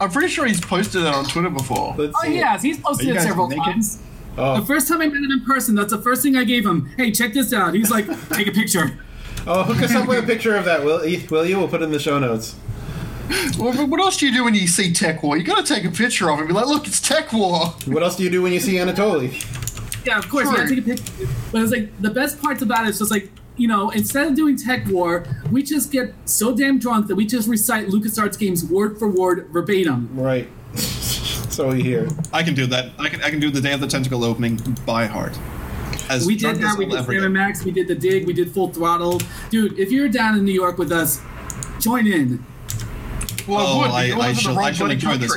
I'm 0.00 0.10
pretty 0.10 0.28
sure 0.28 0.44
he's 0.46 0.60
posted 0.60 1.02
that 1.02 1.14
on 1.14 1.24
Twitter 1.24 1.50
before. 1.50 1.94
Let's 1.96 2.14
Oh, 2.16 2.22
see. 2.24 2.34
yes, 2.36 2.62
he's 2.62 2.78
posted 2.78 3.08
it 3.08 3.20
several 3.20 3.48
naked? 3.48 3.64
times. 3.64 3.98
Oh. 4.36 4.60
The 4.60 4.66
first 4.66 4.88
time 4.88 5.00
I 5.00 5.06
met 5.06 5.16
him 5.22 5.30
in 5.30 5.44
person, 5.44 5.74
that's 5.74 5.92
the 5.92 6.02
first 6.02 6.22
thing 6.22 6.36
I 6.36 6.44
gave 6.44 6.66
him. 6.66 6.90
Hey, 6.96 7.12
check 7.12 7.32
this 7.34 7.52
out. 7.52 7.74
He's 7.74 7.90
like, 7.90 8.06
take 8.30 8.48
a 8.48 8.52
picture. 8.52 8.98
oh, 9.46 9.62
hook 9.62 9.80
us 9.82 9.94
up 9.94 10.08
with 10.08 10.22
a 10.24 10.26
picture 10.26 10.56
of 10.56 10.64
that, 10.64 10.84
will 10.84 11.06
you? 11.06 11.22
Will 11.30 11.46
you? 11.46 11.58
We'll 11.58 11.68
put 11.68 11.80
it 11.82 11.84
in 11.84 11.92
the 11.92 11.98
show 12.00 12.18
notes. 12.18 12.56
Well, 13.58 13.86
what 13.86 14.00
else 14.00 14.16
do 14.18 14.26
you 14.26 14.32
do 14.34 14.44
when 14.44 14.54
you 14.54 14.66
see 14.66 14.90
TekWar? 14.92 15.38
You 15.38 15.44
gotta 15.44 15.62
take 15.62 15.84
a 15.84 15.90
picture 15.90 16.30
of 16.30 16.38
it 16.38 16.42
and 16.42 16.48
be 16.48 16.54
like, 16.54 16.66
look, 16.66 16.86
it's 16.86 17.00
TekWar. 17.00 17.86
What 17.92 18.02
else 18.02 18.16
do 18.16 18.22
you 18.24 18.30
do 18.30 18.42
when 18.42 18.52
you 18.52 18.60
see 18.60 18.74
Anatoly? 18.74 19.32
Yeah, 20.04 20.18
of 20.18 20.28
course, 20.28 20.50
you 20.50 20.56
gotta 20.56 20.68
take 20.68 20.78
a 20.80 20.82
picture. 20.82 21.12
But 21.52 21.62
it's 21.62 21.72
like, 21.72 22.02
the 22.02 22.10
best 22.10 22.42
parts 22.42 22.60
about 22.60 22.84
it 22.86 22.90
is 22.90 22.98
just 22.98 23.10
like, 23.10 23.30
you 23.56 23.68
know, 23.68 23.90
instead 23.90 24.26
of 24.26 24.34
doing 24.34 24.56
TekWar, 24.56 25.50
we 25.50 25.62
just 25.62 25.92
get 25.92 26.12
so 26.24 26.54
damn 26.56 26.78
drunk 26.78 27.06
that 27.08 27.14
we 27.16 27.24
just 27.26 27.48
recite 27.48 27.88
LucasArts 27.88 28.38
games 28.38 28.64
word 28.64 28.98
for 28.98 29.08
word 29.08 29.48
verbatim. 29.52 30.08
Right. 30.12 30.48
so 30.74 31.68
we 31.68 31.82
hear. 31.82 32.08
I 32.32 32.42
can 32.42 32.54
do 32.54 32.66
that. 32.66 32.90
I 32.98 33.08
can. 33.08 33.22
I 33.22 33.30
can 33.30 33.38
do 33.40 33.50
the 33.50 33.60
Day 33.60 33.72
of 33.72 33.80
the 33.80 33.86
Tentacle 33.86 34.24
opening 34.24 34.58
by 34.84 35.06
heart. 35.06 35.38
As 36.10 36.26
We 36.26 36.34
did 36.34 36.40
drunk 36.42 36.60
that. 36.60 36.72
as 36.72 36.76
We 36.78 36.84
I'll 36.86 36.90
did 36.90 36.98
ever 36.98 37.06
Sam 37.12 37.14
get. 37.14 37.24
and 37.24 37.34
Max. 37.34 37.64
We 37.64 37.70
did 37.70 37.88
the 37.88 37.94
dig. 37.94 38.26
We 38.26 38.32
did 38.32 38.50
Full 38.52 38.68
Throttle. 38.72 39.20
Dude, 39.50 39.78
if 39.78 39.90
you're 39.92 40.08
down 40.08 40.36
in 40.36 40.44
New 40.44 40.52
York 40.52 40.76
with 40.76 40.90
us, 40.92 41.20
join 41.80 42.06
in. 42.06 42.44
Oh, 43.46 43.54
well, 43.54 43.66
Oh, 43.66 43.78
would, 43.82 43.90
I- 43.90 44.04
you 44.06 44.14
I 44.20 44.32
shall- 44.32 44.58
I 44.58 44.72
shall 44.72 44.86
bloody 44.86 44.94
enjoy 44.94 45.16
this. 45.16 45.32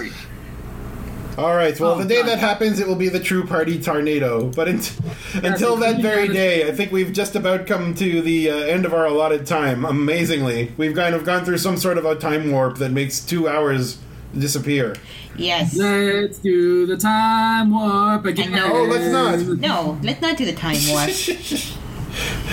Country. 1.37 1.51
All 1.51 1.55
right. 1.55 1.79
Well, 1.79 1.91
Oh, 1.93 1.97
the 1.99 2.05
day 2.07 2.21
God. 2.21 2.29
that 2.29 2.39
happens, 2.39 2.79
it 2.79 2.87
will 2.87 2.95
be 2.95 3.09
the 3.09 3.19
true 3.19 3.45
party 3.45 3.79
tornado. 3.81 4.51
But 4.55 4.67
unt- 4.67 4.97
until 5.43 5.75
that 5.77 6.01
very 6.01 6.27
day, 6.27 6.67
I 6.67 6.71
think 6.73 6.91
we've 6.91 7.13
just 7.13 7.35
about 7.35 7.67
come 7.67 7.93
to 7.95 8.21
the 8.21 8.49
uh, 8.51 8.55
end 8.55 8.85
of 8.85 8.93
our 8.93 9.05
allotted 9.05 9.45
time. 9.45 9.85
Amazingly, 9.85 10.71
we've 10.77 10.95
kind 10.95 11.15
of 11.15 11.23
gone 11.23 11.45
through 11.45 11.59
some 11.59 11.77
sort 11.77 11.97
of 11.97 12.05
a 12.05 12.15
time 12.15 12.51
warp 12.51 12.77
that 12.77 12.91
makes 12.91 13.19
two 13.19 13.47
hours 13.47 13.97
disappear. 14.37 14.95
Yes. 15.37 15.75
Let's 15.77 16.39
do 16.39 16.85
the 16.87 16.97
time 16.97 17.71
warp 17.71 18.25
again. 18.25 18.51
know. 18.51 18.71
Oh, 18.73 18.83
let's 18.83 19.07
not. 19.11 19.57
No, 19.59 19.97
let's 20.03 20.21
not 20.21 20.35
do 20.37 20.45
the 20.45 20.53
time 20.53 20.77
warp. 20.89 21.09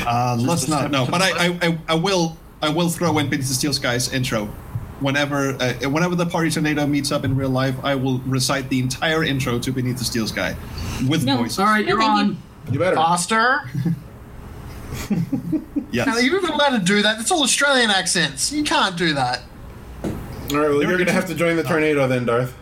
Uh, 0.07 0.37
let's 0.39 0.69
not. 0.69 0.91
No, 0.91 1.07
but 1.07 1.23
I, 1.23 1.47
I, 1.47 1.59
I, 1.63 1.79
I 1.89 1.95
will. 1.95 2.37
I 2.61 2.69
will 2.69 2.91
throw 2.91 3.17
in 3.19 3.31
Beneath 3.31 3.49
the 3.49 3.55
Steel 3.55 3.73
Skies 3.73 4.13
intro. 4.13 4.53
Whenever, 5.01 5.57
uh, 5.61 5.73
whenever 5.91 6.15
the 6.15 6.25
party 6.27 6.51
tornado 6.51 6.87
meets 6.87 7.11
up 7.13 7.25
in 7.25 7.37
real 7.37 7.51
life, 7.51 7.75
I 7.83 7.95
will 7.97 8.19
recite 8.21 8.69
the 8.69 8.79
entire 8.79 9.25
intro 9.25 9.59
to 9.59 9.73
Beneath 9.73 9.99
the 9.99 10.05
Steel 10.05 10.27
Sky 10.27 10.55
with 11.09 11.25
No. 11.25 11.39
voices. 11.39 11.59
All 11.59 11.67
right, 11.67 11.85
you're 11.87 11.99
thank 11.99 12.27
you. 12.27 12.33
on. 12.35 12.43
You 12.73 12.79
better. 12.79 12.97
Faster. 12.97 13.63
Yes. 15.91 16.07
Now, 16.07 16.19
you're 16.19 16.41
not 16.43 16.51
allowed 16.55 16.79
to 16.79 16.85
do 16.85 17.03
that. 17.03 17.21
It's 17.21 17.31
all 17.31 17.43
Australian 17.45 17.91
accents. 17.91 18.53
You 18.53 18.65
can't 18.65 18.97
do 18.97 19.15
that. 19.15 19.43
All 20.03 20.11
right. 20.11 20.17
Well, 20.51 20.83
you're 20.83 20.95
going 20.97 21.07
to 21.07 21.13
have 21.13 21.27
to 21.27 21.35
join 21.35 21.57
the 21.57 21.63
tornado 21.63 22.07
then, 22.09 22.25
Darth. 22.27 22.53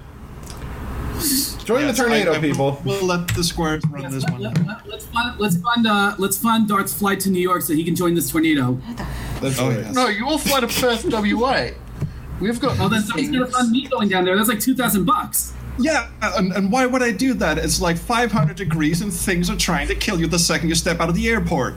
Join 1.64 1.82
Yes, 1.82 1.96
the 1.96 2.02
tornado, 2.02 2.32
I- 2.32 2.36
I- 2.36 2.40
people. 2.40 2.80
We'll 2.84 3.04
let 3.06 3.28
the 3.28 3.44
squares 3.44 3.82
run 3.88 4.10
this 4.10 4.24
Let, 4.24 4.32
one. 4.32 4.46
us 4.92 5.06
fund, 5.06 5.38
let's 5.40 5.56
fund, 5.56 5.86
uh, 5.86 6.14
let's 6.18 6.36
fund 6.36 6.68
Darth's 6.68 6.92
flight 6.94 7.20
to 7.20 7.30
New 7.30 7.40
York 7.40 7.62
so 7.62 7.72
he 7.74 7.84
can 7.84 7.94
join 7.94 8.14
this 8.14 8.30
tornado. 8.30 8.78
That's 9.40 9.58
Oh, 9.58 9.68
right. 9.68 9.78
yes. 9.78 9.94
No, 9.94 10.08
you 10.08 10.26
all 10.26 10.38
fly 10.38 10.60
to 10.60 10.66
Perth, 10.66 11.04
WA. 11.04 11.70
We've 12.42 12.60
got. 12.60 12.78
Oh, 12.80 12.88
then 12.88 13.02
somebody's 13.02 13.30
gonna 13.30 13.46
fund 13.46 13.70
me 13.70 13.86
going 13.86 14.08
down 14.08 14.24
there. 14.24 14.36
That's 14.36 14.48
like 14.48 14.60
two 14.60 14.74
thousand 14.74 15.04
bucks. 15.04 15.52
Yeah, 15.78 16.10
and, 16.20 16.52
and 16.52 16.70
why 16.70 16.84
would 16.84 17.02
I 17.02 17.12
do 17.12 17.32
that? 17.34 17.56
It's 17.56 17.80
like 17.80 17.96
500 17.96 18.54
degrees 18.54 19.00
and 19.00 19.10
things 19.10 19.48
are 19.48 19.56
trying 19.56 19.88
to 19.88 19.94
kill 19.94 20.20
you 20.20 20.26
the 20.26 20.38
second 20.38 20.68
you 20.68 20.74
step 20.74 21.00
out 21.00 21.08
of 21.08 21.14
the 21.14 21.26
airport. 21.30 21.76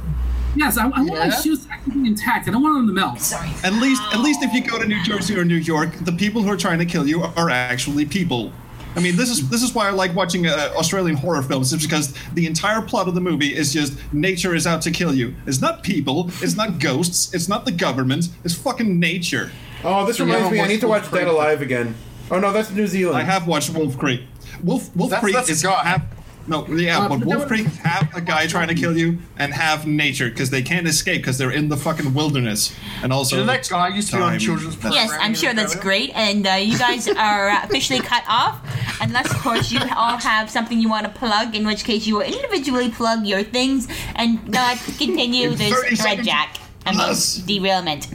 Yes, 0.57 0.77
I, 0.77 0.83
I 0.83 0.87
want 0.87 1.07
my 1.07 1.25
Yeah? 1.27 1.41
shoes 1.41 1.65
actually 1.71 2.07
intact. 2.07 2.49
I 2.49 2.51
don't 2.51 2.61
want 2.61 2.75
them 2.75 2.87
to 2.87 2.93
melt. 2.93 3.21
Sorry. 3.21 3.49
At 3.63 3.71
least, 3.73 4.01
at 4.13 4.19
least 4.19 4.43
if 4.43 4.53
you 4.53 4.61
go 4.69 4.77
to 4.79 4.85
New 4.85 5.01
Jersey 5.05 5.37
or 5.37 5.45
New 5.45 5.55
York, 5.55 5.91
the 6.01 6.11
people 6.11 6.41
who 6.43 6.51
are 6.51 6.57
trying 6.57 6.79
to 6.79 6.85
kill 6.85 7.07
you 7.07 7.23
are 7.23 7.49
actually 7.49 8.05
people. 8.05 8.51
I 8.97 9.01
mean, 9.01 9.15
this 9.15 9.29
is 9.29 9.49
this 9.49 9.61
is 9.63 9.73
why 9.73 9.87
I 9.87 9.91
like 9.91 10.13
watching 10.15 10.45
uh, 10.47 10.73
Australian 10.77 11.15
horror 11.17 11.41
films. 11.41 11.71
Is 11.73 11.81
because 11.81 12.13
the 12.33 12.45
entire 12.47 12.81
plot 12.81 13.07
of 13.09 13.13
the 13.15 13.21
movie 13.21 13.53
is 13.55 13.73
just 13.73 13.97
nature 14.13 14.55
is 14.55 14.65
out 14.67 14.81
to 14.83 14.91
kill 14.91 15.13
you. 15.13 15.35
It's 15.45 15.59
not 15.61 15.83
people. 15.83 16.29
It's 16.41 16.55
not 16.55 16.79
ghosts. 16.79 17.33
It's 17.33 17.47
not 17.49 17.65
the 17.65 17.71
government. 17.73 18.29
It's 18.43 18.55
fucking 18.55 18.99
nature. 18.99 19.51
Oh, 19.85 20.05
this 20.05 20.17
So 20.17 20.25
you 20.25 20.33
reminds 20.33 20.51
me. 20.51 20.59
I 20.61 20.67
need 20.67 20.81
to 20.81 20.87
watch 20.87 21.03
Wolf 21.03 21.11
Dead 21.13 21.19
Creek? 21.23 21.33
Alive 21.33 21.61
again. 21.61 21.95
Oh 22.31 22.39
no, 22.39 22.51
that's 22.51 22.71
New 22.71 22.87
Zealand. 22.87 23.17
I 23.17 23.21
have 23.23 23.47
watched 23.47 23.69
Wolf 23.71 23.97
Creek. 23.97 24.21
Wolf 24.63 24.93
Wolf 24.95 25.09
That's- 25.11 25.21
Creek 25.23 25.35
that's 25.35 25.49
is 25.49 25.61
guy. 25.63 25.83
half. 25.83 26.01
No, 26.47 26.67
yeah, 26.67 26.99
Uh, 26.99 27.09
but 27.09 27.17
but 27.19 27.27
Wolf 27.27 27.39
there- 27.39 27.47
Creek 27.47 27.65
have 27.83 28.15
a 28.15 28.21
guy 28.21 28.45
trying 28.45 28.67
to 28.67 28.75
kill 28.75 28.95
you 28.95 29.17
and 29.39 29.51
have 29.51 29.87
nature 29.87 30.29
because 30.29 30.51
they 30.51 30.61
can't 30.61 30.87
escape 30.87 31.21
because 31.21 31.39
they're 31.39 31.49
in 31.51 31.69
the 31.69 31.77
fucking 31.77 32.13
wilderness 32.13 32.71
and 33.01 33.11
also. 33.11 33.37
You 33.37 33.41
know 33.45 33.47
that 33.53 33.67
guy 33.67 33.87
used 33.89 34.11
to 34.11 34.17
be 34.17 34.21
on 34.21 34.37
children's 34.39 34.75
That's- 34.77 34.93
Yes, 34.93 35.11
I'm 35.19 35.33
sure 35.33 35.53
that's 35.55 35.75
great. 35.75 36.11
And 36.13 36.45
uh, 36.47 36.51
you 36.53 36.77
guys 36.77 37.07
are 37.07 37.49
officially 37.63 37.99
cut 37.99 38.23
off. 38.27 38.59
Unless, 39.01 39.31
of 39.31 39.37
course, 39.41 39.71
you 39.71 39.79
all 39.95 40.17
have 40.17 40.49
something 40.49 40.79
you 40.79 40.87
want 40.87 41.05
to 41.05 41.11
plug, 41.11 41.55
in 41.55 41.65
which 41.65 41.83
case 41.83 42.05
you 42.07 42.15
will 42.15 42.21
individually 42.21 42.89
plug 42.91 43.25
your 43.25 43.43
things 43.43 43.87
and 44.15 44.47
not 44.47 44.77
continue 44.97 45.49
this 45.49 45.73
30 45.73 45.89
red 45.89 45.97
seconds 45.97 46.27
jack. 46.27 46.57
I 46.85 46.91
mean, 46.95 47.45
derailment. 47.47 48.07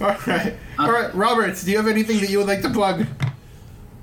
All 0.00 0.16
right. 0.26 0.54
All 0.78 0.90
right, 0.90 1.14
Roberts. 1.14 1.64
Do 1.64 1.70
you 1.70 1.76
have 1.76 1.86
anything 1.86 2.20
that 2.20 2.30
you 2.30 2.38
would 2.38 2.46
like 2.48 2.62
to 2.62 2.70
plug? 2.70 3.06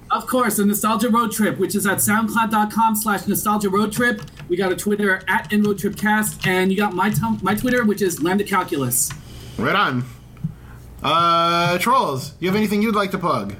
Of 0.09 0.27
course, 0.27 0.57
the 0.57 0.65
Nostalgia 0.65 1.09
Road 1.09 1.31
Trip, 1.31 1.57
which 1.57 1.73
is 1.75 1.87
at 1.87 1.97
soundcloud.com 1.99 2.95
slash 2.95 3.27
nostalgia 3.27 3.69
road 3.69 3.93
trip. 3.93 4.21
We 4.49 4.57
got 4.57 4.71
a 4.71 4.75
Twitter 4.75 5.21
at 5.27 5.49
InRoadTripCast, 5.51 6.45
and 6.45 6.69
you 6.69 6.77
got 6.77 6.93
my 6.93 7.09
tum- 7.09 7.39
my 7.41 7.55
Twitter, 7.55 7.85
which 7.85 8.01
is 8.01 8.21
Lambda 8.21 8.43
Calculus. 8.43 9.09
Right 9.57 9.75
on. 9.75 10.03
Uh, 11.01 11.77
Troels. 11.77 12.33
You 12.39 12.49
have 12.49 12.55
anything 12.57 12.81
you'd 12.81 12.95
like 12.95 13.11
to 13.11 13.17
plug? 13.17 13.55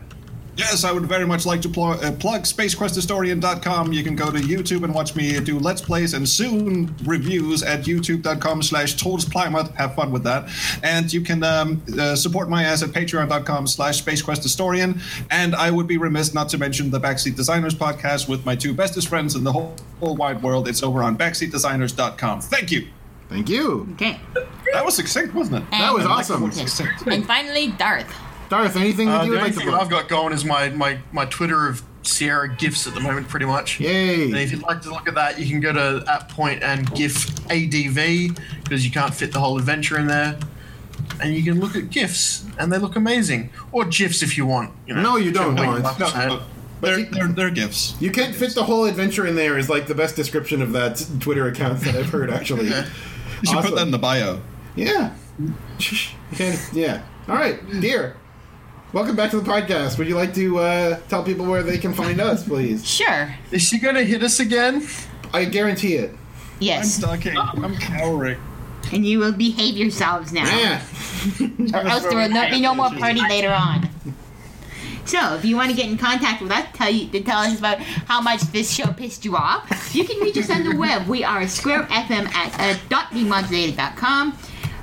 Yes, 0.57 0.83
I 0.83 0.91
would 0.91 1.05
very 1.05 1.25
much 1.25 1.45
like 1.45 1.61
to 1.61 1.69
pl- 1.69 1.91
uh, 1.91 2.11
plug 2.11 2.43
SpaceQuestHistorian.com. 2.43 3.93
You 3.93 4.03
can 4.03 4.15
go 4.15 4.31
to 4.31 4.39
YouTube 4.39 4.83
and 4.83 4.93
watch 4.93 5.15
me 5.15 5.39
do 5.39 5.57
Let's 5.57 5.81
Plays 5.81 6.13
and 6.13 6.27
soon 6.27 6.93
reviews 7.05 7.63
at 7.63 7.85
youtube.com 7.85 8.61
slash 8.61 8.95
Pleimert. 8.95 9.73
Have 9.75 9.95
fun 9.95 10.11
with 10.11 10.23
that. 10.23 10.49
And 10.83 11.11
you 11.11 11.21
can 11.21 11.43
um, 11.43 11.81
uh, 11.97 12.15
support 12.15 12.49
my 12.49 12.63
ass 12.63 12.83
at 12.83 12.89
patreon.com 12.89 13.67
slash 13.67 14.03
SpaceQuestHistorian. 14.03 14.99
And 15.31 15.55
I 15.55 15.71
would 15.71 15.87
be 15.87 15.97
remiss 15.97 16.33
not 16.33 16.49
to 16.49 16.57
mention 16.57 16.91
the 16.91 16.99
Backseat 16.99 17.35
Designers 17.35 17.73
podcast 17.73 18.27
with 18.27 18.45
my 18.45 18.55
two 18.55 18.73
bestest 18.73 19.07
friends 19.07 19.35
in 19.35 19.43
the 19.43 19.51
whole, 19.53 19.75
whole 19.99 20.15
wide 20.15 20.43
world. 20.43 20.67
It's 20.67 20.83
over 20.83 21.01
on 21.01 21.17
backseatdesigners.com. 21.17 22.41
Thank 22.41 22.71
you. 22.71 22.87
Thank 23.29 23.47
you. 23.47 23.87
Okay. 23.93 24.19
That 24.73 24.83
was 24.83 24.95
succinct, 24.95 25.33
wasn't 25.33 25.63
it? 25.63 25.71
That 25.71 25.93
was 25.93 26.05
awesome. 26.05 26.51
And 27.07 27.25
finally, 27.25 27.69
Darth. 27.69 28.13
Darth, 28.51 28.75
anything 28.75 29.07
that 29.07 29.21
Uh, 29.21 29.23
you 29.23 29.31
would 29.31 29.39
like 29.39 29.53
to 29.53 29.59
thing 29.59 29.67
that 29.67 29.71
plug? 29.77 29.83
I've 29.83 29.89
got 29.89 30.09
going 30.09 30.33
is 30.33 30.43
my, 30.43 30.67
my, 30.69 30.99
my 31.13 31.23
Twitter 31.25 31.67
of 31.67 31.81
Sierra 32.03 32.53
GIFs 32.53 32.85
at 32.85 32.93
the 32.93 32.99
moment, 32.99 33.29
pretty 33.29 33.45
much. 33.45 33.79
Yay! 33.79 34.25
And 34.25 34.35
if 34.35 34.51
you'd 34.51 34.61
like 34.63 34.81
to 34.81 34.89
look 34.89 35.07
at 35.07 35.15
that, 35.15 35.39
you 35.39 35.47
can 35.49 35.61
go 35.61 35.71
to 35.71 36.03
at 36.11 36.27
point 36.27 36.61
and 36.61 36.93
GIF 36.93 37.29
ADV 37.49 38.35
because 38.63 38.83
you 38.85 38.91
can't 38.91 39.13
fit 39.13 39.31
the 39.31 39.39
whole 39.39 39.57
adventure 39.57 39.97
in 39.97 40.07
there. 40.07 40.37
And 41.21 41.33
you 41.33 41.43
can 41.43 41.61
look 41.61 41.77
at 41.77 41.89
GIFs, 41.91 42.45
and 42.59 42.73
they 42.73 42.77
look 42.77 42.95
amazing. 42.97 43.51
Or 43.71 43.85
GIFs 43.85 44.21
if 44.21 44.35
you 44.37 44.45
want. 44.45 44.73
You 44.85 44.95
know, 44.95 45.01
No, 45.01 45.15
you 45.15 45.31
don't, 45.31 45.53
whichever 45.55 45.71
way 45.73 45.79
Lawrence. 45.81 45.99
like 45.99 46.11
to 46.11 46.17
say 46.17 46.25
it. 46.25 46.27
No, 46.29 46.41
they're, 46.81 47.03
they're, 47.05 47.27
they're 47.29 47.49
gifts. 47.51 47.95
You 48.01 48.11
can't 48.11 48.35
fit 48.35 48.53
the 48.53 48.63
whole 48.63 48.83
adventure 48.85 49.25
in 49.27 49.35
there 49.35 49.57
is 49.57 49.69
like 49.69 49.87
the 49.87 49.95
best 49.95 50.17
description 50.17 50.61
of 50.61 50.73
that 50.73 51.05
Twitter 51.21 51.47
account 51.47 51.79
that 51.81 51.95
I've 51.95 52.09
heard 52.09 52.29
actually. 52.29 52.67
yeah. 52.69 52.85
You 53.41 53.47
should 53.47 53.57
Awesome. 53.59 53.69
put 53.69 53.75
that 53.77 53.83
in 53.85 53.91
the 53.91 53.97
bio. 53.99 54.41
Yeah. 54.75 55.13
Okay, 56.33 56.57
yeah. 56.73 57.01
All 57.27 57.35
right, 57.35 57.57
dear. 57.81 58.15
Welcome 58.93 59.15
back 59.15 59.31
to 59.31 59.39
the 59.39 59.49
podcast. 59.49 59.97
Would 59.97 60.07
you 60.07 60.15
like 60.15 60.33
to 60.33 60.59
uh, 60.59 60.99
tell 61.07 61.23
people 61.23 61.45
where 61.45 61.63
they 61.63 61.77
can 61.77 61.93
find 61.93 62.19
us, 62.19 62.43
please? 62.45 62.85
Sure. 62.87 63.33
Is 63.51 63.61
she 63.61 63.79
going 63.79 63.95
to 63.95 64.03
hit 64.03 64.21
us 64.21 64.39
again? 64.41 64.85
I 65.33 65.45
guarantee 65.45 65.95
it. 65.95 66.11
Yes. 66.59 67.01
I'm 67.01 67.09
Yes. 67.21 67.23
ducking. 67.23 67.37
I'm 67.37 67.75
cowering. 67.77 68.37
And 68.91 69.05
you 69.05 69.19
will 69.19 69.31
behave 69.31 69.77
yourselves 69.77 70.33
now. 70.33 70.43
Yeah. 70.43 70.81
or 71.73 71.87
else 71.87 72.03
there 72.03 72.17
will 72.17 72.29
not 72.29 72.49
be 72.51 72.59
no 72.59 72.75
more 72.75 72.89
party 72.89 73.21
later 73.21 73.51
on. 73.53 73.89
So, 75.05 75.35
if 75.35 75.45
you 75.45 75.55
want 75.55 75.69
to 75.71 75.75
get 75.75 75.87
in 75.89 75.97
contact 75.97 76.41
with 76.41 76.51
us, 76.51 76.65
tell 76.73 76.89
you 76.91 77.07
to 77.09 77.21
tell 77.23 77.39
us 77.39 77.57
about 77.57 77.79
how 77.79 78.21
much 78.21 78.41
this 78.51 78.69
show 78.71 78.91
pissed 78.91 79.23
you 79.25 79.35
off, 79.35 79.95
you 79.95 80.03
can 80.03 80.19
reach 80.19 80.37
us 80.37 80.49
on 80.49 80.63
the 80.67 80.75
web. 80.75 81.07
We 81.07 81.23
are 81.23 81.41
squarefm 81.43 82.27
at 82.33 82.59
uh, 82.59 82.79
dot 82.89 83.05
demodulated.com, 83.11 84.37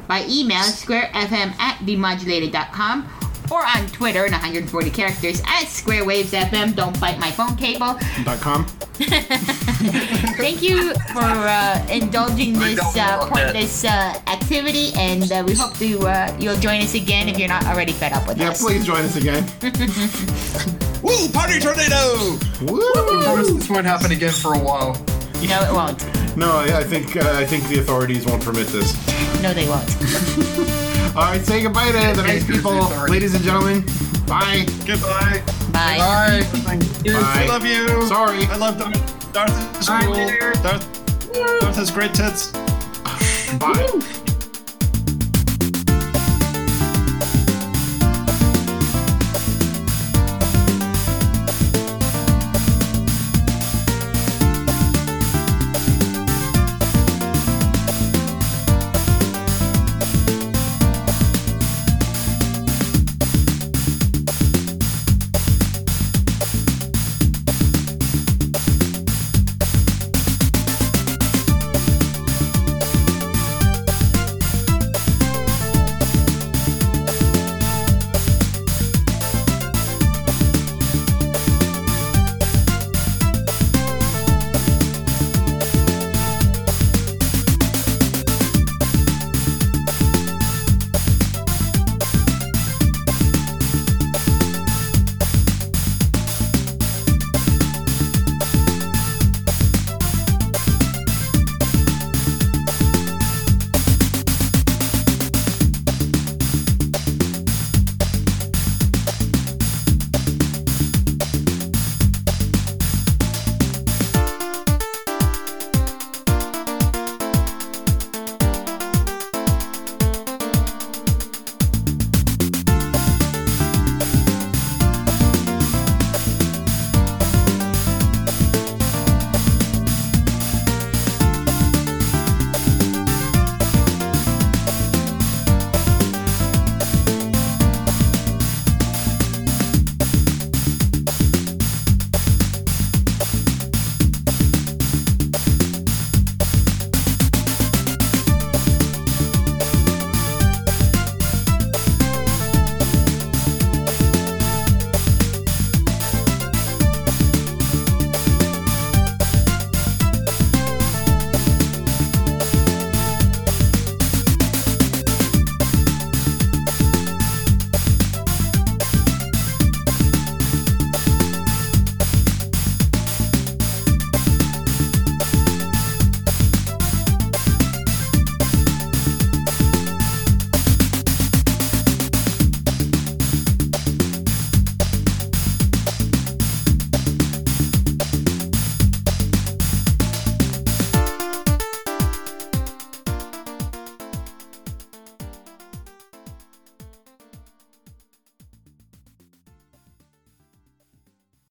by 0.08 0.24
email 0.28 0.64
squarefm 0.64 1.54
at 1.60 1.78
demodulated.com, 1.86 3.08
or 3.50 3.64
on 3.64 3.86
Twitter 3.88 4.26
in 4.26 4.32
140 4.32 4.90
characters 4.90 5.40
at 5.40 5.64
squarewavesfm. 5.66 6.74
Don't 6.74 6.98
bite 7.00 7.18
my 7.18 7.30
phone 7.30 7.56
cable. 7.56 7.98
Dot 8.24 8.40
com. 8.40 8.66
Thank 8.98 10.60
you 10.62 10.92
for 11.12 11.22
uh, 11.22 11.86
indulging 11.88 12.58
this 12.58 12.80
uh, 12.96 13.28
pointless 13.28 13.84
uh, 13.84 14.20
activity, 14.26 14.90
and 14.96 15.30
uh, 15.30 15.44
we 15.46 15.54
hope 15.54 15.74
to 15.78 16.00
uh, 16.08 16.36
you'll 16.40 16.56
join 16.58 16.80
us 16.82 16.94
again 16.94 17.28
if 17.28 17.38
you're 17.38 17.48
not 17.48 17.64
already 17.66 17.92
fed 17.92 18.12
up 18.12 18.26
with 18.26 18.38
Yeah, 18.38 18.50
us. 18.50 18.60
Yeah, 18.60 18.68
please 18.68 18.84
join 18.84 19.04
us 19.04 19.14
again. 19.16 19.44
Woo! 21.02 21.28
Party 21.28 21.60
tornado! 21.60 22.36
Woo! 22.62 23.22
promise 23.22 23.52
this 23.52 23.70
won't 23.70 23.86
happen 23.86 24.10
again 24.10 24.32
for 24.32 24.54
a 24.54 24.58
while. 24.58 24.94
No, 25.46 25.62
it 25.62 25.72
won't. 25.72 26.36
No, 26.36 26.52
I 26.52 26.78
I 26.80 26.84
think 26.84 27.16
uh, 27.16 27.32
I 27.34 27.44
think 27.46 27.68
the 27.68 27.78
authorities 27.80 28.26
won't 28.26 28.42
permit 28.42 28.66
this. 28.68 28.94
No, 29.42 29.52
they 29.54 29.68
won't. 29.68 29.88
All 31.16 31.24
right, 31.24 31.40
say 31.44 31.62
goodbye 31.62 31.86
to 31.92 32.16
the 32.16 32.22
nice 32.22 32.44
people, 32.46 32.72
ladies 33.08 33.34
and 33.34 33.42
gentlemen. 33.44 33.84
Bye. 34.26 34.66
Goodbye. 34.86 35.42
Bye. 35.72 35.98
Bye. 35.98 36.42
I 36.66 36.76
Bye. 37.04 37.46
love 37.48 37.64
you. 37.64 38.06
Sorry. 38.06 38.44
I 38.44 38.56
love 38.56 38.78
Darth. 38.78 39.32
Darth 39.32 39.80
is 39.80 39.88
cool. 39.88 40.14
Darth, 40.62 41.32
Darth 41.60 41.76
has 41.76 41.90
great 41.90 42.14
tits. 42.14 42.52
Bye. 43.58 44.24